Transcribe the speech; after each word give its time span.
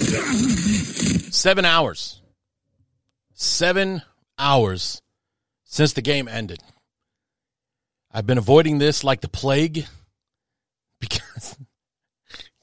Seven 0.00 1.64
hours. 1.64 2.20
Seven 3.34 4.02
hours 4.38 5.02
since 5.64 5.92
the 5.92 6.02
game 6.02 6.28
ended. 6.28 6.60
I've 8.12 8.26
been 8.26 8.38
avoiding 8.38 8.78
this 8.78 9.04
like 9.04 9.20
the 9.20 9.28
plague 9.28 9.86
because 11.00 11.56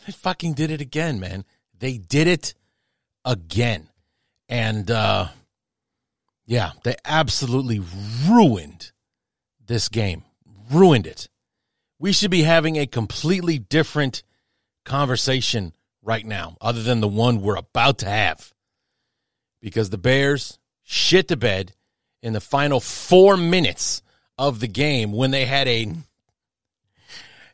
they 0.06 0.12
fucking 0.12 0.54
did 0.54 0.72
it 0.72 0.82
again, 0.82 1.20
man. 1.20 1.46
They 1.78 1.98
did 1.98 2.28
it 2.28 2.54
again. 3.24 3.90
And 4.50 4.90
uh 4.90 5.30
yeah, 6.46 6.72
they 6.84 6.96
absolutely 7.06 7.82
ruined 8.28 8.92
this 9.66 9.90
game. 9.90 10.24
Ruined 10.72 11.08
it. 11.08 11.28
We 11.98 12.12
should 12.12 12.32
be 12.32 12.44
having 12.44 12.76
a 12.76 12.86
completely 12.86 13.58
different 13.58 14.24
conversation 14.84 15.74
right 16.06 16.26
now, 16.26 16.56
other 16.62 16.82
than 16.84 17.02
the 17.02 17.08
one 17.08 17.42
we're 17.42 17.58
about 17.58 17.98
to 18.00 18.08
have. 18.08 18.54
Because 19.60 19.90
the 19.90 19.98
Bears 19.98 20.58
shit 20.84 21.28
the 21.28 21.36
bed 21.36 21.74
in 22.22 22.32
the 22.34 22.40
final 22.40 22.80
four 22.80 23.36
minutes 23.36 24.04
of 24.38 24.60
the 24.60 24.68
game 24.68 25.12
when 25.12 25.32
they 25.32 25.46
had 25.46 25.68
a 25.68 25.92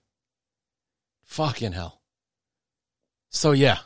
Fucking 1.23 1.71
hell. 1.71 2.01
So, 3.29 3.51
yeah, 3.51 3.77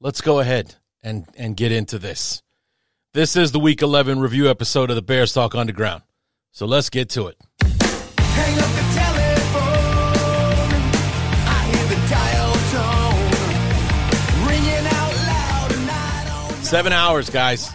let's 0.00 0.20
go 0.20 0.38
ahead 0.40 0.76
and, 1.02 1.26
and 1.36 1.56
get 1.56 1.72
into 1.72 1.98
this. 1.98 2.42
This 3.14 3.36
is 3.36 3.52
the 3.52 3.60
Week 3.60 3.82
11 3.82 4.20
review 4.20 4.48
episode 4.48 4.90
of 4.90 4.96
the 4.96 5.02
Bears 5.02 5.32
Talk 5.32 5.54
Underground. 5.54 6.02
So, 6.52 6.66
let's 6.66 6.90
get 6.90 7.08
to 7.10 7.28
it. 7.28 7.36
Hang 7.62 8.58
up 8.58 8.70
the 8.70 8.86
telephone. 8.94 10.12
I 11.46 11.70
hear 11.72 11.86
the 11.88 12.00
dial 12.08 12.54
tone 12.72 14.48
ringing 14.48 14.86
out 14.86 15.14
loud, 15.26 15.72
and 15.72 15.90
I 15.90 16.62
Seven 16.62 16.92
hours, 16.92 17.30
guys. 17.30 17.70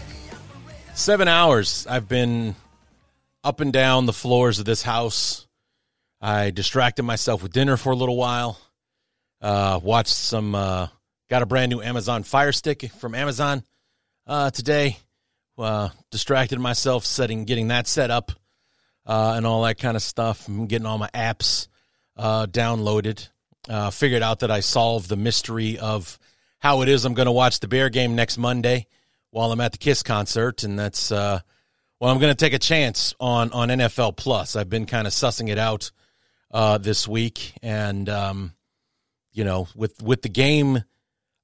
Seven 0.94 1.28
hours. 1.28 1.88
I've 1.90 2.08
been 2.08 2.56
up 3.44 3.60
and 3.60 3.74
down 3.74 4.06
the 4.06 4.14
floors 4.14 4.60
of 4.60 4.66
this 4.66 4.82
house. 4.82 5.48
I 6.22 6.52
distracted 6.52 7.04
myself 7.04 7.44
with 7.44 7.52
dinner 7.52 7.76
for 7.78 7.92
a 7.92 7.96
little 7.96 8.18
while. 8.18 8.60
Uh, 9.42 9.80
watched 9.84 10.14
some. 10.14 10.56
Uh, 10.56 10.88
got 11.34 11.42
a 11.42 11.48
brand 11.48 11.72
new 11.72 11.82
Amazon 11.82 12.22
Fire 12.22 12.52
Stick 12.52 12.92
from 13.00 13.16
Amazon 13.16 13.64
uh, 14.28 14.52
today. 14.52 15.00
Uh, 15.58 15.90
distracted 16.12 16.60
myself 16.60 17.08
setting, 17.08 17.46
getting 17.46 17.70
that 17.70 17.88
set 17.88 18.12
up, 18.12 18.32
uh, 19.08 19.34
and 19.36 19.44
all 19.44 19.64
that 19.64 19.80
kind 19.80 19.98
of 19.98 20.04
stuff. 20.04 20.48
I'm 20.48 20.68
getting 20.68 20.86
all 20.86 21.00
my 21.00 21.10
apps 21.12 21.70
uh, 22.18 22.46
downloaded. 22.46 23.28
Uh, 23.68 23.90
figured 23.90 24.22
out 24.22 24.42
that 24.42 24.52
I 24.52 24.60
solved 24.60 25.10
the 25.10 25.16
mystery 25.16 25.80
of 25.80 26.20
how 26.60 26.84
it 26.84 26.88
is 26.88 27.04
I'm 27.04 27.16
going 27.16 27.26
to 27.26 27.32
watch 27.32 27.62
the 27.62 27.68
Bear 27.68 27.90
game 27.90 28.14
next 28.14 28.38
Monday 28.38 28.86
while 29.32 29.52
I'm 29.52 29.62
at 29.62 29.72
the 29.72 29.80
Kiss 29.80 30.04
concert, 30.04 30.62
and 30.62 30.78
that's 30.78 31.12
uh, 31.12 31.40
well, 32.00 32.12
I'm 32.12 32.20
going 32.20 32.32
to 32.32 32.46
take 32.46 32.54
a 32.54 32.60
chance 32.60 33.16
on 33.20 33.52
on 33.54 33.70
NFL 33.70 34.18
Plus. 34.18 34.56
I've 34.56 34.70
been 34.70 34.86
kind 34.86 35.08
of 35.08 35.14
sussing 35.14 35.50
it 35.50 35.58
out 35.58 35.90
this 36.80 37.08
week, 37.08 37.54
and 37.64 38.08
um, 38.08 38.54
you 39.32 39.44
know, 39.44 39.68
with 39.76 40.00
with 40.04 40.22
the 40.22 40.30
game 40.30 40.84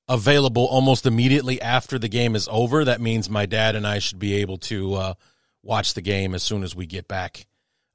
available 0.09 0.65
almost 0.65 1.05
immediately 1.05 1.61
after 1.61 1.99
the 1.99 2.09
game 2.09 2.35
is 2.35 2.49
over, 2.51 2.83
that 2.83 2.99
means 2.99 3.29
my 3.29 3.45
dad 3.45 3.75
and 3.75 3.85
I 3.85 3.99
should 3.99 4.19
be 4.19 4.33
able 4.35 4.57
to 4.57 4.95
uh, 4.95 5.13
watch 5.61 5.93
the 5.93 6.01
game 6.01 6.33
as 6.33 6.41
soon 6.41 6.63
as 6.63 6.75
we 6.75 6.87
get 6.87 7.07
back 7.07 7.45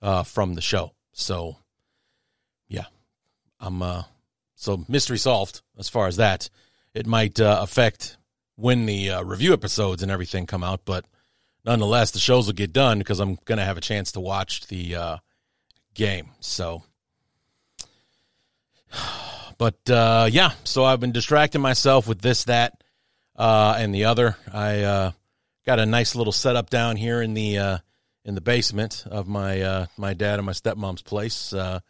uh, 0.01 0.23
from 0.23 0.55
the 0.55 0.61
show. 0.61 0.93
So, 1.13 1.57
yeah, 2.69 2.87
I'm 3.59 3.83
uh, 3.83 4.05
so 4.55 4.85
mystery 4.89 5.19
solved 5.19 5.61
as 5.77 5.89
far 5.89 6.07
as 6.07 6.17
that. 6.17 6.49
It 6.95 7.07
might 7.07 7.41
uh, 7.41 7.59
affect 7.61 8.17
when 8.55 8.87
the 8.87 9.11
uh, 9.11 9.23
review 9.25 9.53
episodes 9.53 10.03
and 10.03 10.13
everything 10.13 10.47
come 10.47 10.63
out, 10.63 10.83
but 10.85 11.05
nonetheless, 11.65 12.13
the 12.13 12.21
shows 12.21 12.47
will 12.47 12.55
get 12.55 12.73
done 12.73 12.99
because 12.99 13.19
I'm 13.19 13.39
going 13.45 13.59
to 13.59 13.65
have 13.65 13.77
a 13.77 13.83
chance 13.83 14.13
to 14.13 14.21
watch 14.21 14.69
the 14.69 14.95
uh, 14.95 15.17
game. 15.95 16.31
So, 16.39 16.85
but 19.59 19.79
uh, 19.91 20.29
yeah, 20.31 20.53
so 20.65 20.85
I've 20.85 21.01
been 21.01 21.13
distracting 21.13 21.61
myself 21.61 22.09
with 22.09 22.21
this, 22.21 22.45
that, 22.45 22.83
uh, 23.37 23.77
and 23.79 23.95
the 23.95 24.05
other. 24.05 24.37
I 24.53 24.83
uh, 24.83 25.13
got 25.67 25.79
a 25.79 25.87
nice 25.87 26.15
little 26.15 26.33
setup 26.33 26.71
down 26.71 26.97
here 26.97 27.23
in 27.23 27.35
the 27.35 27.59
uh, 27.59 27.79
in 28.25 28.35
the 28.35 28.41
basement 28.41 29.05
of 29.11 29.29
my 29.29 29.61
uh, 29.61 29.87
my 29.97 30.15
dad 30.15 30.39
and 30.39 30.47
my 30.47 30.53
stepmom's 30.53 31.03
place. 31.03 31.53
Uh, 31.53 31.81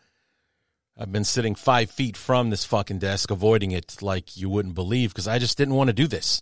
I've 0.96 1.12
been 1.12 1.24
sitting 1.24 1.54
five 1.54 1.90
feet 1.90 2.16
from 2.16 2.50
this 2.50 2.64
fucking 2.64 3.00
desk, 3.00 3.30
avoiding 3.30 3.72
it 3.72 4.00
like 4.00 4.36
you 4.36 4.48
wouldn't 4.48 4.76
believe, 4.76 5.10
because 5.10 5.26
I 5.26 5.38
just 5.38 5.58
didn't 5.58 5.74
want 5.74 5.88
to 5.88 5.94
do 5.94 6.06
this. 6.06 6.40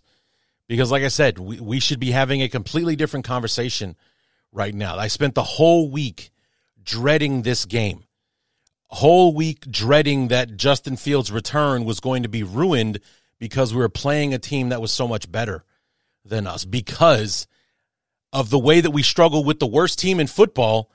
Because, 0.67 0.91
like 0.91 1.03
I 1.03 1.07
said, 1.07 1.39
we, 1.39 1.59
we 1.59 1.79
should 1.79 1.99
be 1.99 2.11
having 2.11 2.41
a 2.41 2.49
completely 2.49 2.95
different 2.95 3.25
conversation 3.25 3.95
right 4.51 4.73
now. 4.73 4.97
I 4.97 5.07
spent 5.07 5.35
the 5.35 5.43
whole 5.43 5.89
week 5.89 6.31
dreading 6.83 7.41
this 7.41 7.65
game 7.65 8.03
whole 8.93 9.33
week 9.33 9.69
dreading 9.69 10.27
that 10.27 10.55
Justin 10.55 10.95
Fields' 10.95 11.31
return 11.31 11.83
was 11.83 11.99
going 11.99 12.23
to 12.23 12.29
be 12.29 12.43
ruined 12.43 12.99
because 13.39 13.73
we 13.73 13.79
were 13.79 13.89
playing 13.89 14.33
a 14.33 14.39
team 14.39 14.69
that 14.69 14.81
was 14.81 14.91
so 14.91 15.07
much 15.07 15.31
better 15.31 15.63
than 16.23 16.47
us 16.47 16.63
because 16.63 17.47
of 18.31 18.49
the 18.49 18.59
way 18.59 18.81
that 18.81 18.91
we 18.91 19.03
struggle 19.03 19.43
with 19.43 19.59
the 19.59 19.67
worst 19.67 19.99
team 19.99 20.19
in 20.19 20.27
football. 20.27 20.91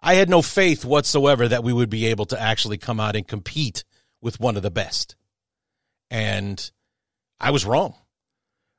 I 0.00 0.14
had 0.14 0.28
no 0.28 0.42
faith 0.42 0.84
whatsoever 0.84 1.46
that 1.46 1.62
we 1.62 1.72
would 1.72 1.90
be 1.90 2.06
able 2.06 2.26
to 2.26 2.40
actually 2.40 2.78
come 2.78 2.98
out 2.98 3.16
and 3.16 3.28
compete 3.28 3.84
with 4.20 4.40
one 4.40 4.56
of 4.56 4.62
the 4.62 4.70
best. 4.70 5.14
And 6.10 6.70
I 7.38 7.50
was 7.50 7.64
wrong. 7.64 7.94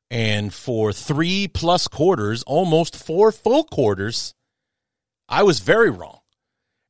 And 0.09 0.53
for 0.53 0.91
three 0.91 1.47
plus 1.47 1.87
quarters, 1.87 2.43
almost 2.43 2.95
four 2.95 3.31
full 3.31 3.63
quarters, 3.63 4.33
I 5.29 5.43
was 5.43 5.59
very 5.59 5.89
wrong. 5.89 6.19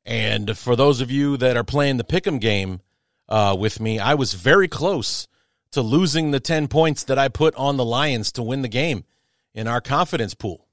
And 0.06 0.58
for 0.58 0.76
those 0.76 1.02
of 1.02 1.12
you 1.12 1.38
that 1.38 1.58
are 1.58 1.64
playing 1.64 1.98
the 1.98 2.04
pick'em 2.04 2.40
game 2.40 2.82
uh, 3.30 3.56
with 3.58 3.80
me, 3.80 4.00
I 4.00 4.16
was 4.16 4.34
very 4.34 4.68
close 4.68 5.28
to 5.72 5.82
losing 5.82 6.32
the 6.32 6.40
10 6.40 6.68
points 6.68 7.04
that 7.06 7.18
I 7.18 7.30
put 7.30 7.56
on 7.56 7.78
the 7.78 7.86
Lions 7.86 8.32
to 8.34 8.44
win 8.44 8.62
the 8.62 8.68
game 8.68 9.06
in 9.54 9.68
our 9.68 9.82
confidence 9.82 10.34
pool. 10.34 10.68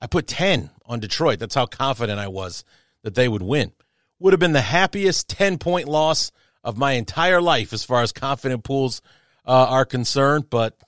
I 0.00 0.06
put 0.06 0.26
10 0.26 0.70
on 0.86 1.00
Detroit. 1.00 1.38
That's 1.38 1.54
how 1.54 1.66
confident 1.66 2.18
I 2.18 2.28
was 2.28 2.64
that 3.02 3.14
they 3.14 3.28
would 3.28 3.42
win. 3.42 3.72
Would 4.18 4.32
have 4.32 4.40
been 4.40 4.52
the 4.52 4.60
happiest 4.60 5.28
10 5.28 5.58
point 5.58 5.88
loss 5.88 6.30
of 6.62 6.76
my 6.76 6.92
entire 6.92 7.40
life 7.40 7.72
as 7.72 7.84
far 7.84 8.02
as 8.02 8.12
confident 8.12 8.64
pools 8.64 9.02
uh, 9.46 9.66
are 9.68 9.84
concerned, 9.84 10.50
but 10.50 10.78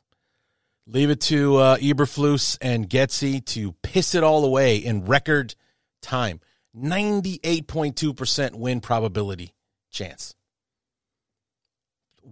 leave 0.86 1.10
it 1.10 1.20
to 1.20 1.56
uh, 1.56 1.76
Eberflus 1.76 2.58
and 2.60 2.88
Getsy 2.88 3.44
to 3.46 3.72
piss 3.82 4.14
it 4.14 4.22
all 4.22 4.44
away 4.44 4.76
in 4.76 5.04
record 5.04 5.54
time. 6.00 6.40
98.2% 6.76 8.54
win 8.54 8.80
probability 8.80 9.54
chance. 9.90 10.34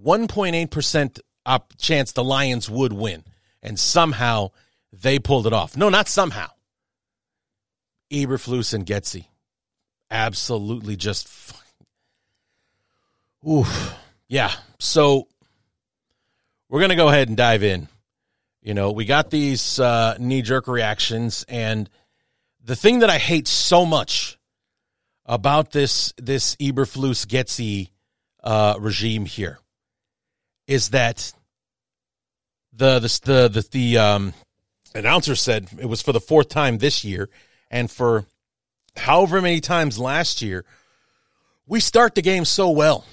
1.8% 0.04 1.20
up 1.46 1.72
chance 1.78 2.12
the 2.12 2.24
Lions 2.24 2.68
would 2.68 2.92
win. 2.92 3.24
And 3.62 3.78
somehow 3.78 4.50
they 4.92 5.18
pulled 5.18 5.46
it 5.46 5.52
off. 5.52 5.76
No, 5.76 5.88
not 5.88 6.08
somehow. 6.08 6.48
Eberflus 8.12 8.74
and 8.74 8.84
Getsy. 8.84 9.26
Absolutely 10.10 10.96
just. 10.96 11.28
Oof. 13.48 13.94
Yeah. 14.28 14.52
So 14.78 15.28
we're 16.68 16.80
going 16.80 16.90
to 16.90 16.96
go 16.96 17.08
ahead 17.08 17.28
and 17.28 17.36
dive 17.36 17.62
in. 17.62 17.88
You 18.62 18.74
know, 18.74 18.92
we 18.92 19.04
got 19.04 19.30
these 19.30 19.78
uh, 19.78 20.16
knee 20.18 20.40
jerk 20.40 20.68
reactions, 20.68 21.44
and 21.48 21.88
the 22.64 22.76
thing 22.76 23.00
that 23.00 23.10
I 23.10 23.18
hate 23.18 23.46
so 23.46 23.84
much 23.84 24.38
about 25.26 25.70
this 25.70 26.12
this 26.16 26.56
Eberflus 26.56 27.26
Getsy 27.26 27.90
uh, 28.42 28.76
regime 28.78 29.26
here 29.26 29.58
is 30.66 30.90
that 30.90 31.32
the 32.72 32.98
the 32.98 33.20
the 33.24 33.48
the, 33.48 33.68
the 33.70 33.98
um 33.98 34.34
announcer 34.94 35.36
said 35.36 35.68
it 35.78 35.86
was 35.86 36.02
for 36.02 36.12
the 36.12 36.20
fourth 36.20 36.48
time 36.48 36.78
this 36.78 37.04
year, 37.04 37.28
and 37.70 37.90
for 37.90 38.26
however 38.96 39.42
many 39.42 39.60
times 39.60 39.98
last 39.98 40.40
year, 40.40 40.64
we 41.66 41.80
start 41.80 42.14
the 42.14 42.22
game 42.22 42.44
so 42.44 42.70
well. 42.70 43.04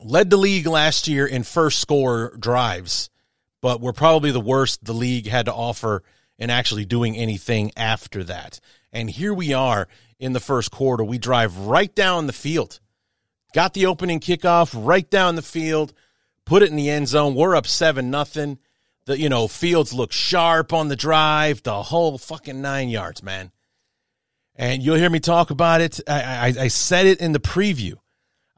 Led 0.00 0.30
the 0.30 0.36
league 0.36 0.66
last 0.66 1.08
year 1.08 1.26
in 1.26 1.42
first 1.42 1.80
score 1.80 2.36
drives, 2.38 3.10
but 3.60 3.80
we're 3.80 3.92
probably 3.92 4.30
the 4.30 4.40
worst 4.40 4.84
the 4.84 4.92
league 4.92 5.26
had 5.26 5.46
to 5.46 5.52
offer 5.52 6.02
in 6.38 6.50
actually 6.50 6.84
doing 6.84 7.16
anything 7.16 7.72
after 7.76 8.22
that. 8.24 8.60
And 8.92 9.10
here 9.10 9.34
we 9.34 9.52
are 9.52 9.88
in 10.18 10.32
the 10.32 10.40
first 10.40 10.70
quarter. 10.70 11.04
We 11.04 11.18
drive 11.18 11.56
right 11.58 11.94
down 11.94 12.26
the 12.26 12.32
field. 12.32 12.80
Got 13.54 13.74
the 13.74 13.86
opening 13.86 14.20
kickoff 14.20 14.74
right 14.74 15.08
down 15.08 15.36
the 15.36 15.42
field, 15.42 15.92
put 16.44 16.62
it 16.62 16.70
in 16.70 16.76
the 16.76 16.90
end 16.90 17.08
zone. 17.08 17.34
We're 17.34 17.56
up 17.56 17.66
7 17.66 18.10
nothing. 18.10 18.58
The 19.06 19.18
you 19.18 19.28
know, 19.28 19.48
Fields 19.48 19.94
look 19.94 20.12
sharp 20.12 20.72
on 20.72 20.88
the 20.88 20.96
drive, 20.96 21.62
the 21.62 21.82
whole 21.82 22.18
fucking 22.18 22.60
9 22.60 22.88
yards, 22.90 23.22
man. 23.22 23.52
And 24.54 24.82
you'll 24.82 24.96
hear 24.96 25.08
me 25.08 25.20
talk 25.20 25.50
about 25.50 25.80
it. 25.80 26.00
I, 26.06 26.20
I, 26.22 26.62
I 26.64 26.68
said 26.68 27.06
it 27.06 27.20
in 27.20 27.32
the 27.32 27.40
preview. 27.40 27.94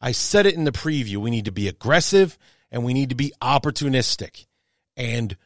I 0.00 0.12
said 0.12 0.46
it 0.46 0.54
in 0.54 0.64
the 0.64 0.72
preview. 0.72 1.18
We 1.18 1.30
need 1.30 1.44
to 1.44 1.52
be 1.52 1.68
aggressive 1.68 2.38
and 2.70 2.84
we 2.84 2.94
need 2.94 3.10
to 3.10 3.14
be 3.14 3.32
opportunistic. 3.42 4.46
And 4.96 5.36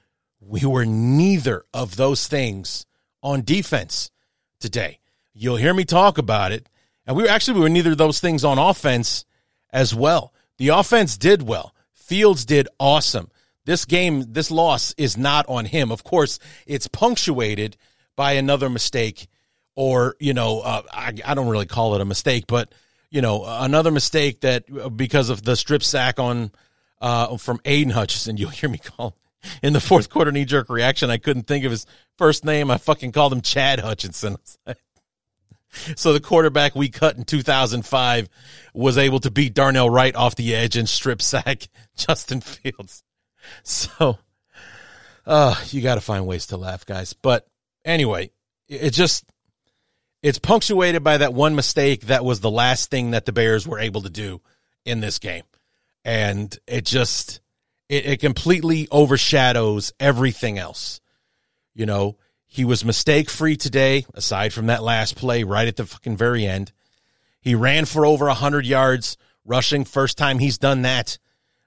we 0.47 0.65
were 0.65 0.85
neither 0.85 1.65
of 1.73 1.97
those 1.97 2.27
things 2.27 2.87
on 3.23 3.43
defense 3.43 4.11
today. 4.61 4.99
You'll 5.33 5.57
hear 5.57 5.75
me 5.75 5.85
talk 5.85 6.19
about 6.19 6.53
it. 6.53 6.69
And 7.07 7.17
we 7.17 7.25
were 7.25 7.29
actually 7.29 7.55
we 7.55 7.61
were 7.61 7.69
neither 7.69 7.93
of 7.93 7.99
those 7.99 8.21
things 8.21 8.45
on 8.45 8.59
offense 8.59 9.25
as 9.73 9.95
well. 9.95 10.33
The 10.59 10.69
offense 10.69 11.17
did 11.17 11.43
well. 11.43 11.75
Fields 11.93 12.45
did 12.45 12.69
awesome. 12.79 13.31
This 13.65 13.85
game, 13.85 14.25
this 14.33 14.51
loss 14.51 14.95
is 14.97 15.17
not 15.17 15.47
on 15.49 15.65
him. 15.65 15.91
Of 15.91 16.05
course, 16.05 16.39
it's 16.67 16.87
punctuated 16.87 17.77
by 18.15 18.33
another 18.33 18.69
mistake 18.69 19.27
or, 19.75 20.15
you 20.21 20.35
know, 20.35 20.61
uh, 20.61 20.83
I, 20.93 21.15
I 21.25 21.35
don't 21.35 21.49
really 21.49 21.67
call 21.67 21.95
it 21.95 22.01
a 22.01 22.05
mistake, 22.05 22.45
but, 22.47 22.73
you 23.11 23.23
know, 23.23 23.45
another 23.45 23.91
mistake 23.91 24.41
that 24.41 24.65
because 24.97 25.31
of 25.31 25.43
the 25.43 25.57
strip 25.57 25.83
sack 25.83 26.21
on 26.21 26.53
uh, 27.01 27.37
from 27.39 27.61
Aidan 27.65 27.93
Hutchinson, 27.93 28.37
you'll 28.39 28.51
hear 28.51 28.71
me 28.71 28.79
call 28.79 29.17
in 29.63 29.73
the 29.73 29.81
fourth 29.81 30.11
quarter 30.11 30.33
knee 30.33 30.45
jerk 30.45 30.69
reaction. 30.69 31.11
I 31.11 31.19
couldn't 31.19 31.47
think 31.47 31.65
of 31.65 31.71
his 31.71 31.87
first 32.19 32.45
name. 32.45 32.71
I 32.71 32.79
fucking 32.79 33.13
called 33.13 33.33
him 33.33 33.41
Chad 33.41 33.81
Hutchinson. 33.81 34.37
so 35.97 36.13
the 36.13 36.21
quarterback 36.21 36.75
we 36.75 36.89
cut 36.89 37.17
in 37.17 37.25
2005 37.25 38.29
was 38.73 38.99
able 38.99 39.21
to 39.21 39.31
beat 39.31 39.55
Darnell 39.55 39.91
Wright 39.91 40.15
off 40.15 40.37
the 40.37 40.55
edge 40.55 40.77
and 40.77 40.89
strip 40.89 41.23
sack 41.23 41.69
Justin 41.97 42.41
Fields. 42.41 43.03
So, 43.63 44.19
uh, 45.27 45.57
you 45.69 45.83
got 45.83 45.97
to 45.97 46.01
find 46.01 46.27
ways 46.27 46.47
to 46.47 46.57
laugh, 46.57 46.87
guys. 46.87 47.13
But 47.13 47.47
anyway, 47.85 48.31
it 48.69 48.91
just 48.91 49.25
it's 50.23 50.39
punctuated 50.39 51.05
by 51.05 51.19
that 51.19 51.35
one 51.35 51.55
mistake 51.55 52.07
that 52.07 52.25
was 52.25 52.41
the 52.41 52.51
last 52.51 52.91
thing 52.91 53.11
that 53.11 53.27
the 53.27 53.33
Bears 53.33 53.69
were 53.69 53.79
able 53.79 54.01
to 54.03 54.11
do 54.11 54.41
in 54.87 55.01
this 55.01 55.19
game. 55.19 55.45
And 56.03 56.57
it 56.67 56.87
just 56.87 57.41
it, 57.95 58.07
it 58.07 58.21
completely 58.21 58.89
overshadows 58.91 59.93
everything 60.01 60.59
else. 60.59 61.01
You 61.75 61.87
know, 61.87 62.17
he 62.47 62.65
was 62.65 62.85
mistake 62.85 63.31
free 63.31 63.57
today, 63.57 64.07
aside 64.15 64.53
from 64.53 64.67
that 64.67 64.83
last 64.83 65.17
play 65.17 65.45
right 65.45 65.69
at 65.69 65.77
the 65.77 65.87
fucking 65.87 66.17
very 66.17 66.47
end. 66.47 66.73
He 67.41 67.55
ran 67.55 67.85
for 67.85 68.05
over 68.05 68.27
100 68.27 68.67
yards 68.67 69.17
rushing, 69.45 69.85
first 69.85 70.19
time 70.19 70.39
he's 70.39 70.59
done 70.59 70.83
that 70.83 71.19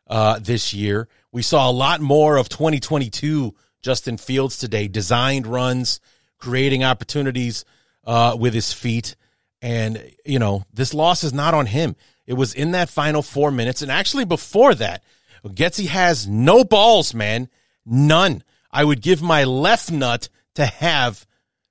uh, 0.07 0.39
this 0.39 0.73
year. 0.73 1.07
We 1.31 1.41
saw 1.41 1.69
a 1.69 1.71
lot 1.71 2.01
more 2.01 2.37
of 2.37 2.49
2022 2.49 3.53
Justin 3.81 4.17
Fields 4.17 4.57
today, 4.57 4.87
designed 4.87 5.45
runs, 5.45 5.99
creating 6.39 6.83
opportunities 6.83 7.63
uh, 8.05 8.35
with 8.37 8.53
his 8.53 8.73
feet. 8.73 9.15
And, 9.61 10.03
you 10.25 10.39
know, 10.39 10.63
this 10.73 10.93
loss 10.93 11.23
is 11.23 11.33
not 11.33 11.53
on 11.53 11.67
him. 11.67 11.95
It 12.25 12.33
was 12.33 12.53
in 12.53 12.71
that 12.71 12.89
final 12.89 13.21
four 13.21 13.51
minutes. 13.51 13.81
And 13.81 13.91
actually, 13.91 14.25
before 14.25 14.75
that, 14.75 15.03
Getsy 15.45 15.87
has 15.87 16.27
no 16.27 16.63
balls, 16.63 17.13
man. 17.13 17.49
None. 17.85 18.43
I 18.71 18.83
would 18.83 19.01
give 19.01 19.21
my 19.21 19.43
left 19.43 19.91
nut 19.91 20.29
to 20.55 20.65
have 20.65 21.25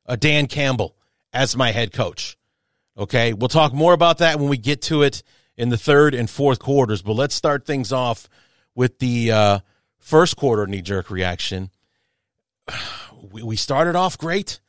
a 0.06 0.16
Dan 0.16 0.46
Campbell 0.46 0.96
as 1.32 1.56
my 1.56 1.72
head 1.72 1.92
coach. 1.92 2.38
Okay. 2.96 3.32
We'll 3.32 3.48
talk 3.48 3.72
more 3.72 3.92
about 3.92 4.18
that 4.18 4.38
when 4.38 4.48
we 4.48 4.56
get 4.56 4.82
to 4.82 5.02
it 5.02 5.22
in 5.56 5.68
the 5.68 5.76
third 5.76 6.14
and 6.14 6.28
fourth 6.28 6.58
quarters. 6.58 7.02
But 7.02 7.14
let's 7.14 7.34
start 7.34 7.66
things 7.66 7.92
off 7.92 8.28
with 8.74 8.98
the 8.98 9.32
uh, 9.32 9.58
first 9.98 10.36
quarter 10.36 10.66
knee 10.66 10.82
jerk 10.82 11.10
reaction. 11.10 11.70
We 13.32 13.56
started 13.56 13.96
off 13.96 14.16
great, 14.16 14.60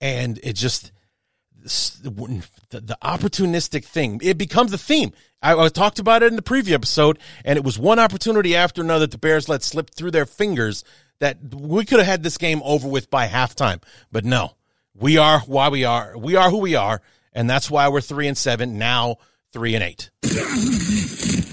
and 0.00 0.40
it 0.42 0.54
just 0.54 0.92
the, 1.62 2.80
the 2.80 2.98
opportunistic 3.02 3.84
thing 3.84 4.20
it 4.22 4.36
becomes 4.38 4.72
a 4.72 4.78
theme. 4.78 5.12
I, 5.40 5.54
I, 5.54 5.68
talked 5.68 5.98
about 5.98 6.22
it 6.22 6.26
in 6.26 6.36
the 6.36 6.42
preview 6.42 6.72
episode, 6.72 7.18
and 7.44 7.56
it 7.56 7.64
was 7.64 7.78
one 7.78 7.98
opportunity 7.98 8.54
after 8.54 8.82
another 8.82 9.06
that 9.06 9.10
the 9.12 9.18
Bears 9.18 9.48
let 9.48 9.62
slip 9.62 9.90
through 9.90 10.12
their 10.12 10.26
fingers 10.26 10.84
that 11.18 11.38
we 11.54 11.84
could 11.84 11.98
have 11.98 12.06
had 12.06 12.22
this 12.22 12.38
game 12.38 12.60
over 12.64 12.88
with 12.88 13.10
by 13.10 13.28
halftime. 13.28 13.82
But 14.10 14.24
no, 14.24 14.54
we 14.94 15.18
are 15.18 15.40
why 15.40 15.68
we 15.68 15.84
are. 15.84 16.16
We 16.16 16.36
are 16.36 16.50
who 16.50 16.58
we 16.58 16.74
are, 16.74 17.00
and 17.32 17.48
that's 17.48 17.70
why 17.70 17.88
we're 17.88 18.00
three 18.00 18.28
and 18.28 18.36
seven 18.36 18.78
now, 18.78 19.16
three 19.52 19.74
and 19.74 19.84
eight. 19.84 20.10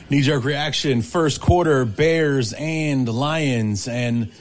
Knee 0.10 0.22
jerk 0.22 0.44
reaction, 0.44 1.02
first 1.04 1.40
quarter, 1.40 1.86
Bears 1.86 2.54
and 2.54 3.08
Lions, 3.08 3.88
and 3.88 4.32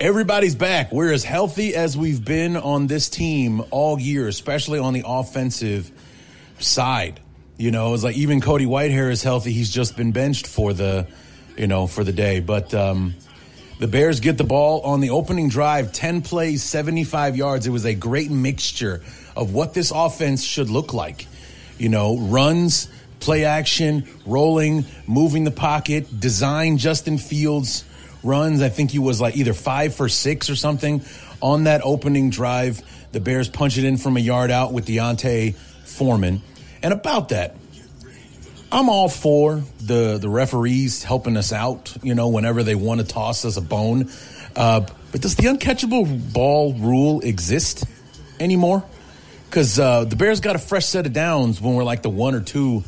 everybody's 0.00 0.54
back. 0.54 0.92
We're 0.92 1.12
as 1.12 1.24
healthy 1.24 1.74
as 1.74 1.96
we've 1.96 2.24
been 2.24 2.56
on 2.56 2.86
this 2.86 3.08
team 3.08 3.62
all 3.70 3.98
year, 3.98 4.28
especially 4.28 4.78
on 4.78 4.92
the 4.92 5.04
offensive 5.06 5.90
side. 6.58 7.20
You 7.56 7.70
know, 7.70 7.94
it's 7.94 8.02
like 8.02 8.16
even 8.16 8.40
Cody 8.40 8.66
Whitehair 8.66 9.10
is 9.10 9.22
healthy. 9.22 9.52
He's 9.52 9.70
just 9.70 9.96
been 9.96 10.12
benched 10.12 10.46
for 10.46 10.72
the, 10.72 11.06
you 11.56 11.66
know, 11.66 11.86
for 11.86 12.02
the 12.02 12.12
day. 12.12 12.40
But 12.40 12.74
um, 12.74 13.14
the 13.78 13.86
Bears 13.86 14.20
get 14.20 14.36
the 14.36 14.44
ball 14.44 14.80
on 14.80 15.00
the 15.00 15.10
opening 15.10 15.48
drive, 15.48 15.92
10 15.92 16.22
plays, 16.22 16.62
75 16.62 17.36
yards. 17.36 17.66
It 17.66 17.70
was 17.70 17.84
a 17.84 17.94
great 17.94 18.30
mixture 18.30 19.02
of 19.36 19.54
what 19.54 19.74
this 19.74 19.92
offense 19.94 20.42
should 20.42 20.70
look 20.70 20.92
like. 20.92 21.26
You 21.78 21.88
know, 21.88 22.18
runs, 22.18 22.88
play 23.20 23.44
action, 23.44 24.08
rolling, 24.26 24.84
moving 25.06 25.44
the 25.44 25.50
pocket, 25.50 26.20
design 26.20 26.78
Justin 26.78 27.18
Fields 27.18 27.84
runs. 28.24 28.62
I 28.62 28.68
think 28.68 28.90
he 28.90 28.98
was 28.98 29.20
like 29.20 29.36
either 29.36 29.54
five 29.54 29.94
for 29.94 30.08
six 30.08 30.50
or 30.50 30.56
something 30.56 31.02
on 31.40 31.64
that 31.64 31.82
opening 31.84 32.30
drive. 32.30 32.82
The 33.12 33.20
Bears 33.20 33.48
punch 33.48 33.78
it 33.78 33.84
in 33.84 33.96
from 33.96 34.16
a 34.16 34.20
yard 34.20 34.50
out 34.50 34.72
with 34.72 34.86
D'Onta 34.86 35.54
Foreman. 35.84 36.42
And 36.82 36.92
about 36.92 37.28
that, 37.30 37.56
I'm 38.72 38.88
all 38.88 39.08
for 39.08 39.62
the 39.80 40.18
the 40.18 40.28
referees 40.28 41.04
helping 41.04 41.36
us 41.36 41.52
out, 41.52 41.96
you 42.02 42.14
know, 42.14 42.28
whenever 42.28 42.62
they 42.64 42.74
want 42.74 43.00
to 43.00 43.06
toss 43.06 43.44
us 43.44 43.56
a 43.56 43.60
bone. 43.60 44.10
Uh, 44.56 44.80
but 45.12 45.20
does 45.20 45.36
the 45.36 45.44
uncatchable 45.44 46.32
ball 46.32 46.74
rule 46.74 47.20
exist 47.20 47.84
anymore? 48.40 48.84
Because 49.48 49.78
uh, 49.78 50.04
the 50.04 50.16
Bears 50.16 50.40
got 50.40 50.56
a 50.56 50.58
fresh 50.58 50.86
set 50.86 51.06
of 51.06 51.12
downs 51.12 51.60
when 51.60 51.74
we're 51.74 51.84
like 51.84 52.02
the 52.02 52.10
one 52.10 52.34
or 52.34 52.40
two 52.40 52.82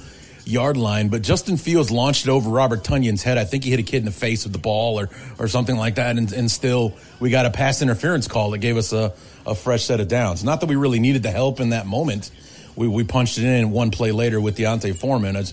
yard 0.47 0.77
line, 0.77 1.09
but 1.09 1.23
Justin 1.23 1.57
Fields 1.57 1.91
launched 1.91 2.27
it 2.27 2.31
over 2.31 2.49
Robert 2.49 2.85
Tonyan's 2.85 3.23
head. 3.23 3.37
I 3.37 3.45
think 3.45 3.65
he 3.65 3.71
hit 3.71 3.81
a 3.81 3.83
kid 3.83 3.99
in 3.99 4.05
the 4.05 4.13
face 4.13 4.45
with 4.45 4.53
the 4.53 4.59
ball 4.59 4.99
or 4.99 5.11
or 5.39 5.49
something 5.49 5.77
like 5.77 5.97
that, 5.97 6.17
and, 6.17 6.33
and 6.33 6.51
still 6.51 6.95
we 7.21 7.31
got 7.31 7.47
a 7.47 7.51
pass 7.51 7.83
interference 7.83 8.29
call 8.29 8.53
that 8.53 8.59
gave 8.59 8.77
us 8.77 8.93
a, 8.93 9.13
a 9.45 9.55
fresh 9.55 9.85
set 9.85 10.01
of 10.01 10.09
downs. 10.09 10.45
Not 10.45 10.61
that 10.61 10.67
we 10.67 10.77
really 10.77 11.01
needed 11.01 11.23
the 11.23 11.33
help 11.33 11.61
in 11.61 11.71
that 11.71 11.87
moment. 11.87 12.31
We, 12.77 12.89
we 12.89 13.05
punched 13.05 13.39
it 13.39 13.45
in 13.45 13.71
one 13.71 13.91
play 13.91 14.13
later 14.13 14.41
with 14.41 14.57
D'Onta 14.57 14.95
Foreman. 14.95 15.37
I 15.37 15.45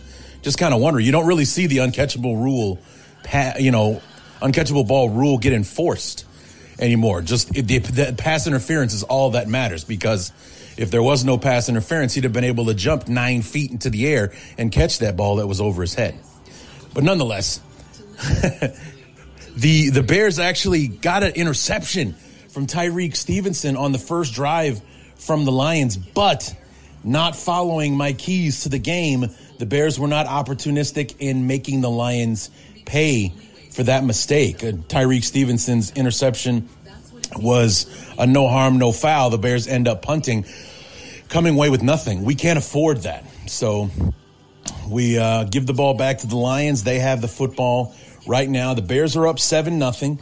just 0.42 0.58
kind 0.58 0.74
of 0.74 0.80
wonder. 0.80 1.00
You 1.00 1.12
don't 1.12 1.26
really 1.26 1.46
see 1.46 1.68
the 1.68 1.78
uncatchable 1.78 2.42
rule, 2.42 2.80
you 3.60 3.72
know, 3.72 4.02
uncatchable 4.42 4.88
ball 4.88 5.10
rule 5.10 5.38
get 5.38 5.54
enforced 5.54 6.26
anymore. 6.78 7.22
Just 7.22 7.50
the, 7.50 7.62
the 7.62 8.14
pass 8.18 8.46
interference 8.46 8.94
is 8.94 9.04
all 9.04 9.32
that 9.32 9.48
matters 9.48 9.84
because– 9.84 10.32
if 10.78 10.92
there 10.92 11.04
was 11.04 11.24
no 11.24 11.38
pass 11.38 11.70
interference, 11.70 12.14
he'd 12.14 12.24
have 12.24 12.34
been 12.34 12.44
able 12.44 12.66
to 12.66 12.74
jump 12.74 13.08
nine 13.08 13.42
feet 13.42 13.72
into 13.72 13.90
the 13.90 14.08
air 14.08 14.34
and 14.58 14.72
catch 14.72 15.00
that 15.00 15.16
ball 15.16 15.38
that 15.38 15.48
was 15.48 15.62
over 15.62 15.82
his 15.82 15.94
head. 15.94 16.18
But 16.94 17.04
nonetheless, 17.04 17.60
the 19.56 19.90
the 19.90 20.04
Bears 20.04 20.40
actually 20.40 20.88
got 20.88 21.24
an 21.24 21.34
interception 21.34 22.14
from 22.50 22.68
Tyrique 22.68 23.16
Stevenson 23.16 23.76
on 23.76 23.92
the 23.92 23.98
first 23.98 24.34
drive 24.34 24.82
from 25.16 25.46
the 25.46 25.52
Lions, 25.52 25.98
but 25.98 26.54
not 27.04 27.36
following 27.36 27.98
my 27.98 28.14
keys 28.14 28.64
to 28.64 28.70
the 28.70 28.80
game, 28.80 29.26
the 29.60 29.66
Bears 29.66 30.00
were 30.00 30.08
not 30.08 30.28
opportunistic 30.28 31.16
in 31.20 31.48
making 31.48 31.82
the 31.82 31.90
Lions 31.90 32.50
pay 32.86 33.34
for 33.72 33.84
that 33.84 34.04
mistake. 34.04 34.60
Tyrique 34.60 35.24
Stevenson's 35.24 35.92
interception 35.92 36.70
was 37.38 37.86
a 38.18 38.28
no 38.28 38.48
harm, 38.48 38.78
no 38.78 38.92
foul. 38.92 39.30
The 39.30 39.38
Bears 39.38 39.68
end 39.68 39.88
up 39.88 40.02
punting, 40.02 40.46
coming 41.30 41.56
away 41.56 41.70
with 41.70 41.84
nothing. 41.84 42.24
We 42.24 42.36
can't 42.36 42.58
afford 42.58 43.00
that. 43.04 43.26
So 43.48 43.90
we 44.88 45.18
uh, 45.18 45.46
give 45.46 45.66
the 45.66 45.74
ball 45.74 45.94
back 45.94 46.20
to 46.20 46.28
the 46.28 46.38
Lions. 46.38 46.84
They 46.84 47.00
have 47.00 47.22
the 47.22 47.28
football 47.28 47.96
right 48.28 48.50
now. 48.50 48.74
The 48.74 48.82
Bears 48.82 49.16
are 49.16 49.28
up 49.28 49.40
7 49.40 49.80
nothing. 49.80 50.20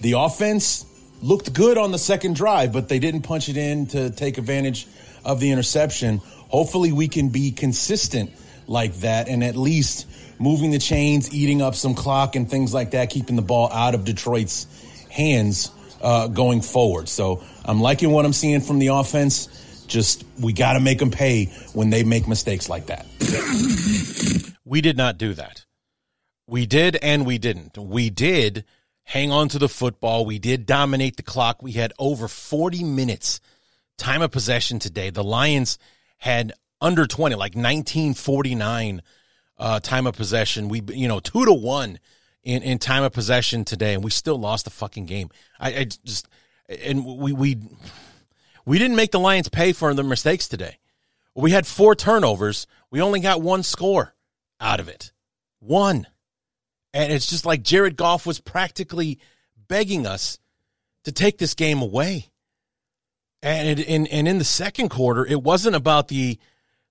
The 0.00 0.12
offense 0.12 0.84
looked 1.22 1.52
good 1.52 1.78
on 1.78 1.92
the 1.92 1.98
second 1.98 2.36
drive, 2.36 2.72
but 2.72 2.88
they 2.88 2.98
didn't 2.98 3.22
punch 3.22 3.48
it 3.48 3.56
in 3.56 3.86
to 3.88 4.10
take 4.10 4.38
advantage 4.38 4.86
of 5.24 5.40
the 5.40 5.50
interception. 5.50 6.18
Hopefully, 6.48 6.92
we 6.92 7.08
can 7.08 7.30
be 7.30 7.50
consistent 7.50 8.30
like 8.66 8.94
that 8.96 9.28
and 9.28 9.42
at 9.42 9.56
least 9.56 10.06
moving 10.38 10.70
the 10.70 10.78
chains, 10.78 11.32
eating 11.32 11.62
up 11.62 11.74
some 11.74 11.94
clock 11.94 12.36
and 12.36 12.50
things 12.50 12.74
like 12.74 12.90
that, 12.92 13.10
keeping 13.10 13.36
the 13.36 13.42
ball 13.42 13.72
out 13.72 13.94
of 13.94 14.04
Detroit's 14.04 14.66
hands 15.10 15.70
uh, 16.00 16.28
going 16.28 16.60
forward. 16.62 17.08
So 17.08 17.42
I'm 17.64 17.80
liking 17.80 18.10
what 18.10 18.24
I'm 18.24 18.32
seeing 18.32 18.60
from 18.60 18.78
the 18.78 18.88
offense. 18.88 19.84
Just 19.86 20.24
we 20.40 20.52
got 20.52 20.72
to 20.72 20.80
make 20.80 20.98
them 20.98 21.10
pay 21.10 21.46
when 21.72 21.90
they 21.90 22.02
make 22.02 22.26
mistakes 22.26 22.68
like 22.68 22.86
that. 22.86 23.06
We 24.64 24.80
did 24.80 24.96
not 24.96 25.16
do 25.16 25.32
that. 25.34 25.64
We 26.48 26.66
did 26.66 26.96
and 26.96 27.24
we 27.24 27.38
didn't. 27.38 27.78
We 27.78 28.10
did 28.10 28.64
hang 29.04 29.30
on 29.30 29.48
to 29.48 29.58
the 29.58 29.68
football. 29.68 30.26
We 30.26 30.38
did 30.38 30.66
dominate 30.66 31.16
the 31.16 31.22
clock. 31.22 31.62
We 31.62 31.72
had 31.72 31.92
over 31.98 32.26
40 32.26 32.82
minutes 32.82 33.40
time 33.96 34.22
of 34.22 34.32
possession 34.32 34.78
today. 34.78 35.10
The 35.10 35.24
Lions 35.24 35.78
had 36.18 36.52
under 36.80 37.06
20, 37.06 37.36
like 37.36 37.54
1949 37.54 39.02
uh, 39.58 39.80
time 39.80 40.06
of 40.06 40.16
possession. 40.16 40.68
We, 40.68 40.82
you 40.88 41.08
know, 41.08 41.20
two 41.20 41.44
to 41.44 41.52
one 41.52 41.98
in, 42.46 42.62
in 42.62 42.78
time 42.78 43.02
of 43.02 43.12
possession 43.12 43.64
today, 43.64 43.92
and 43.92 44.04
we 44.04 44.10
still 44.10 44.38
lost 44.38 44.64
the 44.64 44.70
fucking 44.70 45.04
game. 45.04 45.30
I, 45.58 45.68
I 45.68 45.84
just, 46.04 46.28
and 46.68 47.04
we, 47.04 47.32
we, 47.32 47.58
we 48.64 48.78
didn't 48.78 48.96
make 48.96 49.10
the 49.10 49.18
Lions 49.18 49.48
pay 49.48 49.72
for 49.72 49.92
their 49.92 50.04
mistakes 50.04 50.46
today. 50.46 50.78
We 51.34 51.50
had 51.50 51.66
four 51.66 51.96
turnovers. 51.96 52.68
We 52.88 53.02
only 53.02 53.18
got 53.18 53.42
one 53.42 53.64
score 53.64 54.14
out 54.60 54.78
of 54.78 54.88
it. 54.88 55.10
One. 55.58 56.06
And 56.94 57.12
it's 57.12 57.26
just 57.26 57.44
like 57.44 57.64
Jared 57.64 57.96
Goff 57.96 58.24
was 58.26 58.38
practically 58.38 59.18
begging 59.66 60.06
us 60.06 60.38
to 61.02 61.10
take 61.10 61.38
this 61.38 61.54
game 61.54 61.82
away. 61.82 62.30
And 63.42 63.80
it, 63.80 63.88
and 63.88 64.08
and 64.08 64.26
in 64.26 64.38
the 64.38 64.44
second 64.44 64.88
quarter, 64.88 65.26
it 65.26 65.42
wasn't 65.42 65.76
about 65.76 66.08
the 66.08 66.38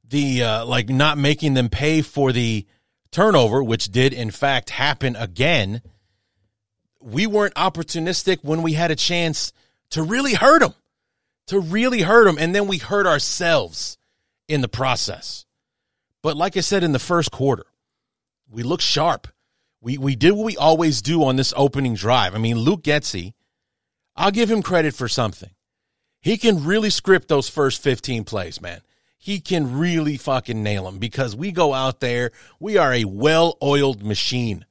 the 0.08 0.44
uh, 0.44 0.66
like 0.66 0.90
not 0.90 1.18
making 1.18 1.56
them 1.56 1.70
pay 1.70 2.02
for 2.02 2.32
the 2.32 2.68
turnover, 3.16 3.64
which 3.64 3.86
did 3.86 4.12
in 4.12 4.30
fact 4.30 4.72
happen 4.72 5.16
again. 5.16 5.82
We 7.02 7.26
weren't 7.26 7.56
opportunistic 7.56 8.40
when 8.44 8.62
we 8.62 8.74
had 8.74 8.92
a 8.92 8.96
chance 8.96 9.54
to 9.92 10.04
really 10.04 10.34
hurt 10.34 10.60
them, 10.60 10.74
to 11.48 11.60
really 11.60 12.02
hurt 12.02 12.26
them, 12.26 12.38
and 12.38 12.54
then 12.54 12.68
we 12.68 12.78
hurt 12.78 13.08
ourselves 13.08 13.98
in 14.50 14.60
the 14.60 14.68
process. 14.68 15.46
But 16.22 16.36
like 16.36 16.58
I 16.58 16.60
said 16.60 16.84
in 16.84 16.92
the 16.92 17.00
first 17.00 17.32
quarter, 17.32 17.66
we 18.50 18.64
looked 18.64 18.84
sharp. 18.84 19.30
We 19.80 19.98
we 19.98 20.18
did 20.18 20.34
what 20.34 20.46
we 20.46 20.58
always 20.58 21.02
do 21.02 21.24
on 21.24 21.38
this 21.38 21.54
opening 21.56 21.96
drive. 21.96 22.36
I 22.36 22.38
mean, 22.38 22.58
Luke 22.58 22.84
Getsy, 22.84 23.34
I'll 24.18 24.32
give 24.32 24.52
him 24.52 24.62
credit 24.62 24.94
for 24.94 25.08
something. 25.08 25.52
He 26.20 26.36
can 26.38 26.66
really 26.66 26.90
script 26.90 27.30
those 27.30 27.48
first 27.48 27.82
15 27.82 28.26
plays, 28.26 28.60
man. 28.60 28.82
He 29.26 29.40
can 29.40 29.80
really 29.80 30.18
fucking 30.18 30.62
nail 30.62 30.84
them 30.84 31.00
because 31.00 31.36
we 31.36 31.52
go 31.52 31.74
out 31.74 32.00
there, 32.00 32.30
we 32.60 32.78
are 32.78 32.94
a 32.94 33.06
well-oiled 33.06 34.04
machine. 34.04 34.68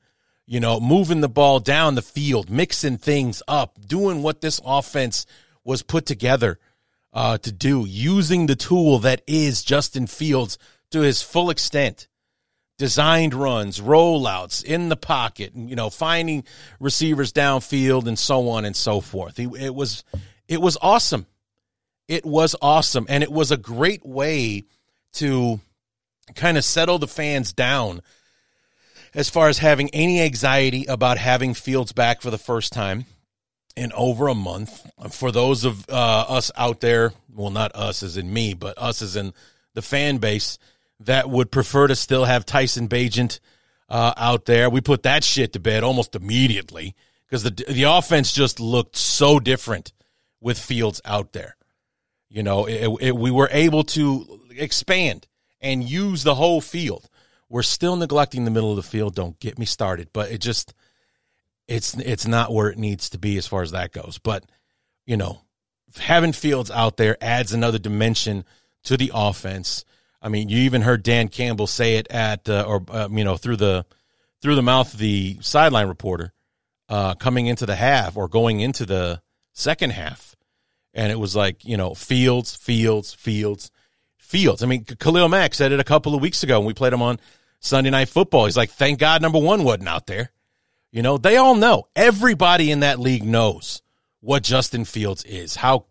You 0.47 0.61
know, 0.61 0.79
moving 0.79 1.23
the 1.23 1.29
ball 1.29 1.59
down 1.59 1.97
the 1.97 2.03
field, 2.03 2.51
mixing 2.51 2.99
things 2.99 3.43
up, 3.49 3.81
doing 3.85 4.23
what 4.23 4.43
this 4.43 4.61
offense 4.65 5.27
was 5.65 5.83
put 5.83 6.07
together 6.07 6.61
uh, 7.13 7.39
to 7.39 7.51
do, 7.51 7.85
using 7.85 8.47
the 8.47 8.55
tool 8.55 9.01
that 9.01 9.23
is 9.27 9.65
Justin 9.65 10.07
Fields 10.07 10.57
to 10.93 11.01
his 11.01 11.21
full 11.21 11.51
extent 11.51 12.07
designed 12.79 13.35
runs, 13.35 13.81
rollouts 13.81 14.63
in 14.63 14.89
the 14.89 14.97
pocket, 14.97 15.51
you 15.57 15.75
know, 15.75 15.91
finding 15.91 16.45
receivers 16.79 17.33
downfield 17.33 18.07
and 18.07 18.21
so 18.21 18.49
on 18.51 18.65
and 18.65 18.77
so 18.77 19.01
forth. 19.01 19.41
It 19.41 19.75
was 19.75 20.05
it 20.47 20.61
was 20.61 20.79
awesome. 20.81 21.27
It 22.09 22.25
was 22.25 22.55
awesome 22.61 23.07
and 23.09 23.23
it 23.23 23.33
was 23.33 23.51
a 23.51 23.57
great 23.57 24.05
way 24.05 24.65
to 25.15 25.61
kind 26.35 26.57
of 26.57 26.65
settle 26.65 26.99
the 26.99 27.09
fans 27.09 27.53
down 27.53 28.03
as 29.15 29.31
far 29.31 29.49
as 29.49 29.59
having 29.59 29.91
any 29.91 30.21
anxiety 30.21 30.87
about 30.87 31.19
having 31.19 31.55
Fields 31.55 31.93
back 31.93 32.21
for 32.21 32.31
the 32.31 32.39
first 32.39 32.73
time 32.73 33.07
in 33.77 33.93
over 33.93 34.29
a 34.29 34.35
month. 34.35 34.87
For 35.11 35.31
those 35.31 35.65
of 35.65 35.89
uh, 35.89 36.27
us 36.29 36.51
out 36.57 36.81
there, 36.81 37.13
well, 37.33 37.51
not 37.51 37.75
us 37.75 38.03
as 38.03 38.17
in 38.17 38.33
me, 38.33 38.55
but 38.55 38.79
us 38.79 39.03
as 39.03 39.17
in 39.17 39.33
the 39.75 39.83
fan 39.83 40.19
base 40.19 40.59
that 41.01 41.29
would 41.29 41.51
prefer 41.51 41.87
to 41.87 41.97
still 41.97 42.25
have 42.25 42.47
Tyson 42.47 42.89
Bagent 42.89 43.41
uh, 43.89 44.15
out 44.17 44.47
there. 44.47 44.71
We 44.71 44.81
put 44.81 45.03
that 45.03 45.25
shit 45.25 45.53
to 45.53 45.61
bed 45.61 45.83
almost 45.83 46.15
immediately 46.15 46.95
because 47.27 47.43
the 47.43 47.51
the 47.69 47.85
offense 47.85 48.33
just 48.33 48.61
looked 48.61 48.97
so 48.97 49.41
different 49.41 49.93
with 50.41 50.59
Fields 50.59 51.01
out 51.05 51.33
there. 51.33 51.57
You 52.35 52.43
know, 52.43 52.65
it, 52.65 52.91
it, 53.01 53.17
we 53.17 53.31
were 53.31 53.49
able 53.53 53.85
to 53.85 54.41
expand 54.59 55.29
and 55.61 55.89
use 55.89 56.25
the 56.25 56.35
whole 56.35 56.61
field. 56.61 57.09
We're 57.49 57.63
still 57.63 57.95
neglecting 57.95 58.45
the 58.45 58.51
middle 58.51 58.71
of 58.71 58.77
the 58.77 58.83
field. 58.83 59.15
Don't 59.15 59.39
get 59.39 59.57
me 59.57 59.65
started, 59.65 60.09
but 60.13 60.33
it 60.33 60.41
just 60.41 60.75
it's 61.69 61.95
it's 61.95 62.27
not 62.27 62.53
where 62.53 62.69
it 62.71 62.77
needs 62.77 63.09
to 63.11 63.19
be 63.19 63.39
as 63.39 63.47
far 63.47 63.63
as 63.63 63.71
that 63.71 63.93
goes. 63.93 64.19
But 64.19 64.43
you 65.07 65.17
know, 65.17 65.43
having 65.97 66.33
Fields 66.33 66.73
out 66.73 66.97
there 66.97 67.17
adds 67.21 67.53
another 67.53 67.79
dimension 67.79 68.45
to 68.83 68.97
the 68.97 69.13
offense. 69.15 69.85
I 70.21 70.29
mean, 70.29 70.49
you 70.49 70.59
even 70.59 70.83
heard 70.83 71.05
Dan 71.05 71.29
Campbell 71.29 71.69
say 71.69 71.99
it 71.99 72.09
at 72.11 72.49
uh, 72.49 72.65
or 72.67 72.83
uh, 72.89 73.09
you 73.13 73.23
know 73.23 73.37
through 73.37 73.59
the 73.59 73.87
through 74.43 74.57
the 74.57 74.63
mouth 74.63 74.93
of 74.93 74.99
the 74.99 75.39
sideline 75.41 75.87
reporter 75.87 76.33
uh, 76.89 77.15
coming 77.15 77.47
into 77.47 77.65
the 77.65 77.77
half 77.77 78.17
or 78.17 78.27
going 78.27 78.59
into 78.59 78.85
the 78.85 79.23
second 79.53 79.91
half, 79.91 80.34
and 80.95 81.11
it 81.11 81.19
was 81.19 81.37
like 81.37 81.65
you 81.65 81.77
know 81.77 81.95
Fields, 81.95 82.55
Fields, 82.55 83.13
Fields, 83.13 83.71
Fields. 84.17 84.63
I 84.63 84.67
mean, 84.67 84.85
Khalil 84.85 85.29
Mack 85.29 85.55
said 85.55 85.73
it 85.73 85.81
a 85.81 85.85
couple 85.85 86.15
of 86.15 86.23
weeks 86.23 86.43
ago 86.43 86.61
when 86.61 86.67
we 86.67 86.75
played 86.75 86.93
him 86.93 87.03
on 87.03 87.19
Sunday 87.61 87.91
Night 87.91 88.09
Football. 88.09 88.47
He's 88.47 88.57
like, 88.57 88.71
"Thank 88.71 88.99
God, 88.99 89.21
number 89.21 89.39
one 89.39 89.65
wasn't 89.65 89.89
out 89.89 90.07
there." 90.07 90.31
You 90.93 91.03
know, 91.03 91.19
they 91.19 91.37
all 91.37 91.57
know. 91.57 91.89
Everybody 91.97 92.71
in 92.71 92.81
that 92.81 93.01
league 93.01 93.25
knows 93.25 93.83
what 94.21 94.45
Justin 94.45 94.85
Fields 94.85 95.25
is, 95.25 95.57
how 95.57 95.87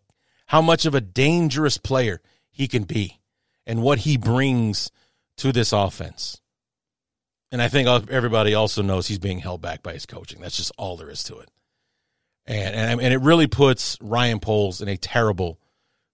how 0.47 0.61
much 0.61 0.85
of 0.85 0.95
a 0.95 1.01
dangerous 1.01 1.77
player 1.77 2.21
he 2.49 2.67
can 2.67 2.83
be, 2.83 3.19
and 3.67 3.81
what 3.81 3.99
he 3.99 4.17
brings 4.17 4.91
to 5.37 5.51
this 5.51 5.73
offense. 5.73 6.39
And 7.51 7.61
I 7.61 7.67
think 7.67 7.87
everybody 8.09 8.55
also 8.55 8.81
knows 8.81 9.07
he's 9.07 9.19
being 9.19 9.39
held 9.39 9.61
back 9.61 9.83
by 9.83 9.93
his 9.93 10.07
coaching. 10.07 10.41
That's 10.41 10.57
just 10.57 10.71
all 10.77 10.97
there 10.97 11.09
is 11.09 11.23
to 11.25 11.37
it. 11.37 11.49
And 12.45 12.75
and, 12.75 13.01
and 13.01 13.13
it 13.13 13.21
really 13.21 13.47
puts 13.47 13.97
Ryan 14.01 14.39
Poles 14.39 14.81
in 14.81 14.87
a 14.87 14.97
terrible, 14.97 15.59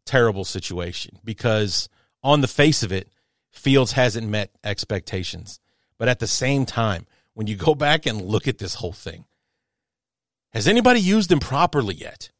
terrible 0.06 0.46
situation 0.46 1.20
because 1.24 1.90
on 2.24 2.42
the 2.42 2.48
face 2.48 2.84
of 2.84 2.92
it, 2.92 3.10
Fields 3.52 3.94
hasn't 3.94 4.28
met 4.28 4.52
expectations. 4.64 5.60
But 5.98 6.08
at 6.08 6.20
the 6.20 6.28
same 6.28 6.66
time, 6.66 7.08
when 7.34 7.48
you 7.48 7.56
go 7.56 7.76
back 7.76 8.06
and 8.06 8.22
look 8.22 8.48
at 8.48 8.58
this 8.58 8.76
whole 8.76 8.94
thing, 8.94 9.26
has 10.54 10.68
anybody 10.68 11.00
used 11.00 11.32
him 11.32 11.40
properly 11.40 11.96
yet? 11.96 12.32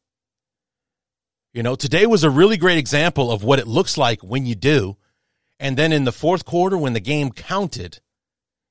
You 1.52 1.62
know, 1.62 1.74
today 1.74 2.06
was 2.06 2.24
a 2.24 2.30
really 2.30 2.56
great 2.56 2.78
example 2.78 3.30
of 3.30 3.42
what 3.42 3.58
it 3.58 3.66
looks 3.66 3.98
like 3.98 4.22
when 4.22 4.46
you 4.46 4.54
do. 4.54 4.96
And 5.58 5.76
then 5.76 5.92
in 5.92 6.04
the 6.04 6.12
fourth 6.12 6.44
quarter, 6.44 6.78
when 6.78 6.92
the 6.92 7.00
game 7.00 7.32
counted, 7.32 8.00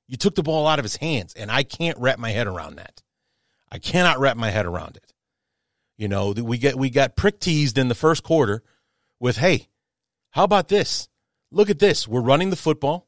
you 0.08 0.16
took 0.16 0.34
the 0.34 0.42
ball 0.42 0.66
out 0.66 0.78
of 0.78 0.84
his 0.84 0.96
hands. 0.96 1.34
And 1.34 1.50
I 1.50 1.62
can't 1.62 1.98
wrap 1.98 2.18
my 2.18 2.30
head 2.30 2.46
around 2.46 2.76
that. 2.76 3.02
I 3.70 3.78
cannot 3.78 4.18
wrap 4.18 4.36
my 4.36 4.50
head 4.50 4.66
around 4.66 4.96
it. 4.96 5.09
You 6.00 6.08
know, 6.08 6.30
we 6.30 6.56
get 6.56 6.76
we 6.76 6.88
got 6.88 7.14
prick 7.14 7.40
teased 7.40 7.76
in 7.76 7.88
the 7.88 7.94
first 7.94 8.22
quarter 8.22 8.62
with, 9.18 9.36
hey, 9.36 9.68
how 10.30 10.44
about 10.44 10.68
this? 10.68 11.10
Look 11.50 11.68
at 11.68 11.78
this. 11.78 12.08
We're 12.08 12.22
running 12.22 12.48
the 12.48 12.56
football. 12.56 13.06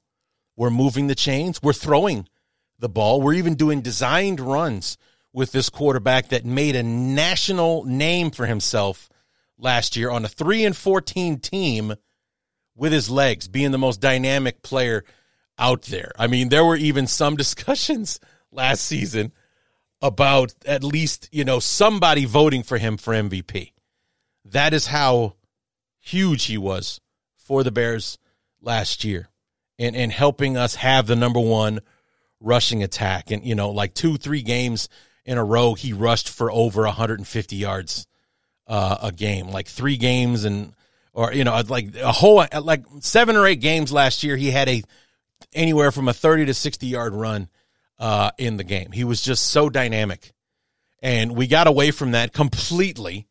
We're 0.57 0.69
moving 0.69 1.07
the 1.07 1.15
chains. 1.15 1.63
We're 1.63 1.73
throwing 1.73 2.29
the 2.79 2.91
ball. 2.91 3.23
We're 3.23 3.33
even 3.33 3.55
doing 3.55 3.81
designed 3.81 4.41
runs 4.41 4.99
with 5.33 5.53
this 5.53 5.71
quarterback 5.71 6.29
that 6.29 6.45
made 6.45 6.77
a 6.77 6.83
national 6.83 7.85
name 7.87 8.31
for 8.31 8.45
himself 8.45 9.09
last 9.57 9.97
year 9.97 10.11
on 10.11 10.27
a 10.27 10.29
3 10.29 10.67
and 10.67 10.77
14 10.77 11.41
team 11.41 11.95
with 12.77 12.93
his 12.93 13.09
legs, 13.09 13.49
being 13.49 13.71
the 13.71 13.79
most 13.79 14.03
dynamic 14.03 14.61
player 14.61 15.03
out 15.59 15.85
there. 15.85 16.13
I 16.19 16.27
mean, 16.27 16.51
there 16.51 16.65
were 16.65 16.77
even 16.77 17.07
some 17.07 17.37
discussions 17.39 18.21
last 18.51 18.85
season 18.85 19.33
about 20.03 20.53
at 20.67 20.83
least, 20.83 21.29
you 21.33 21.45
know, 21.45 21.61
somebody 21.61 22.25
voting 22.25 22.65
for 22.65 22.77
him 22.77 22.97
for 22.97 23.15
MVP. 23.15 23.73
That 24.45 24.75
is 24.75 24.89
how 24.89 25.37
huge 26.01 26.45
he 26.45 26.59
was 26.59 27.01
for 27.37 27.63
the 27.63 27.71
Bears 27.71 28.19
last 28.61 29.05
year 29.05 29.29
and, 29.79 29.95
and 29.95 30.11
helping 30.11 30.57
us 30.57 30.75
have 30.75 31.07
the 31.07 31.17
number 31.17 31.41
one 31.41 31.81
rushing 32.41 32.83
attack. 32.83 33.31
And, 33.31 33.45
you 33.45 33.55
know, 33.55 33.71
like 33.71 33.95
two, 33.95 34.17
three 34.17 34.43
games 34.43 34.89
in 35.25 35.39
a 35.39 35.45
row, 35.45 35.75
he 35.75 35.93
rushed 35.93 36.29
for 36.29 36.51
over 36.51 36.83
150 36.83 37.57
yards 37.57 38.09
uh, 38.67 38.99
a 39.03 39.13
game. 39.13 39.49
Like 39.49 39.69
three 39.69 39.97
games 39.97 40.45
and, 40.45 40.75
or, 41.13 41.33
you 41.33 41.45
know, 41.45 41.63
like 41.69 41.95
a 41.97 42.11
whole, 42.11 42.45
like 42.61 42.85
seven 43.01 43.37
or 43.37 43.47
eight 43.47 43.61
games 43.61 43.93
last 43.93 44.25
year, 44.25 44.37
he 44.37 44.51
had 44.51 44.69
a 44.69 44.83
anywhere 45.53 45.93
from 45.93 46.09
a 46.09 46.13
30 46.13 46.47
to 46.47 46.55
60 46.55 46.87
yard 46.87 47.15
run 47.15 47.49
uh, 48.03 48.33
in 48.37 48.57
the 48.57 48.65
game. 48.65 48.91
He 48.91 49.05
was 49.05 49.23
just 49.23 49.47
so 49.47 49.71
dynamic. 49.71 50.33
And 51.01 51.37
we 51.37 51.47
got 51.47 51.69
away 51.69 51.93
from 51.93 52.11
that 52.11 52.33
completely 52.33 53.29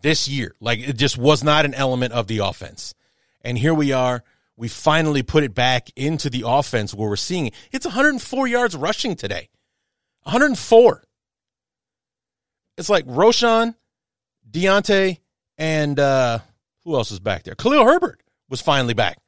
this 0.00 0.26
year. 0.28 0.54
Like 0.60 0.78
it 0.80 0.96
just 0.96 1.18
was 1.18 1.44
not 1.44 1.66
an 1.66 1.74
element 1.74 2.14
of 2.14 2.26
the 2.26 2.38
offense. 2.38 2.94
And 3.42 3.58
here 3.58 3.74
we 3.74 3.92
are. 3.92 4.24
We 4.56 4.68
finally 4.68 5.22
put 5.22 5.44
it 5.44 5.54
back 5.54 5.90
into 5.94 6.30
the 6.30 6.44
offense 6.46 6.94
where 6.94 7.08
we're 7.08 7.16
seeing 7.16 7.46
it. 7.46 7.54
It's 7.70 7.84
104 7.84 8.48
yards 8.48 8.74
rushing 8.74 9.14
today. 9.14 9.50
104. 10.22 11.04
It's 12.78 12.88
like 12.88 13.04
Roschon, 13.04 13.74
D'Onta, 14.50 15.18
and 15.58 16.00
uh, 16.00 16.38
who 16.84 16.94
else 16.94 17.10
is 17.10 17.20
back 17.20 17.42
there? 17.42 17.54
Khalil 17.54 17.84
Herbert 17.84 18.22
was 18.48 18.62
finally 18.62 18.94
back. 18.94 19.18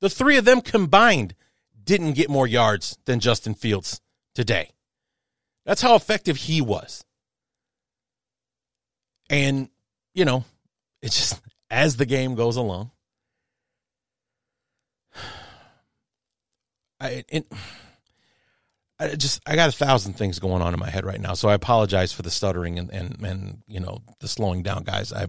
The 0.00 0.10
three 0.10 0.38
of 0.38 0.44
them 0.44 0.60
combined 0.60 1.36
didn't 1.86 2.12
get 2.12 2.28
more 2.28 2.46
yards 2.46 2.98
than 3.06 3.20
Justin 3.20 3.54
Fields 3.54 4.00
today. 4.34 4.70
That's 5.64 5.80
how 5.80 5.94
effective 5.94 6.36
he 6.36 6.60
was. 6.60 7.04
And, 9.30 9.70
you 10.14 10.24
know, 10.24 10.44
it's 11.00 11.16
just 11.16 11.40
as 11.70 11.96
the 11.96 12.06
game 12.06 12.34
goes 12.34 12.56
along, 12.56 12.90
I 17.00 17.24
it, 17.28 17.46
I 18.98 19.14
just 19.16 19.40
I 19.46 19.56
got 19.56 19.68
a 19.68 19.72
thousand 19.72 20.14
things 20.14 20.38
going 20.38 20.62
on 20.62 20.72
in 20.72 20.80
my 20.80 20.88
head 20.88 21.04
right 21.04 21.20
now, 21.20 21.34
so 21.34 21.48
I 21.48 21.54
apologize 21.54 22.12
for 22.12 22.22
the 22.22 22.30
stuttering 22.30 22.78
and 22.78 22.90
and 22.90 23.20
and 23.22 23.62
you 23.66 23.80
know 23.80 23.98
the 24.20 24.28
slowing 24.28 24.62
down, 24.62 24.84
guys. 24.84 25.12
I 25.12 25.26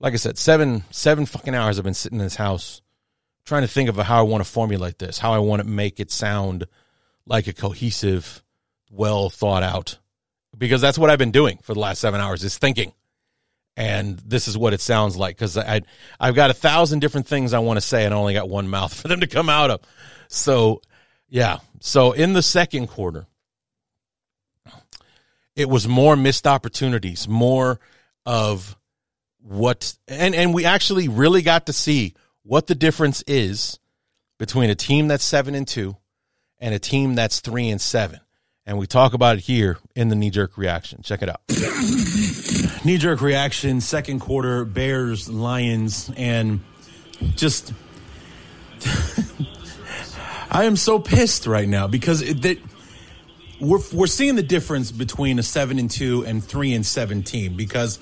like 0.00 0.12
I 0.12 0.16
said, 0.16 0.36
seven 0.36 0.84
seven 0.90 1.24
fucking 1.24 1.54
hours 1.54 1.78
I've 1.78 1.84
been 1.84 1.94
sitting 1.94 2.18
in 2.18 2.24
this 2.24 2.36
house 2.36 2.82
trying 3.44 3.62
to 3.62 3.68
think 3.68 3.88
of 3.88 3.96
how 3.96 4.18
I 4.18 4.22
want 4.22 4.44
to 4.44 4.50
formulate 4.50 4.98
this, 4.98 5.18
how 5.18 5.32
I 5.32 5.38
want 5.38 5.62
to 5.62 5.68
make 5.68 6.00
it 6.00 6.10
sound 6.10 6.66
like 7.26 7.46
a 7.46 7.52
cohesive, 7.52 8.42
well 8.90 9.30
thought 9.30 9.62
out, 9.62 9.98
because 10.56 10.80
that's 10.80 10.98
what 10.98 11.10
I've 11.10 11.18
been 11.18 11.30
doing 11.30 11.58
for 11.62 11.74
the 11.74 11.80
last 11.80 12.00
seven 12.00 12.20
hours 12.20 12.44
is 12.44 12.58
thinking 12.58 12.92
and 13.76 14.18
this 14.18 14.46
is 14.46 14.56
what 14.56 14.72
it 14.72 14.80
sounds 14.80 15.16
like 15.16 15.36
because 15.36 15.58
I 15.58 15.82
I've 16.20 16.34
got 16.34 16.50
a 16.50 16.54
thousand 16.54 17.00
different 17.00 17.26
things 17.26 17.52
I 17.52 17.58
want 17.58 17.76
to 17.76 17.80
say 17.80 18.04
and 18.04 18.14
I 18.14 18.16
only 18.16 18.34
got 18.34 18.48
one 18.48 18.68
mouth 18.68 18.94
for 19.00 19.08
them 19.08 19.20
to 19.20 19.26
come 19.26 19.48
out 19.48 19.70
of. 19.70 19.80
So 20.28 20.80
yeah, 21.28 21.58
so 21.80 22.12
in 22.12 22.32
the 22.32 22.42
second 22.42 22.88
quarter, 22.88 23.26
it 25.56 25.68
was 25.68 25.86
more 25.88 26.16
missed 26.16 26.46
opportunities, 26.46 27.28
more 27.28 27.80
of 28.26 28.76
what 29.40 29.96
and 30.08 30.34
and 30.34 30.54
we 30.54 30.64
actually 30.64 31.08
really 31.08 31.42
got 31.42 31.66
to 31.66 31.72
see 31.72 32.14
what 32.44 32.66
the 32.66 32.74
difference 32.74 33.24
is 33.26 33.78
between 34.38 34.70
a 34.70 34.74
team 34.74 35.08
that's 35.08 35.24
7 35.24 35.54
and 35.54 35.66
2 35.66 35.96
and 36.58 36.74
a 36.74 36.78
team 36.78 37.14
that's 37.14 37.40
3 37.40 37.70
and 37.70 37.80
7. 37.80 38.20
And 38.66 38.78
we 38.78 38.86
talk 38.86 39.12
about 39.12 39.36
it 39.36 39.40
here 39.42 39.78
in 39.94 40.08
the 40.08 40.14
knee 40.14 40.30
jerk 40.30 40.56
reaction. 40.56 41.02
Check 41.02 41.22
it 41.22 41.28
out. 41.28 41.42
Knee 42.84 42.96
jerk 42.96 43.20
reaction, 43.20 43.80
second 43.82 44.20
quarter, 44.20 44.64
Bears, 44.64 45.28
Lions, 45.28 46.10
and 46.16 46.60
just. 47.34 47.74
I 50.50 50.64
am 50.64 50.76
so 50.76 50.98
pissed 50.98 51.46
right 51.46 51.68
now 51.68 51.88
because 51.88 52.22
it, 52.22 52.40
that 52.42 52.58
we're 53.60 53.80
we're 53.92 54.06
seeing 54.06 54.36
the 54.36 54.42
difference 54.42 54.92
between 54.92 55.38
a 55.38 55.42
seven 55.42 55.78
and 55.78 55.90
two 55.90 56.24
and 56.24 56.42
three 56.42 56.72
and 56.72 56.86
seventeen 56.86 57.56
because 57.56 57.98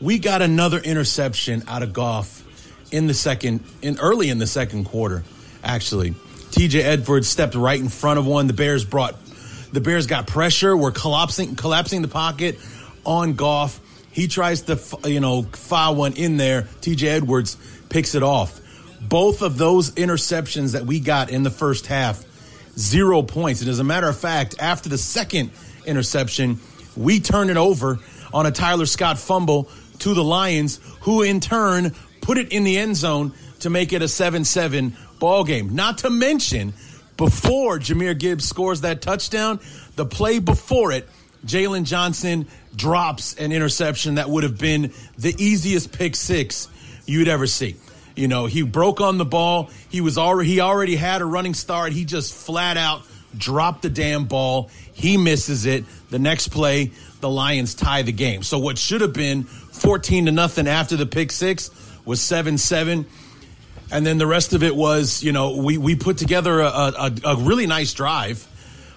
we 0.00 0.18
got 0.18 0.42
another 0.42 0.78
interception 0.78 1.62
out 1.68 1.82
of 1.82 1.94
Goff 1.94 2.45
in 2.90 3.06
the 3.06 3.14
second 3.14 3.60
in 3.82 3.98
early 3.98 4.30
in 4.30 4.38
the 4.38 4.46
second 4.46 4.84
quarter. 4.84 5.24
Actually, 5.62 6.14
T.J. 6.50 6.82
Edwards 6.82 7.28
stepped 7.28 7.54
right 7.54 7.78
in 7.78 7.88
front 7.88 8.18
of 8.18 8.26
one. 8.26 8.46
The 8.46 8.52
Bears 8.52 8.84
brought 8.84 9.16
the 9.72 9.80
Bears 9.80 10.06
got 10.06 10.26
pressure. 10.26 10.76
We're 10.76 10.92
collapsing 10.92 11.56
collapsing 11.56 12.02
the 12.02 12.08
pocket 12.08 12.58
on 13.04 13.34
Goff. 13.34 13.80
He 14.10 14.28
tries 14.28 14.62
to 14.62 14.78
you 15.04 15.20
know 15.20 15.42
file 15.42 15.94
one 15.94 16.14
in 16.14 16.36
there. 16.36 16.68
T.J. 16.80 17.08
Edwards 17.08 17.56
picks 17.88 18.14
it 18.14 18.22
off. 18.22 18.60
Both 19.00 19.42
of 19.42 19.58
those 19.58 19.90
interceptions 19.92 20.72
that 20.72 20.86
we 20.86 21.00
got 21.00 21.30
in 21.30 21.42
the 21.42 21.50
first 21.50 21.86
half, 21.86 22.24
zero 22.78 23.22
points. 23.22 23.60
And 23.60 23.70
as 23.70 23.78
a 23.78 23.84
matter 23.84 24.08
of 24.08 24.18
fact, 24.18 24.56
after 24.58 24.88
the 24.88 24.98
second 24.98 25.50
interception, 25.84 26.58
we 26.96 27.20
turn 27.20 27.50
it 27.50 27.56
over 27.56 27.98
on 28.32 28.46
a 28.46 28.50
Tyler 28.50 28.86
Scott 28.86 29.18
fumble 29.18 29.68
to 30.00 30.14
the 30.14 30.24
Lions, 30.24 30.80
who 31.00 31.22
in 31.22 31.40
turn 31.40 31.94
put 32.26 32.38
it 32.38 32.50
in 32.50 32.64
the 32.64 32.76
end 32.76 32.96
zone 32.96 33.32
to 33.60 33.70
make 33.70 33.92
it 33.92 34.02
a 34.02 34.08
7 34.08 34.44
7 34.44 34.96
ball 35.20 35.44
game. 35.44 35.76
Not 35.76 35.98
to 35.98 36.10
mention, 36.10 36.74
before 37.16 37.78
Jahmyr 37.78 38.18
Gibbs 38.18 38.44
scores 38.44 38.80
that 38.80 39.00
touchdown, 39.00 39.60
the 39.94 40.04
play 40.04 40.40
before 40.40 40.90
it, 40.90 41.08
Jaylon 41.46 41.84
Johnson 41.84 42.48
drops 42.74 43.36
an 43.36 43.52
interception 43.52 44.16
that 44.16 44.28
would 44.28 44.42
have 44.42 44.58
been 44.58 44.92
the 45.16 45.36
easiest 45.38 45.92
pick 45.92 46.16
six 46.16 46.68
you'd 47.06 47.28
ever 47.28 47.46
see. 47.46 47.76
You 48.16 48.26
know, 48.26 48.46
he 48.46 48.62
broke 48.62 49.00
on 49.00 49.18
the 49.18 49.24
ball. 49.24 49.70
He 49.88 50.00
was 50.00 50.18
already 50.18 50.50
he 50.50 50.60
already 50.60 50.96
had 50.96 51.22
a 51.22 51.24
running 51.24 51.54
start. 51.54 51.92
He 51.92 52.04
just 52.04 52.34
flat 52.34 52.76
out 52.76 53.02
dropped 53.38 53.82
the 53.82 53.90
damn 53.90 54.24
ball. 54.24 54.68
He 54.94 55.16
misses 55.16 55.64
it. 55.64 55.84
The 56.10 56.18
next 56.18 56.48
play, 56.48 56.90
the 57.20 57.28
Lions 57.28 57.74
tie 57.74 58.02
the 58.02 58.12
game. 58.12 58.42
So 58.42 58.58
what 58.58 58.78
should 58.78 59.02
have 59.02 59.12
been 59.12 59.44
14 59.44 60.26
to 60.26 60.32
nothing 60.32 60.66
after 60.66 60.96
the 60.96 61.06
pick 61.06 61.30
six 61.30 61.70
was 62.06 62.20
7-7. 62.20 63.04
And 63.92 64.06
then 64.06 64.16
the 64.16 64.26
rest 64.26 64.54
of 64.54 64.62
it 64.62 64.74
was, 64.74 65.22
you 65.22 65.32
know, 65.32 65.56
we, 65.56 65.76
we 65.76 65.94
put 65.94 66.16
together 66.16 66.60
a, 66.60 66.66
a, 66.66 67.12
a 67.24 67.36
really 67.36 67.66
nice 67.66 67.92
drive, 67.92 68.48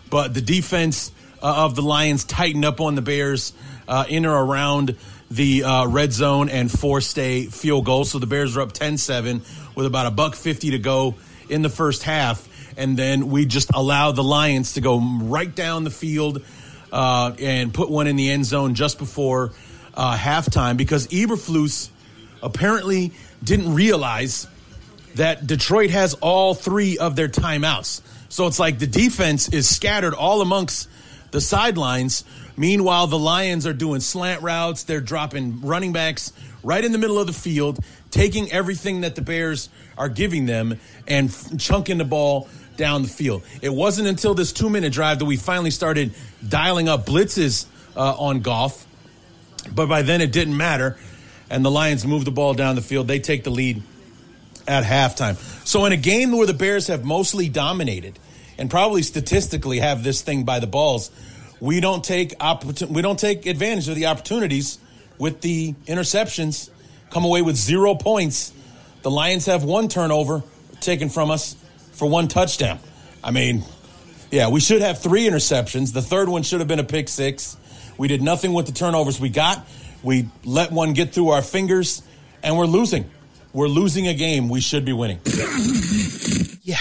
but 0.09 0.33
the 0.33 0.41
defense 0.41 1.11
uh, 1.41 1.65
of 1.65 1.75
the 1.75 1.81
Lions 1.81 2.23
tightened 2.23 2.65
up 2.65 2.79
on 2.79 2.95
the 2.95 3.01
Bears 3.01 3.53
uh, 3.87 4.05
in 4.07 4.25
or 4.25 4.43
around 4.43 4.95
the 5.29 5.63
uh, 5.63 5.87
red 5.87 6.13
zone 6.13 6.49
and 6.49 6.71
forced 6.71 7.17
a 7.19 7.45
field 7.45 7.85
goal. 7.85 8.05
So 8.05 8.19
the 8.19 8.27
Bears 8.27 8.55
are 8.57 8.61
up 8.61 8.73
10-7 8.73 9.41
with 9.75 9.85
about 9.85 10.07
a 10.07 10.11
buck 10.11 10.35
50 10.35 10.71
to 10.71 10.79
go 10.79 11.15
in 11.49 11.61
the 11.61 11.69
first 11.69 12.03
half. 12.03 12.47
And 12.77 12.97
then 12.97 13.29
we 13.29 13.45
just 13.45 13.71
allowed 13.73 14.15
the 14.15 14.23
Lions 14.23 14.73
to 14.73 14.81
go 14.81 14.99
right 14.99 15.53
down 15.53 15.83
the 15.83 15.91
field 15.91 16.43
uh, 16.91 17.33
and 17.39 17.73
put 17.73 17.89
one 17.89 18.07
in 18.07 18.15
the 18.15 18.31
end 18.31 18.45
zone 18.45 18.73
just 18.73 18.97
before 18.97 19.51
uh, 19.93 20.17
halftime 20.17 20.77
because 20.77 21.07
Eberflus 21.07 21.89
apparently 22.41 23.11
didn't 23.43 23.73
realize 23.73 24.47
that 25.15 25.47
Detroit 25.47 25.89
has 25.89 26.13
all 26.15 26.53
three 26.53 26.97
of 26.97 27.15
their 27.15 27.27
timeouts. 27.27 28.01
So 28.29 28.47
it's 28.47 28.59
like 28.59 28.79
the 28.79 28.87
defense 28.87 29.49
is 29.49 29.67
scattered 29.67 30.13
all 30.13 30.41
amongst 30.41 30.87
the 31.31 31.41
sidelines. 31.41 32.23
Meanwhile, 32.55 33.07
the 33.07 33.19
Lions 33.19 33.65
are 33.65 33.73
doing 33.73 34.01
slant 34.01 34.41
routes. 34.41 34.83
They're 34.83 35.01
dropping 35.01 35.61
running 35.61 35.93
backs 35.93 36.33
right 36.63 36.83
in 36.83 36.91
the 36.91 36.97
middle 36.97 37.19
of 37.19 37.27
the 37.27 37.33
field, 37.33 37.79
taking 38.11 38.51
everything 38.51 39.01
that 39.01 39.15
the 39.15 39.21
Bears 39.21 39.69
are 39.97 40.09
giving 40.09 40.45
them 40.45 40.79
and 41.07 41.31
chunking 41.59 41.97
the 41.97 42.05
ball 42.05 42.47
down 42.77 43.03
the 43.03 43.09
field. 43.09 43.43
It 43.61 43.73
wasn't 43.73 44.07
until 44.07 44.33
this 44.33 44.53
two 44.53 44.69
minute 44.69 44.93
drive 44.93 45.19
that 45.19 45.25
we 45.25 45.37
finally 45.37 45.71
started 45.71 46.13
dialing 46.47 46.87
up 46.87 47.05
blitzes 47.05 47.65
uh, 47.95 48.15
on 48.17 48.41
Goff. 48.41 48.85
But 49.73 49.87
by 49.87 50.01
then, 50.01 50.21
it 50.21 50.31
didn't 50.31 50.55
matter. 50.55 50.97
And 51.49 51.65
the 51.65 51.71
Lions 51.71 52.05
move 52.05 52.25
the 52.25 52.31
ball 52.31 52.53
down 52.53 52.75
the 52.75 52.81
field. 52.81 53.07
They 53.07 53.19
take 53.19 53.43
the 53.43 53.49
lead 53.49 53.81
at 54.67 54.83
halftime. 54.83 55.35
So, 55.67 55.85
in 55.85 55.93
a 55.93 55.97
game 55.97 56.31
where 56.31 56.45
the 56.45 56.53
Bears 56.53 56.87
have 56.87 57.03
mostly 57.03 57.49
dominated 57.49 58.19
and 58.57 58.69
probably 58.69 59.01
statistically 59.01 59.79
have 59.79 60.03
this 60.03 60.21
thing 60.21 60.43
by 60.43 60.59
the 60.59 60.67
balls, 60.67 61.11
we 61.59 61.79
don't 61.79 62.03
take 62.03 62.37
opportun- 62.37 62.89
we 62.89 63.01
don't 63.01 63.19
take 63.19 63.45
advantage 63.45 63.87
of 63.87 63.95
the 63.95 64.05
opportunities 64.05 64.77
with 65.17 65.41
the 65.41 65.73
interceptions. 65.87 66.69
Come 67.09 67.25
away 67.25 67.41
with 67.41 67.55
zero 67.55 67.95
points. 67.95 68.53
The 69.01 69.11
Lions 69.11 69.47
have 69.47 69.63
one 69.63 69.87
turnover 69.87 70.43
taken 70.81 71.09
from 71.09 71.31
us 71.31 71.55
for 71.93 72.07
one 72.07 72.27
touchdown. 72.27 72.79
I 73.23 73.31
mean, 73.31 73.63
yeah, 74.31 74.49
we 74.49 74.59
should 74.59 74.81
have 74.81 74.99
three 74.99 75.27
interceptions. 75.27 75.93
The 75.93 76.01
third 76.01 76.29
one 76.29 76.43
should 76.43 76.59
have 76.59 76.67
been 76.67 76.79
a 76.79 76.83
pick 76.83 77.09
six. 77.09 77.57
We 77.97 78.07
did 78.07 78.21
nothing 78.21 78.53
with 78.53 78.65
the 78.65 78.71
turnovers 78.71 79.19
we 79.19 79.29
got. 79.29 79.67
We 80.03 80.29
let 80.43 80.71
one 80.71 80.93
get 80.93 81.13
through 81.13 81.29
our 81.29 81.41
fingers, 81.41 82.01
and 82.43 82.57
we're 82.57 82.65
losing. 82.65 83.09
We're 83.53 83.67
losing 83.67 84.07
a 84.07 84.13
game 84.13 84.49
we 84.49 84.61
should 84.61 84.85
be 84.85 84.93
winning. 84.93 85.19
Yeah. 86.61 86.77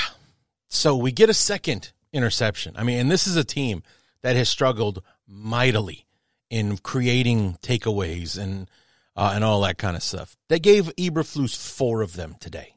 So 0.68 0.96
we 0.96 1.12
get 1.12 1.30
a 1.30 1.34
second 1.34 1.92
interception. 2.12 2.74
I 2.76 2.82
mean, 2.82 2.98
and 2.98 3.10
this 3.10 3.26
is 3.26 3.36
a 3.36 3.44
team 3.44 3.82
that 4.20 4.36
has 4.36 4.50
struggled 4.50 5.02
mightily 5.26 6.06
in 6.50 6.76
creating 6.76 7.56
takeaways 7.62 8.38
and 8.38 8.68
uh, 9.16 9.32
and 9.34 9.44
all 9.44 9.62
that 9.62 9.78
kind 9.78 9.96
of 9.96 10.02
stuff. 10.02 10.36
They 10.48 10.60
gave 10.60 10.94
Eberflus 10.96 11.56
four 11.56 12.02
of 12.02 12.14
them 12.14 12.36
today. 12.38 12.76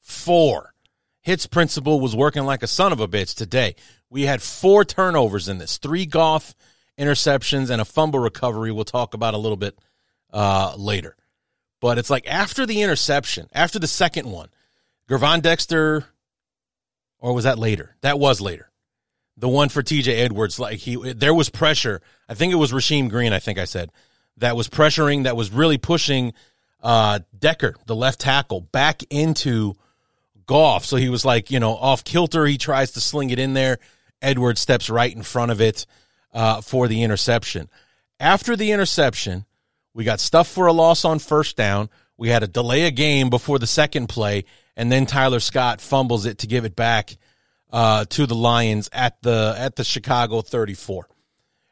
Four. 0.00 0.74
HITS 1.22 1.46
principle 1.46 2.00
was 2.00 2.14
working 2.14 2.44
like 2.44 2.62
a 2.62 2.68
son 2.68 2.92
of 2.92 3.00
a 3.00 3.08
bitch 3.08 3.34
today. 3.34 3.74
We 4.10 4.22
had 4.22 4.42
four 4.42 4.84
turnovers 4.84 5.48
in 5.48 5.58
this, 5.58 5.78
three 5.78 6.06
Goff 6.06 6.54
interceptions 6.98 7.70
and 7.70 7.80
a 7.80 7.84
fumble 7.84 8.18
recovery. 8.18 8.72
We'll 8.72 8.84
talk 8.84 9.14
about 9.14 9.34
a 9.34 9.38
little 9.38 9.56
bit 9.56 9.78
uh, 10.32 10.74
later. 10.76 11.16
But 11.80 11.98
it's 11.98 12.10
like 12.10 12.26
after 12.26 12.64
the 12.64 12.82
interception, 12.82 13.48
after 13.52 13.78
the 13.78 13.86
second 13.88 14.30
one, 14.30 14.48
Gervon 15.08 15.42
Dexter, 15.42 16.06
or 17.18 17.34
was 17.34 17.44
that 17.44 17.58
later? 17.58 17.96
That 18.02 18.18
was 18.18 18.40
later. 18.40 18.70
the 19.36 19.48
one 19.48 19.68
for 19.68 19.82
TJ 19.82 20.20
Edwards, 20.20 20.60
like 20.60 20.78
he, 20.78 20.96
there 21.14 21.34
was 21.34 21.48
pressure. 21.48 22.00
I 22.28 22.34
think 22.34 22.52
it 22.52 22.56
was 22.56 22.70
Rasheem 22.72 23.08
Green. 23.10 23.32
I 23.32 23.38
think 23.40 23.58
I 23.58 23.64
said 23.64 23.90
that 24.36 24.56
was 24.56 24.68
pressuring, 24.68 25.24
that 25.24 25.36
was 25.36 25.50
really 25.50 25.78
pushing 25.78 26.34
uh, 26.82 27.20
Decker, 27.36 27.74
the 27.86 27.96
left 27.96 28.20
tackle, 28.20 28.60
back 28.60 29.02
into 29.10 29.74
Goff. 30.46 30.84
So 30.84 30.96
he 30.96 31.08
was 31.08 31.24
like, 31.24 31.50
you 31.50 31.60
know, 31.60 31.74
off 31.74 32.04
kilter. 32.04 32.46
He 32.46 32.58
tries 32.58 32.92
to 32.92 33.00
sling 33.00 33.30
it 33.30 33.38
in 33.38 33.54
there. 33.54 33.78
Edwards 34.20 34.60
steps 34.60 34.88
right 34.88 35.14
in 35.14 35.22
front 35.22 35.50
of 35.50 35.60
it 35.60 35.86
uh, 36.32 36.60
for 36.60 36.88
the 36.88 37.02
interception. 37.02 37.68
After 38.18 38.56
the 38.56 38.72
interception, 38.72 39.44
we 39.94 40.04
got 40.04 40.20
stuff 40.20 40.48
for 40.48 40.66
a 40.66 40.72
loss 40.72 41.04
on 41.04 41.18
first 41.18 41.56
down. 41.56 41.90
We 42.16 42.28
had 42.28 42.42
a 42.42 42.48
delay 42.48 42.82
a 42.82 42.90
game 42.90 43.30
before 43.30 43.58
the 43.58 43.66
second 43.66 44.08
play, 44.08 44.44
and 44.76 44.90
then 44.90 45.06
Tyler 45.06 45.40
Scott 45.40 45.80
fumbles 45.80 46.26
it 46.26 46.38
to 46.38 46.46
give 46.46 46.64
it 46.64 46.76
back 46.76 47.16
uh, 47.72 48.04
to 48.06 48.26
the 48.26 48.34
Lions 48.34 48.88
at 48.92 49.20
the 49.22 49.54
at 49.58 49.76
the 49.76 49.84
Chicago 49.84 50.40
34. 50.40 51.08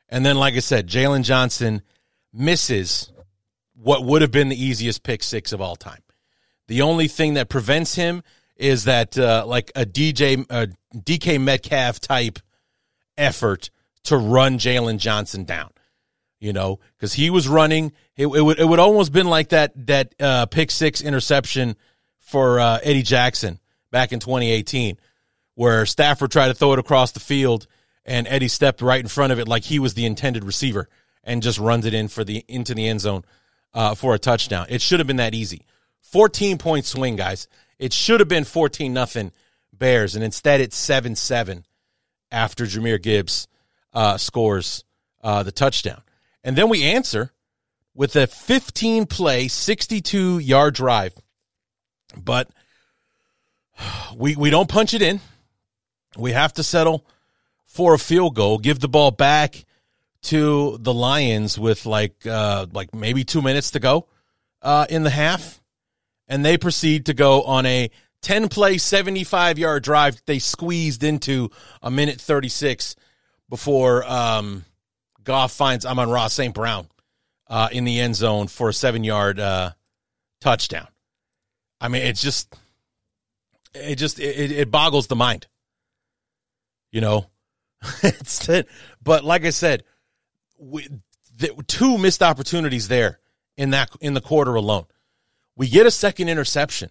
And 0.08 0.26
then, 0.26 0.36
like 0.36 0.54
I 0.54 0.60
said, 0.60 0.88
Jaylon 0.88 1.22
Johnson 1.22 1.82
misses 2.32 3.12
what 3.74 4.04
would 4.04 4.22
have 4.22 4.30
been 4.30 4.48
the 4.48 4.62
easiest 4.62 5.02
pick 5.02 5.22
six 5.22 5.52
of 5.52 5.60
all 5.60 5.76
time. 5.76 6.02
The 6.66 6.82
only 6.82 7.08
thing 7.08 7.34
that 7.34 7.48
prevents 7.48 7.94
him 7.94 8.22
is 8.56 8.84
that 8.84 9.16
uh, 9.18 9.44
like 9.46 9.72
a 9.74 9.86
DJ 9.86 10.44
uh, 10.50 10.66
DK 10.94 11.40
Metcalf 11.40 12.00
type 12.00 12.38
effort 13.16 13.70
to 14.04 14.16
run 14.16 14.58
Jaylon 14.58 14.98
Johnson 14.98 15.44
down. 15.44 15.70
You 16.38 16.54
know, 16.54 16.80
because 16.96 17.12
he 17.12 17.28
was 17.28 17.46
running, 17.46 17.92
it, 18.16 18.26
it, 18.26 18.40
would 18.40 18.58
it 18.58 18.64
would 18.64 18.78
almost 18.78 19.12
been 19.12 19.28
like 19.28 19.50
that 19.50 19.72
that 19.86 20.14
uh, 20.18 20.46
pick 20.46 20.70
six 20.70 21.02
interception 21.02 21.76
for 22.18 22.58
uh, 22.58 22.78
Eddie 22.82 23.02
Jackson 23.02 23.60
back 23.90 24.10
in 24.10 24.20
2018, 24.20 24.96
where 25.54 25.84
Stafford 25.84 26.30
tried 26.30 26.48
to 26.48 26.54
throw 26.54 26.72
it 26.72 26.78
across 26.78 27.12
the 27.12 27.20
field 27.20 27.66
and 28.04 28.26
Eddie 28.26 28.48
stepped 28.48 28.80
right 28.82 29.00
in 29.00 29.08
front 29.08 29.32
of 29.32 29.38
it 29.38 29.48
like 29.48 29.64
he 29.64 29.78
was 29.78 29.94
the 29.94 30.06
intended 30.06 30.44
receiver 30.44 30.88
and 31.22 31.42
just 31.42 31.58
runs 31.58 31.84
it 31.84 31.94
in 31.94 32.08
for 32.08 32.24
the 32.24 32.44
into 32.48 32.74
the 32.74 32.88
end 32.88 33.00
zone 33.00 33.24
uh, 33.74 33.94
for 33.94 34.14
a 34.14 34.18
touchdown. 34.18 34.66
It 34.68 34.80
should 34.80 35.00
have 35.00 35.06
been 35.06 35.16
that 35.16 35.34
easy. 35.34 35.66
14 36.00 36.58
point 36.58 36.84
swing, 36.84 37.16
guys. 37.16 37.46
It 37.78 37.92
should 37.92 38.20
have 38.20 38.28
been 38.28 38.44
14 38.44 38.92
nothing 38.92 39.32
Bears, 39.72 40.14
and 40.14 40.24
instead 40.24 40.60
it's 40.60 40.76
7 40.76 41.14
7 41.14 41.64
after 42.30 42.64
Jahmyr 42.64 43.00
Gibbs 43.00 43.48
uh, 43.92 44.16
scores 44.16 44.84
uh, 45.22 45.42
the 45.42 45.52
touchdown. 45.52 46.02
And 46.42 46.56
then 46.56 46.68
we 46.68 46.84
answer 46.84 47.32
with 47.94 48.16
a 48.16 48.26
15 48.26 49.06
play, 49.06 49.48
62 49.48 50.38
yard 50.38 50.74
drive. 50.74 51.14
But 52.16 52.48
we, 54.16 54.36
we 54.36 54.50
don't 54.50 54.68
punch 54.68 54.94
it 54.94 55.02
in. 55.02 55.20
We 56.16 56.32
have 56.32 56.52
to 56.54 56.62
settle 56.62 57.06
for 57.66 57.94
a 57.94 57.98
field 57.98 58.34
goal, 58.34 58.58
give 58.58 58.80
the 58.80 58.88
ball 58.88 59.10
back 59.10 59.64
to 60.22 60.76
the 60.80 60.92
Lions 60.92 61.58
with 61.58 61.86
like 61.86 62.26
uh, 62.26 62.66
like 62.72 62.94
maybe 62.94 63.24
two 63.24 63.40
minutes 63.40 63.70
to 63.72 63.80
go 63.80 64.08
uh, 64.60 64.86
in 64.90 65.02
the 65.02 65.10
half, 65.10 65.60
and 66.28 66.44
they 66.44 66.58
proceed 66.58 67.06
to 67.06 67.14
go 67.14 67.42
on 67.42 67.64
a 67.66 67.90
ten 68.20 68.48
play, 68.48 68.76
seventy 68.76 69.24
five 69.24 69.58
yard 69.58 69.82
drive. 69.82 70.20
They 70.26 70.38
squeezed 70.38 71.04
into 71.04 71.50
a 71.80 71.90
minute 71.90 72.20
thirty 72.20 72.48
six 72.48 72.96
before 73.50 74.04
um, 74.10 74.64
Goff 75.22 75.52
finds 75.52 75.84
Amon-Ra 75.84 76.28
St. 76.28 76.54
Brown 76.54 76.88
uh, 77.48 77.68
in 77.72 77.84
the 77.84 78.00
end 78.00 78.16
zone 78.16 78.46
for 78.46 78.70
a 78.70 78.72
seven 78.72 79.04
yard 79.04 79.38
uh, 79.38 79.72
touchdown. 80.40 80.86
I 81.80 81.88
mean, 81.88 82.02
it's 82.02 82.22
just 82.22 82.56
it 83.74 83.96
just 83.96 84.18
it, 84.18 84.52
it 84.52 84.70
boggles 84.70 85.08
the 85.08 85.16
mind. 85.16 85.46
You 86.92 87.00
know, 87.00 87.26
it's 88.02 88.46
that. 88.46 88.66
But 89.02 89.24
like 89.24 89.44
I 89.44 89.50
said, 89.50 89.84
we, 90.58 90.88
the, 91.36 91.48
two 91.66 91.98
missed 91.98 92.22
opportunities 92.22 92.88
there 92.88 93.18
in 93.56 93.70
that 93.70 93.90
in 94.00 94.14
the 94.14 94.20
quarter 94.20 94.54
alone. 94.54 94.86
We 95.56 95.68
get 95.68 95.86
a 95.86 95.90
second 95.90 96.28
interception, 96.28 96.90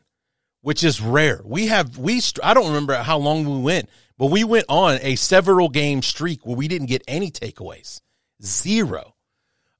which 0.61 0.83
is 0.83 1.01
rare. 1.01 1.41
We 1.43 1.67
have 1.67 1.97
we 1.97 2.21
I 2.43 2.53
don't 2.53 2.67
remember 2.67 2.95
how 2.95 3.17
long 3.17 3.45
we 3.45 3.63
went, 3.63 3.89
but 4.19 4.27
we 4.27 4.43
went 4.43 4.65
on 4.67 4.99
a 5.01 5.15
several 5.15 5.69
game 5.69 6.01
streak 6.01 6.45
where 6.45 6.57
we 6.57 6.67
didn't 6.67 6.87
get 6.87 7.01
any 7.07 7.31
takeaways. 7.31 8.01
Zero. 8.43 9.15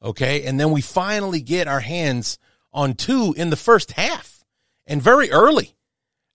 Okay? 0.02 0.46
And 0.46 0.58
then 0.58 0.72
we 0.72 0.80
finally 0.80 1.42
get 1.42 1.68
our 1.68 1.82
hands 1.82 2.40
on 2.72 2.94
two 2.94 3.36
in 3.36 3.50
the 3.50 3.58
first 3.58 3.92
half 3.92 4.46
and 4.88 5.02
very 5.02 5.30
early 5.30 5.76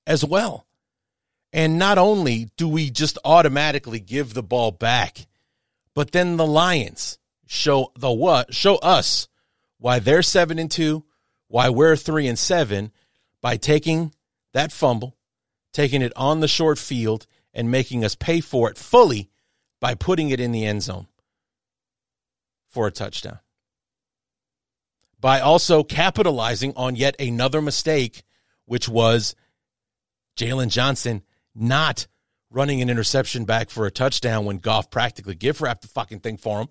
as 0.06 0.22
well. 0.22 0.66
And 1.50 1.78
not 1.78 1.96
only 1.96 2.50
do 2.58 2.68
we 2.68 2.90
just 2.90 3.16
automatically 3.24 4.00
give 4.00 4.34
the 4.34 4.42
ball 4.42 4.70
back, 4.70 5.26
but 5.94 6.12
then 6.12 6.36
the 6.36 6.46
Lions 6.46 7.18
show 7.46 7.90
the 7.96 8.12
what 8.12 8.52
show 8.52 8.76
us 8.76 9.28
why 9.78 9.98
they're 9.98 10.22
seven 10.22 10.58
and 10.58 10.70
two, 10.70 11.04
why 11.48 11.70
we're 11.70 11.96
three 11.96 12.26
and 12.26 12.38
seven 12.38 12.92
by 13.40 13.56
taking 13.56 14.12
that 14.52 14.72
fumble, 14.72 15.16
taking 15.72 16.02
it 16.02 16.12
on 16.16 16.40
the 16.40 16.48
short 16.48 16.78
field, 16.78 17.26
and 17.54 17.70
making 17.70 18.04
us 18.04 18.14
pay 18.14 18.40
for 18.40 18.68
it 18.68 18.76
fully 18.76 19.30
by 19.80 19.94
putting 19.94 20.30
it 20.30 20.40
in 20.40 20.52
the 20.52 20.66
end 20.66 20.82
zone 20.82 21.06
for 22.68 22.86
a 22.86 22.90
touchdown. 22.90 23.38
By 25.20 25.40
also 25.40 25.84
capitalizing 25.84 26.74
on 26.76 26.96
yet 26.96 27.18
another 27.18 27.62
mistake, 27.62 28.24
which 28.66 28.88
was 28.88 29.34
Jaylon 30.36 30.68
Johnson 30.68 31.22
not 31.54 32.06
running 32.50 32.82
an 32.82 32.90
interception 32.90 33.44
back 33.44 33.70
for 33.70 33.86
a 33.86 33.90
touchdown 33.90 34.44
when 34.44 34.58
Goff 34.58 34.90
practically 34.90 35.34
gift 35.34 35.60
wrapped 35.60 35.82
the 35.82 35.88
fucking 35.88 36.20
thing 36.20 36.36
for 36.36 36.60
him. 36.60 36.68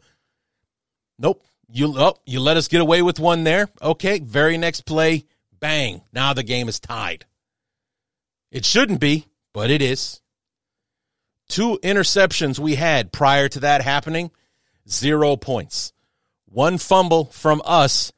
Nope. 1.17 1.43
You 1.69 1.93
oh, 1.97 2.15
you 2.25 2.39
let 2.39 2.57
us 2.57 2.67
get 2.67 2.81
away 2.81 3.01
with 3.01 3.19
one 3.19 3.43
there. 3.43 3.69
Okay, 3.81 4.19
very 4.19 4.57
next 4.57 4.81
play, 4.81 5.25
bang. 5.59 6.01
Now 6.11 6.33
the 6.33 6.43
game 6.43 6.67
is 6.67 6.79
tied. 6.79 7.25
It 8.51 8.65
shouldn't 8.65 8.99
be, 8.99 9.25
but 9.53 9.71
it 9.71 9.81
is. 9.81 10.21
Two 11.49 11.79
interceptions 11.83 12.59
we 12.59 12.75
had 12.75 13.11
prior 13.11 13.49
to 13.49 13.61
that 13.61 13.81
happening, 13.81 14.31
zero 14.89 15.35
points. 15.35 15.93
One 16.45 16.77
fumble 16.77 17.25
from 17.25 17.61
us. 17.65 18.11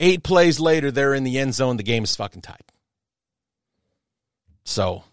Eight 0.00 0.22
plays 0.22 0.58
later, 0.58 0.90
they're 0.90 1.14
in 1.14 1.24
the 1.24 1.38
end 1.38 1.54
zone. 1.54 1.76
The 1.76 1.82
game 1.82 2.04
is 2.04 2.16
fucking 2.16 2.42
tied. 2.42 2.60
So, 4.64 5.04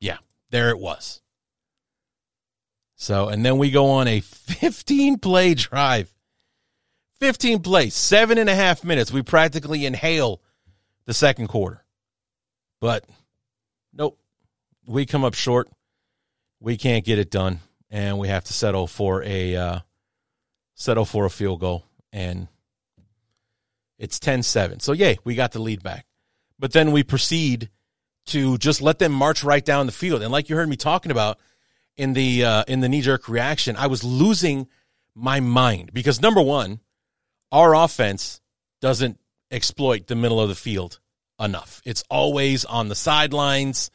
yeah, 0.00 0.18
there 0.50 0.70
it 0.70 0.78
was. 0.78 1.20
So, 2.96 3.28
and 3.28 3.44
then 3.44 3.58
we 3.58 3.70
go 3.70 3.90
on 3.90 4.08
a 4.08 4.20
15 4.20 5.18
play 5.18 5.54
drive 5.54 6.14
15 7.20 7.60
plays, 7.60 7.94
seven 7.94 8.38
and 8.38 8.48
a 8.48 8.54
half 8.54 8.82
minutes. 8.82 9.12
We 9.12 9.22
practically 9.22 9.84
inhale 9.84 10.40
the 11.04 11.14
second 11.14 11.48
quarter. 11.48 11.84
But 12.80 13.04
nope, 13.92 14.18
we 14.86 15.04
come 15.04 15.24
up 15.24 15.34
short. 15.34 15.68
We 16.60 16.76
can't 16.76 17.04
get 17.04 17.18
it 17.18 17.30
done, 17.30 17.60
and 17.90 18.18
we 18.18 18.28
have 18.28 18.44
to 18.44 18.52
settle 18.52 18.86
for 18.86 19.22
a 19.24 19.56
uh, 19.56 19.78
settle 20.74 21.04
for 21.04 21.24
a 21.24 21.30
field 21.30 21.60
goal, 21.60 21.84
and 22.12 22.48
it's 23.98 24.18
10-7. 24.18 24.80
So 24.80 24.92
yay, 24.92 25.18
we 25.24 25.34
got 25.34 25.52
the 25.52 25.60
lead 25.60 25.82
back. 25.82 26.06
But 26.58 26.72
then 26.72 26.92
we 26.92 27.02
proceed 27.02 27.70
to 28.26 28.58
just 28.58 28.80
let 28.82 28.98
them 28.98 29.12
march 29.12 29.42
right 29.42 29.64
down 29.64 29.86
the 29.86 29.92
field. 29.92 30.22
And 30.22 30.30
like 30.30 30.48
you 30.48 30.56
heard 30.56 30.68
me 30.68 30.76
talking 30.76 31.10
about 31.10 31.38
in 31.96 32.12
the 32.12 32.44
uh, 32.44 32.64
in 32.68 32.80
the 32.80 32.88
knee 32.88 33.00
jerk 33.00 33.28
reaction, 33.28 33.76
I 33.76 33.86
was 33.86 34.04
losing 34.04 34.68
my 35.14 35.40
mind 35.40 35.92
because 35.92 36.20
number 36.20 36.40
one, 36.40 36.80
our 37.50 37.74
offense 37.74 38.40
doesn't 38.80 39.18
exploit 39.50 40.06
the 40.06 40.14
middle 40.14 40.40
of 40.40 40.48
the 40.48 40.54
field 40.54 41.00
enough. 41.38 41.82
It's 41.84 42.04
always 42.08 42.64
on 42.64 42.88
the 42.88 42.94
sidelines, 42.94 43.90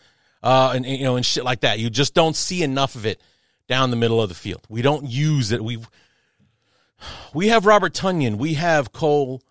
uh, 0.46 0.74
and, 0.76 0.86
you 0.86 1.04
know, 1.04 1.16
and 1.16 1.26
shit 1.26 1.44
like 1.44 1.62
that. 1.62 1.80
You 1.80 1.90
just 1.90 2.14
don't 2.14 2.36
see 2.36 2.62
enough 2.62 2.96
of 2.96 3.06
it 3.06 3.20
down 3.68 3.90
the 3.90 3.96
middle 3.96 4.22
of 4.22 4.30
the 4.30 4.36
field. 4.36 4.62
We 4.70 4.84
don't 4.84 5.10
use 5.10 5.52
it. 5.52 5.62
We 5.62 5.80
we 7.34 7.48
have 7.48 7.66
Robert 7.66 7.94
Tonyan. 7.94 8.36
We 8.36 8.54
have 8.54 8.94
Cole 8.94 9.42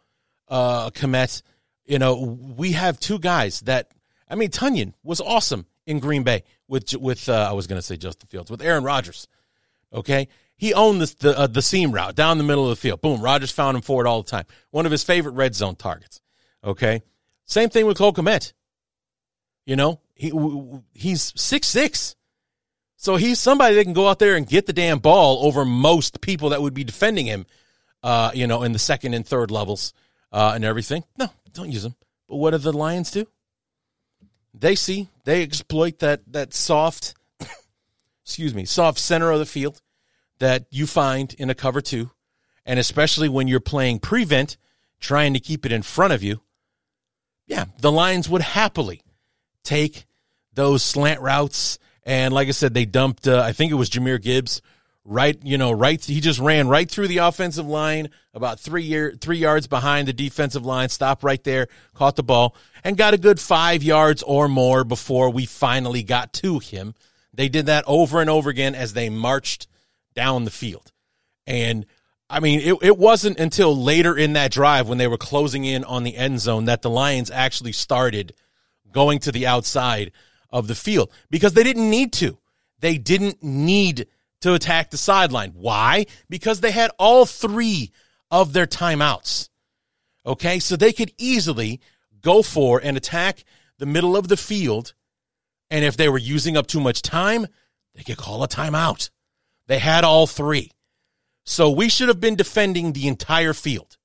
uh, 0.49 0.91
Kmet. 0.91 1.43
You 1.85 1.99
know, 1.99 2.39
we 2.57 2.73
have 2.73 2.99
two 2.99 3.19
guys 3.19 3.61
that. 3.63 3.91
I 4.31 4.37
mean, 4.37 4.51
Tonyan 4.51 4.95
was 5.03 5.21
awesome 5.21 5.67
in 5.85 5.99
Green 5.99 6.23
Bay 6.23 6.45
with 6.69 6.95
with 6.95 7.29
uh, 7.29 7.49
I 7.51 7.53
was 7.53 7.67
going 7.67 7.79
to 7.79 7.83
say 7.83 7.97
Justin 7.97 8.29
Fields 8.29 8.51
with 8.51 8.63
Aaron 8.63 8.85
Rodgers. 8.85 9.27
Okay, 9.93 10.29
he 10.57 10.75
owned 10.75 11.01
the 11.01 11.15
the, 11.19 11.39
uh, 11.39 11.47
the 11.49 11.61
seam 11.61 11.91
route 11.91 12.15
down 12.15 12.39
the 12.39 12.45
middle 12.45 12.65
of 12.65 12.71
the 12.71 12.77
field. 12.81 13.01
Boom, 13.01 13.21
Rodgers 13.21 13.51
found 13.51 13.77
him 13.77 13.83
for 13.83 14.05
it 14.05 14.09
all 14.09 14.23
the 14.23 14.31
time. 14.31 14.45
One 14.71 14.87
of 14.87 14.93
his 14.93 15.03
favorite 15.03 15.33
red 15.33 15.57
zone 15.57 15.75
targets. 15.75 16.21
Okay, 16.63 17.03
same 17.45 17.69
thing 17.69 17.85
with 17.87 17.99
Cole 17.99 18.13
Kmet. 18.13 18.53
You 19.67 19.77
know, 19.77 20.01
he 20.15 20.33
he's 20.93 21.33
six 21.37 21.67
six, 21.67 22.17
so 22.97 23.17
he's 23.17 23.39
somebody 23.39 23.75
that 23.75 23.85
can 23.85 23.93
go 23.93 24.09
out 24.09 24.19
there 24.19 24.37
and 24.37 24.47
get 24.47 24.67
the 24.67 24.73
damn 24.73 24.99
ball 24.99 25.45
over 25.47 25.65
most 25.65 26.21
people 26.21 26.51
that 26.51 26.63
would 26.63 26.75
be 26.75 26.85
defending 26.85 27.27
him. 27.27 27.47
Uh, 28.03 28.31
you 28.35 28.47
know, 28.47 28.63
in 28.63 28.73
the 28.73 28.79
second 28.79 29.15
and 29.15 29.27
third 29.27 29.51
levels 29.51 29.95
uh, 30.31 30.53
and 30.55 30.63
everything. 30.63 31.05
No, 31.19 31.31
don't 31.55 31.73
use 31.73 31.87
him. 31.87 31.95
But 32.29 32.37
what 32.37 32.51
do 32.51 32.59
the 32.59 32.73
Lions 32.73 33.11
do? 33.11 33.27
They 34.53 34.75
see 34.75 35.09
they 35.25 35.43
exploit 35.43 36.01
that 36.01 36.21
that 36.33 36.53
soft, 36.53 37.15
excuse 38.25 38.55
me, 38.55 38.67
soft 38.67 38.99
center 38.99 39.31
of 39.31 39.39
the 39.39 39.47
field 39.47 39.81
that 40.39 40.67
you 40.71 40.87
find 40.87 41.33
in 41.35 41.49
a 41.49 41.55
cover 41.55 41.81
two, 41.81 42.11
and 42.67 42.79
especially 42.79 43.29
when 43.29 43.49
you're 43.49 43.61
playing 43.61 44.01
prevent, 44.01 44.57
trying 45.01 45.33
to 45.33 45.41
keep 45.41 45.65
it 45.65 45.73
in 45.73 45.83
front 45.83 46.13
of 46.13 46.23
you, 46.23 46.41
yeah, 47.47 47.67
the 47.79 47.93
Lions 47.93 48.29
would 48.29 48.43
happily 48.43 49.03
take 49.65 50.07
those 50.53 50.83
slant 50.83 51.21
routes. 51.21 51.79
And 52.05 52.33
like 52.33 52.49
I 52.49 52.53
said, 52.53 52.75
they 52.75 52.85
dumped, 52.85 53.27
uh, 53.27 53.41
I 53.41 53.53
think 53.53 53.73
it 53.73 53.77
was 53.77 53.91
Jahmyr 53.91 54.21
Gibbs, 54.21 54.63
right, 55.05 55.39
you 55.43 55.59
know, 55.59 55.73
right. 55.73 56.03
He 56.03 56.21
just 56.21 56.39
ran 56.39 56.69
right 56.69 56.91
through 56.91 57.09
the 57.09 57.19
offensive 57.19 57.67
line, 57.67 58.11
about 58.35 58.61
three 58.61 58.83
year, 58.83 59.15
three 59.21 59.39
yards 59.39 59.67
behind 59.67 60.09
the 60.09 60.13
defensive 60.13 60.65
line, 60.65 60.89
stopped 60.89 61.23
right 61.23 61.43
there, 61.45 61.69
caught 61.95 62.17
the 62.17 62.23
ball, 62.23 62.55
and 62.85 62.97
got 62.97 63.15
a 63.15 63.19
good 63.19 63.41
five 63.41 63.83
yards 63.83 64.23
or 64.23 64.49
more 64.49 64.85
before 64.85 65.31
we 65.31 65.47
finally 65.47 66.03
got 66.03 66.33
to 66.35 66.59
him. 66.59 66.95
They 67.33 67.49
did 67.49 67.67
that 67.67 67.85
over 67.87 68.21
and 68.21 68.31
over 68.31 68.51
again 68.51 68.75
as 68.75 68.93
they 68.93 69.09
marched 69.09 69.67
down 70.15 70.45
the 70.45 70.51
field. 70.51 70.93
And 71.47 71.87
I 72.31 72.41
mean, 72.41 72.61
it, 72.61 72.77
it 72.83 72.99
wasn't 72.99 73.39
until 73.39 73.77
later 73.77 74.17
in 74.17 74.35
that 74.35 74.51
drive 74.51 74.89
when 74.89 74.99
they 74.99 75.07
were 75.07 75.19
closing 75.19 75.65
in 75.65 75.85
on 75.85 76.05
the 76.05 76.17
end 76.17 76.41
zone 76.41 76.67
that 76.67 76.83
the 76.83 76.91
Lions 76.91 77.31
actually 77.31 77.73
started 77.73 78.35
going 78.95 79.19
to 79.19 79.33
the 79.33 79.47
outside 79.47 80.13
of 80.49 80.69
the 80.69 80.75
field 80.75 81.11
because 81.29 81.53
they 81.53 81.65
didn't 81.65 81.91
need 81.91 82.15
to. 82.15 82.39
They 82.79 82.97
didn't 82.97 83.43
need 83.43 84.07
to 84.41 84.55
attack 84.55 84.91
the 84.91 84.97
sideline. 84.97 85.51
Why? 85.55 86.07
Because 86.31 86.61
they 86.61 86.71
had 86.71 86.91
all 86.99 87.27
three 87.27 87.91
of 88.31 88.53
their 88.53 88.67
timeouts. 88.67 89.51
Okay, 90.25 90.59
so 90.59 90.77
they 90.77 90.93
could 90.93 91.13
easily 91.19 91.81
go 92.23 92.43
for 92.43 92.81
and 92.83 92.97
attack 92.97 93.45
the 93.79 93.87
middle 93.87 94.17
of 94.17 94.29
the 94.29 94.37
field. 94.37 94.95
And 95.71 95.85
if 95.85 95.97
they 95.97 96.09
were 96.09 96.19
using 96.19 96.57
up 96.57 96.67
too 96.67 96.81
much 96.81 97.03
time, 97.03 97.47
they 97.95 98.03
could 98.03 98.17
call 98.17 98.43
a 98.43 98.49
timeout. 98.49 99.11
They 99.67 99.79
had 99.79 100.05
all 100.05 100.27
three. 100.27 100.71
So 101.45 101.71
we 101.71 101.89
should 101.89 102.09
have 102.09 102.21
been 102.21 102.37
defending 102.37 102.93
the 102.93 103.09
entire 103.09 103.53
field. 103.53 103.99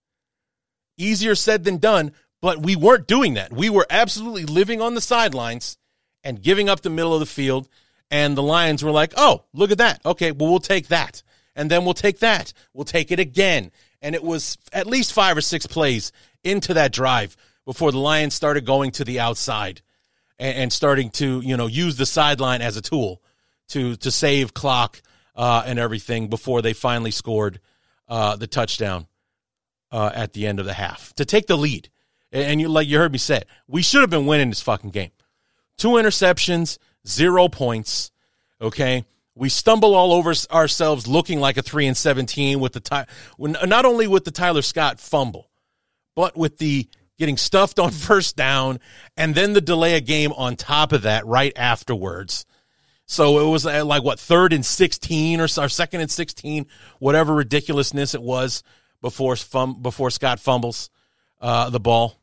Easier 0.98 1.36
said 1.36 1.64
than 1.64 1.78
done, 1.78 2.12
but 2.42 2.62
we 2.64 2.76
weren't 2.76 3.08
doing 3.08 3.36
that. 3.36 3.52
We 3.52 3.70
were 3.70 3.88
absolutely 3.90 4.46
living 4.46 4.82
on 4.82 4.96
the 4.96 5.02
sidelines 5.02 5.78
and 6.24 6.42
giving 6.42 6.70
up 6.70 6.82
the 6.82 6.90
middle 6.90 7.14
of 7.14 7.20
the 7.20 7.26
field. 7.26 7.68
And 8.12 8.36
the 8.36 8.44
Lions 8.44 8.84
were 8.84 8.92
like, 8.92 9.14
oh, 9.18 9.44
look 9.54 9.72
at 9.72 9.78
that. 9.78 10.02
Okay, 10.06 10.32
well, 10.32 10.50
we'll 10.50 10.60
take 10.60 10.88
that. 10.88 11.22
And 11.56 11.70
then 11.70 11.86
we'll 11.86 11.94
take 11.94 12.20
that. 12.20 12.54
We'll 12.74 12.86
take 12.86 13.12
it 13.12 13.20
again. 13.20 13.72
And 14.02 14.16
it 14.16 14.24
was 14.24 14.58
at 14.74 14.88
least 14.88 15.14
five 15.14 15.38
or 15.38 15.42
six 15.42 15.68
plays 15.68 16.12
into 16.44 16.74
that 16.74 16.92
drive 16.92 17.36
before 17.66 17.92
the 17.92 18.00
Lions 18.00 18.34
started 18.34 18.66
going 18.66 18.92
to 18.92 19.04
the 19.04 19.20
outside 19.20 19.82
and, 20.40 20.58
and 20.58 20.74
starting 20.74 21.10
to, 21.12 21.42
you 21.42 21.58
know, 21.58 21.68
use 21.68 21.98
the 21.98 22.06
sideline 22.06 22.62
as 22.62 22.78
a 22.78 22.82
tool 22.82 23.22
to 23.70 23.96
to 23.98 24.10
save 24.10 24.54
clock 24.54 25.02
uh, 25.36 25.64
and 25.66 25.78
everything 25.78 26.28
before 26.28 26.62
they 26.62 26.74
finally 26.74 27.12
scored 27.12 27.60
uh, 28.08 28.36
the 28.36 28.48
touchdown 28.48 29.08
uh, 29.92 30.12
at 30.14 30.34
the 30.34 30.48
end 30.48 30.60
of 30.60 30.66
the 30.66 30.74
half 30.74 31.14
to 31.16 31.26
take 31.26 31.48
the 31.48 31.58
lead. 31.58 31.90
And 32.32 32.62
you 32.62 32.70
like 32.70 32.88
you 32.88 32.98
heard 32.98 33.12
me 33.12 33.18
say, 33.18 33.38
it, 33.38 33.48
we 33.68 33.82
should 33.82 34.02
have 34.02 34.10
been 34.10 34.26
winning 34.26 34.50
this 34.50 34.62
fucking 34.62 34.92
game. 34.92 35.12
Two 35.78 35.90
interceptions, 35.90 36.78
zero 37.08 37.48
points. 37.48 38.12
Okay, 38.62 39.06
we 39.34 39.50
stumble 39.50 39.96
all 39.96 40.12
over 40.12 40.34
ourselves, 40.52 41.08
looking 41.08 41.40
like 41.40 41.58
a 41.58 41.62
three 41.62 41.88
and 41.88 41.98
seventeen 41.98 42.60
with 42.60 42.74
the 42.74 42.80
Ty- 42.80 43.08
not 43.40 43.86
only 43.86 44.06
with 44.06 44.26
the 44.26 44.32
Tyler 44.32 44.62
Scott 44.62 45.00
fumble, 45.00 45.50
but 46.16 46.38
with 46.38 46.58
the 46.58 46.88
getting 47.18 47.38
stuffed 47.38 47.80
on 47.80 47.92
first 47.92 48.36
down 48.36 48.80
and 49.18 49.34
then 49.34 49.54
the 49.54 49.62
delay 49.62 49.98
of 49.98 50.06
game 50.06 50.32
on 50.34 50.56
top 50.56 50.92
of 50.92 51.04
that 51.04 51.26
right 51.26 51.54
afterwards. 51.56 52.46
So 53.06 53.40
it 53.40 53.50
was 53.50 53.66
uh, 53.66 53.84
like 53.86 54.04
what 54.04 54.20
third 54.20 54.54
and 54.54 54.66
sixteen 54.66 55.40
or, 55.40 55.46
or 55.46 55.70
second 55.70 56.02
and 56.02 56.12
sixteen, 56.12 56.68
whatever 57.00 57.34
ridiculousness 57.34 58.14
it 58.14 58.22
was 58.22 58.62
before 59.02 59.36
fum, 59.36 59.82
before 59.82 60.12
Scott 60.12 60.40
fumbles 60.40 60.90
uh, 61.42 61.70
the 61.70 61.80
ball. 61.80 62.19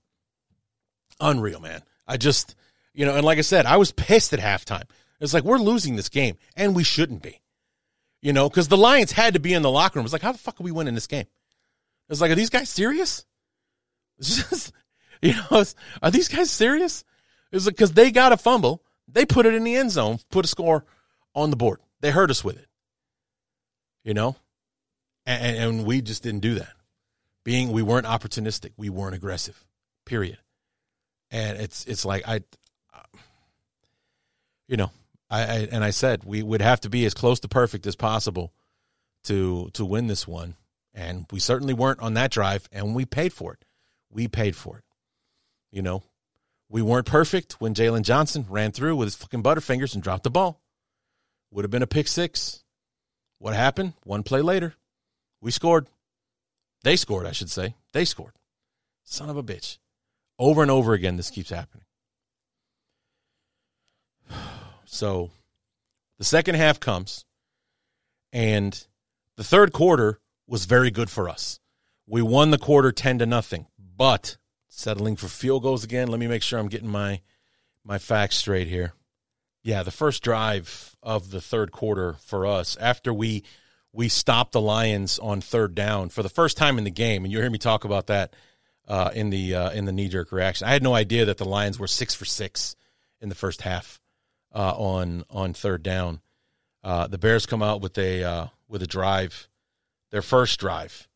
Unreal, 1.21 1.61
man. 1.61 1.83
I 2.07 2.17
just 2.17 2.55
you 2.93 3.05
know, 3.05 3.15
and 3.15 3.25
like 3.25 3.39
I 3.39 3.43
said, 3.43 3.67
I 3.67 3.77
was 3.77 3.93
pissed 3.93 4.33
at 4.33 4.41
halftime. 4.41 4.85
It's 5.21 5.35
like 5.35 5.45
we're 5.45 5.59
losing 5.59 5.97
this 5.97 6.09
game, 6.09 6.37
and 6.57 6.75
we 6.75 6.85
shouldn't 6.85 7.23
be. 7.23 7.41
You 8.23 8.33
know, 8.33 8.49
because 8.49 8.69
the 8.69 8.77
Lions 8.77 9.13
had 9.13 9.35
to 9.35 9.41
be 9.41 9.53
in 9.53 9.63
the 9.63 9.71
locker 9.71 9.99
room. 9.99 10.07
It's 10.07 10.13
like, 10.13 10.23
how 10.23 10.33
the 10.33 10.39
fuck 10.39 10.61
are 10.61 10.65
we 10.65 10.73
winning 10.73 10.95
this 10.95 11.07
game? 11.07 11.27
It's 12.09 12.21
like, 12.21 12.31
are 12.31 12.37
these 12.37 12.51
guys 12.51 12.71
serious? 12.71 13.25
It's 14.19 14.49
just, 14.49 14.73
you 15.21 15.35
know, 15.35 15.63
are 16.01 16.11
these 16.11 16.29
guys 16.29 16.51
serious? 16.51 17.05
It's 17.53 17.67
like 17.67 17.75
because 17.75 17.93
they 17.93 18.11
got 18.11 18.33
a 18.33 18.39
fumble 18.39 18.83
they 19.09 19.25
put 19.25 19.47
it 19.47 19.55
in 19.55 19.65
the 19.65 19.77
end 19.77 19.91
zone, 19.91 20.19
put 20.31 20.45
a 20.45 20.49
score 20.49 20.85
on 21.35 21.51
the 21.51 21.57
board. 21.57 21.81
They 22.01 22.11
hurt 22.11 22.31
us 22.31 22.45
with 22.45 22.59
it. 22.59 22.67
You 24.05 24.15
know? 24.15 24.37
And, 25.25 25.57
and 25.57 25.87
we 25.87 26.03
just 26.03 26.23
didn't 26.23 26.41
do 26.41 26.55
that. 26.55 26.73
Being 27.45 27.73
we 27.73 27.83
weren't 27.83 28.07
opportunistic, 28.07 28.73
we 28.77 28.91
weren't 28.91 29.15
aggressive. 29.15 29.65
Period. 30.05 30.39
And 31.37 31.59
it's 31.59 31.85
it's 31.85 32.07
like 32.07 32.27
I 32.27 32.41
you 34.69 34.79
know, 34.79 34.91
I, 35.29 35.43
I 35.43 35.69
and 35.71 35.85
I 35.85 35.91
said 35.91 36.25
we 36.25 36.43
would 36.43 36.63
have 36.63 36.81
to 36.81 36.89
be 36.89 37.05
as 37.05 37.13
close 37.13 37.41
to 37.41 37.49
perfect 37.49 37.87
as 37.87 37.95
possible 37.95 38.55
to 39.25 39.69
to 39.75 39.85
win 39.85 40.07
this 40.07 40.27
one. 40.27 40.57
And 40.95 41.27
we 41.31 41.39
certainly 41.39 41.75
weren't 41.75 42.01
on 42.01 42.15
that 42.15 42.31
drive 42.31 42.71
and 42.73 42.95
we 42.95 43.05
paid 43.05 43.35
for 43.35 43.53
it. 43.53 43.65
We 44.11 44.29
paid 44.29 44.57
for 44.57 44.79
it. 44.79 44.85
You 45.71 45.83
know, 45.83 46.05
we 46.71 46.81
weren't 46.81 47.05
perfect 47.05 47.61
when 47.61 47.75
Jaylon 47.75 48.01
Johnson 48.01 48.47
ran 48.49 48.73
through 48.73 48.97
with 48.97 49.09
his 49.09 49.17
fucking 49.17 49.43
butterfingers 49.43 49.93
and 49.93 50.03
dropped 50.03 50.25
the 50.25 50.31
ball. 50.31 50.63
Would 51.51 51.65
have 51.65 51.71
been 51.71 51.83
a 51.83 51.87
pick 51.87 52.09
six. 52.09 52.65
What 53.39 53.55
happened? 53.55 53.93
One 54.05 54.23
play 54.23 54.41
later, 54.41 54.75
we 55.43 55.51
scored. 55.51 55.87
They 56.83 56.97
scored, 56.97 57.27
I 57.27 57.33
should 57.33 57.51
say. 57.51 57.75
They 57.93 58.07
scored. 58.07 58.33
Son 59.05 59.29
of 59.29 59.37
a 59.37 59.43
bitch. 59.43 59.77
Over 60.39 60.63
and 60.63 60.71
over 60.71 60.93
again, 60.93 61.17
this 61.17 61.31
keeps 61.31 61.51
happening. 61.51 61.85
So 64.89 65.31
the 66.17 66.25
second 66.25 66.55
half 66.55 66.79
comes, 66.79 67.27
and 68.33 68.87
the 69.37 69.45
third 69.45 69.73
quarter 69.73 70.21
was 70.47 70.65
very 70.65 70.91
good 70.91 71.11
for 71.11 71.29
us. 71.29 71.59
We 72.07 72.23
won 72.23 72.51
the 72.51 72.57
quarter 72.57 72.93
10 72.93 73.19
to 73.19 73.27
nothing, 73.27 73.67
but 73.79 74.37
settling 74.69 75.17
for 75.17 75.27
field 75.27 75.65
goals 75.65 75.85
again. 75.85 76.09
Let 76.09 76.21
me 76.21 76.29
make 76.29 76.43
sure 76.43 76.59
I'm 76.59 76.69
getting 76.69 76.89
my 76.89 77.21
my 77.85 77.99
facts 77.99 78.37
straight 78.37 78.69
here. 78.69 78.93
Yeah, 79.63 79.83
the 79.83 79.91
first 79.91 80.23
drive 80.23 80.97
of 81.03 81.31
the 81.31 81.41
third 81.41 81.73
quarter 81.73 82.15
for 82.25 82.47
us 82.47 82.77
after 82.81 83.13
we 83.13 83.43
we 83.93 84.09
stopped 84.09 84.53
the 84.53 84.61
Lions 84.61 85.19
on 85.19 85.41
third 85.41 85.75
down 85.75 86.11
for 86.11 86.23
the 86.23 86.29
first 86.29 86.57
time 86.57 86.79
in 86.79 86.85
the 86.85 86.91
game, 86.91 87.25
and 87.25 87.33
you 87.33 87.41
hear 87.41 87.51
me 87.51 87.59
talk 87.59 87.85
about 87.85 88.07
that 88.07 88.35
uh, 88.89 89.11
in 89.15 89.31
the 89.31 89.55
uh, 89.55 89.71
in 89.71 89.85
the 89.85 89.93
knee 89.93 90.09
jerk 90.09 90.33
reaction. 90.33 90.67
I 90.67 90.73
had 90.73 90.83
no 90.83 90.95
idea 90.95 91.25
that 91.27 91.39
the 91.39 91.45
Lions 91.45 91.79
were 91.79 91.87
six 91.87 92.15
for 92.15 92.25
six 92.25 92.77
in 93.21 93.29
the 93.29 93.35
first 93.35 93.63
half 93.63 94.01
uh, 94.55 94.75
on 94.77 95.25
on 95.31 95.55
third 95.55 95.83
down. 95.83 96.21
Uh, 96.85 97.07
the 97.07 97.19
Bears 97.19 97.47
come 97.47 97.63
out 97.63 97.81
with 97.81 97.99
a 97.99 98.23
uh, 98.23 98.47
with 98.69 98.83
a 98.83 98.87
drive, 98.87 99.49
their 100.11 100.23
first 100.23 100.61
drive, 100.61 101.09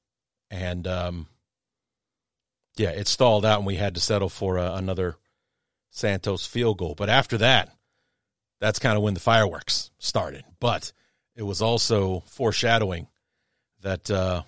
and 0.50 0.86
um, 0.86 1.26
yeah, 2.76 2.90
it 2.90 3.08
stalled 3.08 3.44
out 3.44 3.58
and 3.58 3.66
we 3.66 3.76
had 3.76 3.94
to 3.94 4.00
settle 4.00 4.28
for 4.28 4.58
uh, 4.58 4.76
another 4.76 5.16
Santos 5.90 6.46
field 6.46 6.78
goal. 6.78 6.94
But 6.96 7.08
after 7.08 7.38
that, 7.38 7.70
that's 8.60 8.78
kind 8.78 8.96
of 8.96 9.02
when 9.02 9.14
the 9.14 9.20
fireworks 9.20 9.90
started. 9.98 10.44
But 10.58 10.92
it 11.36 11.42
was 11.42 11.62
also 11.62 12.24
foreshadowing 12.26 13.06
that 13.82 14.44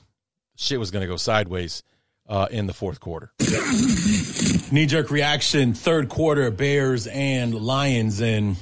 shit 0.56 0.80
was 0.80 0.90
going 0.90 1.02
to 1.02 1.08
go 1.08 1.16
sideways 1.16 1.82
uh, 2.28 2.48
in 2.50 2.66
the 2.66 2.72
fourth 2.72 3.00
quarter. 3.00 3.32
Knee 4.70 4.86
jerk 4.86 5.10
reaction, 5.10 5.74
third 5.74 6.08
quarter, 6.08 6.50
Bears 6.50 7.06
and 7.06 7.54
Lions. 7.54 8.20
And 8.20 8.56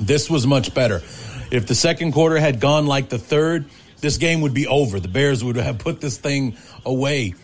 this 0.00 0.28
was 0.28 0.46
much 0.46 0.74
better. 0.74 0.96
If 1.50 1.66
the 1.66 1.74
second 1.74 2.12
quarter 2.12 2.38
had 2.38 2.60
gone 2.60 2.86
like 2.86 3.08
the 3.08 3.18
third, 3.18 3.66
this 4.00 4.16
game 4.18 4.40
would 4.40 4.54
be 4.54 4.66
over. 4.66 5.00
The 5.00 5.08
Bears 5.08 5.44
would 5.44 5.56
have 5.56 5.78
put 5.78 6.00
this 6.00 6.18
thing 6.18 6.56
away 6.84 7.34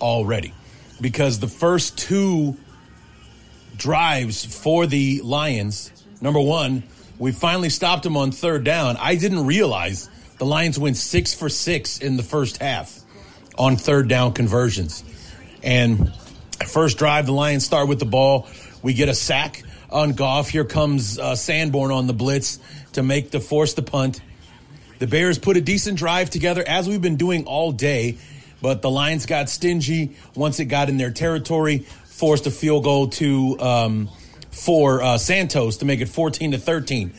already 0.00 0.52
because 1.00 1.38
the 1.38 1.48
first 1.48 1.96
two 1.98 2.56
drives 3.76 4.44
for 4.44 4.86
the 4.86 5.20
Lions, 5.22 5.92
number 6.20 6.40
one, 6.40 6.82
we 7.18 7.32
finally 7.32 7.68
stopped 7.68 8.02
them 8.02 8.16
on 8.16 8.32
third 8.32 8.64
down. 8.64 8.96
I 8.96 9.14
didn't 9.14 9.46
realize 9.46 10.08
the 10.38 10.46
Lions 10.46 10.78
went 10.78 10.96
six 10.96 11.34
for 11.34 11.48
six 11.48 11.98
in 11.98 12.16
the 12.16 12.22
first 12.22 12.58
half 12.58 12.98
on 13.58 13.76
third 13.76 14.08
down 14.08 14.32
conversions. 14.32 15.04
And 15.62 16.12
first 16.66 16.98
drive, 16.98 17.26
the 17.26 17.32
Lions 17.32 17.64
start 17.64 17.88
with 17.88 17.98
the 17.98 18.06
ball. 18.06 18.48
We 18.82 18.94
get 18.94 19.08
a 19.08 19.14
sack 19.14 19.62
on 19.90 20.12
Goff. 20.12 20.48
Here 20.48 20.64
comes 20.64 21.18
uh, 21.18 21.34
Sanborn 21.34 21.90
on 21.90 22.06
the 22.06 22.12
blitz 22.12 22.58
to 22.92 23.02
make 23.02 23.30
the 23.30 23.40
force 23.40 23.74
the 23.74 23.82
punt. 23.82 24.20
The 24.98 25.06
Bears 25.06 25.38
put 25.38 25.56
a 25.56 25.60
decent 25.60 25.98
drive 25.98 26.30
together 26.30 26.64
as 26.66 26.88
we've 26.88 27.02
been 27.02 27.16
doing 27.16 27.44
all 27.44 27.72
day. 27.72 28.18
But 28.60 28.82
the 28.82 28.90
Lions 28.90 29.26
got 29.26 29.48
stingy 29.48 30.16
once 30.34 30.58
it 30.58 30.66
got 30.66 30.88
in 30.88 30.96
their 30.96 31.12
territory, 31.12 31.78
forced 31.78 32.46
a 32.46 32.50
field 32.50 32.84
goal 32.84 33.08
to 33.08 33.58
um, 33.60 34.08
for 34.50 35.02
uh, 35.02 35.18
Santos 35.18 35.78
to 35.78 35.84
make 35.84 36.00
it 36.00 36.08
14 36.08 36.52
to 36.52 36.58
13. 36.58 37.12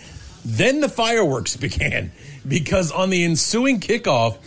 Then 0.44 0.82
the 0.82 0.90
fireworks 0.90 1.56
began 1.58 2.12
because 2.48 2.92
on 2.92 3.10
the 3.10 3.24
ensuing 3.24 3.80
kickoff, 3.80 4.38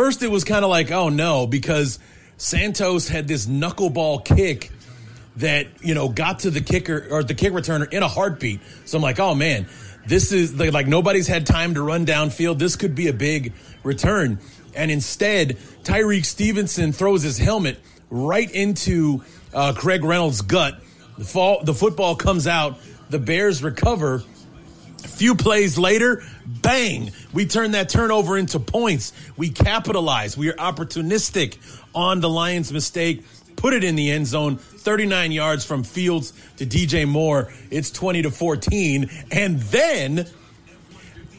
first 0.00 0.22
it 0.22 0.30
was 0.30 0.44
kind 0.44 0.64
of 0.64 0.70
like, 0.70 0.90
oh 0.90 1.10
no, 1.10 1.46
because 1.46 1.98
Santos 2.38 3.06
had 3.06 3.28
this 3.28 3.44
knuckleball 3.44 4.24
kick 4.24 4.70
that, 5.36 5.66
you 5.82 5.92
know, 5.92 6.08
got 6.08 6.38
to 6.38 6.50
the 6.50 6.62
kicker 6.62 7.06
or 7.10 7.22
the 7.22 7.34
kick 7.34 7.52
returner 7.52 7.86
in 7.92 8.02
a 8.02 8.08
heartbeat. 8.08 8.60
So 8.86 8.96
I'm 8.96 9.02
like, 9.02 9.20
oh 9.20 9.34
man, 9.34 9.66
this 10.06 10.32
is 10.32 10.54
like, 10.54 10.86
nobody's 10.86 11.26
had 11.26 11.44
time 11.44 11.74
to 11.74 11.82
run 11.82 12.06
downfield. 12.06 12.58
This 12.58 12.76
could 12.76 12.94
be 12.94 13.08
a 13.08 13.12
big 13.12 13.52
return. 13.82 14.38
And 14.74 14.90
instead, 14.90 15.58
Tyrique 15.84 16.24
Stevenson 16.24 16.92
throws 16.92 17.22
his 17.22 17.36
helmet 17.36 17.78
right 18.08 18.50
into 18.50 19.22
uh, 19.52 19.74
Craig 19.76 20.02
Reynolds' 20.02 20.40
gut. 20.40 20.80
The, 21.18 21.24
fall, 21.24 21.62
the 21.62 21.74
football 21.74 22.16
comes 22.16 22.46
out. 22.46 22.78
The 23.10 23.18
Bears 23.18 23.62
recover. 23.62 24.22
A 25.04 25.08
few 25.08 25.34
plays 25.34 25.78
later, 25.78 26.22
bang, 26.46 27.12
we 27.32 27.46
turn 27.46 27.72
that 27.72 27.88
turnover 27.88 28.36
into 28.36 28.58
points. 28.58 29.12
We 29.36 29.50
capitalize. 29.50 30.36
We 30.36 30.50
are 30.50 30.54
opportunistic 30.54 31.58
on 31.94 32.20
the 32.20 32.28
Lions' 32.28 32.72
mistake. 32.72 33.24
Put 33.56 33.74
it 33.74 33.84
in 33.84 33.94
the 33.94 34.10
end 34.10 34.26
zone, 34.26 34.56
39 34.56 35.32
yards 35.32 35.64
from 35.64 35.82
Fields 35.84 36.32
to 36.56 36.66
DJ 36.66 37.06
Moore. 37.06 37.52
It's 37.70 37.90
20 37.90 38.22
to 38.22 38.30
14. 38.30 39.10
And 39.30 39.60
then 39.60 40.26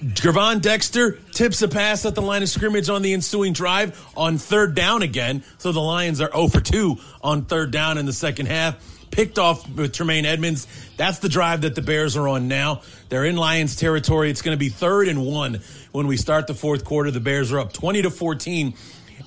Gervon 0.03 0.61
Dexter 0.61 1.19
tips 1.31 1.61
a 1.61 1.67
pass 1.67 2.05
at 2.05 2.15
the 2.15 2.21
line 2.21 2.41
of 2.41 2.49
scrimmage 2.49 2.89
on 2.89 3.01
the 3.01 3.13
ensuing 3.13 3.53
drive 3.53 3.99
on 4.17 4.37
third 4.37 4.75
down 4.75 5.03
again. 5.03 5.43
So 5.59 5.71
the 5.71 5.79
Lions 5.79 6.21
are 6.21 6.31
0 6.31 6.47
for 6.47 6.59
2 6.59 6.97
on 7.23 7.45
third 7.45 7.71
down 7.71 7.97
in 7.97 8.05
the 8.05 8.13
second 8.13 8.47
half. 8.47 9.00
Picked 9.11 9.37
off 9.37 9.69
with 9.69 9.93
Tremaine 9.93 10.25
Edmunds. 10.25 10.67
That's 10.97 11.19
the 11.19 11.29
drive 11.29 11.61
that 11.61 11.75
the 11.75 11.81
Bears 11.81 12.17
are 12.17 12.27
on 12.27 12.47
now. 12.47 12.81
They're 13.09 13.25
in 13.25 13.35
Lions 13.35 13.75
territory. 13.75 14.29
It's 14.29 14.41
going 14.41 14.55
to 14.55 14.59
be 14.59 14.69
third 14.69 15.07
and 15.07 15.25
one 15.25 15.59
when 15.91 16.07
we 16.07 16.17
start 16.17 16.47
the 16.47 16.53
fourth 16.53 16.85
quarter. 16.85 17.11
The 17.11 17.19
Bears 17.19 17.51
are 17.51 17.59
up 17.59 17.73
20 17.73 18.03
to 18.03 18.09
14 18.09 18.73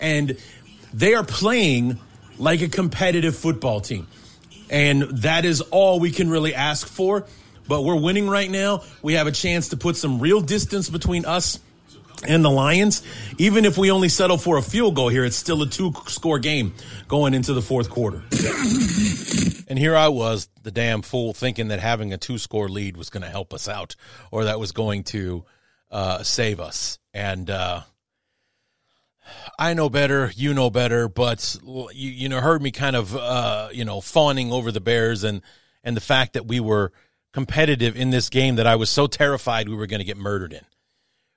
and 0.00 0.36
they 0.92 1.14
are 1.14 1.24
playing 1.24 1.98
like 2.38 2.62
a 2.62 2.68
competitive 2.68 3.36
football 3.36 3.80
team. 3.80 4.06
And 4.70 5.02
that 5.18 5.44
is 5.44 5.60
all 5.60 6.00
we 6.00 6.10
can 6.10 6.30
really 6.30 6.54
ask 6.54 6.88
for 6.88 7.26
but 7.68 7.82
we're 7.82 7.96
winning 7.96 8.28
right 8.28 8.50
now. 8.50 8.82
We 9.02 9.14
have 9.14 9.26
a 9.26 9.32
chance 9.32 9.70
to 9.70 9.76
put 9.76 9.96
some 9.96 10.20
real 10.20 10.40
distance 10.40 10.90
between 10.90 11.24
us 11.24 11.58
and 12.26 12.44
the 12.44 12.50
Lions. 12.50 13.02
Even 13.38 13.64
if 13.64 13.78
we 13.78 13.90
only 13.90 14.08
settle 14.08 14.38
for 14.38 14.56
a 14.56 14.62
field 14.62 14.94
goal 14.94 15.08
here, 15.08 15.24
it's 15.24 15.36
still 15.36 15.62
a 15.62 15.68
two 15.68 15.92
score 16.06 16.38
game 16.38 16.74
going 17.08 17.34
into 17.34 17.52
the 17.52 17.62
fourth 17.62 17.90
quarter. 17.90 18.22
And 19.66 19.78
here 19.78 19.96
I 19.96 20.08
was, 20.08 20.48
the 20.62 20.70
damn 20.70 21.00
fool, 21.00 21.32
thinking 21.32 21.68
that 21.68 21.80
having 21.80 22.12
a 22.12 22.18
two 22.18 22.36
score 22.36 22.68
lead 22.68 22.98
was 22.98 23.08
going 23.08 23.22
to 23.22 23.30
help 23.30 23.54
us 23.54 23.66
out 23.66 23.96
or 24.30 24.44
that 24.44 24.60
was 24.60 24.72
going 24.72 25.04
to 25.04 25.44
uh, 25.90 26.22
save 26.22 26.60
us. 26.60 26.98
And 27.14 27.48
uh, 27.48 27.80
I 29.58 29.74
know 29.74 29.88
better, 29.88 30.30
you 30.36 30.54
know 30.54 30.70
better, 30.70 31.08
but 31.08 31.56
you, 31.64 32.10
you 32.10 32.28
know 32.28 32.40
heard 32.40 32.62
me 32.62 32.70
kind 32.70 32.96
of 32.96 33.16
uh, 33.16 33.68
you 33.72 33.84
know 33.84 34.00
fawning 34.00 34.52
over 34.52 34.70
the 34.70 34.80
Bears 34.80 35.24
and 35.24 35.40
and 35.82 35.96
the 35.96 36.00
fact 36.00 36.34
that 36.34 36.46
we 36.46 36.60
were 36.60 36.92
competitive 37.32 37.96
in 37.96 38.10
this 38.10 38.28
game 38.28 38.56
that 38.56 38.66
I 38.66 38.76
was 38.76 38.90
so 38.90 39.06
terrified 39.06 39.68
we 39.68 39.76
were 39.76 39.86
going 39.86 40.00
to 40.00 40.04
get 40.04 40.16
murdered 40.16 40.52
in. 40.52 40.64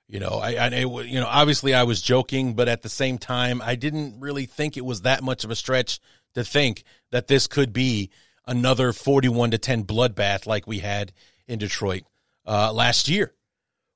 You 0.08 0.20
know, 0.20 0.40
I, 0.42 0.54
I, 0.54 0.68
you 0.78 1.20
know, 1.20 1.26
obviously 1.26 1.74
I 1.74 1.82
was 1.82 2.00
joking, 2.00 2.54
but 2.54 2.66
at 2.66 2.80
the 2.82 2.88
same 2.88 3.18
time, 3.18 3.60
I 3.62 3.74
didn't 3.74 4.20
really 4.20 4.46
think 4.46 4.76
it 4.76 4.84
was 4.84 5.02
that 5.02 5.22
much 5.22 5.44
of 5.44 5.50
a 5.50 5.56
stretch 5.56 6.00
to 6.34 6.44
think 6.44 6.84
that 7.10 7.28
this 7.28 7.46
could 7.46 7.72
be 7.72 8.10
another 8.46 8.94
forty-one 8.94 9.50
to 9.50 9.58
ten 9.58 9.84
bloodbath 9.84 10.46
like 10.46 10.66
we 10.66 10.78
had 10.78 11.12
in 11.46 11.58
Detroit 11.58 12.04
uh, 12.46 12.72
last 12.72 13.08
year. 13.08 13.34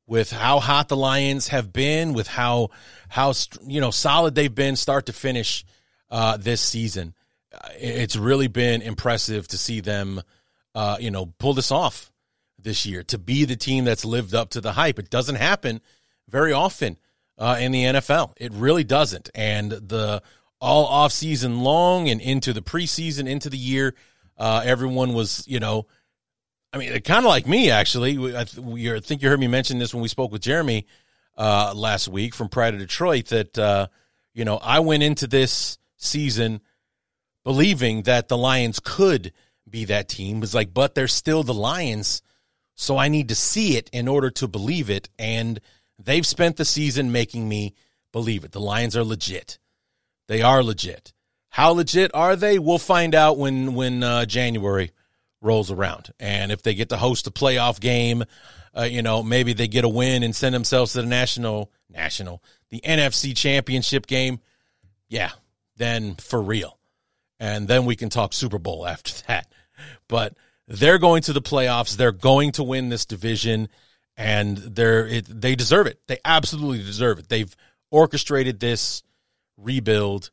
With 0.07 0.31
how 0.31 0.61
hot 0.61 0.89
the 0.89 0.97
Lions 0.97 1.49
have 1.49 1.73
been, 1.73 2.13
with 2.13 2.29
how 2.29 2.69
how 3.09 3.33
you 3.67 3.81
know 3.81 3.91
solid 3.91 4.35
they've 4.35 4.55
been, 4.55 4.77
start 4.77 5.07
to 5.07 5.15
finish 5.15 5.65
uh, 6.11 6.37
this 6.37 6.61
season, 6.61 7.15
it's 7.79 8.17
really 8.17 8.49
been 8.49 8.83
impressive 8.83 9.49
to 9.49 9.57
see 9.57 9.81
them 9.81 10.21
uh, 10.75 10.97
you 11.01 11.11
know, 11.11 11.27
pull 11.39 11.55
this 11.55 11.71
off 11.71 12.11
this 12.59 12.87
year 12.87 13.03
to 13.05 13.19
be 13.19 13.45
the 13.45 13.57
team 13.57 13.85
that's 13.85 14.05
lived 14.05 14.35
up 14.35 14.51
to 14.51 14.61
the 14.61 14.73
hype. 14.73 14.99
It 14.99 15.11
doesn't 15.11 15.37
happen 15.37 15.81
very 16.29 16.53
often 16.53 16.97
uh, 17.39 17.57
in 17.61 17.73
the 17.73 17.85
NFL. 17.85 18.33
It 18.37 18.53
really 18.53 18.85
doesn't. 18.85 19.31
And 19.35 19.73
the 19.73 20.23
all 20.61 20.87
off 20.87 21.13
season 21.13 21.61
long 21.61 22.09
and 22.09 22.21
into 22.21 22.53
the 22.53 22.63
preseason, 22.63 23.29
into 23.29 23.51
the 23.51 23.59
year, 23.59 23.95
uh, 24.39 24.63
everyone 24.65 25.13
was, 25.13 25.45
you 25.49 25.59
know, 25.59 25.87
I 26.73 26.79
mean, 26.79 27.01
kind 27.01 27.25
of 27.25 27.29
like 27.29 27.47
me 27.47 27.71
actually. 27.71 28.13
I, 28.37 28.45
th- 28.45 28.95
I 28.95 29.01
think 29.01 29.23
you 29.23 29.29
heard 29.29 29.41
me 29.41 29.49
mention 29.49 29.79
this 29.79 29.93
when 29.93 30.03
we 30.03 30.09
spoke 30.09 30.33
with 30.33 30.43
Jeremy 30.43 30.87
uh, 31.37 31.73
last 31.75 32.09
week 32.09 32.35
from 32.35 32.49
Pride 32.49 32.75
of 32.75 32.81
Detroit. 32.81 33.27
That 33.27 33.59
uh, 33.59 33.89
you 34.33 34.45
know, 34.45 34.57
I 34.57 34.81
went 34.81 35.03
into 35.03 35.27
this 35.27 35.79
season 35.97 36.61
believing 37.45 38.03
that 38.03 38.29
the 38.29 38.39
Lions 38.39 38.81
could 38.81 39.33
be 39.69 39.85
that 39.87 40.09
team. 40.09 40.39
It 40.39 40.41
was 40.41 40.55
like, 40.55 40.73
but 40.73 40.95
they're 40.95 41.09
still 41.09 41.43
the 41.43 41.55
Lions. 41.55 42.23
So 42.75 42.97
I 42.97 43.09
need 43.09 43.29
to 43.29 43.35
see 43.35 43.77
it 43.77 43.91
in 43.93 44.09
order 44.09 44.31
to 44.31 44.49
believe 44.49 44.89
it. 44.89 45.09
And 45.19 45.61
they've 46.05 46.27
spent 46.27 46.57
the 46.57 46.65
season 46.65 47.13
making 47.13 47.49
me 47.49 47.75
believe 48.13 48.45
it. 48.45 48.53
The 48.53 48.61
Lions 48.61 48.97
are 48.97 49.05
legit. 49.05 49.59
They 50.29 50.43
are 50.43 50.63
legit. 50.63 51.13
How 51.51 51.71
legit 51.71 52.11
are 52.15 52.37
they? 52.37 52.59
We'll 52.59 52.79
find 52.79 53.15
out 53.15 53.39
when 53.39 53.75
when 53.75 54.03
uh, 54.03 54.25
January 54.27 54.93
rolls 55.41 55.71
around, 55.71 56.13
and 56.21 56.53
if 56.53 56.63
they 56.63 56.75
get 56.75 56.89
to 56.91 56.97
host 56.97 57.27
a 57.27 57.31
playoff 57.31 57.81
game, 57.81 58.25
uh, 58.77 58.83
you 58.83 59.03
know, 59.03 59.23
maybe 59.23 59.53
they 59.53 59.69
get 59.69 59.85
a 59.85 59.89
win 59.89 60.23
and 60.23 60.35
send 60.35 60.55
themselves 60.55 60.93
to 60.93 61.03
the 61.03 61.09
national 61.09 61.71
national 61.91 62.43
the 62.71 62.81
NFC 62.81 63.37
Championship 63.37 64.07
game. 64.07 64.41
Yeah, 65.09 65.33
then 65.77 66.15
for 66.15 66.41
real 66.41 66.79
and 67.43 67.67
then 67.67 67.87
we 67.87 67.97
can 67.97 68.09
talk 68.09 68.33
Super 68.33 68.59
Bowl 68.59 68.87
after 68.87 69.13
that. 69.27 69.49
But 70.09 70.35
they're 70.69 70.99
going 70.99 71.23
to 71.23 71.33
the 71.33 71.43
playoffs. 71.43 71.97
They're 71.97 72.13
going 72.13 72.53
to 72.53 72.63
win 72.63 72.89
this 72.89 73.05
division, 73.05 73.69
and 74.17 74.57
they're 74.59 75.07
it, 75.07 75.27
they 75.29 75.55
deserve 75.55 75.87
it. 75.87 76.01
They 76.07 76.19
absolutely 76.25 76.85
deserve 76.85 77.19
it. 77.19 77.29
They've 77.29 77.55
orchestrated 77.91 78.61
this 78.61 79.03
rebuild 79.57 80.31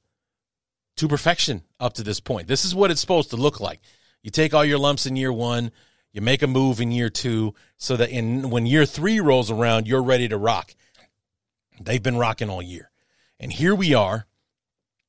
to 0.98 1.08
perfection 1.08 1.64
up 1.80 1.94
to 1.94 2.04
this 2.04 2.20
point. 2.20 2.48
This 2.48 2.66
is 2.66 2.76
what 2.76 2.92
it's 2.92 3.02
supposed 3.02 3.30
to 3.30 3.38
look 3.38 3.60
like. 3.60 3.80
You 4.22 4.32
take 4.32 4.54
all 4.54 4.66
your 4.66 4.80
lumps 4.80 5.06
in 5.06 5.16
year 5.16 5.32
one, 5.32 5.72
you 6.12 6.22
make 6.22 6.42
a 6.42 6.48
move 6.48 6.82
in 6.82 6.92
year 6.92 7.10
two, 7.10 7.54
so 7.78 7.96
that 7.96 8.10
in 8.10 8.50
when 8.50 8.66
year 8.66 8.86
three 8.86 9.20
rolls 9.20 9.50
around, 9.50 9.88
you're 9.88 10.04
ready 10.04 10.28
to 10.28 10.38
rock. 10.38 10.76
They've 11.80 12.04
been 12.04 12.18
rocking 12.18 12.50
all 12.50 12.62
year, 12.62 12.92
and 13.40 13.52
here 13.52 13.74
we 13.74 13.94
are 13.94 14.26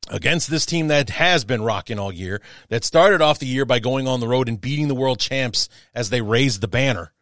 against 0.09 0.51
this 0.51 0.67
team 0.67 0.89
that 0.89 1.11
has 1.11 1.45
been 1.45 1.63
rocking 1.63 1.99
all 1.99 2.13
year, 2.13 2.41
that 2.69 2.85
started 2.85 3.21
off 3.21 3.39
the 3.39 3.47
year 3.47 3.65
by 3.65 3.79
going 3.79 4.09
on 4.09 4.21
the 4.21 4.29
road 4.29 4.49
and 4.49 4.61
beating 4.61 4.89
the 4.89 4.95
world 4.95 5.19
champs 5.19 5.69
as 5.95 6.11
they 6.11 6.21
raised 6.21 6.61
the 6.61 6.69
banner. 6.69 7.13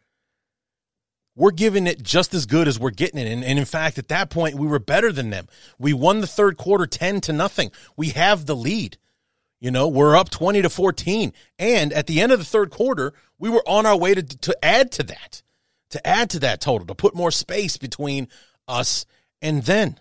We're 1.39 1.51
giving 1.51 1.87
it 1.87 2.03
just 2.03 2.33
as 2.33 2.45
good 2.45 2.67
as 2.67 2.77
we're 2.77 2.89
getting 2.89 3.17
it. 3.17 3.31
And, 3.31 3.45
and 3.45 3.57
in 3.57 3.63
fact, 3.63 3.97
at 3.97 4.09
that 4.09 4.29
point, 4.29 4.55
we 4.55 4.67
were 4.67 4.77
better 4.77 5.09
than 5.09 5.29
them. 5.29 5.47
We 5.79 5.93
won 5.93 6.19
the 6.19 6.27
third 6.27 6.57
quarter 6.57 6.85
10 6.85 7.21
to 7.21 7.33
nothing. 7.33 7.71
We 7.95 8.09
have 8.09 8.45
the 8.45 8.57
lead. 8.57 8.97
You 9.61 9.71
know, 9.71 9.87
we're 9.87 10.17
up 10.17 10.29
20 10.29 10.61
to 10.63 10.69
14. 10.69 11.31
And 11.57 11.93
at 11.93 12.07
the 12.07 12.19
end 12.19 12.33
of 12.33 12.39
the 12.39 12.45
third 12.45 12.71
quarter, 12.71 13.13
we 13.37 13.49
were 13.49 13.63
on 13.65 13.85
our 13.85 13.97
way 13.97 14.15
to, 14.15 14.21
to 14.21 14.65
add 14.65 14.91
to 14.91 15.03
that, 15.03 15.41
to 15.91 16.05
add 16.05 16.29
to 16.31 16.39
that 16.39 16.59
total, 16.59 16.85
to 16.87 16.93
put 16.93 17.15
more 17.15 17.31
space 17.31 17.77
between 17.77 18.27
us 18.67 19.05
and 19.41 19.63
then. 19.63 19.97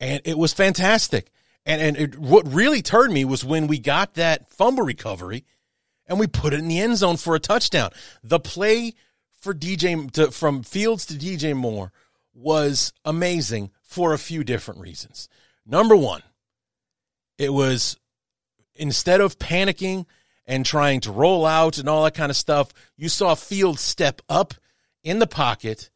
And 0.00 0.20
it 0.24 0.36
was 0.36 0.52
fantastic. 0.52 1.30
And 1.64 1.80
and 1.80 1.96
it, 1.96 2.18
what 2.18 2.52
really 2.52 2.82
turned 2.82 3.14
me 3.14 3.24
was 3.24 3.44
when 3.44 3.68
we 3.68 3.78
got 3.78 4.14
that 4.14 4.48
fumble 4.48 4.82
recovery 4.82 5.44
and 6.08 6.18
we 6.18 6.26
put 6.26 6.52
it 6.52 6.58
in 6.58 6.66
the 6.66 6.80
end 6.80 6.96
zone 6.96 7.16
for 7.16 7.36
a 7.36 7.40
touchdown. 7.40 7.90
The 8.24 8.40
play 8.40 8.94
for 9.46 9.54
DJ 9.54 10.10
to, 10.12 10.30
from 10.30 10.62
Fields 10.62 11.06
to 11.06 11.14
DJ 11.14 11.54
Moore 11.56 11.92
was 12.34 12.92
amazing 13.04 13.70
for 13.82 14.12
a 14.12 14.18
few 14.18 14.44
different 14.44 14.80
reasons. 14.80 15.28
Number 15.64 15.96
one, 15.96 16.22
it 17.38 17.52
was 17.52 17.96
instead 18.74 19.20
of 19.20 19.38
panicking 19.38 20.06
and 20.46 20.66
trying 20.66 21.00
to 21.00 21.12
roll 21.12 21.46
out 21.46 21.78
and 21.78 21.88
all 21.88 22.04
that 22.04 22.14
kind 22.14 22.30
of 22.30 22.36
stuff, 22.36 22.72
you 22.96 23.08
saw 23.08 23.34
Fields 23.34 23.80
step 23.80 24.20
up 24.28 24.54
in 25.02 25.18
the 25.18 25.26
pocket 25.26 25.90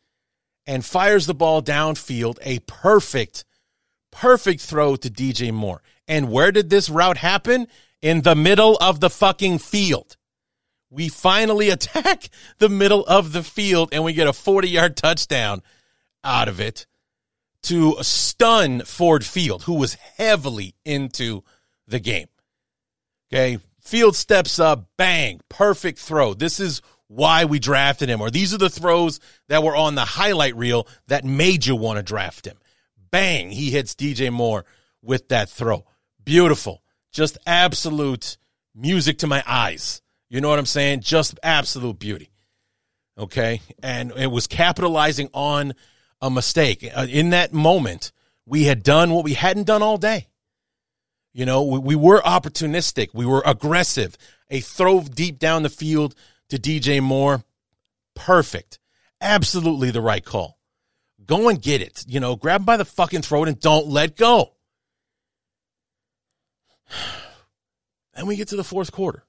and 0.67 0.85
fires 0.85 1.27
the 1.27 1.35
ball 1.35 1.63
downfield, 1.63 2.39
a 2.43 2.61
perfect 2.61 3.45
Perfect 4.11 4.61
throw 4.61 4.97
to 4.97 5.09
DJ 5.09 5.53
Moore. 5.53 5.83
And 6.09 6.31
where 6.31 6.53
did 6.53 6.71
this 6.71 6.89
route 6.89 7.19
happen? 7.19 7.69
In 8.03 8.23
the 8.23 8.35
middle 8.35 8.77
of 8.81 9.01
the 9.01 9.11
fucking 9.11 9.59
field. 9.59 10.17
We 10.91 11.09
finally 11.09 11.71
attack 11.71 12.29
the 12.59 12.69
middle 12.69 13.05
of 13.07 13.33
the 13.33 13.43
field 13.43 13.91
and 13.93 14.05
we 14.05 14.13
get 14.13 14.27
a 14.27 14.33
40 14.33 14.69
yard 14.69 14.97
touchdown 14.97 15.63
out 16.23 16.49
of 16.49 16.61
it 16.61 16.87
to 17.63 17.97
stun 18.03 18.81
Ford 18.83 19.25
Field, 19.25 19.65
who 19.65 19.75
was 19.75 19.95
heavily 19.95 20.75
into 20.85 21.43
the 21.87 22.01
game. 22.01 22.29
Okay. 23.33 23.59
Field 23.81 24.15
steps 24.15 24.59
up, 24.59 24.89
bang, 24.97 25.41
perfect 25.49 25.99
throw. 25.99 26.35
This 26.35 26.61
is 26.61 26.83
why 27.09 27.45
we 27.45 27.59
drafted 27.59 28.09
him, 28.09 28.21
or 28.21 28.31
these 28.31 28.55
are 28.55 28.59
the 28.59 28.71
throws 28.71 29.19
that 29.49 29.63
were 29.63 29.75
on 29.75 29.95
the 29.95 30.05
highlight 30.05 30.55
reel 30.55 30.87
that 31.09 31.25
made 31.25 31.67
you 31.67 31.75
want 31.75 31.97
to 31.97 32.03
draft 32.03 32.47
him. 32.47 32.57
Bang, 33.11 33.51
he 33.51 33.71
hits 33.71 33.95
DJ 33.95 34.31
Moore 34.33 34.65
with 35.03 35.29
that 35.29 35.49
throw. 35.49 35.85
Beautiful. 36.23 36.83
Just 37.11 37.39
absolute 37.47 38.37
music 38.75 39.19
to 39.19 39.27
my 39.27 39.43
eyes. 39.47 40.03
You 40.31 40.41
know 40.41 40.49
what 40.49 40.59
I'm 40.61 40.67
saying? 40.67 41.01
Just 41.01 41.39
absolute 41.43 41.99
beauty. 41.99 42.31
Okay. 43.19 43.61
And 43.83 44.13
it 44.17 44.29
was 44.29 44.47
capitalizing 44.47 45.29
on 45.35 45.75
a 46.23 46.31
mistake. 46.31 46.89
Uh, 46.95 47.07
In 47.11 47.31
that 47.31 47.53
moment, 47.53 48.13
we 48.47 48.65
had 48.65 48.83
done 48.83 49.11
what 49.11 49.25
we 49.25 49.35
hadn't 49.35 49.67
done 49.67 49.83
all 49.83 49.99
day. 49.99 50.29
You 51.33 51.45
know, 51.47 51.63
we, 51.63 51.79
we 51.81 51.97
were 51.97 52.21
opportunistic. 52.21 53.09
We 53.13 53.27
were 53.27 53.43
aggressive. 53.45 54.17
A 54.49 54.61
throw 54.61 55.03
deep 55.03 55.39
down 55.39 55.65
the 55.65 55.69
field 55.69 56.15
to 56.49 56.59
DJ 56.59 57.03
Moore. 57.03 57.45
Perfect. 58.15 58.79
Absolutely 59.21 59.91
the 59.91 60.01
right 60.01 60.25
call. 60.25 60.59
Go 61.27 61.49
and 61.49 61.61
get 61.61 61.83
it. 61.83 62.05
You 62.07 62.21
know, 62.21 62.37
grab 62.37 62.63
him 62.63 62.65
by 62.65 62.77
the 62.77 62.85
fucking 62.85 63.23
throat 63.23 63.49
and 63.49 63.59
don't 63.59 63.89
let 63.89 64.17
go. 64.17 64.55
Then 68.15 68.27
we 68.27 68.37
get 68.37 68.49
to 68.49 68.57
the 68.57 68.65
fourth 68.65 68.93
quarter. 68.93 69.25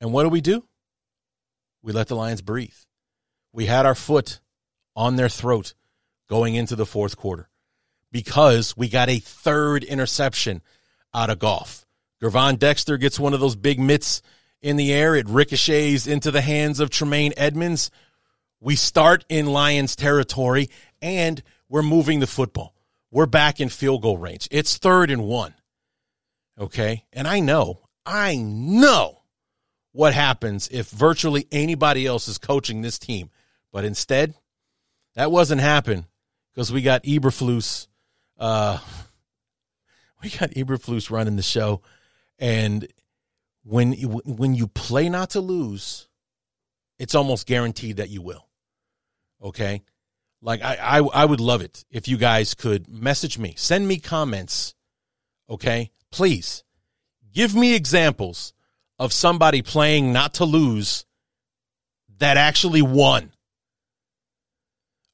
And 0.00 0.12
what 0.12 0.22
do 0.22 0.28
we 0.28 0.40
do? 0.40 0.64
We 1.82 1.92
let 1.92 2.08
the 2.08 2.16
Lions 2.16 2.42
breathe. 2.42 2.74
We 3.52 3.66
had 3.66 3.86
our 3.86 3.94
foot 3.94 4.40
on 4.94 5.16
their 5.16 5.28
throat 5.28 5.74
going 6.28 6.54
into 6.54 6.76
the 6.76 6.86
fourth 6.86 7.16
quarter 7.16 7.48
because 8.12 8.76
we 8.76 8.88
got 8.88 9.08
a 9.08 9.18
third 9.18 9.84
interception 9.84 10.62
out 11.14 11.30
of 11.30 11.38
Goff. 11.38 11.86
Gervon 12.22 12.58
Dexter 12.58 12.96
gets 12.98 13.18
one 13.18 13.34
of 13.34 13.40
those 13.40 13.56
big 13.56 13.80
mitts 13.80 14.22
in 14.60 14.76
the 14.76 14.92
air. 14.92 15.14
It 15.14 15.28
ricochets 15.28 16.06
into 16.06 16.30
the 16.30 16.40
hands 16.40 16.80
of 16.80 16.90
Tremaine 16.90 17.32
Edmunds. 17.36 17.90
We 18.60 18.76
start 18.76 19.24
in 19.28 19.46
Lions 19.46 19.96
territory 19.96 20.68
and 21.00 21.42
we're 21.68 21.82
moving 21.82 22.20
the 22.20 22.26
football. 22.26 22.74
We're 23.10 23.26
back 23.26 23.60
in 23.60 23.68
field 23.68 24.02
goal 24.02 24.18
range. 24.18 24.48
It's 24.50 24.76
third 24.76 25.10
and 25.10 25.24
one. 25.24 25.54
Okay. 26.58 27.04
And 27.12 27.26
I 27.26 27.40
know, 27.40 27.80
I 28.04 28.36
know 28.36 29.19
what 29.92 30.14
happens 30.14 30.68
if 30.70 30.88
virtually 30.90 31.46
anybody 31.50 32.06
else 32.06 32.28
is 32.28 32.38
coaching 32.38 32.80
this 32.80 32.98
team. 32.98 33.30
But 33.72 33.84
instead, 33.84 34.34
that 35.14 35.30
wasn't 35.30 35.60
happen 35.60 36.06
because 36.52 36.72
we 36.72 36.82
got 36.82 37.04
Eberflus. 37.04 37.88
Uh, 38.38 38.78
we 40.22 40.30
got 40.30 40.50
Eberflus 40.50 41.10
running 41.10 41.36
the 41.36 41.42
show, 41.42 41.82
and 42.38 42.86
when 43.62 43.92
when 43.92 44.54
you 44.54 44.66
play 44.66 45.08
not 45.08 45.30
to 45.30 45.40
lose, 45.40 46.08
it's 46.98 47.14
almost 47.14 47.46
guaranteed 47.46 47.96
that 47.98 48.10
you 48.10 48.22
will. 48.22 48.48
Okay, 49.42 49.82
like 50.42 50.62
I 50.62 50.76
I, 50.80 50.98
I 50.98 51.24
would 51.24 51.40
love 51.40 51.62
it 51.62 51.84
if 51.90 52.08
you 52.08 52.16
guys 52.16 52.54
could 52.54 52.88
message 52.88 53.38
me, 53.38 53.54
send 53.56 53.86
me 53.86 53.98
comments. 53.98 54.74
Okay, 55.48 55.90
please 56.10 56.64
give 57.32 57.54
me 57.54 57.74
examples 57.74 58.52
of 59.00 59.14
somebody 59.14 59.62
playing 59.62 60.12
not 60.12 60.34
to 60.34 60.44
lose 60.44 61.06
that 62.18 62.36
actually 62.36 62.82
won. 62.82 63.32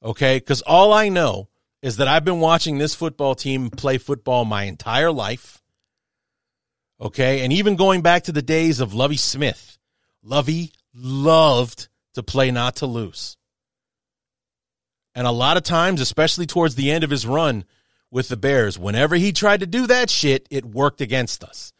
Okay, 0.03 0.37
because 0.37 0.61
all 0.61 0.91
I 0.91 1.07
know 1.07 1.47
is 1.81 1.97
that 1.97 2.07
I've 2.09 2.25
been 2.25 2.41
watching 2.41 2.77
this 2.77 2.93
football 2.93 3.33
team 3.33 3.69
play 3.69 3.97
football 3.97 4.43
my 4.43 4.63
entire 4.63 5.09
life. 5.09 5.63
Okay, 6.99 7.45
and 7.45 7.53
even 7.53 7.77
going 7.77 8.01
back 8.01 8.23
to 8.23 8.33
the 8.33 8.41
days 8.41 8.81
of 8.81 8.93
Lovie 8.93 9.15
Smith, 9.15 9.77
Lovie 10.21 10.73
loved 10.93 11.87
to 12.15 12.23
play 12.23 12.51
not 12.51 12.75
to 12.77 12.87
lose. 12.87 13.37
And 15.15 15.25
a 15.25 15.31
lot 15.31 15.55
of 15.55 15.63
times, 15.63 16.01
especially 16.01 16.45
towards 16.45 16.75
the 16.75 16.91
end 16.91 17.05
of 17.05 17.09
his 17.09 17.25
run 17.25 17.63
with 18.11 18.27
the 18.27 18.37
Bears, 18.37 18.77
whenever 18.77 19.15
he 19.15 19.31
tried 19.31 19.61
to 19.61 19.65
do 19.65 19.87
that 19.87 20.09
shit, 20.09 20.45
it 20.51 20.65
worked 20.65 20.99
against 20.99 21.41
us. 21.41 21.71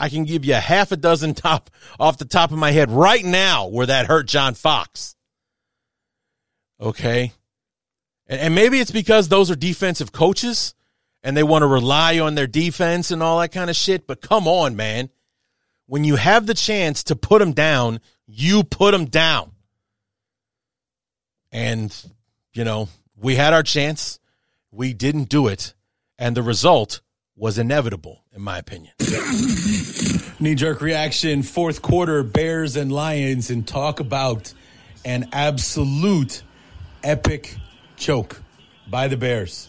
I 0.00 0.08
can 0.08 0.24
give 0.24 0.46
you 0.46 0.54
half 0.54 0.92
a 0.92 0.96
dozen 0.96 1.34
top 1.34 1.68
off 2.00 2.16
the 2.16 2.24
top 2.24 2.52
of 2.52 2.58
my 2.58 2.70
head 2.70 2.90
right 2.90 3.22
now 3.22 3.66
where 3.66 3.84
that 3.84 4.06
hurt 4.06 4.26
John 4.26 4.54
Fox. 4.54 5.14
Okay. 6.80 7.32
And, 8.26 8.40
and 8.40 8.54
maybe 8.54 8.80
it's 8.80 8.90
because 8.90 9.28
those 9.28 9.50
are 9.50 9.56
defensive 9.56 10.10
coaches 10.10 10.74
and 11.22 11.36
they 11.36 11.42
want 11.42 11.62
to 11.62 11.66
rely 11.66 12.18
on 12.18 12.34
their 12.34 12.46
defense 12.46 13.10
and 13.10 13.22
all 13.22 13.40
that 13.40 13.52
kind 13.52 13.68
of 13.68 13.76
shit. 13.76 14.06
But 14.06 14.22
come 14.22 14.48
on, 14.48 14.74
man. 14.74 15.10
When 15.84 16.04
you 16.04 16.16
have 16.16 16.46
the 16.46 16.54
chance 16.54 17.04
to 17.04 17.14
put 17.14 17.40
them 17.40 17.52
down, 17.52 18.00
you 18.26 18.64
put 18.64 18.92
them 18.92 19.04
down. 19.04 19.52
And, 21.52 21.94
you 22.54 22.64
know, 22.64 22.88
we 23.16 23.34
had 23.34 23.52
our 23.52 23.64
chance. 23.64 24.18
We 24.70 24.94
didn't 24.94 25.28
do 25.28 25.46
it. 25.48 25.74
And 26.18 26.34
the 26.34 26.42
result 26.42 27.02
was 27.36 27.58
inevitable, 27.58 28.24
in 28.40 28.44
my 28.44 28.58
opinion. 28.58 28.92
Knee 30.40 30.54
jerk 30.54 30.80
reaction, 30.80 31.42
fourth 31.42 31.82
quarter, 31.82 32.22
Bears 32.22 32.74
and 32.74 32.90
Lions, 32.90 33.50
and 33.50 33.68
talk 33.68 34.00
about 34.00 34.54
an 35.04 35.28
absolute 35.32 36.42
epic 37.04 37.56
choke 37.96 38.40
by 38.88 39.08
the 39.08 39.18
Bears. 39.18 39.68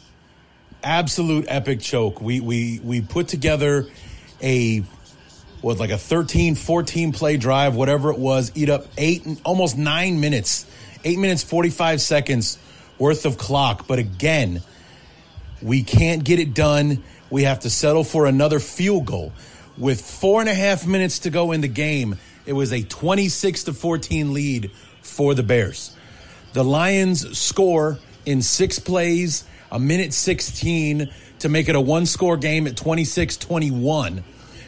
Absolute 0.84 1.46
epic 1.50 1.82
choke. 1.82 2.22
We 2.22 2.40
we 2.40 2.80
we 2.82 3.02
put 3.02 3.28
together 3.28 3.88
a 4.42 4.84
was 5.62 5.80
like 5.80 5.92
a 5.92 5.98
13, 5.98 6.56
14 6.56 7.12
play 7.12 7.38
drive, 7.38 7.76
whatever 7.76 8.10
it 8.10 8.18
was, 8.18 8.52
eat 8.56 8.70
up 8.70 8.88
eight, 8.98 9.28
almost 9.44 9.78
nine 9.78 10.20
minutes, 10.20 10.66
eight 11.04 11.20
minutes, 11.20 11.44
45 11.44 12.02
seconds 12.02 12.58
worth 12.98 13.26
of 13.26 13.38
clock. 13.38 13.86
But 13.86 14.00
again, 14.00 14.64
we 15.62 15.84
can't 15.84 16.24
get 16.24 16.40
it 16.40 16.56
done. 16.56 17.04
We 17.32 17.44
have 17.44 17.62
to 17.62 17.70
settle 17.70 18.04
for 18.04 18.26
another 18.26 18.60
field 18.60 19.06
goal. 19.06 19.32
With 19.78 20.02
four 20.02 20.42
and 20.42 20.50
a 20.50 20.54
half 20.54 20.86
minutes 20.86 21.20
to 21.20 21.30
go 21.30 21.54
in 21.54 21.62
the 21.62 21.70
game, 21.70 22.18
it 22.46 22.54
was 22.54 22.74
a 22.74 22.84
26 22.84 23.64
to 23.64 23.74
14 23.74 24.34
lead 24.34 24.70
for 25.02 25.34
the 25.34 25.42
Bears. 25.42 25.96
The 26.54 26.64
Lions 26.64 27.38
score 27.40 27.98
in 28.26 28.42
six 28.42 28.78
plays, 28.80 29.46
a 29.72 29.80
minute 29.80 30.14
16 30.14 31.10
to 31.40 31.50
make 31.50 31.70
it 31.70 31.76
a 31.76 31.82
one 31.82 32.06
score 32.06 32.36
game 32.36 32.68
at 32.68 32.76
26 32.76 33.38
21. 33.38 34.24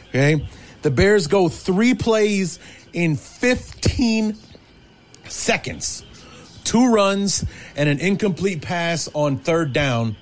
Okay. 0.08 0.48
The 0.80 0.90
Bears 0.90 1.26
go 1.26 1.48
three 1.50 1.94
plays 1.94 2.58
in 2.94 3.16
15 3.16 4.36
seconds, 5.28 6.04
two 6.64 6.92
runs, 6.92 7.44
and 7.76 7.88
an 7.88 8.00
incomplete 8.00 8.62
pass 8.62 9.08
on 9.12 9.38
third 9.38 9.72
down 9.72 10.16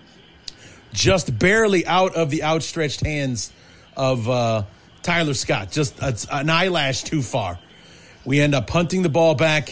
just 0.92 1.38
barely 1.38 1.86
out 1.86 2.14
of 2.14 2.30
the 2.30 2.42
outstretched 2.42 3.04
hands 3.04 3.52
of 3.96 4.28
uh, 4.28 4.64
Tyler 5.02 5.34
Scott, 5.34 5.70
just 5.70 6.00
a, 6.00 6.16
an 6.30 6.50
eyelash 6.50 7.02
too 7.02 7.22
far. 7.22 7.58
We 8.24 8.40
end 8.40 8.54
up 8.54 8.66
punting 8.66 9.02
the 9.02 9.08
ball 9.08 9.34
back. 9.34 9.70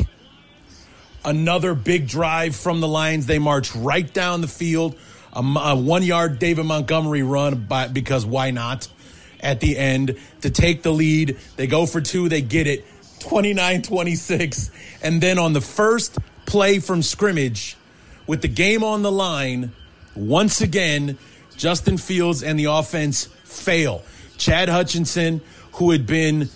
Another 1.25 1.75
big 1.75 2.09
drive 2.09 2.57
from 2.57 2.81
the 2.81 2.89
Lions. 2.89 3.27
They 3.27 3.39
march 3.39 3.75
right 3.77 4.13
down 4.13 4.41
the 4.41 4.49
field. 4.49 4.97
A, 5.33 5.41
a 5.41 5.77
one 5.77 6.03
yard 6.03 6.39
David 6.39 6.65
Montgomery 6.65 7.23
run 7.23 7.67
by, 7.67 7.89
because 7.89 8.27
why 8.27 8.51
not? 8.51 8.89
At 9.41 9.61
the 9.61 9.79
end 9.79 10.19
to 10.41 10.51
take 10.51 10.83
the 10.83 10.93
lead. 10.93 11.39
They 11.57 11.67
go 11.67 11.87
for 11.87 12.01
two. 12.01 12.29
They 12.29 12.43
get 12.43 12.67
it 12.67 12.85
29 13.21 13.83
26. 13.83 14.71
And 15.03 15.23
then 15.23 15.39
on 15.39 15.53
the 15.53 15.61
first 15.61 16.19
play 16.47 16.79
from 16.79 17.03
scrimmage, 17.03 17.77
with 18.27 18.43
the 18.43 18.49
game 18.49 18.83
on 18.83 19.03
the 19.03 19.13
line, 19.13 19.73
once 20.15 20.61
again, 20.61 21.19
Justin 21.57 21.99
Fields 21.99 22.43
and 22.43 22.59
the 22.59 22.67
offense 22.67 23.27
fail. 23.45 24.03
Chad 24.39 24.69
Hutchinson, 24.69 25.41
who 25.73 25.91
had 25.91 26.07
been, 26.07 26.49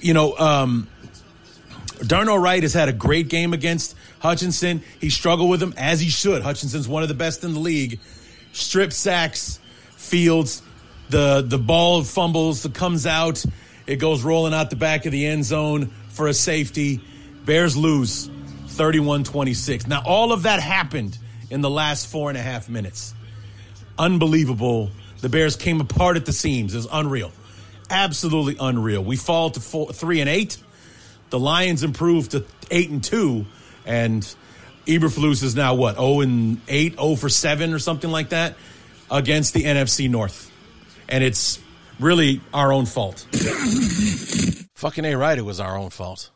you 0.00 0.14
know, 0.14 0.36
um, 0.38 0.88
Darnell 2.06 2.38
Wright 2.38 2.62
has 2.62 2.72
had 2.72 2.88
a 2.88 2.92
great 2.92 3.28
game 3.28 3.52
against 3.52 3.96
Hutchinson. 4.20 4.82
He 5.00 5.10
struggled 5.10 5.50
with 5.50 5.62
him 5.62 5.74
as 5.76 6.00
he 6.00 6.08
should. 6.08 6.42
Hutchinson's 6.42 6.88
one 6.88 7.02
of 7.02 7.08
the 7.08 7.14
best 7.14 7.44
in 7.44 7.54
the 7.54 7.60
league. 7.60 8.00
Strip 8.52 8.92
sacks, 8.92 9.60
Fields, 9.90 10.62
the 11.10 11.42
the 11.42 11.58
ball 11.58 12.02
fumbles, 12.02 12.64
it 12.64 12.72
comes 12.72 13.06
out, 13.06 13.44
it 13.86 13.96
goes 13.96 14.22
rolling 14.22 14.54
out 14.54 14.70
the 14.70 14.76
back 14.76 15.06
of 15.06 15.12
the 15.12 15.26
end 15.26 15.44
zone 15.44 15.90
for 16.08 16.28
a 16.28 16.34
safety. 16.34 17.00
Bears 17.44 17.76
lose 17.76 18.28
31-26. 18.68 19.86
Now 19.86 20.02
all 20.04 20.32
of 20.32 20.44
that 20.44 20.60
happened 20.60 21.18
in 21.50 21.60
the 21.60 21.70
last 21.70 22.06
four 22.06 22.28
and 22.28 22.38
a 22.38 22.42
half 22.42 22.68
minutes. 22.68 23.14
Unbelievable. 23.98 24.90
The 25.20 25.28
Bears 25.28 25.56
came 25.56 25.80
apart 25.80 26.16
at 26.16 26.26
the 26.26 26.32
seams. 26.32 26.74
It's 26.74 26.86
unreal. 26.92 27.32
Absolutely 27.90 28.56
unreal. 28.60 29.02
We 29.02 29.16
fall 29.16 29.50
to 29.50 29.60
four, 29.60 29.92
three 29.92 30.20
and 30.20 30.28
eight. 30.28 30.58
The 31.30 31.38
Lions 31.38 31.82
improved 31.82 32.30
to 32.32 32.44
eight 32.70 32.90
and 32.90 33.02
two, 33.02 33.46
and 33.84 34.22
Eberflus 34.86 35.42
is 35.42 35.54
now 35.54 35.74
what? 35.74 35.96
0 35.96 36.20
and 36.20 36.60
8, 36.68 36.94
0 36.94 37.14
for 37.16 37.28
7 37.28 37.74
or 37.74 37.78
something 37.78 38.10
like 38.10 38.30
that 38.30 38.56
against 39.10 39.52
the 39.54 39.64
NFC 39.64 40.08
North. 40.08 40.50
And 41.08 41.22
it's 41.22 41.60
really 42.00 42.40
our 42.54 42.72
own 42.72 42.86
fault. 42.86 43.26
Fucking 44.76 45.04
A 45.04 45.14
right, 45.16 45.36
it 45.36 45.42
was 45.42 45.60
our 45.60 45.76
own 45.76 45.90
fault. 45.90 46.30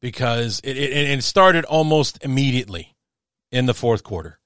because 0.00 0.60
it, 0.62 0.76
it, 0.76 0.92
it 1.10 1.24
started 1.24 1.64
almost 1.64 2.22
immediately 2.22 2.93
in 3.54 3.66
the 3.66 3.74
fourth 3.74 4.02
quarter. 4.02 4.38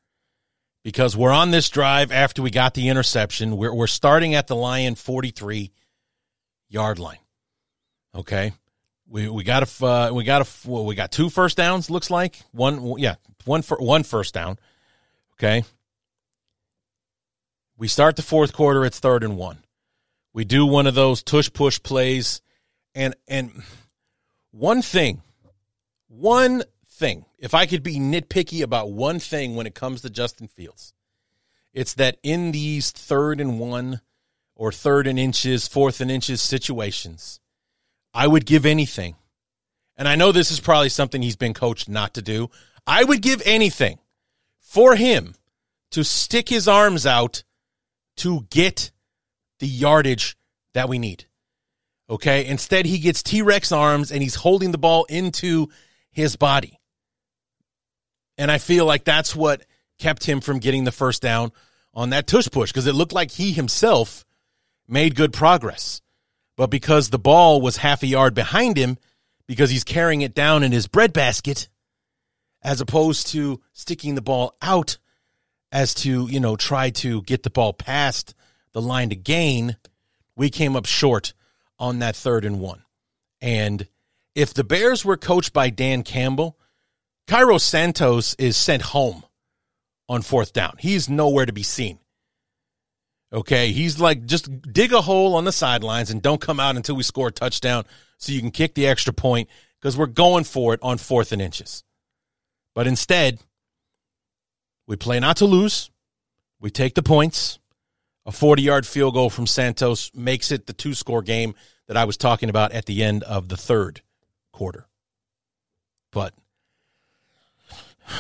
Because 0.85 1.17
we're 1.17 1.33
on 1.33 1.51
this 1.51 1.69
drive 1.71 2.13
after 2.13 2.43
we 2.43 2.51
got 2.51 2.75
the 2.75 2.89
interception. 2.89 3.57
We're, 3.57 3.75
we're 3.75 3.87
starting 3.87 4.35
at 4.35 4.47
the 4.47 4.55
Lion 4.55 4.95
43 4.95 5.73
yard 6.69 6.99
line. 6.99 7.19
Okay. 8.15 8.53
We, 9.09 9.29
we 9.29 9.43
got 9.43 9.63
a 9.63 9.87
uh, 9.87 10.11
we 10.13 10.23
got 10.25 10.43
a 10.43 10.69
well, 10.69 10.85
we 10.85 10.95
got 10.95 11.11
two 11.11 11.31
first 11.31 11.57
downs 11.57 11.89
looks 11.89 12.11
like 12.11 12.37
one 12.53 12.99
yeah 12.99 13.15
one 13.47 13.63
for 13.63 13.79
one 13.79 14.03
first 14.03 14.35
down 14.35 14.59
okay 15.33 15.65
we 17.79 17.89
start 17.89 18.17
the 18.17 18.23
fourth 18.23 18.53
quarter 18.53 18.85
it's 18.85 19.01
third 19.01 19.25
and 19.25 19.39
one 19.39 19.65
we 20.35 20.45
do 20.45 20.67
one 20.67 20.87
of 20.87 20.95
those 20.95 21.23
tush 21.23 21.51
push 21.51 21.83
plays 21.83 22.43
and 22.95 23.15
and 23.27 23.63
one 24.51 24.83
thing 24.83 25.23
one 26.09 26.63
thing 26.91 27.25
if 27.39 27.55
i 27.55 27.67
could 27.67 27.83
be 27.83 27.99
nitpicky 27.99 28.63
about 28.63 28.91
one 28.91 29.19
thing 29.19 29.55
when 29.55 29.67
it 29.67 29.75
comes 29.75 30.03
to 30.03 30.11
justin 30.11 30.49
fields 30.49 30.93
it's 31.73 31.95
that 31.95 32.19
in 32.23 32.53
these 32.53 32.91
third 32.91 33.41
and 33.41 33.61
one 33.61 34.01
or 34.57 34.73
third 34.73 35.07
and 35.07 35.19
inches 35.19 35.69
fourth 35.69 36.01
and 36.01 36.11
inches 36.11 36.41
situations 36.41 37.41
i 38.13 38.27
would 38.27 38.47
give 38.47 38.67
anything 38.67 39.17
and 39.97 40.09
i 40.09 40.15
know 40.15 40.33
this 40.33 40.51
is 40.51 40.61
probably 40.61 40.89
something 40.89 41.23
he's 41.23 41.37
been 41.37 41.55
coached 41.55 41.89
not 41.89 42.15
to 42.15 42.23
do 42.23 42.51
i 42.87 43.05
would 43.05 43.23
give 43.23 43.43
anything 43.45 43.99
for 44.59 44.97
him 44.97 45.35
to 45.91 46.05
stick 46.05 46.49
his 46.49 46.69
arms 46.69 47.07
out 47.07 47.43
to 48.17 48.47
get 48.51 48.91
the 49.61 49.67
yardage 49.67 50.37
that 50.75 50.89
we 50.89 50.99
need. 50.99 51.25
Okay. 52.11 52.47
Instead, 52.47 52.87
he 52.87 52.99
gets 52.99 53.23
T 53.23 53.43
Rex 53.43 53.73
arms 53.73 54.13
and 54.13 54.23
he's 54.23 54.37
holding 54.37 54.73
the 54.73 54.79
ball 54.79 55.05
into 55.05 55.69
his 56.11 56.37
body. 56.37 56.78
And 58.39 58.51
I 58.51 58.59
feel 58.59 58.87
like 58.87 59.05
that's 59.05 59.37
what 59.37 59.65
kept 59.99 60.25
him 60.25 60.41
from 60.41 60.61
getting 60.61 60.85
the 60.85 60.93
first 60.93 61.21
down 61.21 61.53
on 61.93 62.11
that 62.11 62.27
tush 62.27 62.49
push 62.51 62.71
because 62.71 62.87
it 62.87 62.95
looked 62.95 63.13
like 63.13 63.33
he 63.33 63.53
himself 63.53 64.25
made 64.87 65.17
good 65.17 65.33
progress. 65.33 66.01
But 66.57 66.69
because 66.69 67.11
the 67.11 67.19
ball 67.19 67.61
was 67.61 67.79
half 67.79 68.03
a 68.03 68.07
yard 68.07 68.35
behind 68.35 68.77
him, 68.77 68.97
because 69.47 69.71
he's 69.71 69.85
carrying 69.85 70.23
it 70.23 70.35
down 70.35 70.63
in 70.63 70.73
his 70.73 70.87
breadbasket, 70.87 71.69
as 72.63 72.81
opposed 72.81 73.29
to 73.29 73.61
sticking 73.73 74.15
the 74.15 74.23
ball 74.23 74.55
out 74.63 74.99
as 75.71 75.95
to, 75.95 76.29
you 76.29 76.41
know, 76.41 76.57
try 76.57 76.91
to 76.91 77.23
get 77.23 77.43
the 77.43 77.51
ball 77.51 77.73
past 77.73 78.35
the 78.73 78.83
line 78.83 79.11
to 79.11 79.17
gain, 79.17 79.77
we 80.37 80.51
came 80.51 80.77
up 80.77 80.87
short 80.87 81.33
on 81.79 81.99
that 81.99 82.17
third 82.17 82.45
and 82.45 82.61
one. 82.61 82.83
And 83.41 83.87
if 84.35 84.53
the 84.53 84.65
Bears 84.65 85.05
were 85.05 85.17
coached 85.17 85.53
by 85.53 85.71
Dan 85.71 86.03
Campbell, 86.03 86.59
Cairo 87.29 87.59
Santos 87.59 88.35
is 88.39 88.57
sent 88.57 88.81
home 88.81 89.23
on 90.09 90.23
fourth 90.23 90.55
down. 90.55 90.77
He's 90.79 91.11
nowhere 91.11 91.45
to 91.45 91.53
be 91.53 91.63
seen. 91.63 91.99
Okay, 93.31 93.73
he's 93.73 94.01
like 94.01 94.25
just 94.25 94.49
dig 94.63 94.95
a 94.95 95.03
hole 95.03 95.37
on 95.37 95.45
the 95.45 95.53
sidelines 95.53 96.11
and 96.11 96.23
don't 96.23 96.41
come 96.41 96.59
out 96.59 96.77
until 96.77 96.97
we 96.97 97.03
score 97.03 97.29
a 97.29 97.33
touchdown 97.33 97.85
so 98.17 98.33
you 98.33 98.41
can 98.41 98.51
kick 98.51 98.73
the 98.73 98.87
extra 98.87 99.13
point 99.13 99.51
because 99.79 99.95
we're 99.95 100.07
going 100.07 100.45
for 100.45 100.73
it 100.73 100.81
on 100.83 100.97
fourth 100.97 101.31
and 101.33 101.43
inches. 101.43 101.85
But 102.75 102.87
instead, 102.87 103.39
we 104.87 104.97
play 104.97 105.21
not 105.21 105.37
to 105.37 105.45
lose. 105.45 105.91
We 106.59 106.71
take 106.71 106.95
the 106.95 107.03
points. 107.03 107.59
A 108.25 108.33
40 108.33 108.63
yard 108.63 108.87
field 108.87 109.13
goal 109.13 109.29
from 109.29 109.47
Santos 109.47 110.11
makes 110.15 110.51
it 110.51 110.67
the 110.67 110.73
two 110.73 110.95
score 110.95 111.21
game 111.21 111.55
that 111.89 111.99
I 111.99 112.07
was 112.07 112.17
talking 112.17 112.49
about 112.49 112.73
at 112.73 112.87
the 112.87 113.03
end 113.03 113.23
of 113.25 113.51
the 113.51 113.57
third 113.59 114.01
quarter. 114.51 114.89
But 116.11 116.33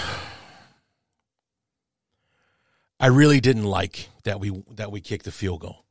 I 3.01 3.07
really 3.07 3.41
didn't 3.41 3.65
like 3.65 4.09
that 4.25 4.41
we 4.41 4.63
that 4.73 4.91
we 4.91 5.01
kicked 5.01 5.25
the 5.25 5.33
field 5.33 5.61
goal. 5.61 5.85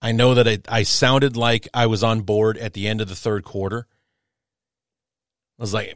I 0.00 0.12
know 0.12 0.34
that 0.34 0.46
I, 0.46 0.58
I 0.68 0.82
sounded 0.82 1.36
like 1.36 1.68
I 1.72 1.86
was 1.86 2.02
on 2.02 2.22
board 2.22 2.58
at 2.58 2.74
the 2.74 2.88
end 2.88 3.00
of 3.00 3.08
the 3.08 3.14
third 3.14 3.44
quarter. 3.44 3.86
I 5.58 5.62
was 5.62 5.72
like, 5.72 5.94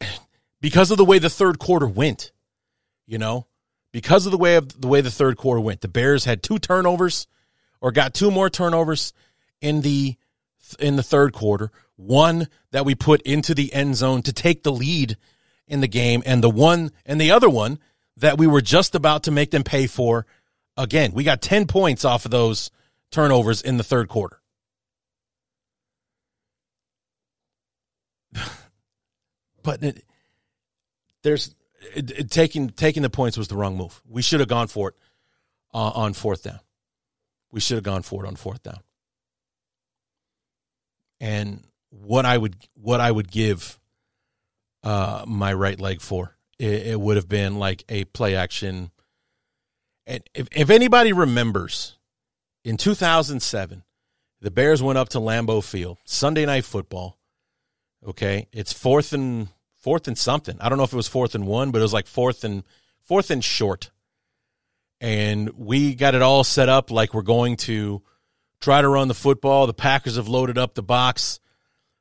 because 0.60 0.90
of 0.90 0.96
the 0.96 1.04
way 1.04 1.18
the 1.18 1.30
third 1.30 1.58
quarter 1.58 1.86
went, 1.86 2.32
you 3.06 3.18
know, 3.18 3.46
because 3.92 4.26
of 4.26 4.32
the 4.32 4.38
way 4.38 4.56
of 4.56 4.80
the 4.80 4.88
way 4.88 5.00
the 5.00 5.10
third 5.10 5.36
quarter 5.36 5.60
went. 5.60 5.80
The 5.80 5.88
Bears 5.88 6.24
had 6.24 6.42
two 6.42 6.58
turnovers 6.58 7.28
or 7.80 7.92
got 7.92 8.14
two 8.14 8.30
more 8.30 8.50
turnovers 8.50 9.12
in 9.60 9.82
the 9.82 10.16
in 10.78 10.96
the 10.96 11.02
third 11.02 11.32
quarter. 11.32 11.70
One 11.96 12.48
that 12.72 12.84
we 12.84 12.96
put 12.96 13.22
into 13.22 13.54
the 13.54 13.72
end 13.72 13.94
zone 13.94 14.22
to 14.22 14.32
take 14.32 14.64
the 14.64 14.72
lead 14.72 15.16
in 15.66 15.80
the 15.80 15.88
game 15.88 16.22
and 16.26 16.42
the 16.42 16.50
one 16.50 16.90
and 17.06 17.20
the 17.20 17.30
other 17.30 17.48
one 17.48 17.78
that 18.16 18.38
we 18.38 18.46
were 18.46 18.60
just 18.60 18.94
about 18.94 19.24
to 19.24 19.30
make 19.30 19.50
them 19.50 19.64
pay 19.64 19.86
for 19.86 20.26
again. 20.76 21.12
We 21.12 21.24
got 21.24 21.40
10 21.40 21.66
points 21.66 22.04
off 22.04 22.24
of 22.24 22.30
those 22.30 22.70
turnovers 23.10 23.62
in 23.62 23.76
the 23.76 23.84
third 23.84 24.08
quarter. 24.08 24.40
but 29.62 29.82
it, 29.82 30.04
there's 31.22 31.54
it, 31.94 32.10
it, 32.10 32.30
taking 32.30 32.70
taking 32.70 33.02
the 33.02 33.10
points 33.10 33.36
was 33.36 33.48
the 33.48 33.56
wrong 33.56 33.76
move. 33.76 34.00
We 34.08 34.22
should 34.22 34.40
have 34.40 34.48
gone 34.48 34.68
for 34.68 34.88
it 34.90 34.94
uh, 35.72 35.90
on 35.94 36.12
fourth 36.12 36.44
down. 36.44 36.60
We 37.50 37.60
should 37.60 37.76
have 37.76 37.84
gone 37.84 38.02
for 38.02 38.24
it 38.24 38.28
on 38.28 38.36
fourth 38.36 38.62
down. 38.62 38.80
And 41.20 41.64
what 41.90 42.26
I 42.26 42.36
would 42.36 42.56
what 42.74 43.00
I 43.00 43.10
would 43.10 43.30
give 43.30 43.78
uh, 44.84 45.24
my 45.26 45.52
right 45.52 45.80
leg 45.80 46.00
for 46.00 46.36
it, 46.58 46.86
it 46.86 47.00
would 47.00 47.16
have 47.16 47.28
been 47.28 47.58
like 47.58 47.84
a 47.88 48.04
play 48.04 48.36
action. 48.36 48.90
And 50.06 50.22
if 50.34 50.48
if 50.52 50.70
anybody 50.70 51.12
remembers, 51.12 51.96
in 52.64 52.76
2007, 52.76 53.82
the 54.40 54.50
Bears 54.50 54.82
went 54.82 54.98
up 54.98 55.08
to 55.10 55.18
Lambeau 55.18 55.64
Field 55.64 55.98
Sunday 56.04 56.46
Night 56.46 56.64
Football. 56.64 57.18
Okay, 58.06 58.48
it's 58.52 58.72
fourth 58.72 59.12
and 59.12 59.48
fourth 59.80 60.06
and 60.06 60.18
something. 60.18 60.56
I 60.60 60.68
don't 60.68 60.78
know 60.78 60.84
if 60.84 60.92
it 60.92 60.96
was 60.96 61.08
fourth 61.08 61.34
and 61.34 61.46
one, 61.46 61.70
but 61.70 61.78
it 61.78 61.82
was 61.82 61.92
like 61.92 62.06
fourth 62.06 62.44
and 62.44 62.62
fourth 63.02 63.30
and 63.30 63.42
short. 63.42 63.90
And 65.00 65.50
we 65.56 65.94
got 65.94 66.14
it 66.14 66.22
all 66.22 66.44
set 66.44 66.68
up 66.68 66.90
like 66.90 67.12
we're 67.12 67.22
going 67.22 67.56
to 67.56 68.02
try 68.60 68.80
to 68.80 68.88
run 68.88 69.08
the 69.08 69.14
football. 69.14 69.66
The 69.66 69.74
Packers 69.74 70.16
have 70.16 70.28
loaded 70.28 70.56
up 70.56 70.74
the 70.74 70.82
box. 70.82 71.40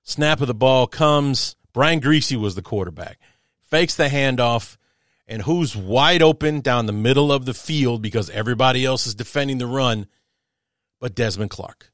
Snap 0.03 0.41
of 0.41 0.47
the 0.47 0.53
ball 0.53 0.87
comes. 0.87 1.55
Brian 1.73 1.99
Griese 1.99 2.39
was 2.39 2.55
the 2.55 2.61
quarterback. 2.61 3.19
Fakes 3.63 3.95
the 3.95 4.07
handoff. 4.07 4.77
And 5.27 5.41
who's 5.41 5.75
wide 5.75 6.21
open 6.21 6.61
down 6.61 6.85
the 6.85 6.91
middle 6.93 7.31
of 7.31 7.45
the 7.45 7.53
field 7.53 8.01
because 8.01 8.29
everybody 8.29 8.85
else 8.85 9.07
is 9.07 9.15
defending 9.15 9.57
the 9.57 9.65
run 9.65 10.07
but 10.99 11.15
Desmond 11.15 11.49
Clark. 11.49 11.91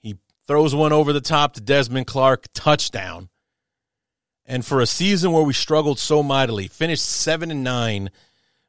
He 0.00 0.16
throws 0.46 0.74
one 0.74 0.92
over 0.92 1.12
the 1.12 1.20
top 1.20 1.54
to 1.54 1.60
Desmond 1.60 2.06
Clark, 2.06 2.46
touchdown. 2.54 3.28
And 4.46 4.64
for 4.64 4.80
a 4.80 4.86
season 4.86 5.32
where 5.32 5.42
we 5.42 5.54
struggled 5.54 5.98
so 5.98 6.22
mightily, 6.22 6.68
finished 6.68 7.04
seven 7.04 7.50
and 7.50 7.64
nine, 7.64 8.10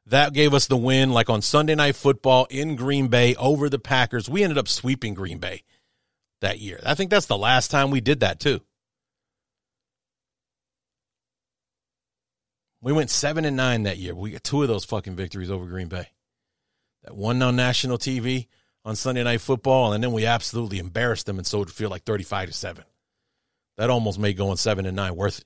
that 0.05 0.33
gave 0.33 0.53
us 0.53 0.67
the 0.67 0.77
win. 0.77 1.11
Like 1.11 1.29
on 1.29 1.41
Sunday 1.41 1.75
Night 1.75 1.95
Football 1.95 2.47
in 2.49 2.75
Green 2.75 3.07
Bay 3.09 3.35
over 3.35 3.69
the 3.69 3.79
Packers, 3.79 4.29
we 4.29 4.43
ended 4.43 4.57
up 4.57 4.67
sweeping 4.67 5.13
Green 5.13 5.39
Bay 5.39 5.63
that 6.41 6.59
year. 6.59 6.79
I 6.85 6.95
think 6.95 7.11
that's 7.11 7.25
the 7.25 7.37
last 7.37 7.71
time 7.71 7.91
we 7.91 8.01
did 8.01 8.21
that 8.21 8.39
too. 8.39 8.61
We 12.85 12.93
went 12.93 13.09
seven 13.09 13.45
and 13.45 13.57
nine 13.57 13.81
that 13.83 13.97
year. 13.97 14.13
We 14.13 14.29
got 14.29 14.43
two 14.43 14.61
of 14.61 14.67
those 14.67 14.85
fucking 14.85 15.15
victories 15.15 15.49
over 15.49 15.65
Green 15.65 15.87
Bay. 15.87 16.09
That 17.03 17.15
one 17.15 17.41
on 17.41 17.55
national 17.55 17.97
TV 17.97 18.45
on 18.85 18.95
Sunday 18.95 19.23
Night 19.23 19.41
Football, 19.41 19.93
and 19.93 20.03
then 20.03 20.11
we 20.11 20.27
absolutely 20.27 20.77
embarrassed 20.77 21.25
them, 21.25 21.39
and 21.39 21.47
so 21.47 21.63
it 21.63 21.71
feel 21.71 21.89
like 21.89 22.03
thirty-five 22.03 22.47
to 22.47 22.53
seven. 22.53 22.83
That 23.77 23.89
almost 23.89 24.19
made 24.19 24.37
going 24.37 24.57
seven 24.57 24.85
and 24.85 24.95
nine 24.95 25.15
worth 25.15 25.39
it. 25.39 25.45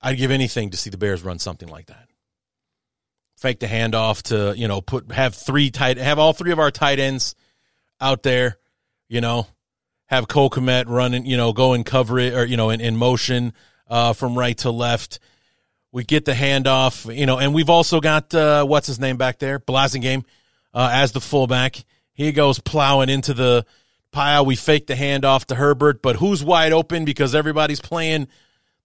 I'd 0.00 0.18
give 0.18 0.30
anything 0.30 0.70
to 0.70 0.76
see 0.76 0.88
the 0.88 0.98
Bears 0.98 1.24
run 1.24 1.40
something 1.40 1.68
like 1.68 1.86
that. 1.86 2.08
Fake 3.36 3.58
the 3.58 3.66
handoff 3.66 4.22
to, 4.28 4.56
you 4.56 4.68
know, 4.68 4.80
put 4.80 5.10
have 5.10 5.34
three 5.34 5.72
tight 5.72 5.98
have 5.98 6.20
all 6.20 6.32
three 6.32 6.52
of 6.52 6.60
our 6.60 6.70
tight 6.70 7.00
ends 7.00 7.34
out 8.00 8.22
there, 8.22 8.58
you 9.08 9.20
know, 9.20 9.48
have 10.06 10.28
Cole 10.28 10.48
Kmet 10.48 10.84
running, 10.86 11.26
you 11.26 11.36
know, 11.36 11.52
go 11.52 11.72
and 11.72 11.84
cover 11.84 12.20
it 12.20 12.34
or, 12.34 12.44
you 12.44 12.56
know, 12.56 12.70
in, 12.70 12.80
in 12.80 12.96
motion 12.96 13.52
uh, 13.88 14.12
from 14.12 14.38
right 14.38 14.56
to 14.58 14.70
left. 14.70 15.18
We 15.92 16.04
get 16.04 16.24
the 16.24 16.32
handoff, 16.32 17.14
you 17.16 17.26
know, 17.26 17.38
and 17.38 17.54
we've 17.54 17.70
also 17.70 18.00
got 18.00 18.34
uh, 18.34 18.64
what's 18.64 18.86
his 18.86 18.98
name 18.98 19.16
back 19.16 19.38
there, 19.38 19.60
Blasingame, 19.60 20.24
uh, 20.72 20.90
as 20.92 21.12
the 21.12 21.20
fullback. 21.20 21.84
He 22.12 22.32
goes 22.32 22.58
plowing 22.58 23.08
into 23.08 23.34
the 23.34 23.64
pile. 24.10 24.44
We 24.44 24.56
fake 24.56 24.86
the 24.86 24.94
handoff 24.94 25.44
to 25.46 25.54
Herbert, 25.54 26.02
but 26.02 26.16
who's 26.16 26.42
wide 26.42 26.72
open 26.72 27.04
because 27.04 27.34
everybody's 27.34 27.80
playing 27.80 28.28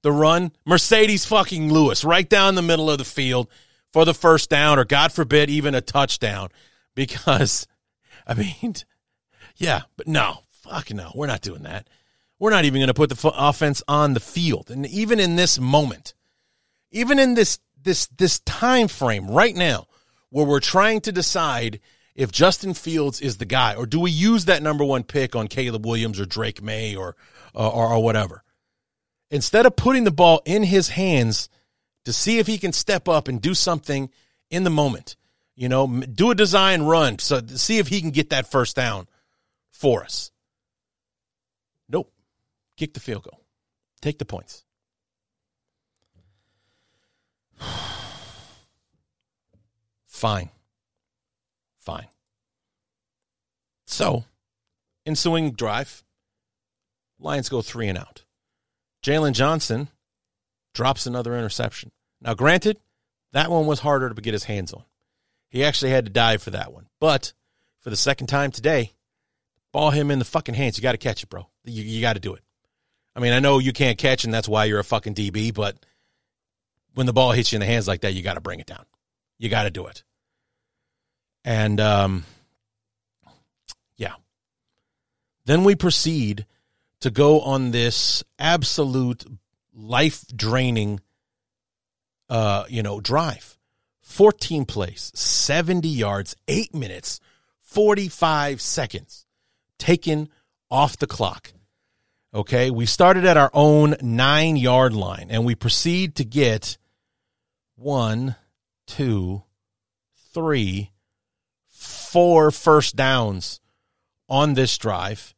the 0.02 0.12
run, 0.12 0.52
Marcedes 0.68 1.28
fucking 1.28 1.72
Lewis 1.72 2.04
right 2.04 2.28
down 2.28 2.56
the 2.56 2.62
middle 2.62 2.89
of 2.89 2.97
the 2.97 3.06
field 3.06 3.47
for 3.91 4.06
the 4.06 4.14
first 4.14 4.50
down, 4.50 4.80
or 4.80 4.86
God 4.86 5.12
forbid, 5.12 5.50
even 5.50 5.76
a 5.76 5.82
touchdown. 5.82 6.50
Because, 6.95 7.68
I 8.28 8.34
mean, 8.34 8.76
yeah, 9.58 9.82
but 9.97 10.08
no, 10.08 10.43
fuck 10.52 10.91
no, 10.93 11.12
we're 11.16 11.28
not 11.28 11.41
doing 11.41 11.64
that. 11.64 11.88
We're 12.40 12.52
not 12.52 12.66
even 12.66 12.80
going 12.80 12.88
to 12.88 12.94
put 12.94 13.10
the 13.10 13.32
offense 13.36 13.84
on 13.88 14.14
the 14.14 14.20
field. 14.22 14.72
And 14.72 14.86
even 14.88 15.20
in 15.20 15.36
this 15.36 15.60
moment, 15.60 16.14
even 16.92 17.20
in 17.20 17.36
this 17.36 17.60
this 17.82 18.08
this 18.08 18.40
time 18.40 18.88
frame 18.88 19.30
right 19.30 19.56
now 19.56 19.88
where 20.30 20.46
we're 20.46 20.60
trying 20.60 21.02
to 21.02 21.12
decide 21.12 21.80
if 22.16 22.32
Justin 22.32 22.74
Fields 22.74 23.22
is 23.22 23.38
the 23.38 23.46
guy 23.46 23.76
or 23.76 23.86
do 23.86 24.00
we 24.00 24.12
use 24.12 24.46
that 24.46 24.62
number 24.62 24.84
1 24.84 25.04
pick 25.04 25.36
on 25.36 25.48
Caleb 25.48 25.86
Williams 25.86 26.20
or 26.20 26.26
Drake 26.26 26.62
Maye 26.62 26.96
or 26.96 27.16
uh, 27.56 27.70
or, 27.70 27.94
or 27.94 28.04
whatever. 28.04 28.44
Instead 29.32 29.66
of 29.66 29.76
putting 29.76 30.04
the 30.04 30.12
ball 30.12 30.42
in 30.46 30.64
his 30.64 30.90
hands 30.90 31.50
to 32.06 32.14
see 32.14 32.40
if 32.40 32.48
he 32.48 32.58
can 32.58 32.74
step 32.74 33.08
up 33.08 33.28
and 33.28 33.42
do 33.42 33.54
something 33.54 34.10
in 34.50 34.64
the 34.64 34.70
moment, 34.70 35.16
you 35.56 35.70
know, 35.70 35.88
do 35.88 36.32
a 36.32 36.36
design 36.36 36.84
run 36.84 37.20
so 37.20 37.42
see 37.46 37.78
if 37.78 37.88
he 37.88 38.02
can 38.02 38.12
get 38.12 38.30
that 38.30 38.50
first 38.50 38.76
down 38.76 39.08
for 39.72 40.04
us. 40.04 40.32
Kick 42.80 42.94
the 42.94 43.02
field 43.02 43.24
goal. 43.24 43.42
Take 44.02 44.20
the 44.20 44.26
points. 44.26 44.64
Fine. 50.08 50.50
Fine. 51.82 52.08
So, 53.86 54.24
ensuing 55.06 55.52
drive, 55.52 56.06
Lions 57.20 57.50
go 57.50 57.62
three 57.62 57.90
and 57.90 57.98
out. 57.98 58.24
Jaylon 59.04 59.34
Johnson 59.34 59.90
drops 60.74 61.06
another 61.06 61.38
interception. 61.38 61.92
Now, 62.22 62.34
granted, 62.34 62.80
that 63.34 63.52
one 63.52 63.66
was 63.66 63.82
harder 63.82 64.10
to 64.10 64.22
get 64.22 64.32
his 64.32 64.46
hands 64.46 64.72
on. 64.72 64.86
He 65.50 65.66
actually 65.66 65.92
had 65.92 66.06
to 66.06 66.12
dive 66.12 66.42
for 66.42 66.52
that 66.52 66.72
one. 66.72 66.88
But 67.02 67.34
for 67.82 67.90
the 67.90 67.98
second 67.98 68.28
time 68.28 68.52
today, 68.52 68.94
ball 69.74 69.92
him 69.92 70.12
in 70.12 70.20
the 70.20 70.24
fucking 70.24 70.56
hands. 70.56 70.78
You 70.78 70.82
got 70.82 70.94
to 70.94 70.98
catch 70.98 71.24
it, 71.24 71.30
bro. 71.30 71.46
You, 71.66 71.84
you 71.84 72.00
got 72.00 72.14
to 72.14 72.22
do 72.22 72.36
it. 72.36 72.44
I 73.20 73.22
mean, 73.22 73.34
I 73.34 73.41
know 73.41 73.59
you 73.59 73.74
can't 73.74 73.97
catch, 73.97 74.24
and 74.24 74.34
that's 74.34 74.47
why 74.47 74.63
you're 74.63 74.80
a 74.80 74.84
fucking 74.84 75.13
DB, 75.13 75.53
but 75.53 75.76
when 76.93 77.05
the 77.05 77.11
ball 77.11 77.34
hits 77.34 77.51
you 77.51 77.57
in 77.57 77.59
the 77.59 77.65
hands 77.65 77.86
like 77.86 77.99
that, 78.01 78.13
you 78.13 78.22
got 78.22 78.36
to 78.36 78.41
bring 78.41 78.61
it 78.61 78.65
down. 78.65 78.86
You 79.38 79.49
got 79.49 79.63
to 79.63 79.70
do 79.70 79.88
it. 79.88 80.03
And, 81.43 81.82
um, 81.82 82.24
yeah. 83.97 84.13
Then 85.43 85.65
we 85.65 85.76
proceed 85.76 86.45
to 87.01 87.11
go 87.11 87.41
on 87.41 87.72
this 87.72 88.24
absolute 88.39 89.26
life 89.76 90.24
draining, 90.34 91.01
uh, 92.30 92.63
you 92.70 92.82
know, 92.82 93.01
drive. 93.01 93.57
14 94.01 94.63
plays, 94.63 95.11
70 95.13 95.89
yards, 95.89 96.38
eight 96.47 96.74
minutes, 96.74 97.20
45 97.63 98.61
seconds 98.61 99.26
taken 99.78 100.30
off 100.72 100.95
the 100.95 101.05
clock. 101.05 101.51
Okay. 102.34 102.70
We 102.70 102.86
started 102.86 103.26
at 103.26 103.38
our 103.38 103.52
own 103.54 103.96
nine 104.02 104.56
yard 104.56 104.94
line 104.94 105.28
and 105.30 105.46
we 105.46 105.56
proceed 105.56 106.16
to 106.16 106.26
get 106.26 106.78
one, 107.76 108.36
two, 108.86 109.44
three, 110.34 110.92
four 111.70 112.52
first 112.52 112.96
downs 112.96 113.62
on 114.28 114.54
this 114.54 114.78
drive. 114.78 115.34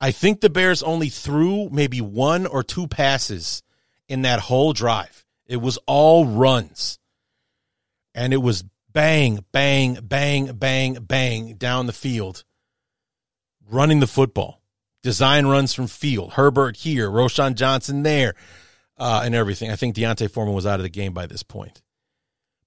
I 0.00 0.10
think 0.10 0.40
the 0.40 0.50
Bears 0.50 0.82
only 0.82 1.08
threw 1.08 1.68
maybe 1.70 2.00
one 2.00 2.46
or 2.46 2.62
two 2.62 2.86
passes 2.86 3.62
in 4.08 4.22
that 4.22 4.40
whole 4.40 4.72
drive. 4.72 5.24
It 5.46 5.56
was 5.56 5.78
all 5.86 6.26
runs. 6.26 6.98
And 8.14 8.32
it 8.32 8.38
was 8.38 8.64
bang, 8.92 9.44
bang, 9.52 9.98
bang, 10.02 10.52
bang, 10.54 10.94
bang 10.94 11.54
down 11.54 11.86
the 11.86 11.92
field, 11.92 12.44
running 13.70 14.00
the 14.00 14.06
football. 14.06 14.60
Design 15.06 15.46
runs 15.46 15.72
from 15.72 15.86
field. 15.86 16.32
Herbert 16.32 16.78
here, 16.78 17.08
Roschon 17.08 17.54
Johnson 17.54 18.02
there, 18.02 18.34
uh, 18.98 19.22
and 19.24 19.36
everything. 19.36 19.70
I 19.70 19.76
think 19.76 19.94
D'Onta 19.94 20.28
Foreman 20.28 20.52
was 20.52 20.66
out 20.66 20.80
of 20.80 20.82
the 20.82 20.88
game 20.88 21.12
by 21.12 21.26
this 21.26 21.44
point. 21.44 21.80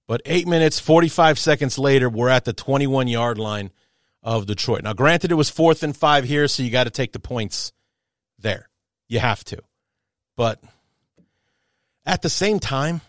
But 0.08 0.22
eight 0.24 0.48
minutes, 0.48 0.80
45 0.80 1.38
seconds 1.38 1.78
later, 1.78 2.08
we're 2.08 2.30
at 2.30 2.46
the 2.46 2.54
21 2.54 3.08
yard 3.08 3.36
line 3.36 3.72
of 4.22 4.46
Detroit. 4.46 4.84
Now, 4.84 4.94
granted, 4.94 5.30
it 5.30 5.34
was 5.34 5.50
fourth 5.50 5.82
and 5.82 5.94
five 5.94 6.24
here, 6.24 6.48
so 6.48 6.62
you 6.62 6.70
got 6.70 6.84
to 6.84 6.90
take 6.90 7.12
the 7.12 7.20
points 7.20 7.72
there. 8.38 8.70
You 9.06 9.18
have 9.18 9.44
to. 9.44 9.58
But 10.34 10.64
at 12.06 12.22
the 12.22 12.30
same 12.30 12.58
time, 12.58 13.02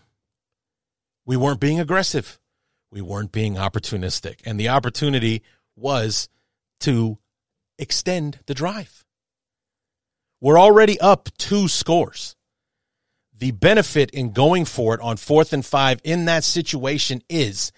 we 1.24 1.38
weren't 1.38 1.58
being 1.58 1.80
aggressive. 1.80 2.38
We 2.90 3.00
weren't 3.00 3.32
being 3.32 3.54
opportunistic. 3.54 4.40
And 4.44 4.60
the 4.60 4.68
opportunity 4.68 5.42
was 5.74 6.28
to 6.80 7.16
extend 7.78 8.40
the 8.44 8.52
drive. 8.52 9.01
We're 10.42 10.58
already 10.58 10.98
up 10.98 11.28
two 11.38 11.68
scores. 11.68 12.34
The 13.38 13.52
benefit 13.52 14.10
in 14.10 14.32
going 14.32 14.64
for 14.64 14.92
it 14.92 15.00
on 15.00 15.16
fourth 15.16 15.52
and 15.52 15.64
five 15.64 16.00
in 16.02 16.24
that 16.24 16.42
situation 16.42 17.22
is 17.28 17.70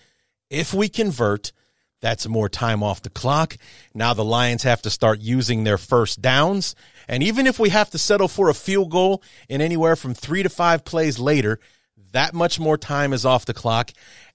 if 0.48 0.72
we 0.72 0.88
convert, 0.88 1.52
that's 2.00 2.26
more 2.26 2.48
time 2.48 2.82
off 2.82 3.02
the 3.02 3.10
clock. 3.10 3.58
Now 3.92 4.14
the 4.14 4.24
Lions 4.24 4.62
have 4.62 4.80
to 4.82 4.90
start 4.90 5.20
using 5.20 5.64
their 5.64 5.76
first 5.76 6.22
downs. 6.22 6.74
And 7.06 7.22
even 7.22 7.46
if 7.46 7.58
we 7.58 7.68
have 7.68 7.90
to 7.90 7.98
settle 7.98 8.28
for 8.28 8.48
a 8.48 8.54
field 8.54 8.90
goal 8.90 9.22
in 9.46 9.60
anywhere 9.60 9.94
from 9.94 10.14
three 10.14 10.42
to 10.42 10.48
five 10.48 10.86
plays 10.86 11.18
later, 11.18 11.60
that 12.12 12.32
much 12.32 12.58
more 12.58 12.78
time 12.78 13.12
is 13.12 13.26
off 13.26 13.44
the 13.44 13.52
clock. 13.52 13.90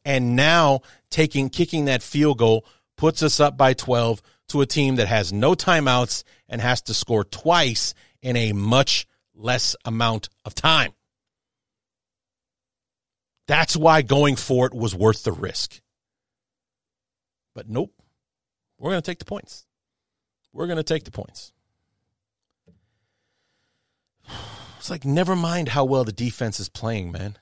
And 0.05 0.35
now 0.35 0.81
taking, 1.09 1.49
kicking 1.49 1.85
that 1.85 2.03
field 2.03 2.37
goal 2.37 2.63
puts 2.95 3.23
us 3.23 3.39
up 3.39 3.57
by 3.57 3.73
12 3.73 4.21
to 4.49 4.61
a 4.61 4.67
team 4.67 4.97
that 4.97 5.07
has 5.07 5.33
no 5.33 5.55
timeouts 5.55 6.23
and 6.47 6.61
has 6.61 6.83
to 6.83 6.93
score 6.93 7.23
twice 7.23 7.95
in 8.21 8.35
a 8.35 8.53
much 8.53 9.07
less 9.33 9.75
amount 9.85 10.29
of 10.45 10.53
time. 10.53 10.91
That's 13.47 13.75
why 13.75 14.01
going 14.01 14.35
for 14.35 14.67
it 14.67 14.73
was 14.73 14.93
worth 14.93 15.23
the 15.23 15.31
risk. 15.31 15.81
But 17.55 17.67
nope, 17.67 17.91
we're 18.77 18.91
going 18.91 19.01
to 19.01 19.11
take 19.11 19.19
the 19.19 19.25
points. 19.25 19.65
We're 20.53 20.67
going 20.67 20.77
to 20.77 20.83
take 20.83 21.03
the 21.03 21.11
points. 21.11 21.51
It's 24.77 24.89
like, 24.89 25.03
never 25.03 25.35
mind 25.35 25.67
how 25.67 25.83
well 25.83 26.05
the 26.05 26.13
defense 26.13 26.57
is 26.57 26.69
playing, 26.69 27.11
man. 27.11 27.37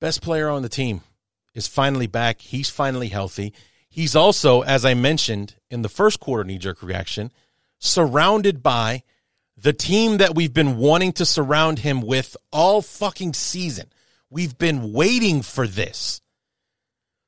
Best 0.00 0.22
player 0.22 0.48
on 0.48 0.62
the 0.62 0.70
team 0.70 1.02
is 1.52 1.66
finally 1.66 2.06
back. 2.06 2.40
He's 2.40 2.70
finally 2.70 3.08
healthy. 3.08 3.52
He's 3.90 4.16
also, 4.16 4.62
as 4.62 4.84
I 4.84 4.94
mentioned 4.94 5.56
in 5.70 5.82
the 5.82 5.90
first 5.90 6.20
quarter 6.20 6.42
knee 6.42 6.56
jerk 6.56 6.82
reaction, 6.82 7.32
surrounded 7.84 8.62
by 8.62 9.02
the 9.56 9.72
team 9.72 10.16
that 10.16 10.34
we've 10.34 10.54
been 10.54 10.78
wanting 10.78 11.12
to 11.12 11.26
surround 11.26 11.78
him 11.78 12.00
with 12.00 12.36
all 12.50 12.82
fucking 12.82 13.34
season. 13.34 13.86
We've 14.30 14.56
been 14.56 14.92
waiting 14.92 15.42
for 15.42 15.66
this 15.66 16.20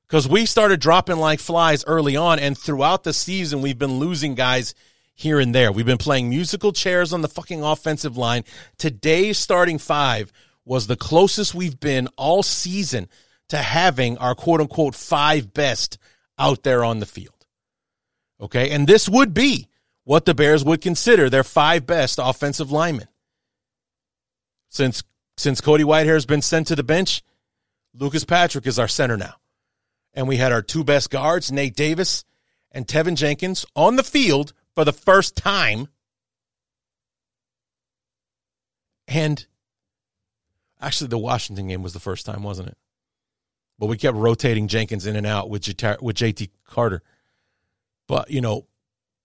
because 0.08 0.26
we 0.26 0.46
started 0.46 0.80
dropping 0.80 1.18
like 1.18 1.40
flies 1.40 1.84
early 1.84 2.16
on, 2.16 2.38
and 2.38 2.56
throughout 2.56 3.04
the 3.04 3.12
season, 3.12 3.60
we've 3.60 3.78
been 3.78 3.98
losing 3.98 4.34
guys 4.34 4.74
here 5.14 5.38
and 5.38 5.54
there. 5.54 5.70
We've 5.70 5.86
been 5.86 5.98
playing 5.98 6.30
musical 6.30 6.72
chairs 6.72 7.12
on 7.12 7.22
the 7.22 7.28
fucking 7.28 7.62
offensive 7.62 8.16
line. 8.16 8.44
Today's 8.78 9.38
starting 9.38 9.78
five 9.78 10.32
was 10.64 10.86
the 10.86 10.96
closest 10.96 11.54
we've 11.54 11.78
been 11.78 12.08
all 12.16 12.42
season 12.42 13.08
to 13.48 13.58
having 13.58 14.18
our 14.18 14.34
quote 14.34 14.60
unquote 14.60 14.94
five 14.94 15.52
best 15.52 15.98
out 16.38 16.62
there 16.64 16.82
on 16.82 16.98
the 16.98 17.06
field. 17.06 17.46
Okay. 18.40 18.70
And 18.70 18.86
this 18.86 19.08
would 19.08 19.32
be 19.32 19.68
what 20.06 20.24
the 20.24 20.34
Bears 20.34 20.64
would 20.64 20.80
consider 20.80 21.28
their 21.28 21.42
five 21.42 21.84
best 21.84 22.20
offensive 22.22 22.70
linemen. 22.70 23.08
Since 24.68 25.02
since 25.36 25.60
Cody 25.60 25.82
Whitehair 25.82 26.14
has 26.14 26.24
been 26.24 26.42
sent 26.42 26.68
to 26.68 26.76
the 26.76 26.84
bench, 26.84 27.22
Lucas 27.92 28.24
Patrick 28.24 28.66
is 28.66 28.78
our 28.78 28.88
center 28.88 29.16
now. 29.16 29.34
And 30.14 30.28
we 30.28 30.36
had 30.36 30.52
our 30.52 30.62
two 30.62 30.84
best 30.84 31.10
guards, 31.10 31.52
Nate 31.52 31.74
Davis 31.74 32.24
and 32.70 32.86
Teven 32.86 33.16
Jenkins, 33.16 33.66
on 33.74 33.96
the 33.96 34.04
field 34.04 34.54
for 34.74 34.84
the 34.84 34.92
first 34.92 35.36
time. 35.36 35.88
And 39.08 39.44
actually, 40.80 41.08
the 41.08 41.18
Washington 41.18 41.66
game 41.66 41.82
was 41.82 41.92
the 41.92 42.00
first 42.00 42.24
time, 42.24 42.44
wasn't 42.44 42.68
it? 42.68 42.78
But 43.78 43.86
we 43.86 43.98
kept 43.98 44.16
rotating 44.16 44.68
Jenkins 44.68 45.04
in 45.04 45.16
and 45.16 45.26
out 45.26 45.50
with 45.50 45.66
with 46.00 46.16
JT 46.16 46.50
Carter. 46.64 47.02
But, 48.06 48.30
you 48.30 48.40
know, 48.40 48.66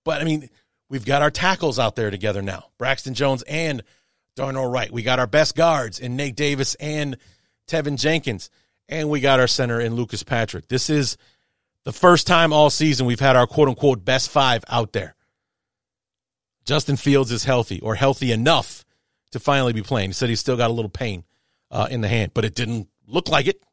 but 0.03 0.21
I 0.21 0.23
mean, 0.25 0.49
we've 0.91 1.05
got 1.05 1.21
our 1.21 1.31
tackles 1.31 1.79
out 1.79 1.95
there 1.95 2.11
together 2.11 2.43
now 2.43 2.65
Braxton 2.77 3.15
Jones 3.15 3.41
and 3.47 3.81
Darnell 4.35 4.69
Wright. 4.69 4.91
We 4.91 5.01
got 5.01 5.19
our 5.19 5.27
best 5.27 5.55
guards 5.55 5.99
in 5.99 6.15
Nate 6.15 6.35
Davis 6.35 6.75
and 6.75 7.17
Teven 7.67 7.97
Jenkins. 7.97 8.49
And 8.87 9.09
we 9.09 9.21
got 9.21 9.39
our 9.39 9.47
center 9.47 9.79
in 9.79 9.95
Lucas 9.95 10.21
Patrick. 10.21 10.67
This 10.67 10.89
is 10.89 11.17
the 11.85 11.93
first 11.93 12.27
time 12.27 12.51
all 12.51 12.69
season 12.69 13.05
we've 13.05 13.21
had 13.21 13.35
our 13.35 13.47
quote 13.47 13.69
unquote 13.69 14.03
best 14.03 14.29
five 14.29 14.63
out 14.67 14.91
there. 14.91 15.15
Justin 16.65 16.97
Fields 16.97 17.31
is 17.31 17.45
healthy 17.45 17.79
or 17.79 17.95
healthy 17.95 18.31
enough 18.31 18.85
to 19.31 19.39
finally 19.39 19.73
be 19.73 19.81
playing. 19.81 20.09
He 20.09 20.13
said 20.13 20.29
he's 20.29 20.41
still 20.41 20.57
got 20.57 20.69
a 20.69 20.73
little 20.73 20.89
pain 20.89 21.23
uh, 21.71 21.87
in 21.89 22.01
the 22.01 22.07
hand, 22.09 22.31
but 22.33 22.43
it 22.45 22.53
didn't 22.53 22.89
look 23.07 23.29
like 23.29 23.47
it. 23.47 23.63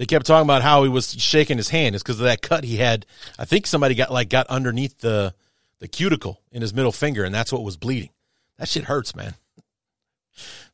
They 0.00 0.06
kept 0.06 0.24
talking 0.24 0.46
about 0.46 0.62
how 0.62 0.82
he 0.82 0.88
was 0.88 1.12
shaking 1.22 1.58
his 1.58 1.68
hand. 1.68 1.94
It's 1.94 2.02
because 2.02 2.20
of 2.20 2.24
that 2.24 2.40
cut 2.40 2.64
he 2.64 2.78
had. 2.78 3.04
I 3.38 3.44
think 3.44 3.66
somebody 3.66 3.94
got 3.94 4.10
like 4.10 4.30
got 4.30 4.46
underneath 4.46 5.00
the 5.00 5.34
the 5.78 5.88
cuticle 5.88 6.40
in 6.50 6.62
his 6.62 6.72
middle 6.72 6.90
finger, 6.90 7.22
and 7.22 7.34
that's 7.34 7.52
what 7.52 7.62
was 7.62 7.76
bleeding. 7.76 8.08
That 8.56 8.66
shit 8.66 8.84
hurts, 8.84 9.14
man. 9.14 9.34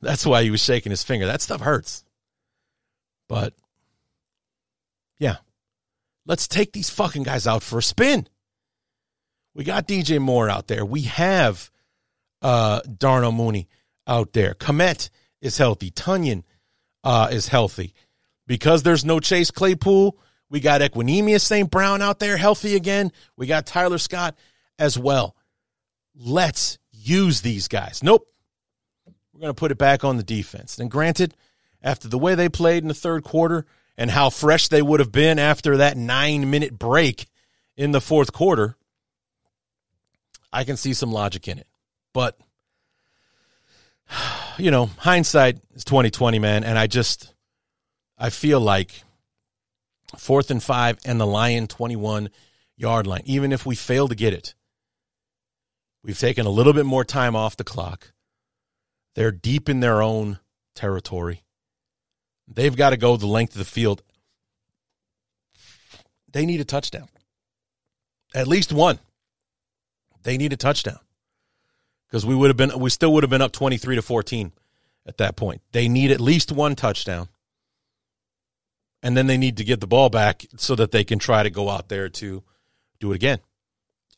That's 0.00 0.24
why 0.24 0.44
he 0.44 0.50
was 0.50 0.62
shaking 0.62 0.90
his 0.90 1.02
finger. 1.02 1.26
That 1.26 1.42
stuff 1.42 1.60
hurts. 1.60 2.04
But 3.28 3.52
yeah, 5.18 5.38
let's 6.24 6.46
take 6.46 6.70
these 6.70 6.88
fucking 6.88 7.24
guys 7.24 7.48
out 7.48 7.64
for 7.64 7.80
a 7.80 7.82
spin. 7.82 8.28
We 9.54 9.64
got 9.64 9.88
DJ 9.88 10.20
Moore 10.20 10.48
out 10.48 10.68
there. 10.68 10.84
We 10.84 11.02
have 11.02 11.72
uh, 12.42 12.80
Mooney 13.02 13.66
out 14.06 14.34
there. 14.34 14.54
Kmet 14.54 15.10
is 15.40 15.58
healthy. 15.58 15.90
Tonyan 15.90 16.44
uh, 17.02 17.26
is 17.32 17.48
healthy. 17.48 17.92
Because 18.46 18.82
there's 18.82 19.04
no 19.04 19.20
Chase 19.20 19.50
Claypool, 19.50 20.16
we 20.48 20.60
got 20.60 20.80
Equanimeous 20.80 21.40
St. 21.40 21.70
Brown 21.70 22.02
out 22.02 22.20
there 22.20 22.36
healthy 22.36 22.76
again. 22.76 23.10
We 23.36 23.46
got 23.46 23.66
Tyler 23.66 23.98
Scott 23.98 24.36
as 24.78 24.98
well. 24.98 25.34
Let's 26.14 26.78
use 26.92 27.40
these 27.40 27.68
guys. 27.68 28.02
Nope. 28.02 28.26
We're 29.34 29.40
going 29.40 29.50
to 29.50 29.58
put 29.58 29.72
it 29.72 29.78
back 29.78 30.04
on 30.04 30.16
the 30.16 30.22
defense. 30.22 30.78
And 30.78 30.90
granted, 30.90 31.34
after 31.82 32.08
the 32.08 32.18
way 32.18 32.34
they 32.34 32.48
played 32.48 32.82
in 32.82 32.88
the 32.88 32.94
third 32.94 33.22
quarter 33.22 33.66
and 33.98 34.10
how 34.10 34.30
fresh 34.30 34.68
they 34.68 34.80
would 34.80 35.00
have 35.00 35.12
been 35.12 35.38
after 35.38 35.78
that 35.78 35.96
nine 35.96 36.48
minute 36.48 36.78
break 36.78 37.26
in 37.76 37.90
the 37.90 38.00
fourth 38.00 38.32
quarter, 38.32 38.76
I 40.52 40.64
can 40.64 40.76
see 40.76 40.94
some 40.94 41.12
logic 41.12 41.48
in 41.48 41.58
it. 41.58 41.66
But 42.14 42.38
you 44.58 44.70
know, 44.70 44.86
hindsight 44.98 45.58
is 45.74 45.84
twenty 45.84 46.10
twenty, 46.10 46.38
man. 46.38 46.64
And 46.64 46.78
I 46.78 46.86
just 46.86 47.34
I 48.18 48.30
feel 48.30 48.60
like 48.60 49.02
fourth 50.16 50.50
and 50.50 50.62
five 50.62 50.98
and 51.04 51.20
the 51.20 51.26
Lion 51.26 51.66
twenty 51.66 51.96
one 51.96 52.30
yard 52.76 53.06
line. 53.06 53.22
Even 53.24 53.52
if 53.52 53.66
we 53.66 53.74
fail 53.74 54.08
to 54.08 54.14
get 54.14 54.32
it, 54.32 54.54
we've 56.02 56.18
taken 56.18 56.46
a 56.46 56.50
little 56.50 56.72
bit 56.72 56.86
more 56.86 57.04
time 57.04 57.36
off 57.36 57.56
the 57.56 57.64
clock. 57.64 58.12
They're 59.14 59.32
deep 59.32 59.68
in 59.68 59.80
their 59.80 60.02
own 60.02 60.38
territory. 60.74 61.42
They've 62.46 62.76
got 62.76 62.90
to 62.90 62.96
go 62.96 63.16
the 63.16 63.26
length 63.26 63.54
of 63.54 63.58
the 63.58 63.64
field. 63.64 64.02
They 66.30 66.46
need 66.46 66.60
a 66.60 66.64
touchdown. 66.64 67.08
At 68.34 68.46
least 68.46 68.72
one. 68.72 68.98
They 70.22 70.36
need 70.36 70.52
a 70.52 70.56
touchdown. 70.56 70.98
Because 72.06 72.26
we 72.26 72.34
would 72.34 72.48
have 72.48 72.56
been 72.56 72.78
we 72.78 72.90
still 72.90 73.12
would 73.14 73.22
have 73.22 73.30
been 73.30 73.42
up 73.42 73.52
23 73.52 73.96
to 73.96 74.02
14 74.02 74.52
at 75.06 75.18
that 75.18 75.36
point. 75.36 75.62
They 75.72 75.88
need 75.88 76.10
at 76.10 76.20
least 76.20 76.52
one 76.52 76.76
touchdown. 76.76 77.28
And 79.02 79.16
then 79.16 79.26
they 79.26 79.36
need 79.36 79.58
to 79.58 79.64
get 79.64 79.80
the 79.80 79.86
ball 79.86 80.08
back 80.08 80.46
so 80.56 80.74
that 80.74 80.90
they 80.90 81.04
can 81.04 81.18
try 81.18 81.42
to 81.42 81.50
go 81.50 81.68
out 81.68 81.88
there 81.88 82.08
to 82.08 82.42
do 82.98 83.12
it 83.12 83.16
again. 83.16 83.38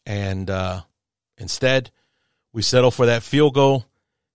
And 0.07 0.49
uh, 0.49 0.83
instead, 1.37 1.91
we 2.53 2.63
settle 2.63 2.91
for 2.91 3.07
that 3.07 3.23
field 3.23 3.55
goal. 3.55 3.85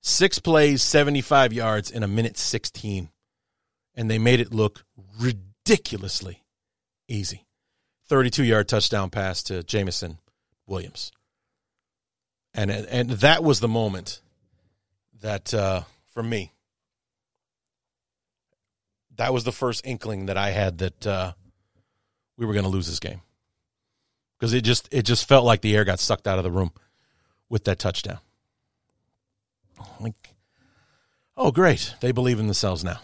Six 0.01 0.39
plays, 0.39 0.83
75 0.83 1.53
yards 1.53 1.89
in 1.89 2.03
a 2.03 2.07
minute 2.07 2.37
16 2.37 3.09
and 3.95 4.09
they 4.09 4.17
made 4.17 4.39
it 4.39 4.53
look 4.53 4.85
ridiculously 5.19 6.43
easy. 7.07 7.45
32 8.07 8.43
yard 8.43 8.67
touchdown 8.67 9.09
pass 9.09 9.43
to 9.43 9.63
Jameson 9.63 10.17
Williams. 10.67 11.11
And, 12.53 12.69
and 12.69 13.09
that 13.09 13.43
was 13.43 13.59
the 13.59 13.67
moment 13.67 14.21
that, 15.21 15.53
uh, 15.53 15.81
for 16.13 16.21
me, 16.21 16.53
that 19.18 19.34
was 19.34 19.43
the 19.43 19.51
first 19.51 19.86
inkling 19.86 20.28
that 20.28 20.38
I 20.38 20.51
had 20.51 20.80
that 20.80 21.07
uh, 21.07 21.34
we 22.38 22.45
were 22.45 22.53
going 22.53 22.64
to 22.64 22.70
lose 22.70 22.88
this 22.88 22.99
game 22.99 23.22
because 24.38 24.53
it 24.53 24.61
just 24.61 24.89
it 24.91 25.03
just 25.03 25.28
felt 25.28 25.45
like 25.45 25.61
the 25.61 25.76
air 25.76 25.86
got 25.86 25.99
sucked 25.99 26.28
out 26.28 26.38
of 26.38 26.43
the 26.43 26.51
room 26.51 26.72
with 27.49 27.66
that 27.66 27.80
touchdown. 27.80 28.20
Like, 29.99 30.34
oh 31.38 31.51
great, 31.51 31.95
they 32.01 32.11
believe 32.11 32.39
in 32.39 32.47
themselves 32.47 32.84
now. 32.84 32.99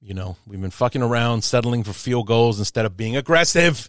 You 0.00 0.14
know, 0.14 0.36
we've 0.46 0.60
been 0.60 0.70
fucking 0.70 1.02
around, 1.02 1.42
settling 1.42 1.84
for 1.84 1.92
field 1.92 2.26
goals 2.26 2.58
instead 2.58 2.84
of 2.84 2.96
being 2.96 3.16
aggressive 3.16 3.88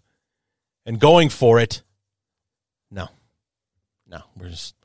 and 0.86 0.99
going 0.99 1.30
for 1.30 1.59
it. 1.59 1.82
No, 2.91 3.09
no, 4.07 4.22
we're 4.38 4.49
just, 4.49 4.76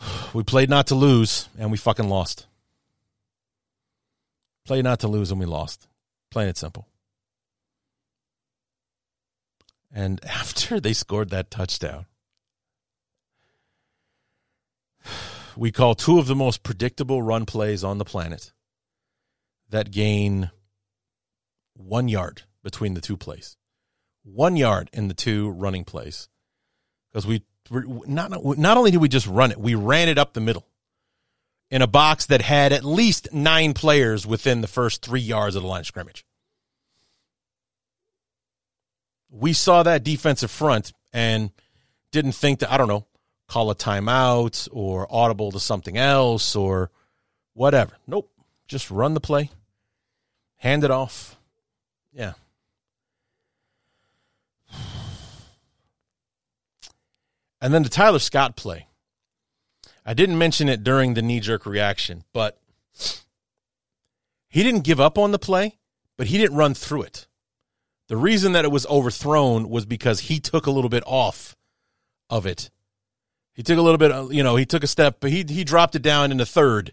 we 0.34 0.42
played 0.42 0.68
not 0.68 0.88
to 0.88 0.96
lose 0.96 1.48
and 1.56 1.70
we 1.70 1.78
fucking 1.78 2.08
lost. 2.08 2.46
Played 4.66 4.84
not 4.84 5.00
to 5.00 5.08
lose 5.08 5.30
and 5.30 5.38
we 5.38 5.46
lost. 5.46 5.86
Plain 6.30 6.48
and 6.48 6.56
simple. 6.56 6.88
And 9.92 10.22
after 10.28 10.80
they 10.80 10.92
scored 10.92 11.30
that 11.30 11.50
touchdown, 11.50 12.06
we 15.56 15.70
call 15.70 15.94
two 15.94 16.18
of 16.18 16.26
the 16.26 16.34
most 16.34 16.62
predictable 16.62 17.22
run 17.22 17.46
plays 17.46 17.84
on 17.84 17.98
the 17.98 18.04
planet 18.04 18.52
that 19.70 19.90
gain 19.90 20.50
one 21.74 22.08
yard 22.08 22.42
between 22.62 22.94
the 22.94 23.00
two 23.00 23.16
plays. 23.16 23.56
One 24.24 24.56
yard 24.56 24.90
in 24.92 25.06
the 25.06 25.14
two 25.14 25.50
running 25.50 25.84
plays. 25.84 26.28
Because 27.12 27.26
we 27.26 27.44
not 27.70 28.30
not 28.58 28.76
only 28.76 28.90
did 28.90 29.00
we 29.00 29.08
just 29.08 29.26
run 29.26 29.50
it, 29.52 29.58
we 29.58 29.74
ran 29.74 30.08
it 30.08 30.18
up 30.18 30.32
the 30.32 30.40
middle 30.40 30.66
in 31.70 31.82
a 31.82 31.86
box 31.86 32.26
that 32.26 32.42
had 32.42 32.72
at 32.72 32.84
least 32.84 33.32
nine 33.32 33.74
players 33.74 34.26
within 34.26 34.60
the 34.60 34.68
first 34.68 35.02
three 35.02 35.20
yards 35.20 35.56
of 35.56 35.62
the 35.62 35.68
line 35.68 35.80
of 35.80 35.86
scrimmage. 35.86 36.24
We 39.30 39.52
saw 39.52 39.82
that 39.82 40.04
defensive 40.04 40.50
front 40.50 40.92
and 41.12 41.50
didn't 42.12 42.32
think 42.32 42.60
that, 42.60 42.72
I 42.72 42.76
don't 42.76 42.88
know, 42.88 43.06
call 43.48 43.70
a 43.70 43.74
timeout 43.74 44.68
or 44.72 45.06
audible 45.10 45.52
to 45.52 45.60
something 45.60 45.96
else 45.96 46.56
or 46.56 46.90
whatever. 47.54 47.96
Nope. 48.06 48.30
Just 48.68 48.90
run 48.90 49.14
the 49.14 49.20
play, 49.20 49.50
hand 50.56 50.82
it 50.84 50.90
off. 50.90 51.36
Yeah. 52.12 52.34
And 57.58 57.72
then 57.72 57.82
the 57.82 57.88
Tyler 57.88 58.18
Scott 58.18 58.54
play. 58.54 58.86
I 60.06 60.14
didn't 60.14 60.38
mention 60.38 60.68
it 60.68 60.84
during 60.84 61.14
the 61.14 61.22
knee 61.22 61.40
jerk 61.40 61.66
reaction, 61.66 62.22
but 62.32 62.58
he 64.48 64.62
didn't 64.62 64.84
give 64.84 65.00
up 65.00 65.18
on 65.18 65.32
the 65.32 65.38
play, 65.38 65.78
but 66.16 66.28
he 66.28 66.38
didn't 66.38 66.56
run 66.56 66.74
through 66.74 67.02
it. 67.02 67.26
The 68.06 68.16
reason 68.16 68.52
that 68.52 68.64
it 68.64 68.70
was 68.70 68.86
overthrown 68.86 69.68
was 69.68 69.84
because 69.84 70.20
he 70.20 70.38
took 70.38 70.66
a 70.66 70.70
little 70.70 70.88
bit 70.88 71.02
off 71.06 71.56
of 72.30 72.46
it. 72.46 72.70
He 73.52 73.64
took 73.64 73.78
a 73.78 73.82
little 73.82 73.98
bit, 73.98 74.32
you 74.32 74.44
know, 74.44 74.54
he 74.54 74.64
took 74.64 74.84
a 74.84 74.86
step, 74.86 75.16
but 75.18 75.30
he 75.30 75.44
he 75.48 75.64
dropped 75.64 75.96
it 75.96 76.02
down 76.02 76.30
into 76.30 76.46
third 76.46 76.92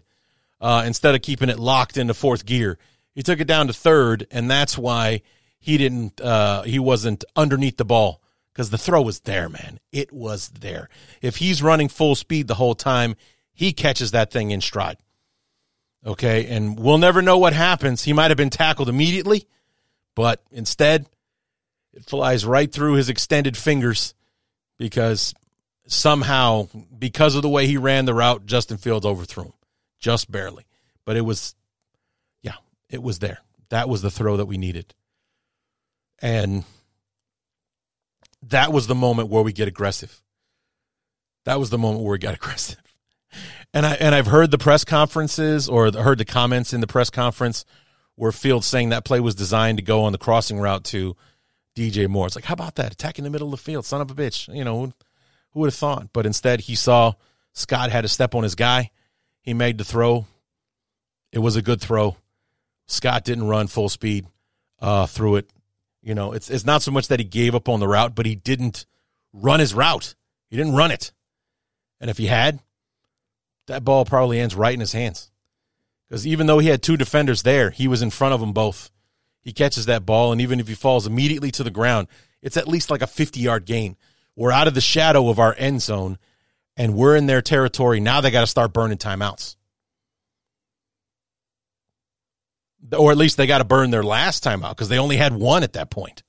uh, 0.60 0.82
instead 0.84 1.14
of 1.14 1.22
keeping 1.22 1.48
it 1.48 1.58
locked 1.60 1.96
into 1.96 2.14
fourth 2.14 2.44
gear. 2.44 2.78
He 3.14 3.22
took 3.22 3.38
it 3.38 3.46
down 3.46 3.68
to 3.68 3.72
third, 3.72 4.26
and 4.32 4.50
that's 4.50 4.76
why 4.76 5.22
he 5.60 5.78
didn't. 5.78 6.20
Uh, 6.20 6.62
he 6.62 6.80
wasn't 6.80 7.22
underneath 7.36 7.76
the 7.76 7.84
ball 7.84 8.20
because 8.54 8.70
the 8.70 8.78
throw 8.78 9.02
was 9.02 9.20
there, 9.20 9.48
man. 9.48 9.80
It 9.90 10.12
was 10.12 10.48
there. 10.48 10.88
If 11.20 11.36
he's 11.36 11.62
running 11.62 11.88
full 11.88 12.14
speed 12.14 12.46
the 12.46 12.54
whole 12.54 12.76
time, 12.76 13.16
he 13.52 13.72
catches 13.72 14.12
that 14.12 14.30
thing 14.30 14.52
in 14.52 14.60
stride. 14.60 14.96
Okay, 16.06 16.46
and 16.46 16.78
we'll 16.78 16.98
never 16.98 17.20
know 17.20 17.38
what 17.38 17.52
happens. 17.52 18.04
He 18.04 18.12
might 18.12 18.30
have 18.30 18.36
been 18.36 18.50
tackled 18.50 18.88
immediately, 18.88 19.48
but 20.14 20.42
instead, 20.52 21.06
it 21.92 22.04
flies 22.04 22.46
right 22.46 22.70
through 22.70 22.94
his 22.94 23.08
extended 23.08 23.56
fingers 23.56 24.14
because 24.78 25.34
somehow, 25.86 26.68
because 26.96 27.34
of 27.34 27.42
the 27.42 27.48
way 27.48 27.66
he 27.66 27.76
ran 27.76 28.04
the 28.04 28.14
route, 28.14 28.46
Justin 28.46 28.76
Fields 28.76 29.06
overthrew 29.06 29.44
him 29.44 29.52
just 29.98 30.30
barely. 30.30 30.64
But 31.04 31.16
it 31.16 31.22
was, 31.22 31.54
yeah, 32.42 32.56
it 32.90 33.02
was 33.02 33.18
there. 33.18 33.38
That 33.70 33.88
was 33.88 34.02
the 34.02 34.10
throw 34.10 34.36
that 34.36 34.46
we 34.46 34.58
needed. 34.58 34.94
And 36.20 36.64
that 38.48 38.72
was 38.72 38.86
the 38.86 38.94
moment 38.94 39.28
where 39.28 39.42
we 39.42 39.52
get 39.52 39.68
aggressive. 39.68 40.22
That 41.44 41.58
was 41.58 41.70
the 41.70 41.78
moment 41.78 42.04
where 42.04 42.12
we 42.12 42.18
got 42.18 42.34
aggressive. 42.40 42.80
And 43.72 43.84
I 43.84 43.94
and 43.94 44.14
I've 44.14 44.28
heard 44.28 44.50
the 44.50 44.58
press 44.58 44.84
conferences 44.84 45.68
or 45.68 45.90
heard 45.90 46.18
the 46.18 46.24
comments 46.24 46.72
in 46.72 46.80
the 46.80 46.86
press 46.86 47.10
conference 47.10 47.64
where 48.14 48.30
Fields 48.30 48.66
saying 48.66 48.90
that 48.90 49.04
play 49.04 49.18
was 49.18 49.34
designed 49.34 49.78
to 49.78 49.82
go 49.82 50.04
on 50.04 50.12
the 50.12 50.18
crossing 50.18 50.60
route 50.60 50.84
to 50.84 51.16
DJ 51.74 52.08
Moore. 52.08 52.26
It's 52.26 52.36
like, 52.36 52.44
how 52.44 52.54
about 52.54 52.76
that? 52.76 52.92
Attacking 52.92 53.24
the 53.24 53.30
middle 53.30 53.48
of 53.48 53.58
the 53.58 53.64
field, 53.64 53.84
son 53.84 54.00
of 54.00 54.10
a 54.10 54.14
bitch. 54.14 54.54
You 54.54 54.64
know, 54.64 54.92
who 55.50 55.60
would 55.60 55.66
have 55.66 55.74
thought? 55.74 56.12
But 56.12 56.26
instead, 56.26 56.60
he 56.60 56.76
saw 56.76 57.14
Scott 57.52 57.90
had 57.90 58.02
to 58.02 58.08
step 58.08 58.34
on 58.34 58.44
his 58.44 58.54
guy. 58.54 58.90
He 59.40 59.54
made 59.54 59.78
the 59.78 59.84
throw. 59.84 60.26
It 61.32 61.40
was 61.40 61.56
a 61.56 61.62
good 61.62 61.80
throw. 61.80 62.16
Scott 62.86 63.24
didn't 63.24 63.48
run 63.48 63.66
full 63.66 63.88
speed 63.88 64.26
uh, 64.80 65.06
through 65.06 65.36
it. 65.36 65.50
You 66.04 66.14
know, 66.14 66.32
it's 66.32 66.50
it's 66.50 66.66
not 66.66 66.82
so 66.82 66.90
much 66.90 67.08
that 67.08 67.18
he 67.18 67.24
gave 67.24 67.54
up 67.54 67.68
on 67.68 67.80
the 67.80 67.88
route, 67.88 68.14
but 68.14 68.26
he 68.26 68.34
didn't 68.34 68.84
run 69.32 69.58
his 69.58 69.72
route. 69.72 70.14
He 70.50 70.56
didn't 70.56 70.74
run 70.74 70.90
it. 70.90 71.12
And 71.98 72.10
if 72.10 72.18
he 72.18 72.26
had, 72.26 72.60
that 73.66 73.84
ball 73.84 74.04
probably 74.04 74.38
ends 74.38 74.54
right 74.54 74.74
in 74.74 74.80
his 74.80 74.92
hands. 74.92 75.30
Because 76.06 76.26
even 76.26 76.46
though 76.46 76.58
he 76.58 76.68
had 76.68 76.82
two 76.82 76.98
defenders 76.98 77.42
there, 77.42 77.70
he 77.70 77.88
was 77.88 78.02
in 78.02 78.10
front 78.10 78.34
of 78.34 78.40
them 78.40 78.52
both. 78.52 78.90
He 79.40 79.54
catches 79.54 79.86
that 79.86 80.04
ball, 80.04 80.30
and 80.30 80.42
even 80.42 80.60
if 80.60 80.68
he 80.68 80.74
falls 80.74 81.06
immediately 81.06 81.50
to 81.52 81.64
the 81.64 81.70
ground, 81.70 82.08
it's 82.42 82.58
at 82.58 82.68
least 82.68 82.90
like 82.90 83.02
a 83.02 83.06
50 83.06 83.40
yard 83.40 83.64
gain 83.64 83.96
We're 84.36 84.52
out 84.52 84.68
of 84.68 84.74
the 84.74 84.82
shadow 84.82 85.30
of 85.30 85.38
our 85.38 85.54
end 85.56 85.80
zone 85.80 86.18
and 86.76 86.94
we're 86.94 87.16
in 87.16 87.26
their 87.26 87.40
territory. 87.40 88.00
Now 88.00 88.20
they 88.20 88.30
got 88.30 88.42
to 88.42 88.46
start 88.46 88.72
burning 88.72 88.98
timeouts. 88.98 89.56
Or 92.92 93.10
at 93.10 93.16
least 93.16 93.36
they 93.36 93.46
got 93.46 93.58
to 93.58 93.64
burn 93.64 93.90
their 93.90 94.02
last 94.02 94.44
timeout 94.44 94.70
because 94.70 94.88
they 94.88 94.98
only 94.98 95.16
had 95.16 95.32
one 95.32 95.62
at 95.62 95.72
that 95.72 95.90
point. 95.90 96.22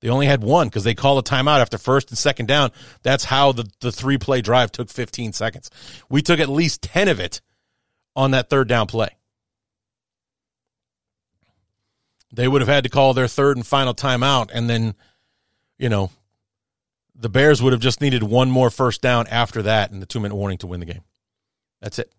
They 0.00 0.08
only 0.08 0.26
had 0.26 0.42
one 0.42 0.68
because 0.68 0.84
they 0.84 0.94
call 0.94 1.18
a 1.18 1.22
timeout 1.22 1.60
after 1.60 1.78
first 1.78 2.10
and 2.10 2.18
second 2.18 2.46
down. 2.46 2.70
That's 3.02 3.24
how 3.24 3.52
the, 3.52 3.70
the 3.80 3.92
three 3.92 4.18
play 4.18 4.40
drive 4.40 4.72
took 4.72 4.88
15 4.88 5.32
seconds. 5.32 5.70
We 6.08 6.22
took 6.22 6.40
at 6.40 6.48
least 6.48 6.82
10 6.82 7.08
of 7.08 7.20
it 7.20 7.40
on 8.16 8.30
that 8.30 8.48
third 8.48 8.68
down 8.68 8.86
play. 8.86 9.16
They 12.32 12.48
would 12.48 12.62
have 12.62 12.68
had 12.68 12.84
to 12.84 12.90
call 12.90 13.12
their 13.12 13.28
third 13.28 13.56
and 13.56 13.66
final 13.66 13.92
timeout, 13.92 14.50
and 14.52 14.70
then, 14.70 14.94
you 15.78 15.88
know, 15.88 16.10
the 17.14 17.28
Bears 17.28 17.60
would 17.60 17.72
have 17.72 17.82
just 17.82 18.00
needed 18.00 18.22
one 18.22 18.50
more 18.50 18.70
first 18.70 19.02
down 19.02 19.26
after 19.26 19.62
that 19.62 19.90
and 19.90 20.00
the 20.00 20.06
two 20.06 20.20
minute 20.20 20.36
warning 20.36 20.58
to 20.58 20.66
win 20.66 20.80
the 20.80 20.86
game. 20.86 21.02
That's 21.82 21.98
it. 21.98 22.12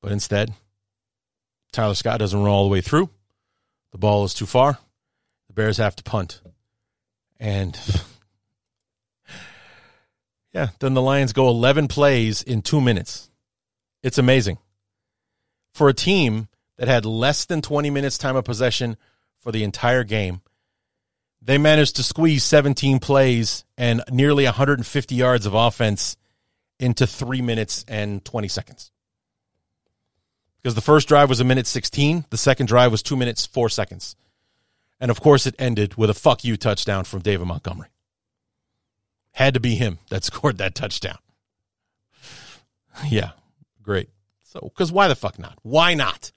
But 0.00 0.12
instead, 0.12 0.54
Tyler 1.76 1.94
Scott 1.94 2.18
doesn't 2.18 2.42
roll 2.42 2.56
all 2.56 2.64
the 2.64 2.72
way 2.72 2.80
through. 2.80 3.10
The 3.92 3.98
ball 3.98 4.24
is 4.24 4.32
too 4.32 4.46
far. 4.46 4.78
The 5.48 5.52
Bears 5.52 5.76
have 5.76 5.94
to 5.96 6.02
punt. 6.02 6.40
And 7.38 7.78
yeah, 10.54 10.68
then 10.78 10.94
the 10.94 11.02
Lions 11.02 11.34
go 11.34 11.48
11 11.48 11.88
plays 11.88 12.40
in 12.40 12.62
two 12.62 12.80
minutes. 12.80 13.28
It's 14.02 14.16
amazing. 14.16 14.56
For 15.74 15.90
a 15.90 15.92
team 15.92 16.48
that 16.78 16.88
had 16.88 17.04
less 17.04 17.44
than 17.44 17.60
20 17.60 17.90
minutes 17.90 18.16
time 18.16 18.36
of 18.36 18.46
possession 18.46 18.96
for 19.38 19.52
the 19.52 19.62
entire 19.62 20.02
game, 20.02 20.40
they 21.42 21.58
managed 21.58 21.96
to 21.96 22.02
squeeze 22.02 22.42
17 22.42 23.00
plays 23.00 23.66
and 23.76 24.02
nearly 24.10 24.44
150 24.44 25.14
yards 25.14 25.44
of 25.44 25.52
offense 25.52 26.16
into 26.80 27.06
three 27.06 27.42
minutes 27.42 27.84
and 27.86 28.24
20 28.24 28.48
seconds. 28.48 28.92
Because 30.66 30.74
the 30.74 30.80
first 30.80 31.06
drive 31.06 31.28
was 31.28 31.38
a 31.38 31.44
minute 31.44 31.68
16, 31.68 32.24
the 32.30 32.36
second 32.36 32.66
drive 32.66 32.90
was 32.90 33.00
two 33.00 33.14
minutes, 33.14 33.46
four 33.46 33.68
seconds. 33.68 34.16
And 34.98 35.12
of 35.12 35.20
course, 35.20 35.46
it 35.46 35.54
ended 35.60 35.94
with 35.94 36.10
a 36.10 36.12
fuck 36.12 36.42
you 36.42 36.56
touchdown 36.56 37.04
from 37.04 37.20
David 37.20 37.46
Montgomery. 37.46 37.86
Had 39.30 39.54
to 39.54 39.60
be 39.60 39.76
him 39.76 40.00
that 40.10 40.24
scored 40.24 40.58
that 40.58 40.74
touchdown. 40.74 41.18
Yeah, 43.08 43.30
great. 43.80 44.08
So, 44.42 44.58
because 44.58 44.90
why 44.90 45.06
the 45.06 45.14
fuck 45.14 45.38
not? 45.38 45.56
Why 45.62 45.94
not? 45.94 46.32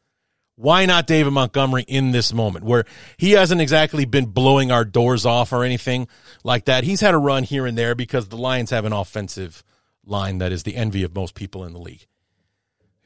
Why 0.58 0.86
not 0.86 1.08
David 1.08 1.34
Montgomery 1.34 1.86
in 1.88 2.12
this 2.12 2.32
moment 2.32 2.66
where 2.66 2.86
he 3.18 3.32
hasn't 3.32 3.62
exactly 3.62 4.06
been 4.06 4.28
blowing 4.28 4.72
our 4.72 4.86
doors 4.86 5.26
off 5.26 5.52
or 5.52 5.64
anything 5.64 6.08
like 6.44 6.66
that? 6.66 6.84
He's 6.84 7.02
had 7.02 7.16
a 7.16 7.18
run 7.18 7.42
here 7.42 7.66
and 7.66 7.76
there 7.76 7.96
because 7.96 8.30
the 8.30 8.38
Lions 8.38 8.70
have 8.70 8.86
an 8.86 8.94
offensive 8.94 9.64
line 10.06 10.38
that 10.38 10.52
is 10.52 10.62
the 10.62 10.76
envy 10.76 11.02
of 11.02 11.16
most 11.16 11.34
people 11.34 11.66
in 11.66 11.74
the 11.74 11.80
league. 11.80 12.06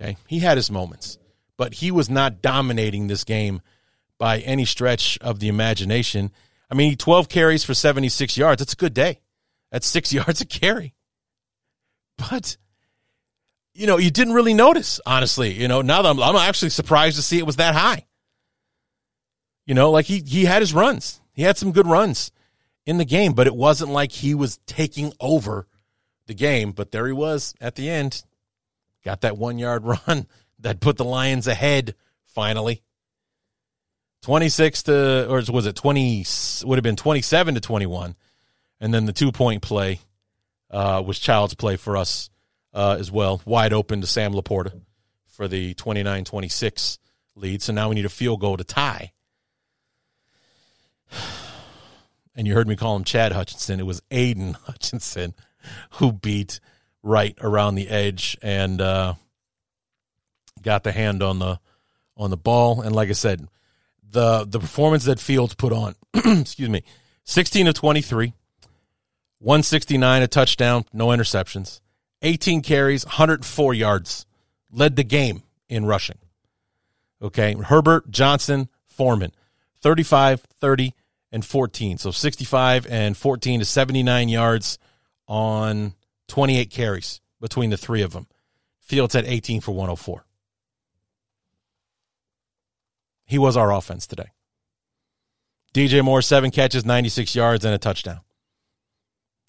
Okay. 0.03 0.17
He 0.27 0.39
had 0.39 0.57
his 0.57 0.69
moments, 0.69 1.17
but 1.57 1.75
he 1.75 1.91
was 1.91 2.09
not 2.09 2.41
dominating 2.41 3.07
this 3.07 3.23
game 3.23 3.61
by 4.17 4.39
any 4.39 4.65
stretch 4.65 5.17
of 5.21 5.39
the 5.39 5.47
imagination. 5.47 6.31
I 6.69 6.75
mean, 6.75 6.97
12 6.97 7.29
carries 7.29 7.63
for 7.63 7.73
76 7.73 8.37
yards. 8.37 8.59
That's 8.59 8.73
a 8.73 8.77
good 8.77 8.93
day. 8.93 9.21
That's 9.71 9.87
six 9.87 10.11
yards 10.13 10.41
a 10.41 10.45
carry. 10.45 10.93
But 12.17 12.57
you 13.73 13.87
know, 13.87 13.97
you 13.97 14.11
didn't 14.11 14.33
really 14.33 14.53
notice, 14.53 15.01
honestly. 15.05 15.51
You 15.53 15.67
know, 15.67 15.81
now 15.81 16.03
that 16.03 16.09
I'm, 16.09 16.21
I'm 16.21 16.35
actually 16.35 16.69
surprised 16.69 17.15
to 17.15 17.23
see 17.23 17.39
it 17.39 17.45
was 17.45 17.55
that 17.55 17.73
high. 17.73 18.05
You 19.65 19.73
know, 19.73 19.89
like 19.89 20.05
he 20.05 20.19
he 20.19 20.45
had 20.45 20.61
his 20.61 20.73
runs. 20.73 21.21
He 21.31 21.41
had 21.41 21.57
some 21.57 21.71
good 21.71 21.87
runs 21.87 22.31
in 22.85 22.97
the 22.97 23.05
game, 23.05 23.33
but 23.33 23.47
it 23.47 23.55
wasn't 23.55 23.89
like 23.89 24.11
he 24.11 24.35
was 24.35 24.59
taking 24.67 25.13
over 25.19 25.67
the 26.27 26.35
game. 26.35 26.71
But 26.71 26.91
there 26.91 27.07
he 27.07 27.13
was 27.13 27.55
at 27.59 27.75
the 27.75 27.89
end. 27.89 28.23
Got 29.03 29.21
that 29.21 29.37
one 29.37 29.57
yard 29.57 29.83
run 30.07 30.27
that 30.59 30.79
put 30.79 30.97
the 30.97 31.05
Lions 31.05 31.47
ahead 31.47 31.95
finally. 32.25 32.81
26 34.23 34.83
to, 34.83 35.29
or 35.29 35.43
was 35.51 35.65
it 35.65 35.75
20, 35.75 36.25
would 36.65 36.77
have 36.77 36.83
been 36.83 36.95
27 36.95 37.55
to 37.55 37.61
21. 37.61 38.15
And 38.79 38.93
then 38.93 39.05
the 39.05 39.13
two 39.13 39.31
point 39.31 39.61
play 39.61 39.99
uh, 40.71 41.03
was 41.05 41.19
child's 41.19 41.53
play 41.53 41.75
for 41.75 41.97
us 41.97 42.29
uh, 42.73 42.97
as 42.99 43.11
well, 43.11 43.41
wide 43.45 43.73
open 43.73 44.01
to 44.01 44.07
Sam 44.07 44.33
LaPorta 44.33 44.81
for 45.27 45.47
the 45.47 45.73
29 45.75 46.25
26 46.25 46.99
lead. 47.35 47.61
So 47.61 47.73
now 47.73 47.89
we 47.89 47.95
need 47.95 48.05
a 48.05 48.09
field 48.09 48.39
goal 48.41 48.57
to 48.57 48.63
tie. 48.63 49.11
And 52.35 52.47
you 52.47 52.55
heard 52.55 52.67
me 52.67 52.75
call 52.75 52.95
him 52.95 53.03
Chad 53.03 53.31
Hutchinson. 53.31 53.79
It 53.79 53.85
was 53.85 54.01
Aidan 54.09 54.53
Hutchinson 54.65 55.35
who 55.91 56.11
beat 56.11 56.59
right 57.03 57.37
around 57.41 57.75
the 57.75 57.89
edge 57.89 58.37
and 58.41 58.81
uh, 58.81 59.13
got 60.61 60.83
the 60.83 60.91
hand 60.91 61.21
on 61.21 61.39
the 61.39 61.59
on 62.17 62.29
the 62.29 62.37
ball. 62.37 62.81
And 62.81 62.95
like 62.95 63.09
I 63.09 63.13
said, 63.13 63.47
the 64.09 64.45
the 64.45 64.59
performance 64.59 65.05
that 65.05 65.19
Fields 65.19 65.53
put 65.53 65.73
on, 65.73 65.95
excuse 66.13 66.69
me, 66.69 66.83
16 67.25 67.67
of 67.67 67.75
23, 67.75 68.33
169, 69.39 70.21
a 70.21 70.27
touchdown, 70.27 70.85
no 70.93 71.07
interceptions. 71.07 71.81
18 72.21 72.61
carries, 72.61 73.05
104 73.05 73.73
yards, 73.73 74.25
led 74.71 74.95
the 74.95 75.03
game 75.03 75.43
in 75.67 75.85
rushing. 75.85 76.17
Okay. 77.21 77.53
Herbert, 77.53 78.09
Johnson, 78.09 78.69
Foreman, 78.85 79.33
35, 79.81 80.41
30, 80.41 80.93
and 81.31 81.45
14. 81.45 81.97
So 81.97 82.11
65 82.11 82.87
and 82.87 83.17
14 83.17 83.59
to 83.59 83.65
79 83.65 84.29
yards 84.29 84.77
on 85.27 85.93
28 86.27 86.69
carries 86.69 87.21
between 87.39 87.69
the 87.69 87.77
three 87.77 88.01
of 88.01 88.13
them. 88.13 88.27
Fields 88.79 89.13
had 89.13 89.25
18 89.25 89.61
for 89.61 89.71
104. 89.71 90.25
He 93.25 93.37
was 93.37 93.57
our 93.57 93.73
offense 93.73 94.05
today. 94.05 94.31
DJ 95.73 96.03
Moore, 96.03 96.21
seven 96.21 96.51
catches, 96.51 96.85
96 96.85 97.33
yards, 97.35 97.65
and 97.65 97.73
a 97.73 97.77
touchdown. 97.77 98.19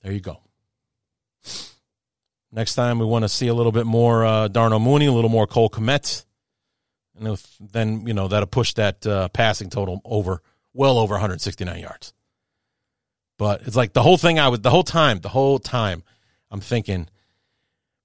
There 0.03 0.13
you 0.13 0.21
go. 0.21 0.41
Next 2.51 2.77
time 2.77 2.99
we 2.99 3.05
want 3.05 3.25
to 3.25 3.29
see 3.29 3.49
a 3.49 3.55
little 3.55 3.73
bit 3.73 3.85
more 3.85 4.25
uh, 4.25 4.49
Darnell 4.49 4.79
Mooney, 4.79 5.07
a 5.07 5.13
little 5.13 5.31
more 5.31 5.47
Cole 5.47 5.69
Kmet. 5.69 6.25
And 7.19 7.29
if, 7.29 7.57
then, 7.61 8.07
you 8.07 8.15
know, 8.15 8.29
that'll 8.29 8.47
push 8.47 8.75
that 8.75 9.07
uh, 9.07 9.29
passing 9.29 9.71
total 9.71 10.01
over, 10.05 10.41
well 10.73 10.99
over 10.99 11.15
169 11.15 11.79
yards. 11.81 12.15
But 13.37 13.63
it's 13.63 13.77
like 13.77 13.93
the 13.93 14.03
whole 14.03 14.17
thing 14.17 14.39
I 14.39 14.49
was, 14.49 14.61
the 14.61 14.71
whole 14.71 14.85
time, 14.85 15.21
the 15.21 15.29
whole 15.29 15.59
time, 15.59 16.05
I'm 16.55 16.61
thinking, 16.61 17.09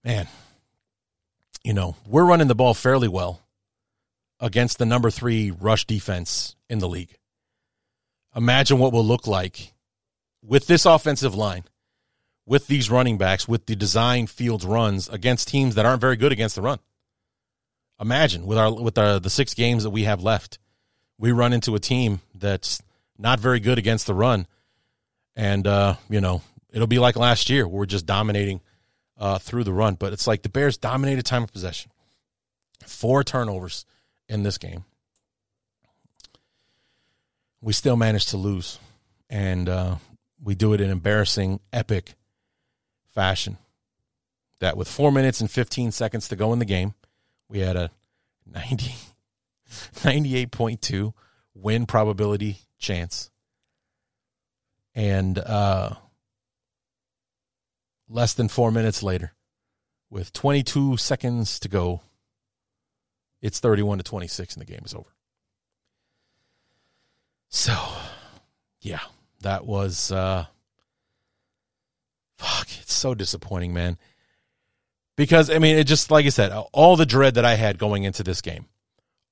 man, 0.03 0.27
you 1.63 1.71
know, 1.71 1.95
we're 2.07 2.25
running 2.25 2.47
the 2.47 2.55
ball 2.55 2.73
fairly 2.73 3.07
well 3.07 3.43
against 4.39 4.79
the 4.79 4.87
number 4.87 5.11
three 5.11 5.51
rush 5.51 5.85
defense 5.85 6.55
in 6.67 6.79
the 6.79 6.89
league. 6.89 7.15
Imagine 8.35 8.79
what 8.79 8.91
will 8.91 9.05
look 9.05 9.27
like 9.27 9.73
with 10.41 10.65
this 10.65 10.87
offensive 10.87 11.35
line 11.35 11.65
with 12.43 12.65
these 12.65 12.89
running 12.89 13.19
backs, 13.19 13.47
with 13.47 13.67
the 13.67 13.75
design 13.75 14.25
fields 14.25 14.65
runs 14.65 15.07
against 15.09 15.47
teams 15.47 15.75
that 15.75 15.85
aren't 15.85 16.01
very 16.01 16.15
good 16.15 16.31
against 16.31 16.55
the 16.55 16.63
run. 16.63 16.79
Imagine 18.01 18.47
with 18.47 18.57
our 18.57 18.73
with 18.73 18.97
our, 18.97 19.19
the 19.19 19.29
six 19.29 19.53
games 19.53 19.83
that 19.83 19.91
we 19.91 20.05
have 20.05 20.23
left, 20.23 20.57
we 21.19 21.31
run 21.31 21.53
into 21.53 21.75
a 21.75 21.79
team 21.79 22.21
that's 22.33 22.81
not 23.15 23.39
very 23.39 23.59
good 23.59 23.77
against 23.77 24.07
the 24.07 24.15
run, 24.15 24.47
and 25.35 25.67
uh, 25.67 25.97
you 26.09 26.19
know 26.19 26.41
it'll 26.71 26.87
be 26.87 26.99
like 26.99 27.15
last 27.15 27.49
year. 27.49 27.67
We're 27.67 27.85
just 27.85 28.05
dominating 28.05 28.61
uh, 29.17 29.39
through 29.39 29.63
the 29.63 29.73
run, 29.73 29.95
but 29.95 30.13
it's 30.13 30.27
like 30.27 30.43
the 30.43 30.49
Bears 30.49 30.77
dominated 30.77 31.25
time 31.25 31.43
of 31.43 31.51
possession, 31.51 31.91
four 32.85 33.23
turnovers 33.23 33.85
in 34.27 34.43
this 34.43 34.57
game. 34.57 34.85
We 37.61 37.73
still 37.73 37.97
managed 37.97 38.29
to 38.29 38.37
lose, 38.37 38.79
and 39.29 39.67
uh, 39.67 39.95
we 40.41 40.55
do 40.55 40.73
it 40.73 40.79
in 40.79 40.89
embarrassing, 40.89 41.59
epic 41.73 42.13
fashion. 43.13 43.57
That 44.59 44.77
with 44.77 44.87
four 44.87 45.11
minutes 45.11 45.41
and 45.41 45.49
15 45.49 45.91
seconds 45.91 46.27
to 46.29 46.35
go 46.35 46.53
in 46.53 46.59
the 46.59 46.65
game, 46.65 46.93
we 47.49 47.59
had 47.59 47.75
a 47.75 47.91
90, 48.45 48.85
98.2 49.95 51.13
win 51.53 51.85
probability 51.85 52.59
chance. 52.77 53.29
And 54.95 55.37
uh, 55.37 55.91
less 58.09 58.33
than 58.33 58.47
four 58.47 58.71
minutes 58.71 59.03
later, 59.03 59.33
with 60.09 60.33
22 60.33 60.97
seconds 60.97 61.59
to 61.59 61.69
go, 61.69 62.01
it's 63.41 63.59
31 63.59 63.99
to 63.99 64.03
26 64.03 64.55
and 64.55 64.61
the 64.61 64.71
game 64.71 64.81
is 64.83 64.93
over. 64.93 65.13
So, 67.49 67.75
yeah, 68.81 68.99
that 69.41 69.65
was 69.65 70.11
uh, 70.11 70.45
Fuck, 72.37 72.69
it's 72.79 72.93
so 72.93 73.13
disappointing, 73.13 73.73
man. 73.73 73.97
Because 75.17 75.49
I 75.49 75.59
mean, 75.59 75.77
it 75.77 75.83
just 75.85 76.09
like 76.09 76.25
I 76.25 76.29
said, 76.29 76.53
all 76.71 76.95
the 76.95 77.05
dread 77.05 77.33
that 77.33 77.43
I 77.43 77.55
had 77.55 77.77
going 77.77 78.03
into 78.03 78.23
this 78.23 78.39
game, 78.39 78.67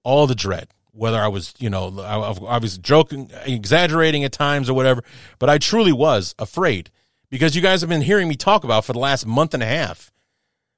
all 0.03 0.27
the 0.27 0.35
dread 0.35 0.67
whether 0.97 1.19
I 1.19 1.27
was, 1.27 1.53
you 1.59 1.69
know, 1.69 1.99
I, 1.99 2.55
I 2.55 2.57
was 2.57 2.79
joking, 2.79 3.29
exaggerating 3.45 4.23
at 4.23 4.31
times 4.31 4.67
or 4.67 4.73
whatever, 4.73 5.03
but 5.37 5.47
I 5.47 5.59
truly 5.59 5.91
was 5.91 6.33
afraid 6.39 6.89
because 7.29 7.55
you 7.55 7.61
guys 7.61 7.81
have 7.81 7.89
been 7.89 8.01
hearing 8.01 8.27
me 8.27 8.35
talk 8.35 8.63
about 8.63 8.85
for 8.85 8.93
the 8.93 8.99
last 8.99 9.25
month 9.25 9.53
and 9.53 9.63
a 9.63 9.67
half 9.67 10.11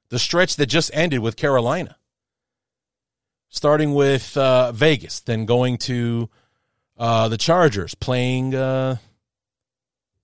the 0.09 0.19
stretch 0.19 0.55
that 0.55 0.65
just 0.65 0.91
ended 0.93 1.19
with 1.19 1.35
Carolina, 1.35 1.97
starting 3.49 3.93
with 3.93 4.35
uh, 4.35 4.71
Vegas, 4.71 5.19
then 5.19 5.45
going 5.45 5.77
to 5.77 6.29
uh, 6.97 7.27
the 7.27 7.37
Chargers, 7.37 7.95
playing 7.95 8.55
uh, 8.55 8.97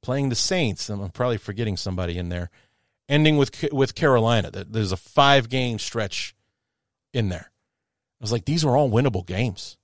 playing 0.01 0.29
the 0.29 0.35
Saints. 0.35 0.89
I'm 0.89 1.09
probably 1.11 1.37
forgetting 1.37 1.77
somebody 1.77 2.17
in 2.17 2.29
there. 2.29 2.49
Ending 3.07 3.37
with 3.37 3.71
with 3.71 3.95
Carolina, 3.95 4.49
there's 4.51 4.91
a 4.91 4.97
five 4.97 5.49
game 5.49 5.77
stretch 5.79 6.35
in 7.13 7.29
there. 7.29 7.51
I 8.19 8.23
was 8.23 8.31
like, 8.31 8.45
these 8.45 8.65
are 8.65 8.75
all 8.75 8.89
winnable 8.89 9.25
games. 9.25 9.77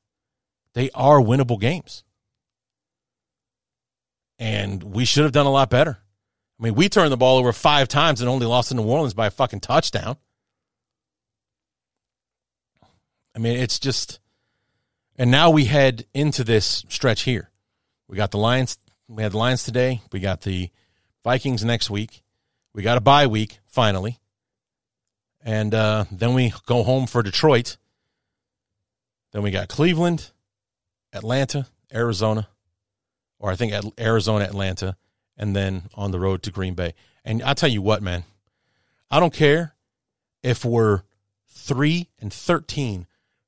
They 0.73 0.89
are 0.91 1.19
winnable 1.19 1.59
games. 1.59 2.03
And 4.39 4.81
we 4.81 5.05
should 5.05 5.23
have 5.23 5.33
done 5.33 5.45
a 5.45 5.51
lot 5.51 5.69
better. 5.69 5.99
I 6.61 6.65
mean, 6.65 6.75
we 6.75 6.89
turned 6.89 7.11
the 7.11 7.17
ball 7.17 7.39
over 7.39 7.51
five 7.53 7.87
times 7.87 8.21
and 8.21 8.29
only 8.29 8.45
lost 8.45 8.69
to 8.69 8.75
New 8.75 8.83
Orleans 8.83 9.15
by 9.15 9.25
a 9.25 9.31
fucking 9.31 9.61
touchdown. 9.61 10.17
I 13.35 13.39
mean, 13.39 13.57
it's 13.57 13.79
just. 13.79 14.19
And 15.17 15.31
now 15.31 15.49
we 15.49 15.65
head 15.65 16.05
into 16.13 16.43
this 16.43 16.85
stretch 16.87 17.23
here. 17.23 17.49
We 18.07 18.15
got 18.15 18.29
the 18.29 18.37
Lions. 18.37 18.77
We 19.07 19.23
had 19.23 19.31
the 19.31 19.39
Lions 19.39 19.63
today. 19.63 20.01
We 20.11 20.19
got 20.19 20.41
the 20.41 20.69
Vikings 21.23 21.65
next 21.65 21.89
week. 21.89 22.23
We 22.73 22.83
got 22.83 22.97
a 22.97 23.01
bye 23.01 23.27
week, 23.27 23.59
finally. 23.65 24.19
And 25.43 25.73
uh, 25.73 26.05
then 26.11 26.35
we 26.35 26.53
go 26.67 26.83
home 26.83 27.07
for 27.07 27.23
Detroit. 27.23 27.77
Then 29.31 29.41
we 29.41 29.49
got 29.49 29.67
Cleveland, 29.67 30.29
Atlanta, 31.11 31.67
Arizona, 31.91 32.47
or 33.39 33.49
I 33.51 33.55
think 33.55 33.73
Arizona, 33.99 34.45
Atlanta, 34.45 34.95
and 35.41 35.55
then 35.55 35.89
on 35.95 36.11
the 36.11 36.19
road 36.19 36.43
to 36.43 36.51
Green 36.51 36.75
Bay. 36.75 36.93
And 37.25 37.41
I'll 37.41 37.55
tell 37.55 37.69
you 37.69 37.81
what, 37.81 38.03
man, 38.03 38.23
I 39.09 39.19
don't 39.19 39.33
care 39.33 39.75
if 40.43 40.63
we're 40.63 41.01
3 41.49 42.07
and 42.19 42.31
13 42.31 43.07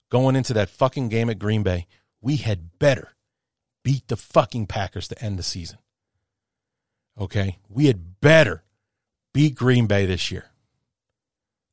going 0.10 0.36
into 0.36 0.54
that 0.54 0.70
fucking 0.70 1.10
game 1.10 1.30
at 1.30 1.40
Green 1.40 1.62
Bay. 1.62 1.86
We 2.20 2.38
had 2.38 2.80
better 2.80 3.14
beat 3.84 4.08
the 4.08 4.18
fucking 4.18 4.66
Packers 4.66 5.08
to 5.10 5.24
end 5.24 5.38
the 5.38 5.44
season. 5.44 5.78
Okay? 7.20 7.60
We 7.70 7.86
had 7.86 8.20
better 8.20 8.64
beat 9.32 9.54
Green 9.56 9.86
Bay 9.86 10.08
this 10.08 10.32
year. 10.32 10.46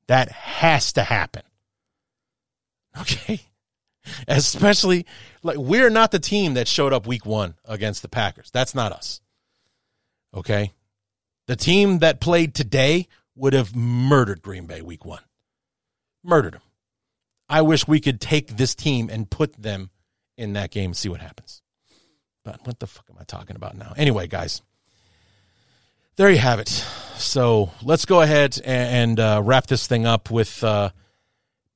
That 0.06 0.30
has 0.30 0.92
to 0.94 1.02
happen. 1.02 1.42
Okay? 3.00 3.40
Especially 4.28 5.06
like 5.42 5.56
we're 5.56 5.90
not 5.90 6.10
the 6.10 6.18
team 6.18 6.54
that 6.54 6.68
showed 6.68 6.92
up 6.92 7.06
week 7.06 7.24
1 7.24 7.54
against 7.64 8.02
the 8.02 8.08
Packers. 8.08 8.50
That's 8.50 8.74
not 8.74 8.92
us. 8.92 9.22
Okay? 10.34 10.72
The 11.46 11.56
team 11.56 11.98
that 11.98 12.20
played 12.20 12.54
today 12.54 13.08
would 13.34 13.52
have 13.52 13.74
murdered 13.74 14.42
Green 14.42 14.66
Bay 14.66 14.82
week 14.82 15.04
1. 15.04 15.20
Murdered 16.22 16.54
them. 16.54 16.62
I 17.48 17.62
wish 17.62 17.88
we 17.88 18.00
could 18.00 18.20
take 18.20 18.56
this 18.56 18.74
team 18.74 19.08
and 19.10 19.28
put 19.28 19.60
them 19.60 19.90
in 20.36 20.52
that 20.52 20.70
game 20.70 20.90
and 20.90 20.96
see 20.96 21.08
what 21.08 21.20
happens. 21.20 21.62
But 22.44 22.64
what 22.64 22.78
the 22.78 22.86
fuck 22.86 23.06
am 23.10 23.16
I 23.20 23.24
talking 23.24 23.56
about 23.56 23.76
now? 23.76 23.92
Anyway, 23.96 24.28
guys, 24.28 24.62
there 26.16 26.30
you 26.30 26.38
have 26.38 26.60
it. 26.60 26.68
So 26.68 27.70
let's 27.82 28.04
go 28.04 28.20
ahead 28.20 28.58
and, 28.64 29.18
and 29.18 29.20
uh, 29.20 29.42
wrap 29.44 29.66
this 29.66 29.86
thing 29.86 30.06
up 30.06 30.30
with 30.30 30.62
uh, 30.62 30.90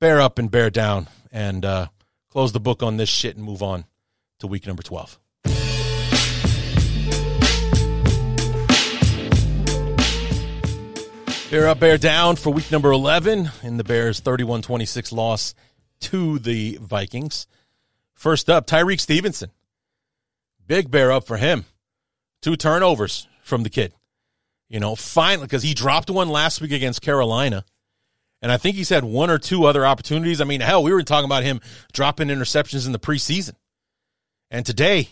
bear 0.00 0.20
up 0.20 0.38
and 0.38 0.50
bear 0.50 0.70
down 0.70 1.09
and 1.32 1.64
uh, 1.64 1.88
close 2.30 2.52
the 2.52 2.61
book 2.61 2.82
on 2.82 2.96
this 2.96 3.09
shit 3.09 3.36
and 3.36 3.44
move 3.44 3.62
on 3.62 3.84
to 4.38 4.46
week 4.46 4.66
number 4.66 4.82
12. 4.82 5.18
Bear 11.55 11.68
up, 11.68 11.78
bear 11.78 11.98
down 11.98 12.34
for 12.34 12.50
week 12.50 12.72
number 12.72 12.90
11 12.90 13.48
in 13.62 13.76
the 13.76 13.84
Bears' 13.84 14.18
31 14.18 14.61
26 14.62 15.12
loss 15.12 15.55
to 16.00 16.40
the 16.40 16.80
Vikings. 16.82 17.46
First 18.12 18.50
up, 18.50 18.66
Tyrique 18.66 18.98
Stevenson. 18.98 19.52
Big 20.66 20.90
bear 20.90 21.12
up 21.12 21.28
for 21.28 21.36
him. 21.36 21.64
Two 22.42 22.57
turnovers 22.57 23.28
from 23.44 23.62
the 23.62 23.70
kid. 23.70 23.94
You 24.68 24.80
know, 24.80 24.96
finally, 24.96 25.46
because 25.46 25.62
he 25.62 25.74
dropped 25.74 26.11
one 26.11 26.28
last 26.28 26.61
week 26.61 26.72
against 26.72 27.02
Carolina. 27.02 27.64
And 28.42 28.50
I 28.50 28.57
think 28.57 28.74
he's 28.74 28.88
had 28.88 29.05
one 29.05 29.30
or 29.30 29.38
two 29.38 29.64
other 29.64 29.86
opportunities. 29.86 30.40
I 30.40 30.44
mean, 30.44 30.61
hell, 30.61 30.82
we 30.82 30.92
were 30.92 31.05
talking 31.05 31.26
about 31.26 31.44
him 31.44 31.61
dropping 31.92 32.30
interceptions 32.30 32.84
in 32.84 32.90
the 32.90 32.98
preseason. 32.98 33.55
And 34.50 34.66
today, 34.66 35.11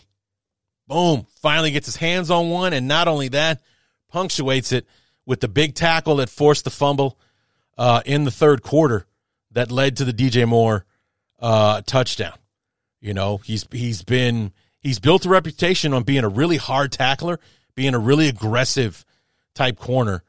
boom, 0.89 1.25
finally 1.41 1.71
gets 1.71 1.85
his 1.85 1.95
hands 1.95 2.29
on 2.29 2.49
one. 2.49 2.73
And 2.73 2.85
not 2.85 3.07
only 3.07 3.29
that, 3.29 3.61
punctuates 4.09 4.73
it 4.73 4.85
with 5.25 5.39
the 5.39 5.47
big 5.47 5.75
tackle 5.75 6.17
that 6.17 6.29
forced 6.29 6.63
the 6.63 6.69
fumble 6.69 7.17
uh, 7.77 8.01
in 8.05 8.23
the 8.23 8.31
third 8.31 8.61
quarter 8.61 9.05
that 9.51 9.71
led 9.71 9.97
to 9.97 10.05
the 10.05 10.13
DJ 10.13 10.47
Moore 10.47 10.85
uh, 11.39 11.81
touchdown. 11.85 12.37
You 12.99 13.13
know, 13.13 13.37
he's 13.37 13.67
he's 13.71 14.01
been 14.03 14.53
he's 14.79 14.99
built 14.99 15.25
a 15.25 15.29
reputation 15.29 15.93
on 15.93 16.03
being 16.03 16.23
a 16.23 16.29
really 16.29 16.57
hard 16.57 16.91
tackler, 16.91 17.39
being 17.75 17.93
a 17.93 17.99
really 17.99 18.27
aggressive 18.27 19.05
type 19.53 19.77
corner. 19.77 20.23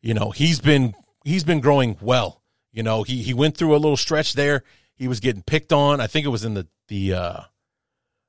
You 0.00 0.14
know, 0.14 0.30
he's 0.30 0.60
been 0.60 0.94
he's 1.24 1.44
been 1.44 1.60
growing 1.60 1.96
well. 2.00 2.42
You 2.72 2.82
know, 2.82 3.04
he 3.04 3.22
he 3.22 3.32
went 3.32 3.56
through 3.56 3.74
a 3.74 3.78
little 3.78 3.96
stretch 3.96 4.34
there. 4.34 4.64
He 4.96 5.08
was 5.08 5.20
getting 5.20 5.42
picked 5.42 5.72
on. 5.72 6.00
I 6.00 6.06
think 6.06 6.26
it 6.26 6.30
was 6.30 6.44
in 6.44 6.54
the 6.54 6.66
the 6.88 7.14
uh, 7.14 7.40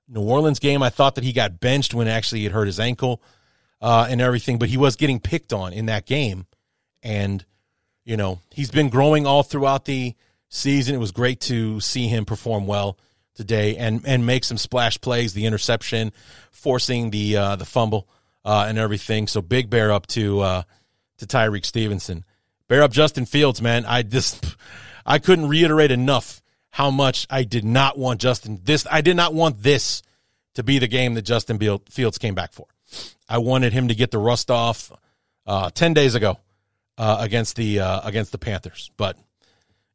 New 0.08 0.22
Orleans 0.22 0.60
game. 0.60 0.84
I 0.84 0.90
thought 0.90 1.16
that 1.16 1.24
he 1.24 1.34
got 1.34 1.60
benched 1.60 1.94
when 1.94 2.08
actually 2.08 2.44
had 2.44 2.52
hurt 2.52 2.68
his 2.68 2.80
ankle 2.80 3.22
uh, 3.82 4.08
and 4.10 4.22
everything, 4.22 4.58
but 4.58 4.70
he 4.70 4.78
was 4.78 4.96
getting 4.96 5.20
picked 5.20 5.54
on 5.54 5.74
in 5.74 5.88
that 5.88 6.06
game. 6.06 6.46
And, 7.04 7.46
you 8.04 8.18
know, 8.18 8.40
he's 8.52 8.72
been 8.72 8.90
growing 8.90 9.28
all 9.28 9.44
throughout 9.44 9.86
the 9.86 10.16
season. 10.50 10.96
It 10.96 11.00
was 11.00 11.12
great 11.12 11.40
to 11.42 11.80
see 11.80 12.08
him 12.08 12.26
perform 12.26 12.66
well 12.68 12.98
today 13.36 13.76
and, 13.78 14.02
and 14.08 14.26
make 14.26 14.44
some 14.44 14.58
splash 14.58 15.00
plays, 15.00 15.34
the 15.34 15.46
interception, 15.46 16.12
forcing 16.52 17.12
the 17.12 17.38
uh, 17.38 17.56
the 17.58 17.66
fumble 17.66 18.08
uh, 18.44 18.66
and 18.68 18.78
everything. 18.78 19.28
So 19.28 19.42
big 19.42 19.70
bear 19.70 19.92
up 19.92 20.08
to 20.08 20.40
uh, 20.40 20.64
to 21.18 21.26
Tyrique 21.26 21.66
Stevenson. 21.66 22.24
Bear 22.68 22.82
up 22.82 22.92
Justin 22.92 23.26
Fields, 23.26 23.62
man. 23.62 23.86
I 23.86 24.02
just 24.02 24.56
I 25.06 25.20
couldn't 25.20 25.48
reiterate 25.48 25.92
enough 25.92 26.42
how 26.72 26.90
much 26.92 27.28
I 27.30 27.44
did 27.44 27.64
not 27.64 27.98
want 27.98 28.20
Justin 28.20 28.60
this 28.64 28.88
I 28.90 29.02
did 29.02 29.16
not 29.16 29.34
want 29.34 29.62
this 29.62 30.02
to 30.56 30.64
be 30.64 30.80
the 30.80 30.88
game 30.88 31.14
that 31.16 31.24
Justin 31.24 31.60
Fields 31.90 32.18
came 32.18 32.34
back 32.34 32.54
for. 32.54 32.68
I 33.28 33.40
wanted 33.40 33.74
him 33.74 33.88
to 33.88 33.96
get 33.96 34.12
the 34.12 34.18
rust 34.18 34.52
off 34.52 34.92
uh, 35.46 35.70
ten 35.72 35.94
days 35.94 36.16
ago 36.16 36.40
uh, 36.98 37.18
against 37.20 37.56
the 37.56 37.80
uh, 37.80 38.02
against 38.04 38.32
the 38.32 38.38
Panthers, 38.38 38.92
but 38.98 39.18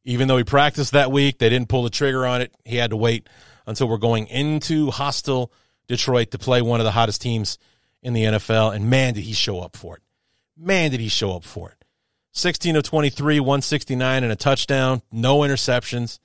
even 0.04 0.28
though 0.28 0.36
he 0.36 0.44
practiced 0.44 0.92
that 0.92 1.12
week, 1.12 1.38
they 1.38 1.48
didn't 1.48 1.68
pull 1.68 1.82
the 1.82 1.90
trigger 1.90 2.26
on 2.26 2.40
it. 2.40 2.54
He 2.64 2.76
had 2.76 2.90
to 2.90 2.96
wait 2.96 3.28
until 3.66 3.88
we're 3.88 3.98
going 3.98 4.26
into 4.28 4.90
hostile 4.90 5.52
Detroit 5.86 6.30
to 6.30 6.38
play 6.38 6.62
one 6.62 6.80
of 6.80 6.84
the 6.84 6.92
hottest 6.92 7.20
teams 7.20 7.58
in 8.02 8.14
the 8.14 8.24
NFL, 8.24 8.74
and 8.74 8.88
man, 8.88 9.14
did 9.14 9.24
he 9.24 9.32
show 9.32 9.60
up 9.60 9.76
for 9.76 9.96
it! 9.96 10.02
Man, 10.56 10.90
did 10.90 11.00
he 11.00 11.08
show 11.08 11.36
up 11.36 11.44
for 11.44 11.70
it! 11.70 11.84
16 12.32 12.76
of 12.76 12.82
23, 12.82 13.40
169 13.40 14.22
and 14.22 14.32
a 14.32 14.36
touchdown, 14.36 15.02
no 15.12 15.40
interceptions, 15.40 16.18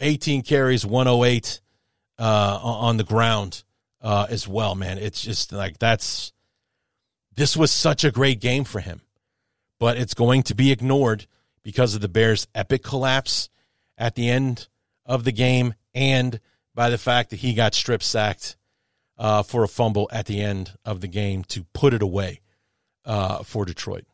18 0.00 0.42
carries, 0.42 0.84
108 0.84 1.60
uh, 2.18 2.58
on 2.62 2.96
the 2.96 3.04
ground 3.04 3.62
uh, 4.06 4.24
as 4.30 4.46
well, 4.46 4.76
man. 4.76 4.98
It's 4.98 5.20
just 5.20 5.52
like 5.52 5.80
that's 5.80 6.32
this 7.34 7.56
was 7.56 7.72
such 7.72 8.04
a 8.04 8.12
great 8.12 8.40
game 8.40 8.62
for 8.62 8.78
him, 8.78 9.00
but 9.80 9.96
it's 9.96 10.14
going 10.14 10.44
to 10.44 10.54
be 10.54 10.70
ignored 10.70 11.26
because 11.64 11.96
of 11.96 12.00
the 12.00 12.08
Bears' 12.08 12.46
epic 12.54 12.84
collapse 12.84 13.48
at 13.98 14.14
the 14.14 14.30
end 14.30 14.68
of 15.04 15.24
the 15.24 15.32
game 15.32 15.74
and 15.92 16.38
by 16.72 16.88
the 16.88 16.98
fact 16.98 17.30
that 17.30 17.40
he 17.40 17.52
got 17.52 17.74
strip 17.74 18.00
sacked 18.00 18.56
uh, 19.18 19.42
for 19.42 19.64
a 19.64 19.68
fumble 19.68 20.08
at 20.12 20.26
the 20.26 20.40
end 20.40 20.78
of 20.84 21.00
the 21.00 21.08
game 21.08 21.42
to 21.42 21.64
put 21.72 21.92
it 21.92 22.00
away 22.00 22.40
uh, 23.04 23.42
for 23.42 23.64
Detroit. 23.64 24.04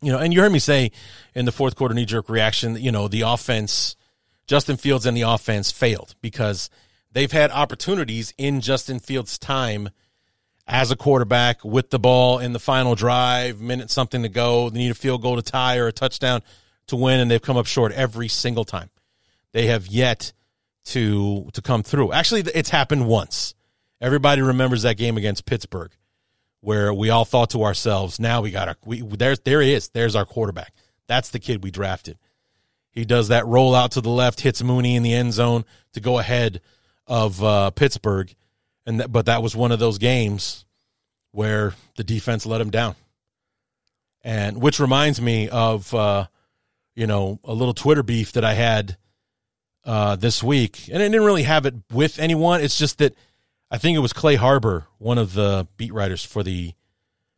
You 0.00 0.10
know, 0.10 0.18
and 0.18 0.34
you 0.34 0.40
heard 0.40 0.50
me 0.50 0.58
say 0.58 0.90
in 1.36 1.44
the 1.44 1.52
fourth 1.52 1.76
quarter 1.76 1.94
knee 1.94 2.04
jerk 2.04 2.28
reaction, 2.28 2.74
you 2.74 2.90
know, 2.90 3.06
the 3.06 3.20
offense, 3.20 3.94
Justin 4.48 4.76
Fields 4.76 5.06
and 5.06 5.16
the 5.16 5.22
offense 5.22 5.70
failed 5.70 6.16
because 6.20 6.68
they've 7.12 7.32
had 7.32 7.50
opportunities 7.50 8.34
in 8.38 8.60
Justin 8.60 8.98
Fields' 8.98 9.38
time 9.38 9.90
as 10.66 10.90
a 10.90 10.96
quarterback 10.96 11.64
with 11.64 11.90
the 11.90 11.98
ball 11.98 12.38
in 12.38 12.52
the 12.52 12.58
final 12.58 12.94
drive, 12.94 13.60
minute 13.60 13.90
something 13.90 14.22
to 14.22 14.28
go. 14.28 14.70
They 14.70 14.78
need 14.78 14.90
a 14.90 14.94
field 14.94 15.22
goal 15.22 15.36
to 15.36 15.42
tie 15.42 15.78
or 15.78 15.88
a 15.88 15.92
touchdown 15.92 16.42
to 16.86 16.96
win, 16.96 17.20
and 17.20 17.30
they've 17.30 17.42
come 17.42 17.56
up 17.56 17.66
short 17.66 17.92
every 17.92 18.28
single 18.28 18.64
time. 18.64 18.90
They 19.52 19.66
have 19.66 19.86
yet 19.86 20.32
to 20.86 21.48
to 21.52 21.62
come 21.62 21.82
through. 21.82 22.12
Actually, 22.12 22.42
it's 22.54 22.70
happened 22.70 23.06
once. 23.06 23.54
Everybody 24.00 24.42
remembers 24.42 24.82
that 24.82 24.96
game 24.96 25.16
against 25.16 25.46
Pittsburgh, 25.46 25.92
where 26.60 26.92
we 26.92 27.10
all 27.10 27.24
thought 27.24 27.50
to 27.50 27.62
ourselves, 27.62 28.18
"Now 28.18 28.40
we 28.40 28.50
got 28.50 28.68
our 28.68 28.76
we 28.84 29.02
there's 29.02 29.40
there 29.40 29.60
he 29.60 29.74
is. 29.74 29.90
There's 29.90 30.16
our 30.16 30.24
quarterback. 30.24 30.74
That's 31.06 31.30
the 31.30 31.38
kid 31.38 31.62
we 31.62 31.70
drafted." 31.70 32.18
He 32.90 33.04
does 33.04 33.28
that 33.28 33.46
roll 33.46 33.74
out 33.74 33.92
to 33.92 34.00
the 34.00 34.10
left, 34.10 34.40
hits 34.40 34.62
Mooney 34.62 34.96
in 34.96 35.02
the 35.02 35.14
end 35.14 35.32
zone 35.32 35.64
to 35.94 36.00
go 36.00 36.18
ahead 36.18 36.60
of 37.06 37.42
uh, 37.42 37.70
Pittsburgh, 37.70 38.34
and 38.86 39.00
that, 39.00 39.12
but 39.12 39.26
that 39.26 39.42
was 39.42 39.56
one 39.56 39.72
of 39.72 39.78
those 39.78 39.98
games 39.98 40.64
where 41.32 41.74
the 41.96 42.04
defense 42.04 42.46
let 42.46 42.60
him 42.60 42.70
down. 42.70 42.94
And 44.22 44.62
which 44.62 44.78
reminds 44.78 45.20
me 45.20 45.48
of 45.48 45.92
uh, 45.94 46.26
you 46.94 47.06
know 47.06 47.40
a 47.44 47.54
little 47.54 47.74
Twitter 47.74 48.02
beef 48.02 48.32
that 48.32 48.44
I 48.44 48.54
had 48.54 48.96
uh, 49.84 50.16
this 50.16 50.42
week, 50.42 50.88
and 50.88 51.02
I 51.02 51.06
didn't 51.06 51.24
really 51.24 51.42
have 51.42 51.66
it 51.66 51.74
with 51.90 52.18
anyone. 52.18 52.60
It's 52.60 52.78
just 52.78 52.98
that 52.98 53.14
I 53.70 53.78
think 53.78 53.96
it 53.96 54.00
was 54.00 54.12
Clay 54.12 54.36
Harbor, 54.36 54.86
one 54.98 55.18
of 55.18 55.34
the 55.34 55.66
beat 55.76 55.92
writers 55.92 56.24
for 56.24 56.42
the 56.42 56.74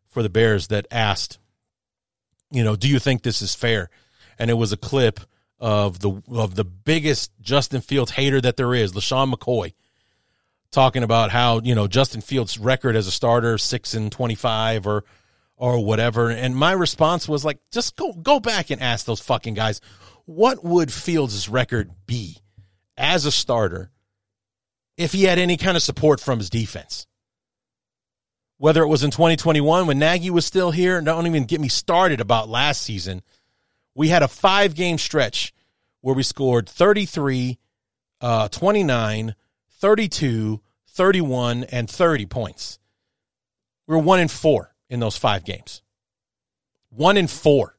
for 0.08 0.22
the 0.22 0.28
Bears, 0.28 0.68
that 0.68 0.86
asked, 0.90 1.38
you 2.50 2.62
know, 2.62 2.76
do 2.76 2.88
you 2.88 2.98
think 2.98 3.22
this 3.22 3.40
is 3.40 3.54
fair? 3.54 3.88
And 4.38 4.50
it 4.50 4.54
was 4.54 4.72
a 4.72 4.76
clip 4.76 5.20
of 5.58 6.00
the 6.00 6.22
of 6.30 6.54
the 6.54 6.64
biggest 6.64 7.32
Justin 7.40 7.80
Fields 7.80 8.12
hater 8.12 8.40
that 8.40 8.56
there 8.56 8.74
is, 8.74 8.92
LeSean 8.92 9.32
McCoy, 9.32 9.72
talking 10.70 11.02
about 11.02 11.30
how 11.30 11.60
you 11.60 11.74
know 11.74 11.86
Justin 11.86 12.20
Fields' 12.20 12.58
record 12.58 12.96
as 12.96 13.06
a 13.06 13.10
starter 13.10 13.58
six 13.58 13.94
and 13.94 14.10
twenty 14.10 14.34
five 14.34 14.86
or 14.86 15.04
or 15.56 15.84
whatever. 15.84 16.30
And 16.30 16.56
my 16.56 16.72
response 16.72 17.28
was 17.28 17.44
like, 17.44 17.58
just 17.70 17.96
go 17.96 18.12
go 18.12 18.40
back 18.40 18.70
and 18.70 18.80
ask 18.82 19.06
those 19.06 19.20
fucking 19.20 19.54
guys, 19.54 19.80
what 20.24 20.64
would 20.64 20.92
Fields' 20.92 21.48
record 21.48 21.90
be 22.06 22.38
as 22.96 23.24
a 23.26 23.32
starter 23.32 23.90
if 24.96 25.12
he 25.12 25.24
had 25.24 25.38
any 25.38 25.56
kind 25.56 25.76
of 25.76 25.82
support 25.82 26.20
from 26.20 26.38
his 26.38 26.50
defense? 26.50 27.06
Whether 28.58 28.82
it 28.82 28.88
was 28.88 29.02
in 29.02 29.10
2021 29.10 29.86
when 29.86 29.98
Nagy 29.98 30.30
was 30.30 30.46
still 30.46 30.70
here, 30.70 31.00
don't 31.00 31.26
even 31.26 31.44
get 31.44 31.60
me 31.60 31.68
started 31.68 32.20
about 32.20 32.48
last 32.48 32.82
season. 32.82 33.22
We 33.94 34.08
had 34.08 34.22
a 34.22 34.28
five 34.28 34.74
game 34.74 34.98
stretch 34.98 35.52
where 36.00 36.14
we 36.14 36.22
scored 36.22 36.68
33, 36.68 37.58
uh, 38.20 38.48
29, 38.48 39.34
32, 39.78 40.60
31, 40.88 41.64
and 41.64 41.88
30 41.88 42.26
points. 42.26 42.78
We 43.86 43.94
were 43.94 44.02
one 44.02 44.20
in 44.20 44.28
four 44.28 44.74
in 44.88 45.00
those 45.00 45.16
five 45.16 45.44
games. 45.44 45.82
One 46.90 47.16
in 47.16 47.26
four. 47.26 47.76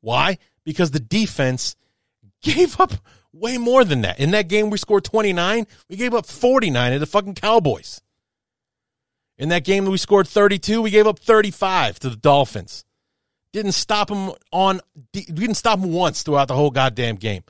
Why? 0.00 0.38
Because 0.64 0.90
the 0.90 1.00
defense 1.00 1.76
gave 2.42 2.80
up 2.80 2.92
way 3.32 3.58
more 3.58 3.84
than 3.84 4.02
that. 4.02 4.18
In 4.20 4.30
that 4.32 4.48
game, 4.48 4.70
we 4.70 4.78
scored 4.78 5.04
29. 5.04 5.66
We 5.88 5.96
gave 5.96 6.14
up 6.14 6.26
49 6.26 6.92
to 6.92 6.98
the 6.98 7.06
fucking 7.06 7.34
Cowboys. 7.34 8.00
In 9.36 9.50
that 9.50 9.64
game, 9.64 9.84
we 9.84 9.98
scored 9.98 10.26
32. 10.26 10.82
We 10.82 10.90
gave 10.90 11.06
up 11.06 11.18
35 11.18 11.98
to 12.00 12.10
the 12.10 12.16
Dolphins. 12.16 12.84
Didn't 13.52 13.72
stop 13.72 14.10
him 14.10 14.32
on. 14.52 14.80
Didn't 15.12 15.54
stop 15.54 15.78
him 15.78 15.92
once 15.92 16.22
throughout 16.22 16.48
the 16.48 16.54
whole 16.54 16.70
goddamn 16.70 17.16
game. 17.16 17.44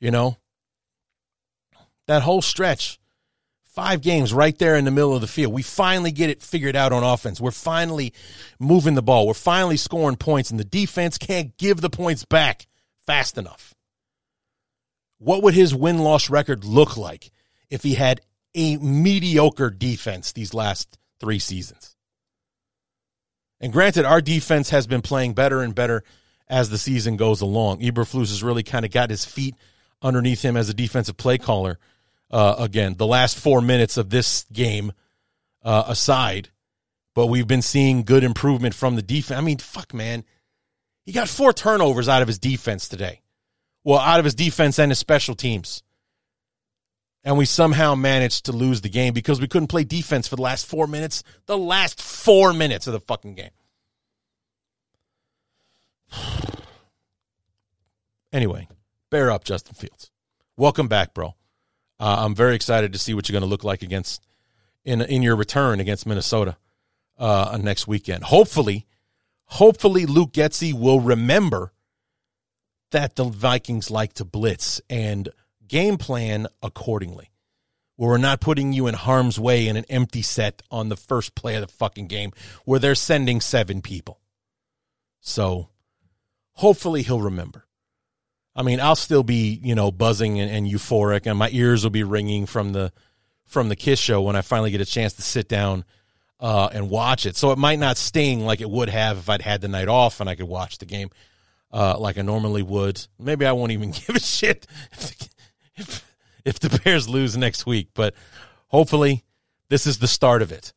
You 0.00 0.10
know, 0.10 0.38
that 2.06 2.22
whole 2.22 2.40
stretch, 2.40 2.98
five 3.62 4.00
games 4.00 4.32
right 4.32 4.58
there 4.58 4.76
in 4.76 4.84
the 4.84 4.90
middle 4.90 5.14
of 5.14 5.20
the 5.20 5.26
field. 5.26 5.52
We 5.52 5.62
finally 5.62 6.10
get 6.10 6.30
it 6.30 6.42
figured 6.42 6.74
out 6.74 6.92
on 6.92 7.04
offense. 7.04 7.40
We're 7.40 7.50
finally 7.50 8.14
moving 8.58 8.94
the 8.94 9.02
ball. 9.02 9.26
We're 9.26 9.34
finally 9.34 9.76
scoring 9.76 10.16
points, 10.16 10.50
and 10.50 10.58
the 10.58 10.64
defense 10.64 11.18
can't 11.18 11.56
give 11.58 11.80
the 11.80 11.90
points 11.90 12.24
back 12.24 12.66
fast 13.06 13.36
enough. 13.36 13.74
What 15.18 15.42
would 15.42 15.52
his 15.52 15.74
win 15.74 15.98
loss 15.98 16.30
record 16.30 16.64
look 16.64 16.96
like 16.96 17.30
if 17.68 17.82
he 17.82 17.94
had 17.94 18.22
a 18.54 18.78
mediocre 18.78 19.70
defense 19.70 20.32
these 20.32 20.54
last 20.54 20.98
three 21.20 21.38
seasons? 21.38 21.89
And 23.60 23.72
granted, 23.72 24.04
our 24.04 24.20
defense 24.20 24.70
has 24.70 24.86
been 24.86 25.02
playing 25.02 25.34
better 25.34 25.60
and 25.60 25.74
better 25.74 26.02
as 26.48 26.70
the 26.70 26.78
season 26.78 27.16
goes 27.16 27.40
along. 27.40 27.80
Eberflus 27.80 28.28
has 28.28 28.42
really 28.42 28.62
kind 28.62 28.84
of 28.84 28.90
got 28.90 29.10
his 29.10 29.24
feet 29.24 29.54
underneath 30.02 30.42
him 30.42 30.56
as 30.56 30.68
a 30.68 30.74
defensive 30.74 31.16
play 31.16 31.38
caller. 31.38 31.78
Uh, 32.30 32.56
again, 32.58 32.94
the 32.96 33.06
last 33.06 33.38
four 33.38 33.60
minutes 33.60 33.96
of 33.96 34.10
this 34.10 34.44
game 34.52 34.92
uh, 35.62 35.84
aside, 35.86 36.48
but 37.14 37.26
we've 37.26 37.48
been 37.48 37.62
seeing 37.62 38.02
good 38.02 38.24
improvement 38.24 38.74
from 38.74 38.96
the 38.96 39.02
defense. 39.02 39.38
I 39.38 39.42
mean, 39.42 39.58
fuck, 39.58 39.92
man. 39.92 40.24
He 41.04 41.12
got 41.12 41.28
four 41.28 41.52
turnovers 41.52 42.08
out 42.08 42.22
of 42.22 42.28
his 42.28 42.38
defense 42.38 42.88
today. 42.88 43.20
Well, 43.84 43.98
out 43.98 44.18
of 44.18 44.24
his 44.24 44.34
defense 44.34 44.78
and 44.78 44.90
his 44.90 44.98
special 44.98 45.34
teams. 45.34 45.82
And 47.22 47.36
we 47.36 47.44
somehow 47.44 47.94
managed 47.94 48.46
to 48.46 48.52
lose 48.52 48.80
the 48.80 48.88
game 48.88 49.12
because 49.12 49.40
we 49.40 49.48
couldn't 49.48 49.68
play 49.68 49.84
defense 49.84 50.26
for 50.26 50.36
the 50.36 50.42
last 50.42 50.66
four 50.66 50.86
minutes. 50.86 51.22
The 51.46 51.58
last 51.58 52.00
four 52.00 52.52
minutes 52.52 52.86
of 52.86 52.94
the 52.94 53.00
fucking 53.00 53.34
game. 53.34 53.50
Anyway, 58.32 58.68
bear 59.10 59.28
up, 59.28 59.42
Justin 59.42 59.74
Fields. 59.74 60.12
Welcome 60.56 60.86
back, 60.86 61.14
bro. 61.14 61.34
Uh, 61.98 62.16
I'm 62.20 62.34
very 62.34 62.54
excited 62.54 62.92
to 62.92 62.98
see 62.98 63.12
what 63.12 63.28
you're 63.28 63.34
going 63.34 63.42
to 63.42 63.50
look 63.50 63.64
like 63.64 63.82
against 63.82 64.22
in 64.84 65.00
in 65.02 65.22
your 65.22 65.36
return 65.36 65.80
against 65.80 66.06
Minnesota 66.06 66.56
uh, 67.18 67.58
next 67.60 67.86
weekend. 67.86 68.24
Hopefully, 68.24 68.86
hopefully 69.46 70.06
Luke 70.06 70.32
Getsy 70.32 70.72
will 70.72 71.00
remember 71.00 71.72
that 72.90 73.16
the 73.16 73.24
Vikings 73.24 73.90
like 73.90 74.14
to 74.14 74.24
blitz 74.24 74.80
and 74.88 75.28
game 75.70 75.96
plan 75.96 76.48
accordingly. 76.62 77.30
Where 77.96 78.10
we're 78.10 78.18
not 78.18 78.40
putting 78.40 78.72
you 78.72 78.86
in 78.86 78.94
harm's 78.94 79.38
way 79.38 79.68
in 79.68 79.76
an 79.76 79.84
empty 79.90 80.22
set 80.22 80.62
on 80.70 80.88
the 80.88 80.96
first 80.96 81.34
play 81.34 81.54
of 81.56 81.60
the 81.60 81.66
fucking 81.66 82.06
game 82.06 82.32
where 82.64 82.78
they're 82.78 82.94
sending 82.94 83.42
seven 83.42 83.82
people. 83.82 84.20
So 85.20 85.68
hopefully 86.52 87.02
he'll 87.02 87.20
remember. 87.20 87.66
I 88.56 88.62
mean, 88.62 88.80
I'll 88.80 88.96
still 88.96 89.22
be, 89.22 89.60
you 89.62 89.74
know, 89.74 89.92
buzzing 89.92 90.40
and, 90.40 90.50
and 90.50 90.66
euphoric 90.66 91.26
and 91.26 91.38
my 91.38 91.50
ears 91.52 91.82
will 91.82 91.90
be 91.90 92.02
ringing 92.02 92.46
from 92.46 92.72
the 92.72 92.92
from 93.46 93.68
the 93.68 93.76
Kiss 93.76 93.98
show 93.98 94.22
when 94.22 94.36
I 94.36 94.42
finally 94.42 94.70
get 94.70 94.80
a 94.80 94.86
chance 94.86 95.12
to 95.14 95.22
sit 95.22 95.48
down 95.48 95.84
uh, 96.38 96.70
and 96.72 96.88
watch 96.88 97.26
it. 97.26 97.36
So 97.36 97.52
it 97.52 97.58
might 97.58 97.78
not 97.78 97.96
sting 97.98 98.46
like 98.46 98.60
it 98.60 98.70
would 98.70 98.88
have 98.88 99.18
if 99.18 99.28
I'd 99.28 99.42
had 99.42 99.60
the 99.60 99.68
night 99.68 99.88
off 99.88 100.20
and 100.20 100.30
I 100.30 100.36
could 100.36 100.48
watch 100.48 100.78
the 100.78 100.86
game 100.86 101.10
uh, 101.72 101.98
like 101.98 102.18
I 102.18 102.22
normally 102.22 102.62
would. 102.62 103.06
Maybe 103.18 103.46
I 103.46 103.52
won't 103.52 103.72
even 103.72 103.90
give 104.06 104.16
a 104.16 104.20
shit 104.20 104.66
if, 104.92 105.28
if, 105.80 106.16
if 106.44 106.60
the 106.60 106.80
Bears 106.84 107.08
lose 107.08 107.36
next 107.36 107.66
week, 107.66 107.88
but 107.94 108.14
hopefully 108.68 109.24
this 109.68 109.86
is 109.86 109.98
the 109.98 110.08
start 110.08 110.42
of 110.42 110.52
it. 110.52 110.72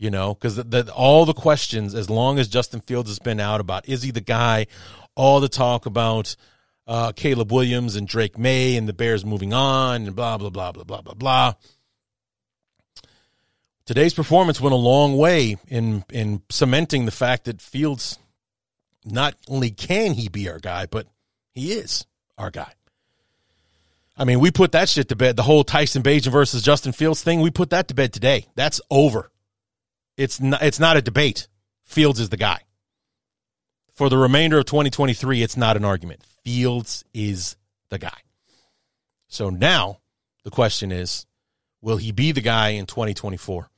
You 0.00 0.12
know, 0.12 0.34
because 0.34 0.60
all 0.90 1.24
the 1.24 1.34
questions, 1.34 1.92
as 1.92 2.08
long 2.08 2.38
as 2.38 2.46
Justin 2.46 2.80
Fields 2.80 3.10
has 3.10 3.18
been 3.18 3.40
out 3.40 3.60
about 3.60 3.88
is 3.88 4.04
he 4.04 4.12
the 4.12 4.20
guy, 4.20 4.68
all 5.16 5.40
the 5.40 5.48
talk 5.48 5.86
about 5.86 6.36
uh, 6.86 7.10
Caleb 7.12 7.52
Williams 7.52 7.96
and 7.96 8.06
Drake 8.06 8.38
Maye 8.38 8.76
and 8.76 8.88
the 8.88 8.92
Bears 8.92 9.24
moving 9.24 9.52
on 9.52 10.06
and 10.06 10.14
blah 10.14 10.38
blah 10.38 10.50
blah 10.50 10.70
blah 10.70 10.84
blah 10.84 11.02
blah 11.02 11.14
blah. 11.14 11.52
Today's 13.86 14.14
performance 14.14 14.60
went 14.60 14.72
a 14.72 14.76
long 14.76 15.16
way 15.16 15.56
in 15.66 16.04
in 16.10 16.42
cementing 16.48 17.04
the 17.04 17.10
fact 17.10 17.44
that 17.44 17.60
Fields 17.60 18.20
not 19.04 19.34
only 19.48 19.70
can 19.70 20.14
he 20.14 20.28
be 20.28 20.48
our 20.48 20.58
guy, 20.58 20.86
but 20.86 21.06
he 21.54 21.72
is 21.72 22.06
our 22.36 22.50
guy. 22.50 22.72
I 24.18 24.24
mean, 24.24 24.40
we 24.40 24.50
put 24.50 24.72
that 24.72 24.88
shit 24.88 25.08
to 25.10 25.16
bed. 25.16 25.36
The 25.36 25.44
whole 25.44 25.62
Tyson 25.62 26.02
Bagent 26.02 26.32
versus 26.32 26.62
Justin 26.62 26.90
Fields 26.92 27.22
thing, 27.22 27.40
we 27.40 27.50
put 27.50 27.70
that 27.70 27.86
to 27.88 27.94
bed 27.94 28.12
today. 28.12 28.46
That's 28.56 28.80
over. 28.90 29.30
It's 30.16 30.40
not, 30.40 30.60
it's 30.60 30.80
not 30.80 30.96
a 30.96 31.02
debate. 31.02 31.46
Fields 31.84 32.18
is 32.18 32.28
the 32.28 32.36
guy. 32.36 32.58
For 33.94 34.08
the 34.08 34.18
remainder 34.18 34.58
of 34.58 34.64
2023, 34.64 35.42
it's 35.42 35.56
not 35.56 35.76
an 35.76 35.84
argument. 35.84 36.24
Fields 36.44 37.04
is 37.14 37.56
the 37.90 37.98
guy. 37.98 38.18
So 39.28 39.50
now 39.50 40.00
the 40.42 40.50
question 40.50 40.90
is 40.90 41.24
will 41.80 41.96
he 41.96 42.10
be 42.10 42.32
the 42.32 42.40
guy 42.40 42.70
in 42.70 42.86
2024 42.86 43.70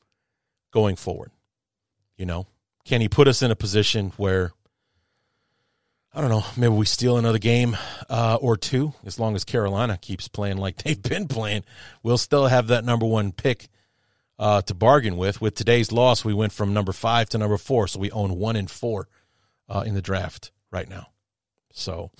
going 0.72 0.96
forward? 0.96 1.30
You 2.16 2.24
know, 2.24 2.46
can 2.84 3.02
he 3.02 3.08
put 3.08 3.28
us 3.28 3.42
in 3.42 3.50
a 3.50 3.56
position 3.56 4.12
where 4.16 4.52
I 6.12 6.20
don't 6.20 6.30
know. 6.30 6.44
Maybe 6.56 6.74
we 6.74 6.86
steal 6.86 7.18
another 7.18 7.38
game 7.38 7.76
uh, 8.08 8.36
or 8.40 8.56
two, 8.56 8.94
as 9.04 9.20
long 9.20 9.36
as 9.36 9.44
Carolina 9.44 9.96
keeps 9.96 10.26
playing 10.26 10.56
like 10.56 10.76
they've 10.82 11.00
been 11.00 11.28
playing. 11.28 11.64
We'll 12.02 12.18
still 12.18 12.46
have 12.46 12.66
that 12.68 12.84
number 12.84 13.06
one 13.06 13.30
pick 13.32 13.68
uh, 14.38 14.62
to 14.62 14.74
bargain 14.74 15.16
with. 15.16 15.40
With 15.40 15.54
today's 15.54 15.92
loss, 15.92 16.24
we 16.24 16.34
went 16.34 16.52
from 16.52 16.72
number 16.72 16.92
five 16.92 17.28
to 17.30 17.38
number 17.38 17.58
four, 17.58 17.86
so 17.86 18.00
we 18.00 18.10
own 18.10 18.36
one 18.36 18.56
and 18.56 18.68
four 18.70 19.08
uh, 19.68 19.84
in 19.86 19.94
the 19.94 20.02
draft 20.02 20.50
right 20.72 20.88
now. 20.88 21.08
So, 21.72 22.10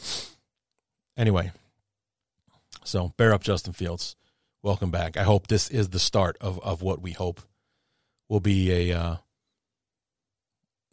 anyway, 1.16 1.50
so 2.84 3.12
bear 3.16 3.32
up, 3.34 3.42
Justin 3.42 3.72
Fields. 3.72 4.14
Welcome 4.62 4.92
back. 4.92 5.16
I 5.16 5.24
hope 5.24 5.48
this 5.48 5.68
is 5.68 5.88
the 5.88 5.98
start 5.98 6.36
of 6.40 6.60
of 6.60 6.80
what 6.82 7.02
we 7.02 7.10
hope 7.10 7.40
will 8.28 8.40
be 8.40 8.90
a 8.90 8.96
uh, 8.96 9.16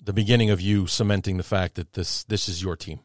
the 0.08 0.14
beginning 0.14 0.50
of 0.50 0.62
you 0.62 0.88
cementing 0.88 1.36
the 1.36 1.44
fact 1.44 1.76
that 1.76 1.92
this 1.92 2.24
this 2.24 2.48
is 2.48 2.64
your 2.64 2.78
team. 2.78 3.02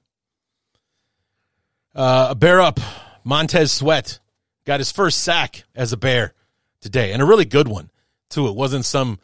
Uh, 1.96 2.32
bear 2.36 2.60
up, 2.60 2.78
Montez 3.24 3.72
Sweat 3.72 4.20
got 4.64 4.78
his 4.78 4.92
first 4.92 5.18
sack 5.18 5.64
as 5.74 5.92
a 5.92 5.96
bear 5.96 6.32
today, 6.80 7.12
and 7.12 7.20
a 7.20 7.24
really 7.24 7.44
good 7.44 7.66
one 7.66 7.90
too. 8.30 8.46
It 8.46 8.54
wasn't 8.54 8.84
some 8.84 9.18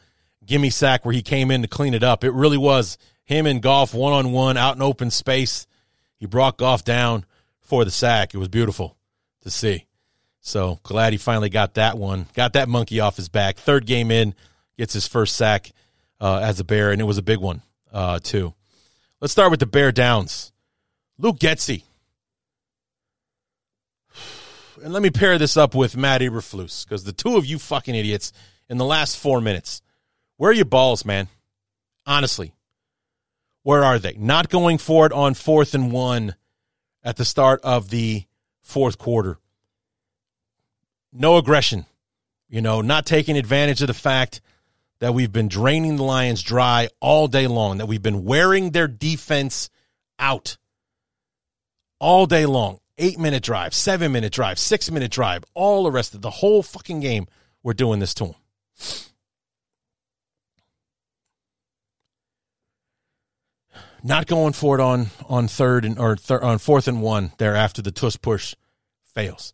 gimme 0.44 0.70
sack 0.70 1.04
where 1.04 1.14
he 1.14 1.22
came 1.22 1.52
in 1.52 1.62
to 1.62 1.68
clean 1.68 1.94
it 1.94 2.02
up. 2.02 2.24
It 2.24 2.32
really 2.32 2.56
was 2.56 2.98
him 3.24 3.46
and 3.46 3.62
Goff 3.62 3.94
one 3.94 4.12
on 4.12 4.32
one 4.32 4.56
out 4.56 4.74
in 4.74 4.82
open 4.82 5.12
space. 5.12 5.68
he 6.16 6.26
brought 6.26 6.58
Goff 6.58 6.82
down 6.82 7.24
for 7.60 7.84
the 7.84 7.92
sack. 7.92 8.34
It 8.34 8.38
was 8.38 8.48
beautiful 8.48 8.96
to 9.42 9.50
see. 9.50 9.86
So 10.40 10.80
glad 10.82 11.12
he 11.12 11.16
finally 11.16 11.48
got 11.48 11.74
that 11.74 11.96
one, 11.96 12.26
got 12.34 12.54
that 12.54 12.68
monkey 12.68 12.98
off 12.98 13.16
his 13.16 13.28
back. 13.28 13.56
Third 13.56 13.86
game 13.86 14.10
in, 14.10 14.34
gets 14.76 14.94
his 14.94 15.06
first 15.06 15.36
sack 15.36 15.70
uh, 16.20 16.38
as 16.38 16.58
a 16.58 16.64
Bear, 16.64 16.90
and 16.90 17.00
it 17.00 17.04
was 17.04 17.18
a 17.18 17.22
big 17.22 17.38
one 17.38 17.62
uh, 17.92 18.18
too. 18.22 18.54
Let's 19.20 19.32
start 19.32 19.50
with 19.50 19.60
the 19.60 19.66
Bear 19.66 19.92
Downs. 19.92 20.52
Luke 21.18 21.38
Getsy. 21.38 21.82
And 24.82 24.92
let 24.92 25.02
me 25.02 25.10
pair 25.10 25.38
this 25.38 25.56
up 25.56 25.74
with 25.74 25.96
Matt 25.96 26.20
Eberflus 26.20 26.84
because 26.84 27.02
the 27.02 27.12
two 27.12 27.36
of 27.36 27.44
you 27.44 27.58
fucking 27.58 27.94
idiots 27.94 28.32
in 28.68 28.78
the 28.78 28.84
last 28.84 29.16
four 29.18 29.40
minutes, 29.40 29.82
where 30.36 30.50
are 30.50 30.54
your 30.54 30.64
balls, 30.64 31.04
man? 31.04 31.28
Honestly, 32.06 32.52
where 33.64 33.82
are 33.82 33.98
they? 33.98 34.14
Not 34.14 34.48
going 34.48 34.78
for 34.78 35.04
it 35.06 35.12
on 35.12 35.34
fourth 35.34 35.74
and 35.74 35.90
one 35.90 36.36
at 37.02 37.16
the 37.16 37.24
start 37.24 37.60
of 37.62 37.90
the 37.90 38.24
fourth 38.62 38.98
quarter. 38.98 39.38
No 41.12 41.36
aggression, 41.38 41.86
you 42.48 42.60
know, 42.60 42.80
not 42.80 43.04
taking 43.04 43.36
advantage 43.36 43.80
of 43.80 43.88
the 43.88 43.94
fact 43.94 44.40
that 45.00 45.14
we've 45.14 45.32
been 45.32 45.48
draining 45.48 45.96
the 45.96 46.02
Lions 46.02 46.42
dry 46.42 46.88
all 47.00 47.28
day 47.28 47.46
long, 47.46 47.78
that 47.78 47.86
we've 47.86 48.02
been 48.02 48.24
wearing 48.24 48.70
their 48.70 48.88
defense 48.88 49.70
out 50.18 50.56
all 52.00 52.26
day 52.26 52.46
long. 52.46 52.80
Eight 53.00 53.18
minute 53.18 53.44
drive, 53.44 53.74
seven 53.74 54.10
minute 54.10 54.32
drive, 54.32 54.58
six 54.58 54.90
minute 54.90 55.12
drive, 55.12 55.44
all 55.54 55.84
the 55.84 55.90
rest 55.92 56.14
of 56.14 56.22
the 56.22 56.30
whole 56.30 56.64
fucking 56.64 56.98
game. 57.00 57.28
We're 57.62 57.74
doing 57.74 58.00
this 58.00 58.14
to 58.14 58.24
them. 58.24 58.34
Not 64.02 64.26
going 64.26 64.52
for 64.52 64.78
it 64.78 64.80
on 64.80 65.08
on 65.28 65.48
third 65.48 65.84
and 65.84 65.98
or 65.98 66.16
thir- 66.16 66.42
on 66.42 66.58
fourth 66.58 66.88
and 66.88 67.02
one 67.02 67.32
there 67.38 67.54
after 67.54 67.82
the 67.82 67.90
tush 67.90 68.16
push 68.20 68.54
fails. 69.14 69.52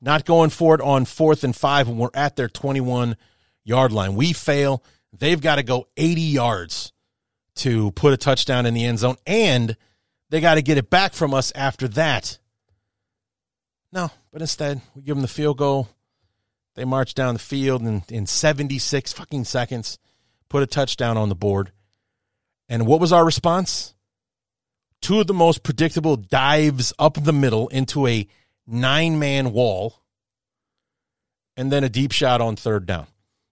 Not 0.00 0.24
going 0.24 0.50
for 0.50 0.74
it 0.74 0.80
on 0.80 1.06
fourth 1.06 1.44
and 1.44 1.56
five 1.56 1.88
when 1.88 1.98
we're 1.98 2.10
at 2.14 2.36
their 2.36 2.48
twenty 2.48 2.80
one 2.80 3.16
yard 3.66 3.92
line. 3.92 4.14
We 4.14 4.32
fail. 4.32 4.82
They've 5.12 5.40
got 5.40 5.56
to 5.56 5.62
go 5.62 5.88
eighty 5.96 6.22
yards 6.22 6.92
to 7.56 7.90
put 7.92 8.12
a 8.12 8.16
touchdown 8.16 8.66
in 8.66 8.74
the 8.74 8.84
end 8.84 9.00
zone, 9.00 9.16
and 9.26 9.76
they 10.30 10.40
got 10.40 10.54
to 10.54 10.62
get 10.62 10.78
it 10.78 10.90
back 10.90 11.14
from 11.14 11.34
us 11.34 11.52
after 11.54 11.88
that. 11.88 12.38
No, 13.92 14.10
but 14.32 14.42
instead, 14.42 14.80
we 14.94 15.02
give 15.02 15.16
them 15.16 15.22
the 15.22 15.28
field 15.28 15.58
goal. 15.58 15.88
They 16.74 16.84
march 16.84 17.14
down 17.14 17.34
the 17.34 17.40
field 17.40 17.82
in, 17.82 18.02
in 18.10 18.26
76 18.26 19.12
fucking 19.14 19.44
seconds, 19.44 19.98
put 20.50 20.62
a 20.62 20.66
touchdown 20.66 21.16
on 21.16 21.30
the 21.30 21.34
board. 21.34 21.72
And 22.68 22.86
what 22.86 23.00
was 23.00 23.12
our 23.12 23.24
response? 23.24 23.94
Two 25.00 25.20
of 25.20 25.26
the 25.26 25.34
most 25.34 25.62
predictable 25.62 26.16
dives 26.16 26.92
up 26.98 27.22
the 27.22 27.32
middle 27.32 27.68
into 27.68 28.06
a 28.06 28.26
nine 28.66 29.18
man 29.18 29.52
wall, 29.52 30.02
and 31.56 31.72
then 31.72 31.84
a 31.84 31.88
deep 31.88 32.12
shot 32.12 32.40
on 32.40 32.56
third 32.56 32.84
down. 32.84 33.06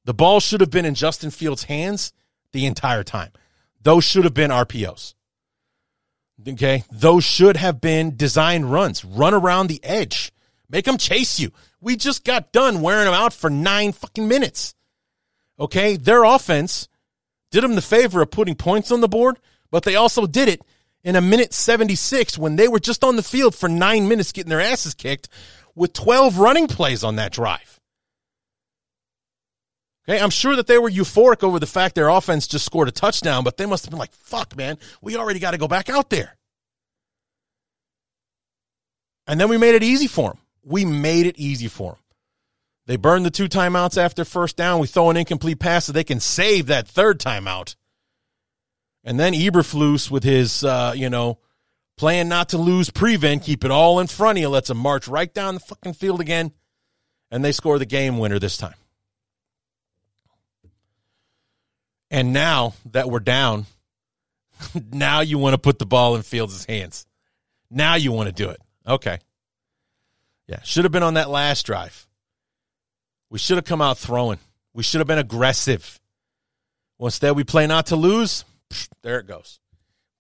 The 0.05 0.15
ball 0.15 0.41
should 0.41 0.61
have 0.61 0.71
been 0.71 0.85
in 0.85 0.95
Justin 0.95 1.31
Fields' 1.31 1.65
hands 1.65 2.13
the 2.53 2.67
entire 2.67 3.05
time. 3.05 3.33
Those 3.83 4.05
should 4.05 4.25
have 4.25 4.35
been 4.35 4.51
RPOs. 4.51 5.15
Okay. 6.49 6.85
Those 6.91 7.25
should 7.25 7.57
have 7.57 7.81
been 7.81 8.17
design 8.17 8.65
runs. 8.65 9.05
Run 9.05 9.35
around 9.35 9.69
the 9.69 9.83
edge. 9.85 10.33
Make 10.69 10.85
them 10.85 10.99
chase 10.99 11.39
you. 11.39 11.53
We 11.81 11.97
just 11.97 12.25
got 12.25 12.53
done 12.53 12.81
wearing 12.81 13.05
them 13.05 13.15
out 13.15 13.33
for 13.33 13.51
nine 13.51 13.93
fucking 13.93 14.27
minutes. 14.27 14.75
Okay. 15.59 15.97
Their 15.97 16.25
offense 16.25 16.89
did 17.51 17.63
them 17.63 17.75
the 17.75 17.83
favor 17.83 18.21
of 18.21 18.31
putting 18.31 18.57
points 18.57 18.91
on 18.91 19.01
the 19.01 19.09
board, 19.09 19.39
but 19.71 19.85
they 19.85 19.95
also 19.95 20.27
did 20.27 20.49
it 20.49 20.63
in 21.05 21.17
a 21.17 21.21
minute 21.21 21.53
76 21.53 22.37
when 22.39 22.57
they 22.57 22.67
were 22.67 22.81
just 22.81 23.05
on 23.05 23.17
the 23.17 23.23
field 23.23 23.55
for 23.55 23.69
nine 23.69 24.09
minutes 24.09 24.33
getting 24.33 24.51
their 24.51 24.61
asses 24.61 24.95
kicked 24.95 25.29
with 25.75 25.93
12 25.93 26.39
running 26.39 26.67
plays 26.67 27.05
on 27.05 27.17
that 27.17 27.33
drive. 27.33 27.74
Okay, 30.07 30.21
I'm 30.21 30.31
sure 30.31 30.55
that 30.57 30.67
they 30.67 30.79
were 30.79 30.91
euphoric 30.91 31.43
over 31.43 31.59
the 31.59 31.67
fact 31.67 31.95
their 31.95 32.09
offense 32.09 32.47
just 32.47 32.67
scored 32.67 32.89
a 32.89 32.93
touchdown, 32.93 33.43
but 33.43 33.57
they 33.57 33.65
must 33.65 33.85
have 33.85 33.91
been 33.91 33.99
like, 33.99 34.13
fuck, 34.13 34.55
man, 34.57 34.79
we 35.01 35.17
already 35.17 35.41
got 35.41 35.53
to 35.53 35.59
go 35.59 35.69
back 35.69 35.89
out 35.89 36.11
there. 36.11 36.37
And 39.27 39.41
then 39.41 39.49
we 39.49 39.57
made 39.57 39.75
it 39.75 39.83
easy 39.83 40.07
for 40.07 40.31
them. 40.31 40.39
We 40.63 40.85
made 40.85 41.27
it 41.27 41.39
easy 41.39 41.69
for 41.69 41.93
them. 41.93 42.01
They 42.87 42.97
burn 42.97 43.23
the 43.23 43.31
two 43.31 43.49
timeouts 43.49 43.97
after 43.97 44.27
first 44.27 44.59
down. 44.59 44.79
We 44.79 44.87
throw 44.87 45.09
an 45.09 45.17
incomplete 45.17 45.59
pass 45.59 45.87
so 45.87 45.93
they 45.93 46.05
can 46.05 46.21
save 46.21 46.67
that 46.67 46.87
third 46.87 47.19
timeout. 47.19 47.77
And 49.05 49.19
then 49.19 49.33
Eberflus 49.33 50.11
with 50.11 50.23
his, 50.23 50.65
uh, 50.65 50.93
you 50.95 51.09
know, 51.09 51.39
plan 51.97 52.29
not 52.29 52.51
to 52.51 52.59
lose 52.59 52.91
prevent, 52.91 53.43
keep 53.43 53.65
it 53.65 53.71
all 53.71 54.01
in 54.01 54.07
front 54.07 54.37
of 54.37 54.43
you, 54.43 54.49
lets 54.51 54.69
them 54.69 54.79
march 54.79 55.09
right 55.09 55.33
down 55.33 55.55
the 55.55 55.61
fucking 55.61 55.95
field 55.95 56.21
again. 56.21 56.53
And 57.31 57.43
they 57.43 57.53
score 57.53 57.79
the 57.79 57.87
game 57.87 58.19
winner 58.19 58.39
this 58.39 58.59
time. 58.59 58.75
And 62.15 62.33
now 62.33 62.75
that 62.93 63.11
we're 63.11 63.19
down, 63.19 63.67
now 64.93 65.19
you 65.19 65.37
want 65.37 65.55
to 65.55 65.59
put 65.59 65.81
the 65.81 65.85
ball 65.85 66.15
in 66.15 66.23
Fields' 66.23 66.65
hands. 66.65 67.07
Now 67.73 67.97
you 67.97 68.13
want 68.13 68.29
to 68.29 68.33
do 68.33 68.51
it. 68.51 68.61
Okay. 68.87 69.19
Yeah, 70.47 70.61
should 70.63 70.85
have 70.85 70.93
been 70.93 71.03
on 71.03 71.15
that 71.15 71.29
last 71.29 71.67
drive. 71.67 72.07
We 73.31 73.41
should 73.41 73.57
have 73.57 73.65
come 73.65 73.83
out 73.83 73.99
throwing. 73.99 74.39
We 74.73 74.85
should 74.85 75.01
have 75.01 75.09
been 75.09 75.19
aggressive. 75.19 75.99
Well, 76.99 77.09
instead, 77.09 77.35
we 77.35 77.43
play 77.43 77.67
not 77.67 77.87
to 77.87 77.97
lose. 77.97 78.45
There 79.03 79.19
it 79.19 79.27
goes. 79.27 79.59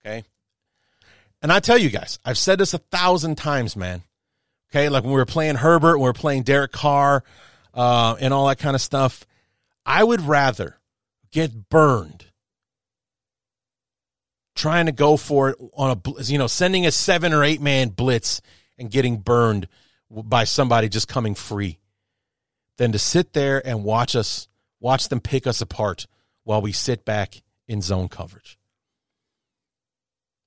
Okay. 0.04 0.24
And 1.42 1.52
I 1.52 1.60
tell 1.60 1.78
you 1.78 1.90
guys, 1.90 2.18
I've 2.24 2.38
said 2.38 2.58
this 2.58 2.74
a 2.74 2.78
thousand 2.78 3.36
times, 3.36 3.76
man. 3.76 4.02
Okay. 4.72 4.88
Like 4.88 5.04
when 5.04 5.12
we 5.12 5.18
were 5.18 5.26
playing 5.26 5.54
Herbert, 5.54 5.98
we 5.98 6.04
were 6.04 6.12
playing 6.12 6.42
Derek 6.42 6.72
Carr, 6.72 7.22
uh, 7.72 8.16
and 8.18 8.34
all 8.34 8.48
that 8.48 8.58
kind 8.58 8.74
of 8.74 8.82
stuff. 8.82 9.24
I 9.86 10.02
would 10.02 10.22
rather 10.22 10.76
get 11.34 11.68
burned. 11.68 12.26
Trying 14.54 14.86
to 14.86 14.92
go 14.92 15.16
for 15.16 15.50
it 15.50 15.56
on 15.74 16.00
a 16.06 16.22
you 16.22 16.38
know 16.38 16.46
sending 16.46 16.86
a 16.86 16.92
seven 16.92 17.34
or 17.34 17.44
eight 17.44 17.60
man 17.60 17.88
blitz 17.88 18.40
and 18.78 18.90
getting 18.90 19.18
burned 19.18 19.68
by 20.08 20.44
somebody 20.44 20.88
just 20.88 21.08
coming 21.08 21.34
free. 21.34 21.80
Than 22.78 22.92
to 22.92 22.98
sit 22.98 23.34
there 23.34 23.64
and 23.66 23.84
watch 23.84 24.16
us 24.16 24.48
watch 24.80 25.08
them 25.08 25.20
pick 25.20 25.46
us 25.46 25.60
apart 25.60 26.06
while 26.44 26.62
we 26.62 26.72
sit 26.72 27.04
back 27.04 27.42
in 27.66 27.82
zone 27.82 28.08
coverage. 28.08 28.58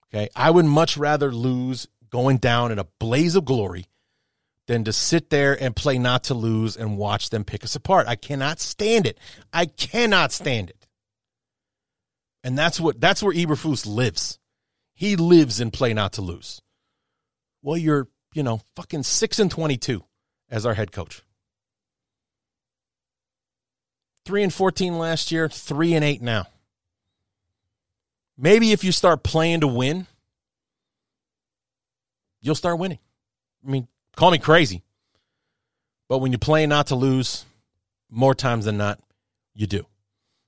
Okay? 0.08 0.30
I 0.36 0.52
would 0.52 0.66
much 0.66 0.96
rather 0.98 1.32
lose 1.32 1.88
going 2.10 2.38
down 2.38 2.72
in 2.72 2.80
a 2.80 2.86
blaze 3.00 3.36
of 3.36 3.44
glory 3.44 3.88
than 4.68 4.86
to 4.86 4.94
sit 4.94 5.30
there 5.30 5.62
and 5.62 5.76
play 5.76 5.98
not 5.98 6.26
to 6.26 6.34
lose 6.34 6.78
and 6.78 6.98
watch 6.98 7.30
them 7.30 7.44
pick 7.44 7.64
us 7.64 7.76
apart. 7.76 8.08
I 8.08 8.16
cannot 8.16 8.60
stand 8.60 9.06
it. 9.06 9.18
I 9.52 9.66
cannot 9.66 10.32
stand 10.32 10.70
it 10.70 10.77
and 12.48 12.58
that's 12.58 12.80
what 12.80 13.02
that's 13.02 13.22
where 13.22 13.34
Eberflus 13.34 13.86
lives. 13.86 14.40
He 14.94 15.18
lives 15.18 15.60
in 15.60 15.70
play 15.70 15.94
not 15.94 16.14
to 16.14 16.22
lose. 16.22 16.62
Well, 17.62 17.76
you're, 17.76 18.08
you 18.34 18.42
know, 18.42 18.62
fucking 18.78 19.04
6 19.04 19.40
and 19.40 19.52
22 19.52 20.02
as 20.50 20.66
our 20.66 20.74
head 20.74 20.94
coach. 20.94 21.24
3 24.24 24.44
and 24.44 24.54
14 24.54 24.98
last 24.98 25.30
year, 25.30 25.50
3 25.50 25.96
and 25.96 26.06
8 26.06 26.22
now. 26.22 26.48
Maybe 28.38 28.72
if 28.72 28.82
you 28.82 28.94
start 28.94 29.24
playing 29.24 29.60
to 29.60 29.68
win, 29.68 30.08
you'll 32.40 32.56
start 32.56 32.80
winning. 32.80 33.00
I 33.68 33.72
mean, 33.72 33.90
call 34.16 34.32
me 34.32 34.38
crazy. 34.38 34.84
But 36.08 36.20
when 36.20 36.32
you 36.32 36.38
play 36.38 36.66
not 36.66 36.88
to 36.88 36.96
lose, 36.96 37.44
more 38.10 38.34
times 38.34 38.64
than 38.64 38.78
not, 38.78 39.02
you 39.54 39.68
do. 39.68 39.86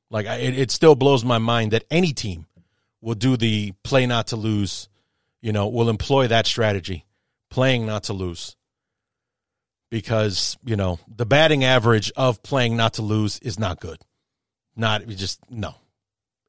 Like 0.09 0.25
I, 0.25 0.37
it, 0.37 0.57
it 0.57 0.71
still 0.71 0.95
blows 0.95 1.23
my 1.23 1.37
mind 1.37 1.71
that 1.71 1.85
any 1.91 2.13
team 2.13 2.47
will 3.01 3.15
do 3.15 3.37
the 3.37 3.73
play 3.83 4.05
not 4.05 4.27
to 4.27 4.35
lose. 4.35 4.89
You 5.41 5.53
know, 5.53 5.67
will 5.67 5.89
employ 5.89 6.27
that 6.27 6.47
strategy, 6.47 7.05
playing 7.49 7.85
not 7.85 8.03
to 8.03 8.13
lose. 8.13 8.55
Because 9.89 10.57
you 10.63 10.75
know 10.75 10.99
the 11.07 11.25
batting 11.25 11.63
average 11.63 12.11
of 12.15 12.43
playing 12.43 12.77
not 12.77 12.93
to 12.93 13.01
lose 13.01 13.39
is 13.39 13.57
not 13.57 13.79
good. 13.79 13.97
Not 14.75 15.07
just 15.07 15.39
no, 15.49 15.75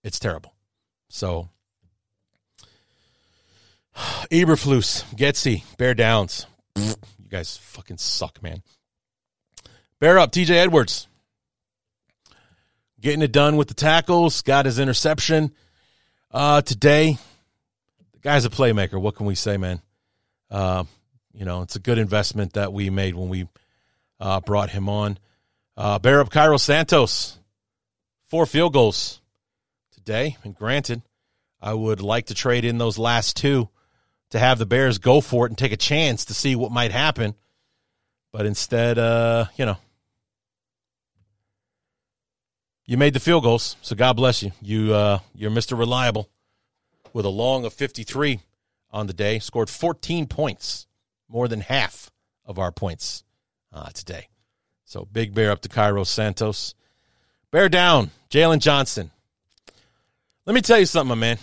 it's 0.04 0.18
terrible. 0.18 0.54
So 1.08 1.48
Eberflus, 4.30 5.04
Getsy, 5.14 5.64
Bear 5.78 5.94
Downs. 5.94 6.46
You 6.76 6.94
guys 7.28 7.56
fucking 7.56 7.98
suck, 7.98 8.42
man. 8.42 8.62
Bear 10.00 10.18
up, 10.18 10.32
TJ 10.32 10.50
Edwards 10.50 11.06
getting 13.00 13.22
it 13.22 13.32
done 13.32 13.56
with 13.56 13.68
the 13.68 13.74
tackles, 13.74 14.42
got 14.42 14.66
his 14.66 14.78
interception 14.78 15.52
uh, 16.30 16.62
today. 16.62 17.18
The 18.12 18.18
guy's 18.20 18.44
a 18.44 18.50
playmaker. 18.50 19.00
What 19.00 19.14
can 19.14 19.26
we 19.26 19.34
say, 19.34 19.56
man? 19.56 19.80
Uh, 20.50 20.84
you 21.32 21.44
know, 21.44 21.62
it's 21.62 21.76
a 21.76 21.80
good 21.80 21.98
investment 21.98 22.54
that 22.54 22.72
we 22.72 22.90
made 22.90 23.14
when 23.14 23.28
we 23.28 23.48
uh, 24.18 24.40
brought 24.40 24.70
him 24.70 24.88
on. 24.88 25.18
Uh, 25.76 25.98
bear 25.98 26.20
up 26.20 26.30
Cairo 26.30 26.58
Santos, 26.58 27.38
four 28.28 28.46
field 28.46 28.72
goals 28.72 29.20
today. 29.92 30.36
And 30.44 30.54
granted, 30.54 31.02
I 31.60 31.74
would 31.74 32.02
like 32.02 32.26
to 32.26 32.34
trade 32.34 32.64
in 32.64 32.78
those 32.78 32.98
last 32.98 33.36
two 33.36 33.68
to 34.30 34.38
have 34.38 34.58
the 34.58 34.66
Bears 34.66 34.98
go 34.98 35.20
for 35.20 35.46
it 35.46 35.50
and 35.50 35.58
take 35.58 35.72
a 35.72 35.76
chance 35.76 36.26
to 36.26 36.34
see 36.34 36.54
what 36.56 36.72
might 36.72 36.92
happen. 36.92 37.34
But 38.32 38.46
instead, 38.46 38.98
uh, 38.98 39.46
you 39.56 39.66
know, 39.66 39.76
you 42.90 42.96
made 42.96 43.14
the 43.14 43.20
field 43.20 43.44
goals, 43.44 43.76
so 43.82 43.94
God 43.94 44.14
bless 44.14 44.42
you. 44.42 44.50
You 44.60 44.92
uh, 44.92 45.20
you're 45.32 45.52
Mr. 45.52 45.78
Reliable 45.78 46.28
with 47.12 47.24
a 47.24 47.28
long 47.28 47.64
of 47.64 47.72
53 47.72 48.40
on 48.90 49.06
the 49.06 49.12
day. 49.12 49.38
Scored 49.38 49.70
14 49.70 50.26
points, 50.26 50.88
more 51.28 51.46
than 51.46 51.60
half 51.60 52.10
of 52.44 52.58
our 52.58 52.72
points 52.72 53.22
uh, 53.72 53.90
today. 53.90 54.26
So 54.86 55.06
big 55.12 55.34
bear 55.34 55.52
up 55.52 55.60
to 55.60 55.68
Cairo 55.68 56.02
Santos. 56.02 56.74
Bear 57.52 57.68
down, 57.68 58.10
Jaylon 58.28 58.58
Johnson. 58.58 59.12
Let 60.44 60.54
me 60.54 60.60
tell 60.60 60.80
you 60.80 60.86
something, 60.86 61.10
my 61.10 61.14
man. 61.14 61.38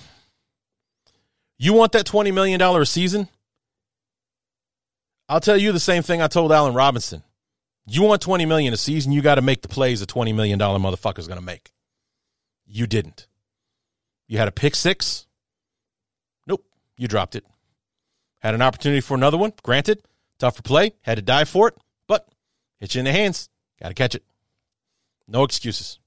You 1.58 1.72
want 1.72 1.94
that 1.94 2.06
$20 2.06 2.34
million 2.34 2.62
a 2.62 2.86
season? 2.86 3.30
I'll 5.30 5.40
tell 5.40 5.58
you 5.58 5.72
the 5.72 5.80
same 5.80 6.04
thing 6.04 6.22
I 6.22 6.28
told 6.28 6.52
Allen 6.52 6.74
Robinson. 6.74 7.24
You 7.90 8.04
want 8.04 8.22
20 8.22 8.46
million 8.46 8.74
a 8.74 8.78
season, 8.78 9.14
you 9.14 9.22
got 9.22 9.36
to 9.36 9.42
make 9.42 9.62
the 9.62 9.70
plays 9.70 10.02
a 10.02 10.06
20 10.06 10.34
million 10.34 10.60
dollar 10.60 10.78
motherfucker's 10.78 11.28
going 11.28 11.40
to 11.40 11.46
make. 11.46 11.72
You 12.66 12.86
didn't. 12.86 13.28
You 14.28 14.38
had 14.38 14.50
a 14.50 14.52
pick 14.52 14.76
6? 14.76 15.26
Nope, 16.46 16.66
you 16.98 17.08
dropped 17.08 17.36
it. 17.36 17.46
Had 18.40 18.54
an 18.56 18.62
opportunity 18.62 19.00
for 19.00 19.16
another 19.16 19.38
one, 19.38 19.54
granted, 19.64 20.02
tougher 20.38 20.62
play, 20.62 20.96
had 21.02 21.16
to 21.16 21.22
die 21.22 21.46
for 21.46 21.70
it, 21.70 21.76
but 22.08 22.28
hit 22.78 22.94
you 22.94 23.00
in 23.00 23.06
the 23.06 23.14
hands, 23.14 23.50
got 23.82 23.88
to 23.88 23.94
catch 23.94 24.16
it. 24.16 24.24
No 25.26 25.44
excuses. 25.44 26.00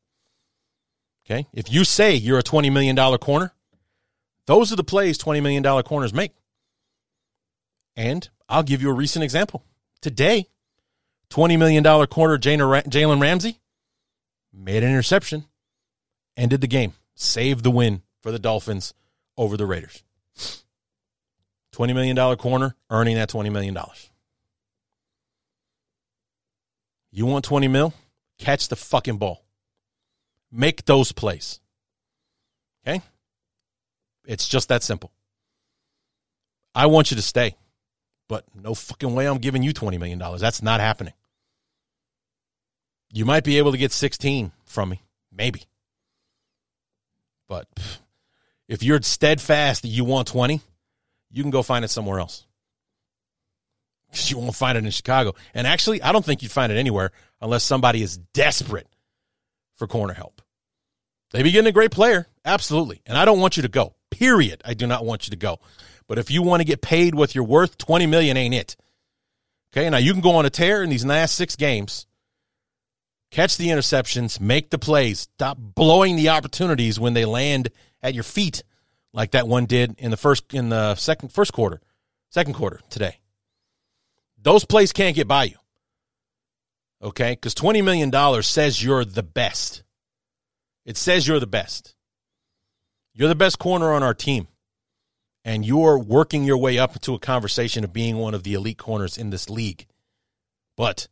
Okay? 1.24 1.46
If 1.54 1.72
you 1.72 1.84
say 1.84 2.14
you're 2.14 2.38
a 2.38 2.42
$20 2.42 2.70
million 2.70 2.96
corner, 3.18 3.54
those 4.44 4.70
are 4.70 4.76
the 4.76 4.84
plays 4.84 5.16
$20 5.16 5.42
million 5.42 5.82
corners 5.82 6.12
make. 6.12 6.32
And 7.96 8.28
I'll 8.50 8.62
give 8.62 8.82
you 8.82 8.90
a 8.90 8.94
recent 8.94 9.22
example. 9.22 9.64
Today, 10.02 10.48
$20 11.30 11.58
million 11.58 11.84
corner 12.06 12.38
Jalen 12.38 13.20
Ramsey 13.20 13.60
made 14.52 14.82
an 14.82 14.90
interception, 14.90 15.44
ended 16.36 16.60
the 16.60 16.66
game, 16.66 16.94
saved 17.14 17.64
the 17.64 17.70
win 17.70 18.02
for 18.20 18.32
the 18.32 18.38
Dolphins 18.38 18.94
over 19.36 19.56
the 19.56 19.66
Raiders. 19.66 20.02
$20 21.74 21.94
million 21.94 22.36
corner, 22.36 22.74
earning 22.90 23.14
that 23.14 23.30
$20 23.30 23.50
million. 23.50 23.78
You 27.12 27.26
want 27.26 27.44
20 27.44 27.68
mil? 27.68 27.94
Catch 28.38 28.68
the 28.68 28.76
fucking 28.76 29.18
ball. 29.18 29.44
Make 30.50 30.84
those 30.84 31.12
plays. 31.12 31.60
Okay? 32.86 33.02
It's 34.26 34.48
just 34.48 34.68
that 34.68 34.82
simple. 34.82 35.12
I 36.74 36.86
want 36.86 37.10
you 37.10 37.16
to 37.16 37.22
stay, 37.22 37.56
but 38.28 38.44
no 38.54 38.74
fucking 38.74 39.14
way 39.14 39.26
I'm 39.26 39.38
giving 39.38 39.62
you 39.62 39.72
$20 39.72 39.98
million. 39.98 40.18
That's 40.38 40.62
not 40.62 40.80
happening. 40.80 41.14
You 43.12 43.24
might 43.24 43.44
be 43.44 43.58
able 43.58 43.72
to 43.72 43.78
get 43.78 43.92
16 43.92 44.52
from 44.64 44.90
me, 44.90 45.02
maybe. 45.32 45.64
But 47.48 47.66
if 48.68 48.82
you're 48.82 49.02
steadfast 49.02 49.82
that 49.82 49.88
you 49.88 50.04
want 50.04 50.28
20, 50.28 50.60
you 51.30 51.42
can 51.42 51.50
go 51.50 51.62
find 51.62 51.84
it 51.84 51.88
somewhere 51.88 52.20
else. 52.20 52.46
Because 54.10 54.30
you 54.30 54.38
won't 54.38 54.54
find 54.54 54.78
it 54.78 54.84
in 54.84 54.90
Chicago. 54.90 55.34
And 55.54 55.66
actually, 55.66 56.02
I 56.02 56.12
don't 56.12 56.24
think 56.24 56.42
you'd 56.42 56.52
find 56.52 56.72
it 56.72 56.78
anywhere 56.78 57.12
unless 57.40 57.64
somebody 57.64 58.02
is 58.02 58.16
desperate 58.16 58.88
for 59.74 59.86
corner 59.86 60.14
help. 60.14 60.42
They 61.32 61.42
be 61.42 61.52
getting 61.52 61.68
a 61.68 61.72
great 61.72 61.92
player, 61.92 62.26
absolutely. 62.44 63.02
And 63.06 63.16
I 63.16 63.24
don't 63.24 63.40
want 63.40 63.56
you 63.56 63.62
to 63.62 63.68
go. 63.68 63.94
Period. 64.10 64.62
I 64.64 64.74
do 64.74 64.86
not 64.86 65.04
want 65.04 65.26
you 65.26 65.30
to 65.30 65.36
go. 65.36 65.58
But 66.08 66.18
if 66.18 66.30
you 66.30 66.42
want 66.42 66.60
to 66.60 66.64
get 66.64 66.82
paid 66.82 67.14
what 67.14 67.34
you're 67.34 67.44
worth, 67.44 67.78
20 67.78 68.06
million 68.06 68.36
ain't 68.36 68.54
it. 68.54 68.76
Okay, 69.72 69.88
now 69.88 69.98
you 69.98 70.12
can 70.12 70.20
go 70.20 70.32
on 70.32 70.46
a 70.46 70.50
tear 70.50 70.82
in 70.82 70.90
these 70.90 71.04
last 71.04 71.36
six 71.36 71.54
games, 71.54 72.06
catch 73.30 73.56
the 73.56 73.68
interceptions, 73.68 74.40
make 74.40 74.70
the 74.70 74.78
plays, 74.78 75.20
stop 75.20 75.56
blowing 75.58 76.16
the 76.16 76.28
opportunities 76.28 76.98
when 76.98 77.14
they 77.14 77.24
land 77.24 77.70
at 78.02 78.14
your 78.14 78.24
feet, 78.24 78.62
like 79.12 79.32
that 79.32 79.48
one 79.48 79.66
did 79.66 79.94
in 79.98 80.10
the 80.10 80.16
first 80.16 80.52
in 80.54 80.68
the 80.68 80.94
second 80.94 81.32
first 81.32 81.52
quarter, 81.52 81.80
second 82.30 82.54
quarter 82.54 82.80
today. 82.90 83.18
Those 84.42 84.64
plays 84.64 84.92
can't 84.92 85.16
get 85.16 85.28
by 85.28 85.44
you. 85.44 85.56
Okay, 87.02 87.32
because 87.32 87.54
$20 87.54 87.82
million 87.82 88.42
says 88.42 88.82
you're 88.82 89.04
the 89.04 89.22
best. 89.22 89.82
It 90.84 90.96
says 90.96 91.26
you're 91.26 91.40
the 91.40 91.46
best. 91.46 91.94
You're 93.14 93.28
the 93.28 93.34
best 93.34 93.58
corner 93.58 93.92
on 93.92 94.02
our 94.02 94.14
team. 94.14 94.48
And 95.44 95.64
you're 95.64 95.98
working 95.98 96.44
your 96.44 96.58
way 96.58 96.78
up 96.78 96.94
into 96.94 97.14
a 97.14 97.18
conversation 97.18 97.84
of 97.84 97.92
being 97.92 98.18
one 98.18 98.34
of 98.34 98.42
the 98.42 98.52
elite 98.52 98.76
corners 98.76 99.16
in 99.16 99.30
this 99.30 99.48
league. 99.48 99.86
But 100.76 101.08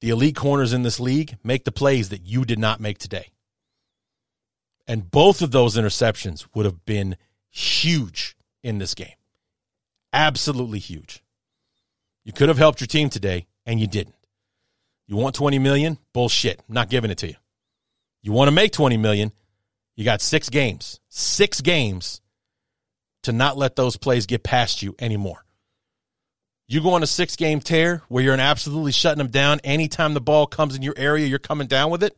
the 0.00 0.10
elite 0.10 0.36
corners 0.36 0.72
in 0.72 0.82
this 0.82 1.00
league 1.00 1.36
make 1.42 1.64
the 1.64 1.72
plays 1.72 2.08
that 2.10 2.24
you 2.24 2.44
did 2.44 2.58
not 2.58 2.80
make 2.80 2.98
today. 2.98 3.30
And 4.86 5.10
both 5.10 5.42
of 5.42 5.50
those 5.50 5.76
interceptions 5.76 6.46
would 6.54 6.64
have 6.64 6.84
been 6.86 7.16
huge 7.50 8.36
in 8.62 8.78
this 8.78 8.94
game. 8.94 9.14
Absolutely 10.12 10.78
huge. 10.78 11.22
You 12.24 12.32
could 12.32 12.48
have 12.48 12.58
helped 12.58 12.80
your 12.80 12.86
team 12.86 13.10
today, 13.10 13.46
and 13.66 13.80
you 13.80 13.86
didn't. 13.86 14.14
You 15.06 15.16
want 15.16 15.34
20 15.34 15.58
million? 15.58 15.98
Bullshit. 16.12 16.62
I'm 16.68 16.74
not 16.74 16.90
giving 16.90 17.10
it 17.10 17.18
to 17.18 17.28
you. 17.28 17.34
You 18.22 18.32
want 18.32 18.48
to 18.48 18.52
make 18.52 18.72
20 18.72 18.96
million? 18.96 19.32
You 19.96 20.04
got 20.04 20.20
six 20.20 20.48
games. 20.48 21.00
Six 21.08 21.60
games 21.60 22.20
to 23.22 23.32
not 23.32 23.56
let 23.56 23.76
those 23.76 23.96
plays 23.96 24.26
get 24.26 24.42
past 24.42 24.82
you 24.82 24.94
anymore. 24.98 25.44
You 26.68 26.82
go 26.82 26.92
on 26.92 27.02
a 27.02 27.06
six 27.06 27.34
game 27.34 27.60
tear 27.60 28.02
where 28.08 28.22
you're 28.22 28.34
absolutely 28.34 28.92
shutting 28.92 29.18
them 29.18 29.28
down. 29.28 29.58
Anytime 29.64 30.12
the 30.12 30.20
ball 30.20 30.46
comes 30.46 30.76
in 30.76 30.82
your 30.82 30.94
area, 30.98 31.26
you're 31.26 31.38
coming 31.38 31.66
down 31.66 31.90
with 31.90 32.02
it. 32.02 32.16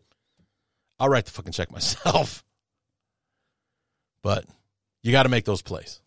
I'll 0.98 1.08
write 1.08 1.24
the 1.24 1.30
fucking 1.30 1.52
check 1.52 1.70
myself. 1.72 2.42
But 4.22 4.44
you 5.02 5.12
got 5.12 5.22
to 5.22 5.28
make 5.28 5.44
those 5.44 5.62
plays. 5.62 6.00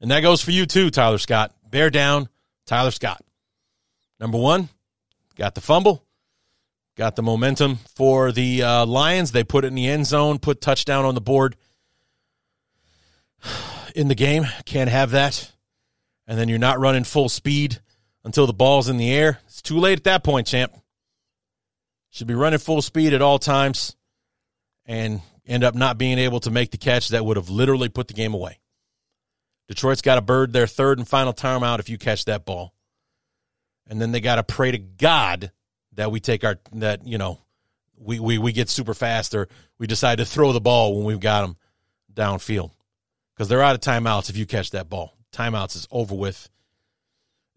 And 0.00 0.10
that 0.10 0.20
goes 0.20 0.42
for 0.42 0.50
you 0.50 0.66
too, 0.66 0.90
Tyler 0.90 1.18
Scott. 1.18 1.54
Bear 1.70 1.90
down, 1.90 2.28
Tyler 2.66 2.90
Scott. 2.90 3.22
Number 4.18 4.36
one, 4.36 4.68
got 5.36 5.54
the 5.54 5.60
fumble, 5.60 6.04
got 6.96 7.16
the 7.16 7.22
momentum 7.22 7.78
for 7.94 8.32
the 8.32 8.62
uh, 8.62 8.84
Lions. 8.84 9.32
They 9.32 9.44
put 9.44 9.64
it 9.64 9.68
in 9.68 9.74
the 9.74 9.88
end 9.88 10.06
zone, 10.06 10.38
put 10.38 10.60
touchdown 10.60 11.04
on 11.04 11.14
the 11.14 11.20
board 11.20 11.56
in 13.94 14.08
the 14.08 14.14
game. 14.16 14.46
Can't 14.64 14.90
have 14.90 15.12
that. 15.12 15.52
And 16.30 16.38
then 16.38 16.48
you're 16.48 16.60
not 16.60 16.78
running 16.78 17.02
full 17.02 17.28
speed 17.28 17.80
until 18.22 18.46
the 18.46 18.52
ball's 18.52 18.88
in 18.88 18.98
the 18.98 19.12
air. 19.12 19.40
It's 19.46 19.60
too 19.60 19.80
late 19.80 19.98
at 19.98 20.04
that 20.04 20.22
point, 20.22 20.46
champ. 20.46 20.72
Should 22.10 22.28
be 22.28 22.34
running 22.34 22.60
full 22.60 22.82
speed 22.82 23.12
at 23.12 23.20
all 23.20 23.40
times 23.40 23.96
and 24.86 25.22
end 25.44 25.64
up 25.64 25.74
not 25.74 25.98
being 25.98 26.18
able 26.20 26.38
to 26.38 26.52
make 26.52 26.70
the 26.70 26.78
catch 26.78 27.08
that 27.08 27.24
would 27.24 27.36
have 27.36 27.50
literally 27.50 27.88
put 27.88 28.06
the 28.06 28.14
game 28.14 28.32
away. 28.32 28.60
Detroit's 29.66 30.02
got 30.02 30.14
to 30.14 30.20
bird 30.20 30.52
their 30.52 30.68
third 30.68 30.98
and 30.98 31.08
final 31.08 31.32
timeout 31.32 31.80
if 31.80 31.88
you 31.88 31.98
catch 31.98 32.26
that 32.26 32.44
ball. 32.44 32.74
And 33.88 34.00
then 34.00 34.12
they 34.12 34.20
got 34.20 34.36
to 34.36 34.44
pray 34.44 34.70
to 34.70 34.78
God 34.78 35.50
that 35.94 36.12
we 36.12 36.20
take 36.20 36.44
our, 36.44 36.60
that, 36.74 37.04
you 37.04 37.18
know, 37.18 37.40
we, 37.98 38.20
we, 38.20 38.38
we 38.38 38.52
get 38.52 38.68
super 38.68 38.94
fast 38.94 39.34
or 39.34 39.48
we 39.80 39.88
decide 39.88 40.18
to 40.18 40.24
throw 40.24 40.52
the 40.52 40.60
ball 40.60 40.94
when 40.94 41.06
we've 41.06 41.18
got 41.18 41.42
them 41.42 41.56
downfield. 42.14 42.70
Because 43.34 43.48
they're 43.48 43.62
out 43.62 43.74
of 43.74 43.80
timeouts 43.80 44.30
if 44.30 44.36
you 44.36 44.46
catch 44.46 44.70
that 44.70 44.88
ball. 44.88 45.16
Timeouts 45.32 45.76
is 45.76 45.88
over 45.90 46.14
with. 46.14 46.48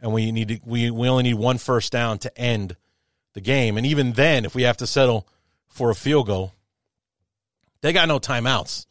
And 0.01 0.13
we 0.13 0.31
need 0.31 0.47
to, 0.49 0.59
we, 0.65 0.91
we 0.91 1.07
only 1.07 1.23
need 1.23 1.35
one 1.35 1.57
first 1.57 1.91
down 1.91 2.17
to 2.19 2.37
end 2.37 2.75
the 3.33 3.41
game. 3.41 3.77
And 3.77 3.85
even 3.85 4.13
then, 4.13 4.45
if 4.45 4.53
we 4.53 4.63
have 4.63 4.77
to 4.77 4.87
settle 4.87 5.27
for 5.67 5.89
a 5.89 5.95
field 5.95 6.27
goal, 6.27 6.53
they 7.81 7.93
got 7.93 8.07
no 8.07 8.19
timeouts. 8.19 8.85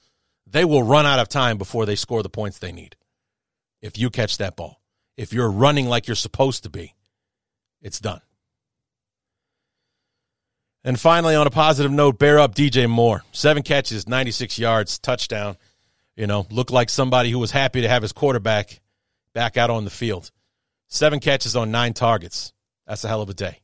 They 0.47 0.65
will 0.65 0.83
run 0.83 1.07
out 1.07 1.19
of 1.19 1.29
time 1.29 1.59
before 1.59 1.87
they 1.87 1.97
score 1.97 2.23
the 2.23 2.29
points 2.29 2.59
they 2.59 2.73
need 2.73 2.97
if 3.81 3.99
you 3.99 4.11
catch 4.11 4.39
that 4.39 4.57
ball. 4.57 4.81
If 5.17 5.33
you're 5.33 5.51
running 5.51 5.87
like 5.87 6.07
you're 6.07 6.15
supposed 6.15 6.63
to 6.63 6.71
be, 6.71 6.95
it's 7.81 8.01
done. 8.01 8.21
And 10.85 10.99
finally, 10.99 11.35
on 11.35 11.47
a 11.47 11.51
positive 11.51 11.93
note, 11.93 12.19
bear 12.19 12.39
up 12.39 12.55
DJ 12.55 12.89
Moore. 12.89 13.23
Seven 13.31 13.63
catches, 13.63 14.09
96 14.09 14.59
yards, 14.59 14.99
touchdown. 14.99 15.57
You 16.16 16.26
know, 16.26 16.47
looked 16.51 16.70
like 16.70 16.90
somebody 16.90 17.30
who 17.30 17.39
was 17.39 17.51
happy 17.51 17.80
to 17.82 17.89
have 17.89 18.02
his 18.02 18.12
quarterback 18.12 18.80
back 19.32 19.56
out 19.56 19.70
on 19.70 19.84
the 19.84 19.90
field. 19.90 20.30
Seven 20.89 21.20
catches 21.20 21.56
on 21.56 21.70
nine 21.70 21.94
targets. 21.94 22.52
That's 22.86 23.05
a 23.05 23.09
hell 23.09 23.22
of 23.22 23.30
a 23.30 23.34
day. 23.34 23.60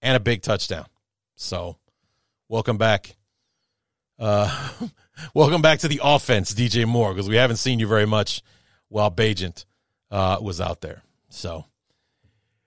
And 0.00 0.16
a 0.16 0.20
big 0.20 0.42
touchdown. 0.42 0.86
So, 1.34 1.78
welcome 2.48 2.78
back. 2.78 3.16
Uh, 4.18 4.70
welcome 5.34 5.62
back 5.62 5.80
to 5.80 5.88
the 5.88 6.00
offense, 6.02 6.54
DJ 6.54 6.86
Moore, 6.86 7.12
because 7.12 7.28
we 7.28 7.36
haven't 7.36 7.56
seen 7.56 7.80
you 7.80 7.88
very 7.88 8.06
much 8.06 8.42
while 8.88 9.10
Bagent 9.10 9.64
uh, 10.10 10.38
was 10.40 10.60
out 10.60 10.80
there. 10.80 11.02
So, 11.28 11.64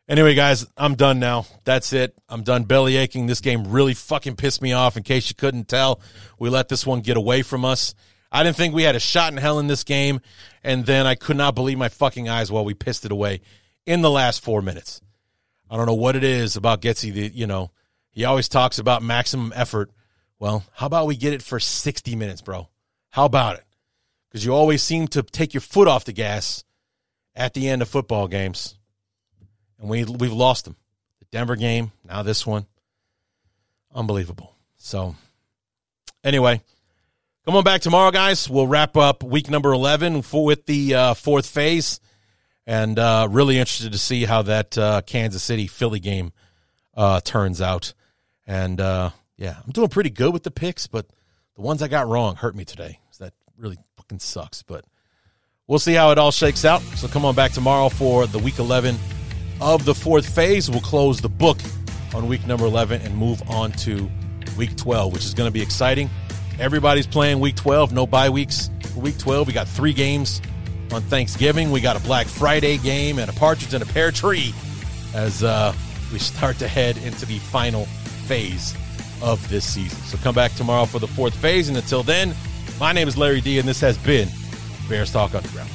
anyway, 0.09 0.35
guys, 0.35 0.65
I'm 0.75 0.95
done 0.95 1.19
now. 1.19 1.45
That's 1.63 1.93
it. 1.93 2.13
I'm 2.27 2.43
done 2.43 2.65
belly 2.65 2.97
aching. 2.97 3.27
This 3.27 3.39
game 3.39 3.69
really 3.69 3.93
fucking 3.93 4.35
pissed 4.35 4.61
me 4.61 4.73
off. 4.73 4.97
In 4.97 5.03
case 5.03 5.29
you 5.29 5.35
couldn't 5.35 5.69
tell, 5.69 6.01
we 6.37 6.49
let 6.49 6.67
this 6.67 6.85
one 6.85 6.99
get 6.99 7.15
away 7.15 7.41
from 7.41 7.63
us. 7.63 7.95
I 8.31 8.43
didn't 8.43 8.57
think 8.57 8.73
we 8.73 8.83
had 8.83 8.95
a 8.95 8.99
shot 8.99 9.31
in 9.31 9.37
hell 9.37 9.59
in 9.59 9.67
this 9.67 9.83
game, 9.83 10.19
and 10.63 10.85
then 10.85 11.05
I 11.05 11.15
could 11.15 11.37
not 11.37 11.55
believe 11.55 11.77
my 11.77 11.89
fucking 11.89 12.27
eyes 12.27 12.51
while 12.51 12.65
we 12.65 12.73
pissed 12.73 13.05
it 13.05 13.11
away 13.11 13.41
in 13.85 14.01
the 14.01 14.11
last 14.11 14.43
four 14.43 14.61
minutes. 14.61 15.01
I 15.69 15.77
don't 15.77 15.85
know 15.85 15.93
what 15.93 16.15
it 16.15 16.23
is 16.23 16.55
about 16.55 16.81
Getsy 16.81 17.13
that, 17.13 17.33
you 17.33 17.47
know, 17.47 17.71
he 18.11 18.25
always 18.25 18.49
talks 18.49 18.79
about 18.79 19.03
maximum 19.03 19.53
effort. 19.55 19.91
Well, 20.39 20.63
how 20.73 20.87
about 20.87 21.07
we 21.07 21.15
get 21.15 21.33
it 21.33 21.41
for 21.41 21.59
60 21.59 22.15
minutes, 22.15 22.41
bro? 22.41 22.69
How 23.09 23.25
about 23.25 23.57
it? 23.57 23.63
Because 24.29 24.45
you 24.45 24.53
always 24.53 24.83
seem 24.83 25.07
to 25.09 25.23
take 25.23 25.53
your 25.53 25.61
foot 25.61 25.87
off 25.87 26.05
the 26.05 26.13
gas 26.13 26.63
at 27.35 27.53
the 27.53 27.67
end 27.69 27.81
of 27.81 27.89
football 27.89 28.27
games. 28.27 28.75
And 29.79 29.89
we, 29.89 30.03
we've 30.03 30.33
lost 30.33 30.65
them. 30.65 30.75
The 31.19 31.25
Denver 31.31 31.55
game, 31.55 31.91
now 32.03 32.23
this 32.23 32.45
one. 32.45 32.65
Unbelievable. 33.93 34.55
So, 34.77 35.15
anyway, 36.23 36.61
come 37.47 37.55
on 37.55 37.63
back 37.63 37.79
tomorrow, 37.79 38.11
guys. 38.11 38.49
We'll 38.49 38.67
wrap 38.67 38.97
up 38.97 39.23
week 39.23 39.49
number 39.49 39.71
11 39.71 40.23
for, 40.23 40.43
with 40.43 40.65
the 40.65 40.93
uh, 40.93 41.13
fourth 41.13 41.47
phase. 41.47 42.01
And 42.65 42.99
uh, 42.99 43.29
really 43.31 43.57
interested 43.57 43.93
to 43.93 43.97
see 43.97 44.25
how 44.25 44.41
that 44.41 44.77
uh, 44.77 45.01
Kansas 45.03 45.43
City 45.43 45.67
Philly 45.67 46.01
game 46.01 46.33
uh, 46.93 47.21
turns 47.21 47.61
out. 47.61 47.93
And 48.45 48.81
uh, 48.81 49.11
yeah, 49.37 49.55
I'm 49.65 49.71
doing 49.71 49.87
pretty 49.87 50.09
good 50.09 50.33
with 50.33 50.43
the 50.43 50.51
picks, 50.51 50.87
but 50.87 51.05
the 51.55 51.61
ones 51.61 51.81
I 51.81 51.87
got 51.87 52.09
wrong 52.09 52.35
hurt 52.35 52.53
me 52.53 52.65
today. 52.65 52.99
So 53.11 53.23
that 53.23 53.33
really 53.57 53.77
fucking 53.95 54.19
sucks. 54.19 54.61
But 54.61 54.83
we'll 55.67 55.79
see 55.79 55.93
how 55.93 56.11
it 56.11 56.17
all 56.17 56.31
shakes 56.31 56.65
out. 56.65 56.81
So 56.97 57.07
come 57.07 57.23
on 57.23 57.33
back 57.33 57.53
tomorrow 57.53 57.87
for 57.87 58.27
the 58.27 58.39
week 58.39 58.59
11 58.59 58.97
of 59.61 59.85
the 59.85 59.95
fourth 59.95 60.27
phase. 60.27 60.69
We'll 60.69 60.81
close 60.81 61.21
the 61.21 61.29
book 61.29 61.59
on 62.13 62.27
week 62.27 62.45
number 62.45 62.65
11 62.65 63.03
and 63.03 63.15
move 63.15 63.41
on 63.49 63.71
to 63.71 64.11
week 64.57 64.75
12, 64.75 65.13
which 65.13 65.23
is 65.23 65.33
going 65.33 65.47
to 65.47 65.53
be 65.53 65.61
exciting. 65.61 66.09
Everybody's 66.59 67.05
playing 67.05 67.39
week 67.39 67.55
12, 67.55 67.93
no 67.93 68.07
bye 68.07 68.29
weeks 68.29 68.69
for 68.93 69.01
week 69.01 69.17
12. 69.19 69.47
We 69.47 69.53
got 69.53 69.67
three 69.67 69.93
games 69.93 70.41
on 70.91 71.03
Thanksgiving. 71.03 71.69
We 71.71 71.81
got 71.81 71.95
a 71.95 71.99
Black 71.99 72.25
Friday 72.25 72.77
game 72.79 73.19
and 73.19 73.29
a 73.29 73.33
partridge 73.33 73.73
in 73.73 73.81
a 73.81 73.85
pear 73.85 74.11
tree 74.11 74.53
as 75.13 75.43
uh, 75.43 75.73
we 76.11 76.17
start 76.17 76.57
to 76.59 76.67
head 76.67 76.97
into 76.97 77.25
the 77.25 77.37
final 77.39 77.85
phase 78.25 78.75
of 79.21 79.47
this 79.49 79.65
season. 79.65 79.99
So 80.05 80.17
come 80.17 80.33
back 80.33 80.53
tomorrow 80.53 80.85
for 80.85 80.99
the 80.99 81.07
fourth 81.07 81.35
phase. 81.35 81.69
And 81.69 81.77
until 81.77 82.01
then, 82.03 82.33
my 82.79 82.91
name 82.91 83.07
is 83.07 83.17
Larry 83.17 83.41
D, 83.41 83.59
and 83.59 83.67
this 83.67 83.81
has 83.81 83.97
been 83.99 84.27
Bears 84.89 85.11
Talk 85.11 85.35
Underground. 85.35 85.69